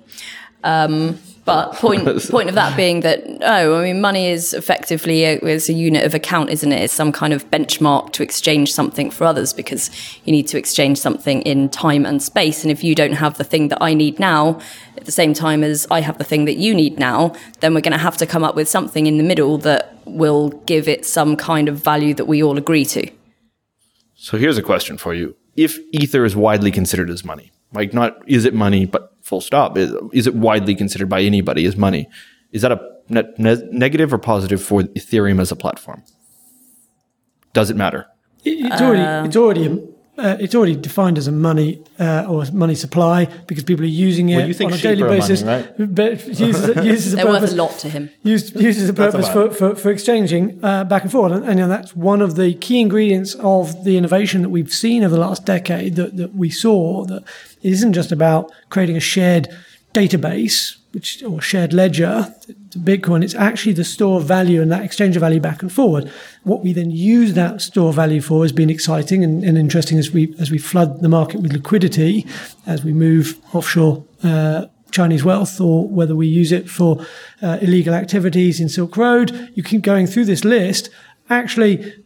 Um, 0.63 1.19
but 1.45 1.73
point 1.75 2.05
point 2.31 2.49
of 2.49 2.55
that 2.55 2.77
being 2.77 3.01
that 3.01 3.25
oh, 3.43 3.79
I 3.79 3.85
mean, 3.85 4.01
money 4.01 4.29
is 4.29 4.55
effectively 4.55 5.25
a, 5.25 5.39
is 5.39 5.69
a 5.69 5.73
unit 5.73 6.05
of 6.05 6.15
account, 6.15 6.51
isn't 6.51 6.73
it? 6.73 6.83
It's 6.83 6.93
some 6.93 7.13
kind 7.13 7.33
of 7.33 7.51
benchmark 7.51 8.13
to 8.13 8.23
exchange 8.23 8.73
something 8.73 9.11
for 9.11 9.25
others 9.25 9.53
because 9.53 9.91
you 10.25 10.33
need 10.33 10.47
to 10.49 10.59
exchange 10.59 10.99
something 10.99 11.43
in 11.43 11.69
time 11.69 12.07
and 12.07 12.23
space. 12.23 12.63
And 12.63 12.71
if 12.71 12.83
you 12.83 12.95
don't 12.95 13.13
have 13.13 13.39
the 13.39 13.45
thing 13.45 13.69
that 13.69 13.79
I 13.83 13.95
need 13.95 14.19
now 14.19 14.61
at 14.97 15.05
the 15.05 15.13
same 15.13 15.35
time 15.35 15.63
as 15.63 15.87
I 15.91 16.01
have 16.01 16.19
the 16.19 16.25
thing 16.25 16.47
that 16.47 16.57
you 16.57 16.75
need 16.75 16.99
now, 16.99 17.35
then 17.61 17.75
we're 17.75 17.81
going 17.81 17.93
to 17.93 17.99
have 17.99 18.17
to 18.19 18.27
come 18.27 18.45
up 18.45 18.55
with 18.55 18.69
something 18.69 19.07
in 19.07 19.19
the 19.19 19.25
middle 19.25 19.59
that 19.59 19.95
will 20.07 20.51
give 20.67 20.89
it 20.89 21.05
some 21.05 21.37
kind 21.37 21.69
of 21.69 21.77
value 21.77 22.15
that 22.15 22.27
we 22.27 22.43
all 22.43 22.59
agree 22.59 22.85
to. 22.87 23.11
So 24.17 24.39
here's 24.39 24.57
a 24.57 24.63
question 24.63 24.97
for 24.97 25.13
you: 25.13 25.37
If 25.57 25.79
ether 25.93 26.25
is 26.25 26.35
widely 26.35 26.71
considered 26.71 27.11
as 27.11 27.25
money, 27.25 27.53
like 27.73 27.93
not 27.93 28.17
is 28.27 28.45
it 28.45 28.55
money, 28.55 28.87
but 28.87 29.14
full 29.25 29.41
stop, 29.41 29.77
is, 29.77 29.93
is 30.13 30.27
it 30.27 30.35
widely 30.37 30.75
considered 30.77 31.09
by 31.09 31.21
anybody 31.23 31.65
as 31.67 31.77
money? 31.77 32.07
Is 32.53 32.63
that 32.63 32.71
a 32.73 32.81
ne- 33.09 33.63
negative 33.73 34.13
or 34.13 34.19
positive 34.19 34.63
for 34.63 34.83
Ethereum 34.83 35.41
as 35.41 35.51
a 35.51 35.57
platform? 35.57 36.05
Does 37.53 37.71
it 37.71 37.77
matter? 37.77 38.07
It- 38.45 38.67
It's 38.67 38.81
already 38.81 39.27
it's 39.27 39.37
already 39.37 39.94
uh, 40.17 40.37
it's 40.39 40.55
already 40.55 40.77
defined 40.77 41.19
as 41.19 41.27
a 41.27 41.33
money 41.33 41.83
uh, 41.99 42.27
or 42.29 42.45
money 42.53 42.75
supply 42.75 43.25
because 43.47 43.65
people 43.65 43.85
are 43.85 43.89
using 43.89 44.29
it 44.29 44.37
Well, 44.37 44.49
you 44.49 44.55
think 44.55 44.73
on 44.73 44.79
a 44.79 44.81
daily 44.81 45.03
are 45.03 45.07
money, 45.09 45.21
basis. 45.21 45.43
right? 45.43 45.67
But 45.79 46.27
uses, 46.41 46.77
uses 46.85 47.13
a 47.13 47.17
They're 47.17 47.27
worth 47.27 47.53
a 47.53 47.55
lot 47.57 47.73
to 47.81 47.89
him. 47.89 48.11
used, 48.23 48.55
uses 48.61 48.89
a 48.89 48.95
purpose 48.95 49.29
for, 49.29 49.51
for, 49.51 49.75
for 49.75 49.91
exchanging 49.91 50.65
uh, 50.65 50.85
back 50.85 51.03
and 51.03 51.11
forth, 51.13 51.33
And, 51.33 51.45
and 51.45 51.59
you 51.59 51.65
know, 51.65 51.69
that's 51.69 51.97
one 51.97 52.23
of 52.23 52.37
the 52.37 52.55
key 52.55 52.81
ingredients 52.81 53.35
of 53.41 53.85
the 53.85 53.97
innovation 53.97 54.43
that 54.43 54.51
we've 54.51 54.73
seen 54.73 55.03
over 55.03 55.15
the 55.15 55.21
last 55.21 55.45
decade 55.45 55.97
that, 55.97 56.17
that 56.17 56.35
we 56.35 56.49
saw 56.49 57.05
that 57.07 57.23
it 57.63 57.73
isn't 57.73 57.93
just 57.93 58.13
about 58.13 58.53
creating 58.71 58.97
a 58.97 59.01
shared 59.01 59.49
database 59.93 60.77
which 60.95 61.23
or 61.23 61.41
shared 61.41 61.73
ledger 61.73 62.35
to 62.71 62.79
Bitcoin. 62.79 63.25
It's 63.25 63.35
actually 63.35 63.73
the 63.73 63.85
store 63.85 64.21
of 64.21 64.27
value 64.27 64.63
and 64.63 64.71
that 64.71 64.85
exchange 64.85 65.17
of 65.17 65.21
value 65.21 65.41
back 65.41 65.63
and 65.63 65.73
forward. 65.73 66.11
What 66.45 66.63
we 66.63 66.73
then 66.73 66.91
use 66.91 67.35
that 67.35 67.61
store 67.61 67.89
of 67.89 67.97
value 67.97 68.21
for 68.21 68.43
has 68.43 68.53
been 68.53 68.71
exciting 68.71 69.25
and, 69.25 69.43
and 69.43 69.59
interesting 69.59 69.99
as 69.99 70.13
we 70.13 70.35
as 70.39 70.51
we 70.51 70.59
flood 70.59 71.03
the 71.03 71.09
market 71.09 71.41
with 71.41 71.53
liquidity, 71.53 72.27
as 72.67 72.85
we 72.85 72.93
move 72.93 73.39
offshore 73.53 74.05
uh, 74.23 74.67
Chinese 74.91 75.25
wealth 75.25 75.61
or 75.61 75.89
whether 75.89 76.15
we 76.15 76.29
use 76.29 76.53
it 76.53 76.71
for 76.71 77.05
uh, 77.43 77.59
illegal 77.61 77.95
activities 77.95 78.61
in 78.61 78.69
Silk 78.69 78.97
Road. 78.97 79.51
You 79.55 79.63
keep 79.63 79.83
going 79.83 80.07
through 80.07 80.27
this 80.27 80.45
list. 80.45 80.89
Actually, 81.29 82.04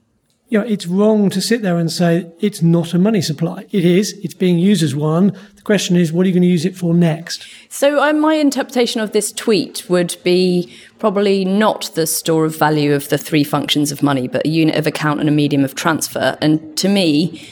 you 0.49 0.59
know, 0.59 0.65
it's 0.65 0.87
wrong 0.87 1.29
to 1.31 1.43
sit 1.43 1.61
there 1.61 1.77
and 1.79 1.93
say 1.93 2.31
it's 2.41 2.63
not 2.63 2.95
a 2.95 2.99
money 2.99 3.21
supply. 3.21 3.67
It 3.71 3.85
is. 3.85 4.13
It's 4.23 4.33
being 4.33 4.59
used 4.59 4.83
as 4.83 4.95
one. 4.95 5.37
The 5.57 5.63
question 5.63 5.95
is, 5.95 6.11
what 6.11 6.25
are 6.25 6.29
you 6.29 6.33
going 6.33 6.43
to 6.43 6.49
use 6.49 6.65
it 6.65 6.75
for 6.75 6.95
next? 6.95 7.47
So, 7.69 8.03
uh, 8.03 8.15
my 8.15 8.35
interpretation 8.35 9.03
of 9.03 9.13
this 9.13 9.31
tweet 9.31 9.85
would 9.91 10.17
be 10.25 10.75
probably 10.99 11.45
not 11.45 11.91
the 11.95 12.07
store 12.07 12.47
of 12.47 12.57
value 12.57 12.95
of 12.95 13.11
the 13.11 13.19
three 13.19 13.45
functions 13.45 13.93
of 13.93 14.03
money, 14.03 14.27
but 14.27 14.47
a 14.47 14.49
unit 14.49 14.77
of 14.77 14.87
account 14.87 15.21
and 15.21 15.29
a 15.29 15.33
medium 15.33 15.65
of 15.65 15.75
transfer. 15.75 16.39
And 16.41 16.77
to 16.79 16.89
me, 16.89 17.47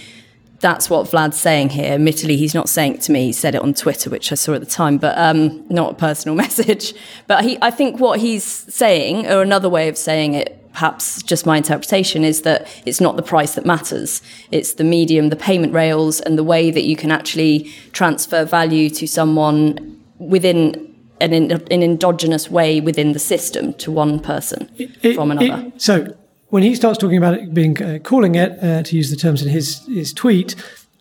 that's 0.60 0.88
what 0.88 1.10
Vlad's 1.10 1.38
saying 1.38 1.70
here. 1.70 1.92
Admittedly, 1.92 2.38
he's 2.38 2.54
not 2.54 2.68
saying 2.68 2.94
it 2.94 3.00
to 3.02 3.12
me. 3.12 3.26
He 3.26 3.32
said 3.32 3.54
it 3.54 3.60
on 3.60 3.74
Twitter, 3.74 4.08
which 4.08 4.32
I 4.32 4.36
saw 4.36 4.54
at 4.54 4.60
the 4.60 4.66
time, 4.66 4.96
but 4.96 5.16
um, 5.18 5.66
not 5.68 5.92
a 5.92 5.94
personal 5.94 6.34
message. 6.44 6.94
But 7.26 7.44
he, 7.44 7.58
I 7.60 7.70
think 7.70 8.00
what 8.00 8.20
he's 8.20 8.44
saying, 8.44 9.26
or 9.26 9.42
another 9.42 9.68
way 9.68 9.88
of 9.88 9.98
saying 9.98 10.32
it, 10.32 10.55
perhaps 10.76 11.22
just 11.22 11.46
my 11.46 11.56
interpretation, 11.56 12.22
is 12.22 12.42
that 12.42 12.68
it's 12.84 13.00
not 13.00 13.16
the 13.16 13.22
price 13.22 13.54
that 13.54 13.64
matters. 13.64 14.20
It's 14.50 14.74
the 14.74 14.84
medium, 14.84 15.30
the 15.30 15.36
payment 15.50 15.72
rails, 15.72 16.20
and 16.20 16.36
the 16.36 16.44
way 16.44 16.70
that 16.70 16.84
you 16.84 16.96
can 16.96 17.10
actually 17.10 17.72
transfer 17.92 18.44
value 18.44 18.90
to 18.90 19.06
someone 19.08 19.98
within 20.18 20.94
an, 21.22 21.32
an 21.32 21.82
endogenous 21.82 22.50
way 22.50 22.80
within 22.82 23.12
the 23.12 23.18
system 23.18 23.72
to 23.74 23.90
one 23.90 24.20
person 24.20 24.68
It- 24.76 25.14
from 25.14 25.30
another. 25.30 25.64
it- 25.68 25.80
so 25.80 26.14
when 26.50 26.62
he 26.62 26.74
starts 26.74 26.98
talking 26.98 27.16
about 27.16 27.34
it 27.38 27.54
being 27.54 27.82
uh, 27.82 27.98
calling 28.02 28.34
it, 28.34 28.50
uh, 28.62 28.82
to 28.82 28.96
use 28.96 29.08
the 29.08 29.16
terms 29.16 29.40
in 29.42 29.48
his 29.48 29.80
his 29.88 30.12
tweet, 30.12 30.54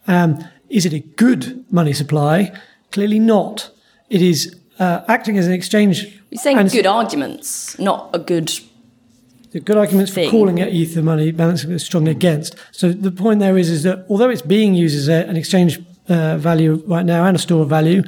um, 0.07 0.29
is 0.69 0.85
it 0.85 0.93
a 0.93 1.03
good 1.17 1.65
money 1.69 1.93
supply? 1.93 2.51
Clearly 2.91 3.19
not. 3.19 3.69
It 4.09 4.21
is 4.21 4.55
uh, 4.79 5.01
acting 5.09 5.37
as 5.37 5.47
an 5.47 5.53
exchange. 5.53 5.95
He's 6.29 6.41
saying 6.41 6.67
good 6.67 6.87
arguments, 6.87 7.77
not 7.77 8.09
a 8.13 8.19
good. 8.19 8.47
The 9.55 9.61
good 9.61 9.77
arguments 9.77 10.11
for 10.13 10.29
calling 10.29 10.57
it 10.57 10.73
ether 10.73 11.01
money, 11.01 11.31
balancing 11.31 11.71
it 11.71 11.79
strongly 11.79 12.11
against. 12.11 12.55
So 12.73 12.91
the 12.91 13.09
point 13.09 13.39
there 13.39 13.57
is, 13.57 13.69
is 13.69 13.83
that 13.83 14.05
although 14.09 14.29
it's 14.29 14.41
being 14.41 14.73
used 14.75 14.97
as 14.97 15.07
a, 15.07 15.25
an 15.29 15.37
exchange 15.37 15.79
uh, 16.09 16.35
value 16.37 16.83
right 16.87 17.05
now 17.05 17.23
and 17.25 17.37
a 17.37 17.39
store 17.39 17.61
of 17.61 17.69
value, 17.69 18.03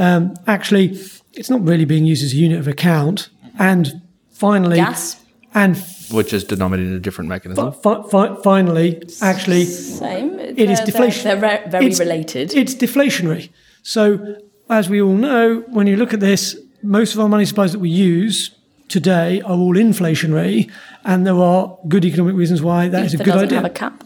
um, 0.00 0.34
actually 0.48 0.98
it's 1.34 1.48
not 1.48 1.62
really 1.64 1.84
being 1.84 2.04
used 2.04 2.24
as 2.24 2.32
a 2.32 2.36
unit 2.36 2.58
of 2.58 2.66
account. 2.66 3.28
And 3.60 4.02
finally, 4.32 4.74
Gas? 4.78 5.22
and 5.54 5.76
Which 6.10 6.32
is 6.32 6.42
denominated 6.42 6.90
in 6.90 6.96
a 6.96 7.00
different 7.00 7.28
mechanism. 7.28 7.72
fi- 7.74 8.02
fi- 8.10 8.34
finally, 8.42 9.00
actually, 9.22 9.66
Same. 9.66 10.40
it 10.40 10.58
is 10.58 10.78
They're- 10.78 10.86
deflation. 10.86 11.24
They're, 11.28 11.40
they're 11.40 11.64
ve- 11.64 11.70
very 11.70 11.86
It's- 11.86 12.00
related. 12.00 12.54
It's 12.56 12.74
deflationary. 12.74 13.50
So, 13.84 14.34
as 14.68 14.90
we 14.90 15.00
all 15.00 15.14
know, 15.14 15.62
when 15.68 15.86
you 15.86 15.96
look 15.96 16.12
at 16.12 16.18
this, 16.18 16.56
most 16.82 17.14
of 17.14 17.20
our 17.20 17.28
money 17.28 17.44
supplies 17.44 17.70
that 17.70 17.78
we 17.78 17.88
use 17.90 18.50
today 18.88 19.40
are 19.42 19.56
all 19.56 19.74
inflationary, 19.74 20.70
and 21.04 21.26
there 21.26 21.36
are 21.36 21.78
good 21.88 22.04
economic 22.04 22.34
reasons 22.34 22.62
why 22.62 22.88
that 22.88 23.04
is 23.04 23.14
a 23.14 23.18
good 23.18 23.36
idea. 23.36 23.56
have 23.56 23.64
a 23.64 23.70
cap. 23.70 24.04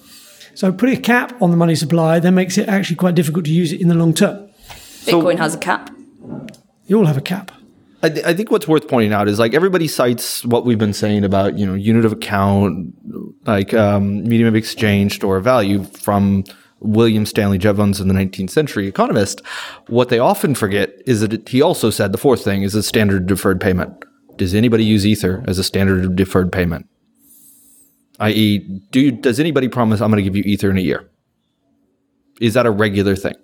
so, 0.55 0.73
putting 0.73 0.97
a 0.97 1.01
cap 1.01 1.41
on 1.41 1.51
the 1.51 1.57
money 1.57 1.75
supply 1.75 2.19
then 2.19 2.35
makes 2.35 2.59
it 2.59 2.69
actually 2.69 2.97
quite 2.97 3.15
difficult 3.15 3.45
to 3.45 3.53
use 3.53 3.73
it 3.73 3.81
in 3.81 3.89
the 3.89 3.95
long 3.95 4.15
term. 4.15 4.49
Bitcoin 5.05 5.39
has 5.39 5.55
a 5.55 5.59
cap. 5.59 5.91
You 6.87 6.99
all 6.99 7.07
have 7.07 7.17
a 7.17 7.23
cap. 7.23 7.51
I, 8.05 8.09
th- 8.09 8.27
I 8.27 8.35
think 8.35 8.51
what's 8.51 8.67
worth 8.67 8.89
pointing 8.89 9.13
out 9.13 9.29
is 9.29 9.39
like 9.39 9.55
everybody 9.55 9.87
cites 9.87 10.45
what 10.45 10.65
we've 10.65 10.79
been 10.79 10.93
saying 10.93 11.25
about 11.25 11.59
you 11.59 11.67
know 11.67 11.75
unit 11.75 12.05
of 12.05 12.13
account, 12.13 12.95
like 13.47 13.73
um, 13.75 14.25
medium 14.25 14.49
of 14.49 14.57
exchange, 14.57 15.15
store 15.15 15.37
of 15.37 15.45
value 15.45 15.85
from 15.85 16.45
William 16.81 17.25
Stanley 17.25 17.59
Jevons 17.59 18.01
in 18.01 18.09
the 18.09 18.15
19th 18.15 18.51
century 18.51 18.89
economist. 18.89 19.41
What 19.87 20.09
they 20.09 20.19
often 20.19 20.55
forget 20.55 20.91
is 21.07 21.21
that 21.21 21.33
it, 21.33 21.49
he 21.49 21.63
also 21.63 21.91
said 21.91 22.11
the 22.11 22.19
fourth 22.19 22.43
thing 22.43 22.63
is 22.63 22.75
a 22.75 22.83
standard 22.83 23.27
deferred 23.27 23.61
payment. 23.61 24.05
Does 24.37 24.55
anybody 24.55 24.85
use 24.85 25.07
Ether 25.07 25.45
as 25.47 25.59
a 25.59 25.65
standard 25.65 26.05
of 26.05 26.17
deferred 26.17 26.53
payment? 26.53 26.89
I.e., 28.19 28.59
do 28.91 29.11
does 29.11 29.41
anybody 29.41 29.69
promise 29.69 30.01
I'm 30.01 30.11
going 30.11 30.23
to 30.23 30.29
give 30.29 30.37
you 30.37 30.43
Ether 30.45 30.71
in 30.71 30.79
a 30.79 30.81
year? 30.81 31.09
Is 32.41 32.55
that 32.55 32.67
a 32.67 32.71
regular 32.71 33.17
thing? 33.17 33.35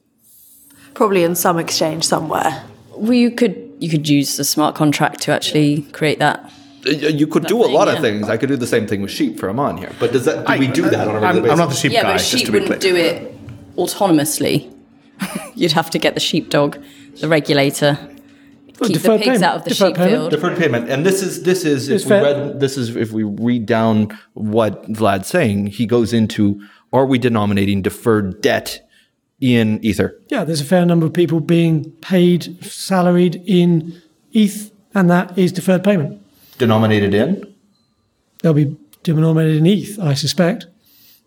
Probably 0.94 1.24
in 1.24 1.34
some 1.34 1.58
exchange 1.58 2.04
somewhere. 2.04 2.64
Well, 2.96 3.12
you 3.12 3.30
could 3.30 3.72
you 3.78 3.88
could 3.88 4.08
use 4.08 4.38
a 4.38 4.44
smart 4.44 4.74
contract 4.74 5.20
to 5.22 5.32
actually 5.32 5.82
create 5.92 6.18
that. 6.18 6.52
Uh, 6.86 6.90
You 6.90 7.26
could 7.26 7.46
do 7.46 7.60
a 7.62 7.66
thing, 7.66 7.74
lot 7.74 7.88
of 7.88 8.00
things. 8.00 8.28
I 8.28 8.36
could 8.36 8.48
do 8.48 8.56
the 8.56 8.66
same 8.66 8.86
thing 8.86 9.02
with 9.02 9.10
sheep 9.10 9.38
for 9.38 9.48
Amon 9.50 9.76
here. 9.78 9.92
But 9.98 10.12
does 10.12 10.24
that 10.24 10.46
do 10.46 10.58
we 10.58 10.68
do 10.68 10.82
that 10.90 11.08
on 11.08 11.16
a 11.16 11.20
regular 11.20 11.28
I'm, 11.28 11.42
basis? 11.42 11.50
I'm 11.52 11.58
not 11.58 11.68
the 11.70 11.74
sheep 11.76 11.92
yeah, 11.92 12.02
guy. 12.02 12.12
but 12.12 12.14
a 12.16 12.18
just 12.18 12.30
sheep 12.30 12.46
to 12.46 12.52
wouldn't 12.52 12.80
do 12.80 12.96
it 12.96 13.36
autonomously. 13.76 14.72
You'd 15.54 15.72
have 15.72 15.90
to 15.90 15.98
get 15.98 16.14
the 16.14 16.20
sheepdog, 16.20 16.78
the 17.20 17.28
regulator, 17.28 17.98
keep 18.86 18.88
the 18.88 18.92
deferred 19.02 19.18
pigs 19.20 19.26
payment. 19.26 19.42
out 19.44 19.56
of 19.56 19.64
the 19.64 19.70
Deferred 19.70 19.88
sheep 19.88 19.96
payment. 19.96 20.12
field. 20.12 20.30
deferred 20.30 20.58
payment 20.58 20.90
and 20.90 21.04
this 21.04 21.22
is 21.22 21.42
this 21.42 21.64
is 21.64 21.88
if 21.88 21.96
It's 22.02 22.04
we 22.06 22.16
read 22.16 22.60
this 22.60 22.76
is 22.76 22.94
if 22.96 23.12
we 23.12 23.22
read 23.24 23.66
down 23.66 24.16
what 24.34 24.86
vlad's 24.92 25.28
saying 25.28 25.66
he 25.68 25.86
goes 25.86 26.12
into 26.12 26.60
are 26.92 27.06
we 27.06 27.18
denominating 27.18 27.82
deferred 27.82 28.40
debt 28.40 28.80
in 29.40 29.78
ether 29.84 30.18
Yeah, 30.30 30.44
there's 30.44 30.60
a 30.60 30.64
fair 30.64 30.84
number 30.84 31.06
of 31.06 31.12
people 31.12 31.38
being 31.40 31.92
paid, 32.00 32.58
salaried 32.64 33.40
in 33.46 34.00
ETH, 34.32 34.72
and 34.94 35.08
that 35.10 35.38
is 35.38 35.52
deferred 35.52 35.84
payment. 35.84 36.20
denominated 36.58 37.14
in 37.14 37.54
They'll 38.42 38.52
be 38.54 38.76
denominated 39.04 39.56
in 39.58 39.66
ETH, 39.66 39.98
I 40.00 40.14
suspect. 40.14 40.66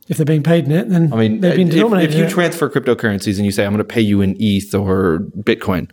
If 0.09 0.17
they're 0.17 0.25
being 0.25 0.43
paid 0.43 0.65
in 0.65 0.71
it, 0.73 0.89
then 0.89 1.13
i 1.13 1.15
mean 1.15 1.39
they've 1.39 1.55
been 1.55 1.67
if, 1.69 1.73
denominated 1.75 2.09
if 2.11 2.17
you 2.17 2.23
in 2.23 2.29
it. 2.29 2.33
transfer 2.33 2.69
cryptocurrencies 2.69 3.37
and 3.37 3.45
you 3.45 3.51
say 3.51 3.63
i'm 3.65 3.71
going 3.71 3.77
to 3.77 3.93
pay 3.97 4.01
you 4.01 4.19
in 4.21 4.35
eth 4.41 4.73
or 4.75 5.19
bitcoin 5.37 5.89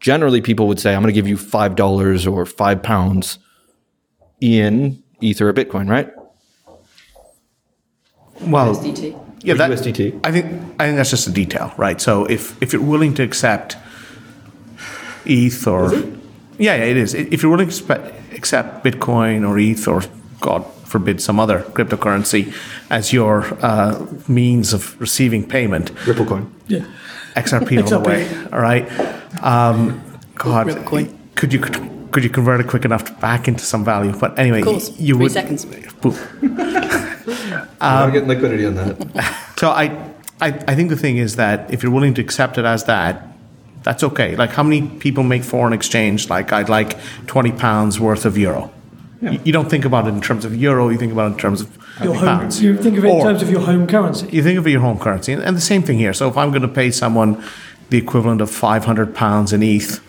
generally 0.00 0.40
people 0.40 0.66
would 0.66 0.80
say 0.80 0.94
i'm 0.94 1.02
going 1.02 1.12
to 1.14 1.18
give 1.20 1.28
you 1.28 1.36
five 1.36 1.76
dollars 1.76 2.26
or 2.26 2.44
five 2.46 2.82
pounds 2.82 3.38
in 4.40 5.02
ether 5.20 5.48
or 5.48 5.52
bitcoin 5.52 5.88
right 5.88 6.10
Well, 8.40 8.74
USDT. 8.74 9.14
yeah, 9.42 9.54
that, 9.54 9.70
USDT. 9.70 10.20
I 10.24 10.32
think 10.32 10.46
I 10.80 10.86
think 10.86 10.96
that's 10.96 11.10
just 11.10 11.26
a 11.28 11.30
detail, 11.32 11.72
right? 11.76 12.00
So 12.00 12.24
if 12.24 12.56
if 12.62 12.72
you're 12.72 12.82
willing 12.82 13.12
to 13.14 13.22
accept 13.22 13.76
ETH 15.26 15.66
or 15.66 15.92
yeah, 16.58 16.76
yeah, 16.76 16.84
it 16.84 16.96
is. 16.96 17.12
If 17.14 17.42
you're 17.42 17.50
willing 17.52 17.68
to 17.68 17.74
spe- 17.74 18.34
accept 18.34 18.82
Bitcoin 18.84 19.46
or 19.48 19.58
ETH 19.58 19.86
or 19.86 20.02
God 20.40 20.64
forbid 20.86 21.20
some 21.20 21.38
other 21.38 21.60
cryptocurrency 21.76 22.52
as 22.90 23.12
your 23.12 23.44
uh, 23.62 24.06
means 24.26 24.72
of 24.72 24.98
receiving 25.00 25.46
payment, 25.46 25.90
ripple 26.06 26.24
coin 26.26 26.50
Yeah. 26.66 26.84
XRP 27.44 27.82
all 27.82 28.00
the 28.00 28.08
way. 28.08 28.28
All 28.52 28.60
right. 28.60 28.84
Um, 29.42 30.02
God, 30.34 30.66
Ripcoin. 30.68 31.14
could 31.34 31.52
you 31.52 31.60
could 31.60 32.24
you 32.24 32.30
convert 32.30 32.60
it 32.60 32.66
quick 32.68 32.84
enough 32.84 33.04
to 33.04 33.12
back 33.14 33.46
into 33.48 33.64
some 33.64 33.84
value? 33.84 34.12
But 34.18 34.38
anyway, 34.38 34.60
Of 34.60 34.66
course, 34.66 34.98
you 34.98 35.14
three 35.14 35.22
would. 35.24 35.32
seconds. 35.32 35.64
Boom. 35.64 36.16
I'm 37.80 38.12
getting 38.12 38.28
liquidity 38.28 38.66
on 38.66 38.74
that. 38.74 39.36
So 39.60 39.68
I, 39.68 39.84
I, 40.40 40.48
I 40.68 40.74
think 40.74 40.88
the 40.88 40.96
thing 40.96 41.18
is 41.18 41.36
that 41.36 41.70
if 41.70 41.82
you're 41.82 41.92
willing 41.92 42.14
to 42.14 42.22
accept 42.22 42.56
it 42.56 42.64
as 42.64 42.84
that, 42.84 43.26
that's 43.82 44.02
okay. 44.02 44.34
Like 44.34 44.48
how 44.50 44.62
many 44.62 44.88
people 44.88 45.22
make 45.22 45.44
foreign 45.44 45.74
exchange? 45.74 46.30
Like 46.30 46.50
I'd 46.50 46.70
like 46.70 46.96
twenty 47.26 47.52
pounds 47.52 48.00
worth 48.00 48.24
of 48.24 48.38
euro. 48.38 48.72
You, 49.20 49.38
you 49.44 49.52
don't 49.52 49.68
think 49.68 49.84
about 49.84 50.06
it 50.06 50.14
in 50.14 50.22
terms 50.22 50.46
of 50.46 50.56
euro. 50.56 50.88
You 50.88 50.96
think 50.96 51.12
about 51.12 51.30
it 51.30 51.34
in 51.34 51.38
terms 51.38 51.60
of 51.60 51.68
Your 52.04 52.14
home, 52.14 52.24
pounds. 52.40 52.62
you 52.62 52.76
think 52.76 52.98
of 52.98 53.04
it 53.04 53.08
in 53.08 53.14
Or- 53.16 53.24
terms 53.24 53.42
of 53.42 53.50
your 53.50 53.60
home 53.60 53.86
currency. 53.86 54.28
you 54.32 54.42
think 54.42 54.58
of 54.58 54.66
your 54.66 54.80
home 54.80 54.98
currency, 54.98 55.32
and, 55.32 55.42
and 55.42 55.56
the 55.56 55.60
same 55.60 55.82
thing 55.82 55.98
here. 55.98 56.12
So 56.12 56.28
if 56.28 56.36
I'm 56.36 56.50
going 56.50 56.62
to 56.62 56.68
pay 56.68 56.90
someone 56.90 57.42
the 57.90 57.98
equivalent 57.98 58.40
of 58.40 58.50
500 58.50 59.14
pounds 59.14 59.52
in 59.52 59.62
ETH, 59.62 60.00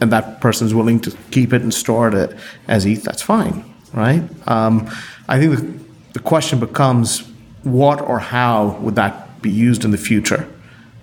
and 0.00 0.12
that 0.12 0.40
person's 0.40 0.74
willing 0.74 1.00
to 1.00 1.10
keep 1.30 1.52
it 1.52 1.62
and 1.62 1.72
store 1.72 2.08
it 2.14 2.36
as 2.68 2.84
ETH, 2.84 3.02
that's 3.02 3.22
fine, 3.22 3.64
right? 3.92 4.22
Um, 4.46 4.90
I 5.28 5.38
think 5.38 5.56
the, 5.56 5.84
the 6.14 6.18
question 6.20 6.60
becomes 6.60 7.22
what 7.62 8.00
or 8.02 8.18
how 8.18 8.76
would 8.80 8.96
that 8.96 9.40
be 9.40 9.50
used 9.50 9.84
in 9.84 9.90
the 9.92 9.98
future? 9.98 10.46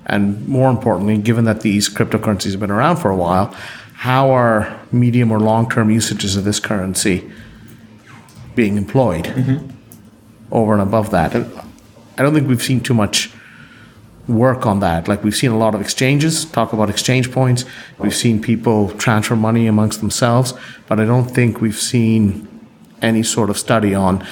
And 0.06 0.48
more 0.48 0.70
importantly, 0.70 1.18
given 1.18 1.46
that 1.46 1.62
these 1.62 1.90
cryptocurrencies 1.90 2.52
have 2.52 2.60
been 2.60 2.72
around 2.72 2.98
for 2.98 3.10
a 3.10 3.16
while, 3.16 3.56
how 3.94 4.30
are 4.32 4.80
medium 4.92 5.32
or 5.32 5.40
long 5.40 5.70
term 5.70 5.90
usages 5.90 6.36
of 6.36 6.44
this 6.44 6.60
currency 6.60 7.32
being 8.56 8.78
employed? 8.78 9.26
Over 10.52 10.74
and 10.74 10.82
above 10.82 11.12
that. 11.12 11.36
And 11.36 11.52
I 12.18 12.24
don't 12.24 12.34
think 12.34 12.48
we've 12.48 12.62
seen 12.62 12.82
too 12.82 12.94
much 12.94 13.32
work 14.28 14.66
on 14.66 14.80
that. 14.80 15.08
Like 15.08 15.24
we've 15.24 15.36
seen 15.36 15.52
a 15.52 15.58
lot 15.58 15.76
of 15.76 15.82
exchanges 15.82 16.46
talk 16.46 16.74
about 16.74 16.90
exchange 16.90 17.32
points. 17.32 17.66
We've 17.98 18.16
seen 18.16 18.42
people 18.42 18.90
transfer 18.92 19.36
money 19.36 19.68
amongst 19.68 20.00
themselves, 20.00 20.54
but 20.88 21.00
I 21.00 21.06
don't 21.06 21.26
think 21.26 21.62
we've 21.62 21.80
seen 21.80 22.48
any 23.02 23.24
sort 23.24 23.50
of 23.50 23.58
study 23.58 23.96
on 23.96 24.26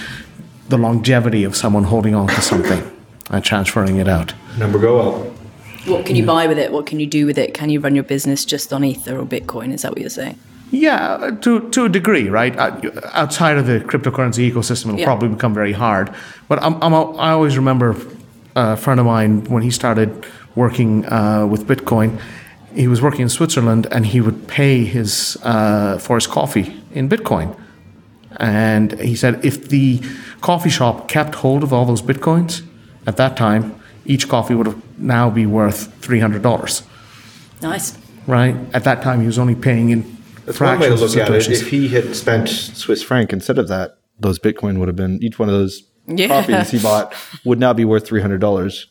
the 0.70 0.78
longevity 0.78 1.44
of 1.44 1.56
someone 1.56 1.86
holding 1.86 2.14
on 2.14 2.28
to 2.28 2.42
something 2.42 2.84
and 3.30 3.44
transferring 3.44 3.98
it 3.98 4.08
out. 4.08 4.34
Number 4.58 4.80
go 4.80 5.00
up. 5.00 5.34
What 5.88 6.06
can 6.06 6.16
you 6.16 6.26
buy 6.26 6.46
with 6.46 6.60
it? 6.60 6.72
What 6.72 6.86
can 6.86 7.00
you 7.00 7.08
do 7.08 7.26
with 7.26 7.38
it? 7.38 7.54
Can 7.54 7.70
you 7.70 7.80
run 7.80 7.96
your 7.96 8.04
business 8.04 8.46
just 8.46 8.72
on 8.72 8.84
Ether 8.84 9.18
or 9.18 9.26
Bitcoin? 9.26 9.74
Is 9.74 9.82
that 9.82 9.92
what 9.92 10.02
you're 10.02 10.10
saying? 10.10 10.38
Yeah, 10.72 11.32
to 11.42 11.70
to 11.72 11.86
a 11.86 11.90
degree, 11.90 12.30
right? 12.30 12.56
Uh, 12.58 12.92
Outside 13.14 13.58
of 13.58 13.66
the 13.66 13.80
cryptocurrency 13.80 14.52
ecosystem, 14.52 14.88
it'll 14.88 15.00
Yeah. 15.00 15.06
probably 15.06 15.30
become 15.30 15.54
very 15.54 15.74
hard. 15.74 16.10
But 16.48 16.62
I'm, 16.64 16.76
I'm, 16.84 16.94
I 16.94 17.32
always 17.32 17.58
remember 17.58 17.96
a 18.56 18.76
friend 18.78 19.00
of 19.00 19.06
mine 19.06 19.46
when 19.46 19.64
he 19.64 19.72
started 19.72 20.10
working 20.56 21.06
uh, 21.12 21.46
with 21.48 21.66
Bitcoin. 21.68 22.20
He 22.76 22.88
was 22.88 23.02
working 23.02 23.22
in 23.22 23.30
Switzerland, 23.30 23.88
and 23.92 24.06
he 24.06 24.22
would 24.22 24.48
pay 24.48 24.84
his 24.86 25.38
uh, 25.44 25.98
for 25.98 26.16
his 26.18 26.28
coffee 26.28 26.80
in 26.94 27.10
Bitcoin. 27.10 27.56
And 28.38 29.00
he 29.02 29.16
said 29.16 29.44
if 29.44 29.70
the 29.70 30.02
coffee 30.42 30.70
shop 30.70 31.08
kept 31.08 31.36
hold 31.36 31.64
of 31.64 31.74
all 31.74 31.86
those 31.86 32.02
bitcoins 32.04 32.62
at 33.08 33.18
that 33.18 33.36
time, 33.36 33.74
each 34.06 34.30
coffee 34.30 34.54
would 34.54 34.68
have 34.68 34.78
now 35.00 35.32
be 35.32 35.46
worth 35.48 35.92
three 36.02 36.20
hundred 36.20 36.44
dollars. 36.44 36.84
Nice. 37.62 37.98
Right 38.28 38.56
at 38.74 38.84
that 38.84 39.02
time, 39.02 39.20
he 39.22 39.26
was 39.26 39.40
only 39.40 39.56
paying 39.56 39.90
in 39.90 40.04
That's 40.50 40.60
one 40.60 40.80
way 40.80 40.90
to 40.90 40.98
fractions 40.98 41.02
of 41.16 41.16
look 41.16 41.30
at 41.30 41.36
it. 41.36 41.50
If 41.62 41.70
he 41.70 41.88
had 41.90 42.16
spent 42.16 42.50
Swiss 42.50 43.04
franc 43.04 43.32
instead 43.32 43.58
of 43.60 43.68
that, 43.68 43.98
those 44.20 44.40
Bitcoin 44.40 44.80
would 44.80 44.88
have 44.88 44.96
been 44.96 45.22
each 45.24 45.38
one 45.38 45.48
of 45.48 45.54
those 45.56 45.84
Yeah. 46.08 46.28
coffees 46.28 46.72
he 46.72 46.80
bought 46.84 47.14
would 47.46 47.60
now 47.60 47.74
be 47.74 47.86
worth 47.86 48.06
three 48.08 48.22
hundred 48.22 48.42
dollars. 48.42 48.88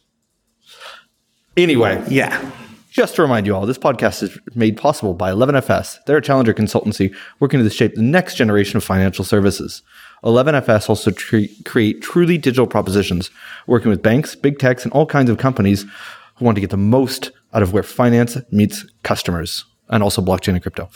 Anyway, 1.57 2.03
Yeah. 2.09 2.41
just 2.91 3.17
to 3.17 3.23
remind 3.23 3.47
you 3.47 3.55
all, 3.55 3.67
this 3.67 3.79
podcast 3.79 4.23
is 4.23 4.39
made 4.55 4.77
possible 4.77 5.15
by 5.15 5.31
11FS. 5.33 5.99
They're 6.07 6.19
a 6.19 6.23
challenger 6.23 6.55
consultancy 6.55 7.15
working 7.41 7.61
to 7.63 7.71
shape 7.71 7.95
the 7.95 8.03
next 8.03 8.37
generation 8.37 8.77
of 8.77 8.85
financial 8.85 9.25
services. 9.25 9.83
11FS 10.25 10.89
also 10.89 11.11
tre- 11.11 11.49
create 11.65 12.01
truly 12.03 12.39
digital 12.39 12.67
propositions, 12.67 13.31
working 13.67 13.91
with 13.91 14.03
banks, 14.03 14.35
big 14.35 14.59
techs, 14.59 14.85
and 14.85 14.93
all 14.93 15.07
kinds 15.07 15.31
of 15.31 15.39
companies 15.39 15.85
who 16.37 16.45
want 16.45 16.55
to 16.57 16.61
get 16.61 16.71
the 16.71 16.77
most 16.77 17.31
out 17.53 17.63
of 17.63 17.73
where 17.73 17.83
finance 17.83 18.37
meets 18.53 18.85
customers, 19.03 19.65
and 19.89 20.03
also 20.03 20.23
blockchain 20.23 20.55
and 20.55 20.63
crypto. 20.63 20.89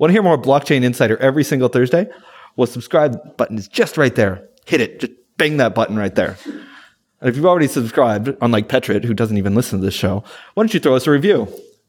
Want 0.00 0.08
to 0.08 0.12
hear 0.14 0.22
more 0.22 0.40
Blockchain 0.40 0.82
Insider 0.82 1.18
every 1.18 1.44
single 1.44 1.68
Thursday? 1.68 2.08
Well, 2.56 2.66
subscribe 2.66 3.36
button 3.36 3.58
is 3.58 3.68
just 3.68 3.98
right 3.98 4.14
there. 4.14 4.48
Hit 4.64 4.80
it. 4.80 5.00
Just 5.00 5.12
bang 5.36 5.58
that 5.58 5.74
button 5.74 5.98
right 5.98 6.14
there. 6.14 6.38
And 6.46 7.28
if 7.28 7.36
you've 7.36 7.44
already 7.44 7.66
subscribed, 7.66 8.34
unlike 8.40 8.66
Petrit, 8.66 9.04
who 9.04 9.12
doesn't 9.12 9.36
even 9.36 9.54
listen 9.54 9.78
to 9.78 9.84
this 9.84 9.92
show, 9.92 10.24
why 10.54 10.62
don't 10.62 10.72
you 10.72 10.80
throw 10.80 10.94
us 10.96 11.06
a 11.06 11.10
review? 11.10 11.48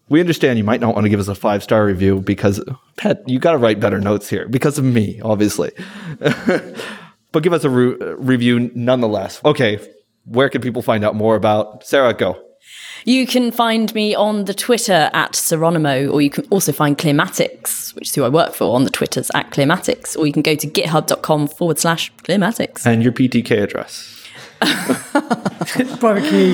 We 0.09 0.20
understand 0.20 0.57
you 0.57 0.66
might 0.66 0.82
not 0.82 0.93
want 0.93 1.05
to 1.05 1.09
give 1.09 1.22
us 1.22 1.30
a 1.30 1.36
five 1.36 1.64
star 1.64 1.86
review 1.86 2.20
because, 2.20 2.62
Pet, 2.97 3.24
you 3.28 3.39
got 3.39 3.53
to 3.53 3.57
write 3.57 3.80
better 3.80 4.01
notes 4.01 4.30
here 4.30 4.45
because 4.49 4.78
of 4.78 4.84
me, 4.84 5.22
obviously. 5.22 5.72
but 6.20 7.43
give 7.43 7.53
us 7.53 7.64
a 7.64 7.70
re- 7.70 7.95
review 8.18 8.72
nonetheless. 8.76 9.39
Okay, 9.45 9.80
where 10.26 10.49
can 10.49 10.62
people 10.62 10.82
find 10.82 11.05
out 11.05 11.16
more 11.16 11.38
about 11.38 11.86
Sarah? 11.86 12.14
Go. 12.14 12.43
You 13.05 13.25
can 13.25 13.51
find 13.51 13.93
me 13.93 14.13
on 14.13 14.45
the 14.45 14.53
Twitter 14.53 15.09
at 15.13 15.33
Seronimo, 15.33 16.11
or 16.11 16.21
you 16.21 16.29
can 16.29 16.45
also 16.49 16.71
find 16.71 16.97
Clearmatics, 16.97 17.95
which 17.95 18.09
is 18.09 18.15
who 18.15 18.23
I 18.23 18.29
work 18.29 18.53
for, 18.53 18.75
on 18.75 18.83
the 18.83 18.89
Twitters 18.89 19.31
at 19.33 19.51
Clearmatics, 19.51 20.17
or 20.17 20.27
you 20.27 20.33
can 20.33 20.41
go 20.41 20.55
to 20.55 20.67
github.com 20.67 21.47
forward 21.47 21.79
slash 21.79 22.13
Clearmatics. 22.23 22.85
And 22.85 23.03
your 23.03 23.11
PTK 23.11 23.63
address. 23.63 24.17
Private 25.99 26.29
key. 26.29 26.53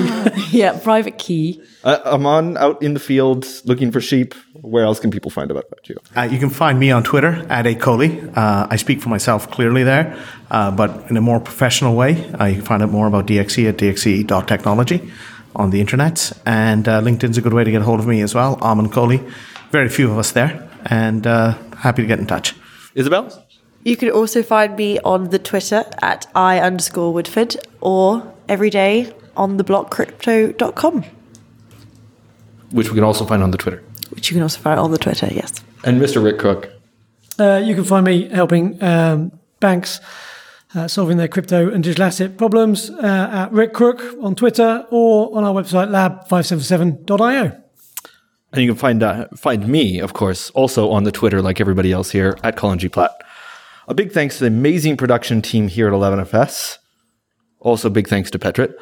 yeah, 0.58 0.78
private 0.78 1.18
key. 1.18 1.62
Uh, 1.84 1.98
I'm 2.04 2.24
on 2.24 2.56
out 2.56 2.82
in 2.82 2.94
the 2.94 3.00
field 3.00 3.46
looking 3.64 3.90
for 3.90 4.00
sheep. 4.00 4.34
Where 4.54 4.84
else 4.84 4.98
can 4.98 5.10
people 5.10 5.30
find 5.30 5.50
out 5.50 5.64
about 5.66 5.88
you? 5.88 5.96
Uh, 6.16 6.22
you 6.22 6.38
can 6.38 6.48
find 6.48 6.78
me 6.78 6.90
on 6.90 7.02
Twitter 7.02 7.46
at 7.50 7.66
acoli. 7.66 8.34
Uh, 8.34 8.66
I 8.70 8.76
speak 8.76 9.02
for 9.02 9.10
myself 9.10 9.50
clearly 9.50 9.82
there, 9.82 10.18
uh, 10.50 10.70
but 10.70 11.10
in 11.10 11.16
a 11.16 11.20
more 11.20 11.40
professional 11.40 11.96
way. 11.96 12.30
Uh, 12.32 12.46
you 12.46 12.56
can 12.56 12.64
find 12.64 12.82
out 12.82 12.90
more 12.90 13.06
about 13.06 13.26
DXC 13.26 13.68
at 13.68 13.76
dxc.technology 13.76 15.10
on 15.58 15.70
the 15.70 15.80
internet. 15.80 16.32
And 16.46 16.88
uh, 16.88 17.02
LinkedIn's 17.02 17.36
a 17.36 17.42
good 17.42 17.52
way 17.52 17.64
to 17.64 17.70
get 17.70 17.82
a 17.82 17.84
hold 17.84 18.00
of 18.00 18.06
me 18.06 18.22
as 18.22 18.34
well. 18.34 18.58
Armin 18.62 18.88
Coley. 18.88 19.20
Very 19.70 19.90
few 19.90 20.10
of 20.10 20.16
us 20.16 20.32
there, 20.32 20.66
and 20.86 21.26
uh, 21.26 21.52
happy 21.76 22.00
to 22.00 22.08
get 22.08 22.18
in 22.18 22.26
touch. 22.26 22.54
Isabel? 22.94 23.44
You 23.84 23.96
can 23.96 24.10
also 24.10 24.42
find 24.42 24.76
me 24.76 24.98
on 25.00 25.28
the 25.30 25.38
Twitter 25.38 25.84
at 26.00 26.26
i 26.34 26.58
underscore 26.58 27.12
Woodford 27.12 27.56
or 27.80 28.32
every 28.48 28.70
day 28.70 29.12
on 29.36 29.56
the 29.58 29.64
theblockcrypto.com, 29.64 31.04
Which 32.70 32.88
we 32.88 32.94
can 32.94 33.04
also 33.04 33.24
find 33.26 33.42
on 33.42 33.50
the 33.50 33.58
Twitter. 33.58 33.82
which 34.10 34.30
you 34.30 34.34
can 34.34 34.42
also 34.42 34.60
find 34.60 34.80
on 34.80 34.90
the 34.90 34.98
Twitter, 34.98 35.28
yes. 35.32 35.52
And 35.84 36.00
Mr. 36.00 36.22
Rick 36.24 36.38
Crook. 36.38 36.70
Uh, 37.38 37.60
you 37.62 37.74
can 37.74 37.84
find 37.84 38.04
me 38.06 38.28
helping 38.28 38.82
um, 38.82 39.32
banks 39.60 40.00
uh, 40.74 40.88
solving 40.88 41.16
their 41.16 41.28
crypto 41.28 41.70
and 41.70 41.82
digital 41.82 42.04
asset 42.04 42.36
problems 42.36 42.90
uh, 42.90 43.30
at 43.32 43.52
Rick 43.52 43.72
Crook 43.72 44.02
on 44.20 44.34
Twitter 44.34 44.86
or 44.90 45.36
on 45.36 45.44
our 45.44 45.54
website 45.54 45.88
lab577.io. 45.88 47.62
And 48.52 48.62
you 48.62 48.70
can 48.70 48.78
find 48.78 49.02
uh, 49.02 49.28
find 49.36 49.68
me, 49.68 49.98
of 49.98 50.14
course, 50.14 50.50
also 50.50 50.90
on 50.90 51.04
the 51.04 51.12
Twitter, 51.12 51.42
like 51.42 51.60
everybody 51.60 51.92
else 51.92 52.10
here, 52.10 52.38
at 52.42 52.56
Colin 52.56 52.78
G. 52.78 52.88
Platt. 52.88 53.10
A 53.88 53.94
big 53.94 54.12
thanks 54.12 54.38
to 54.38 54.44
the 54.44 54.48
amazing 54.48 54.96
production 54.96 55.42
team 55.42 55.68
here 55.68 55.86
at 55.88 55.92
11FS. 55.92 56.78
Also, 57.60 57.90
big 57.90 58.08
thanks 58.08 58.30
to 58.30 58.38
Petrit, 58.38 58.74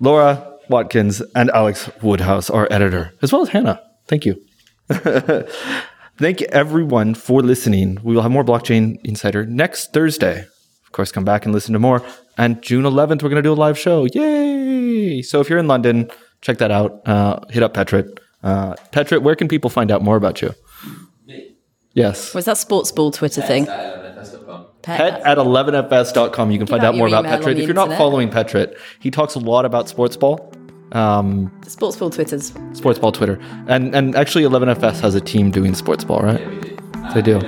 Laura 0.00 0.56
Watkins, 0.68 1.20
and 1.34 1.50
Alex 1.50 1.90
Woodhouse, 2.02 2.48
our 2.48 2.66
editor, 2.70 3.12
as 3.22 3.32
well 3.32 3.42
as 3.42 3.50
Hannah. 3.50 3.82
Thank 4.06 4.24
you. 4.24 4.40
Thank 4.88 6.40
you, 6.40 6.46
everyone, 6.50 7.14
for 7.14 7.42
listening. 7.42 7.98
We 8.02 8.14
will 8.14 8.22
have 8.22 8.30
more 8.30 8.44
Blockchain 8.44 8.98
Insider 9.04 9.46
next 9.46 9.92
Thursday. 9.92 10.46
Of 10.90 10.92
course, 10.92 11.12
come 11.12 11.24
back 11.24 11.44
and 11.44 11.54
listen 11.54 11.72
to 11.72 11.78
more. 11.78 12.02
And 12.36 12.60
June 12.62 12.82
11th, 12.82 13.22
we're 13.22 13.28
going 13.28 13.36
to 13.36 13.42
do 13.42 13.52
a 13.52 13.54
live 13.54 13.78
show. 13.78 14.08
Yay! 14.12 15.22
So 15.22 15.40
if 15.40 15.48
you're 15.48 15.60
in 15.60 15.68
London, 15.68 16.10
check 16.40 16.58
that 16.58 16.72
out. 16.72 17.00
Uh, 17.06 17.38
hit 17.48 17.62
up 17.62 17.74
Petrit. 17.74 18.18
Uh, 18.42 18.74
Petrit, 18.92 19.22
where 19.22 19.36
can 19.36 19.46
people 19.46 19.70
find 19.70 19.92
out 19.92 20.02
more 20.02 20.16
about 20.16 20.42
you? 20.42 20.52
Me. 21.28 21.54
Yes. 21.92 22.34
Was 22.34 22.46
that 22.46 22.58
sports 22.58 22.90
ball 22.90 23.12
Twitter 23.12 23.40
thing? 23.40 23.66
Pet 24.82 25.20
at 25.22 25.38
11fs.com. 25.38 26.50
You 26.50 26.58
can 26.58 26.66
find 26.66 26.82
out 26.82 26.94
out 26.94 26.96
more 26.96 27.06
about 27.06 27.24
Petrit. 27.24 27.58
If 27.58 27.66
you're 27.66 27.74
not 27.74 27.96
following 27.96 28.30
Petrit, 28.30 28.76
he 28.98 29.12
talks 29.12 29.36
a 29.36 29.38
lot 29.38 29.64
about 29.64 29.88
sports 29.88 30.16
ball, 30.16 30.52
um, 30.90 31.52
Sports 31.68 31.96
ball 31.98 32.10
Twitters. 32.10 32.52
sports 32.72 32.98
ball 32.98 33.12
Twitter. 33.12 33.38
And 33.68 33.94
and 33.94 34.16
actually 34.16 34.42
11fs 34.44 35.00
has 35.00 35.14
a 35.14 35.20
team 35.20 35.50
doing 35.52 35.74
sports 35.74 36.02
ball, 36.02 36.20
right? 36.20 36.40
They 37.14 37.22
do. 37.22 37.38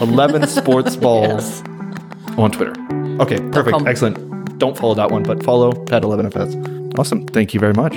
11 0.00 0.46
sports 0.48 0.96
balls 1.04 1.62
on 2.36 2.50
Twitter. 2.50 2.74
Okay, 3.20 3.38
perfect. 3.50 3.86
Excellent. 3.86 4.58
Don't 4.58 4.76
follow 4.76 4.94
that 4.94 5.10
one, 5.10 5.22
but 5.22 5.42
follow 5.42 5.72
Pet 5.72 6.02
11fs. 6.02 6.98
Awesome. 6.98 7.26
Thank 7.26 7.54
you 7.54 7.60
very 7.60 7.74
much. 7.74 7.94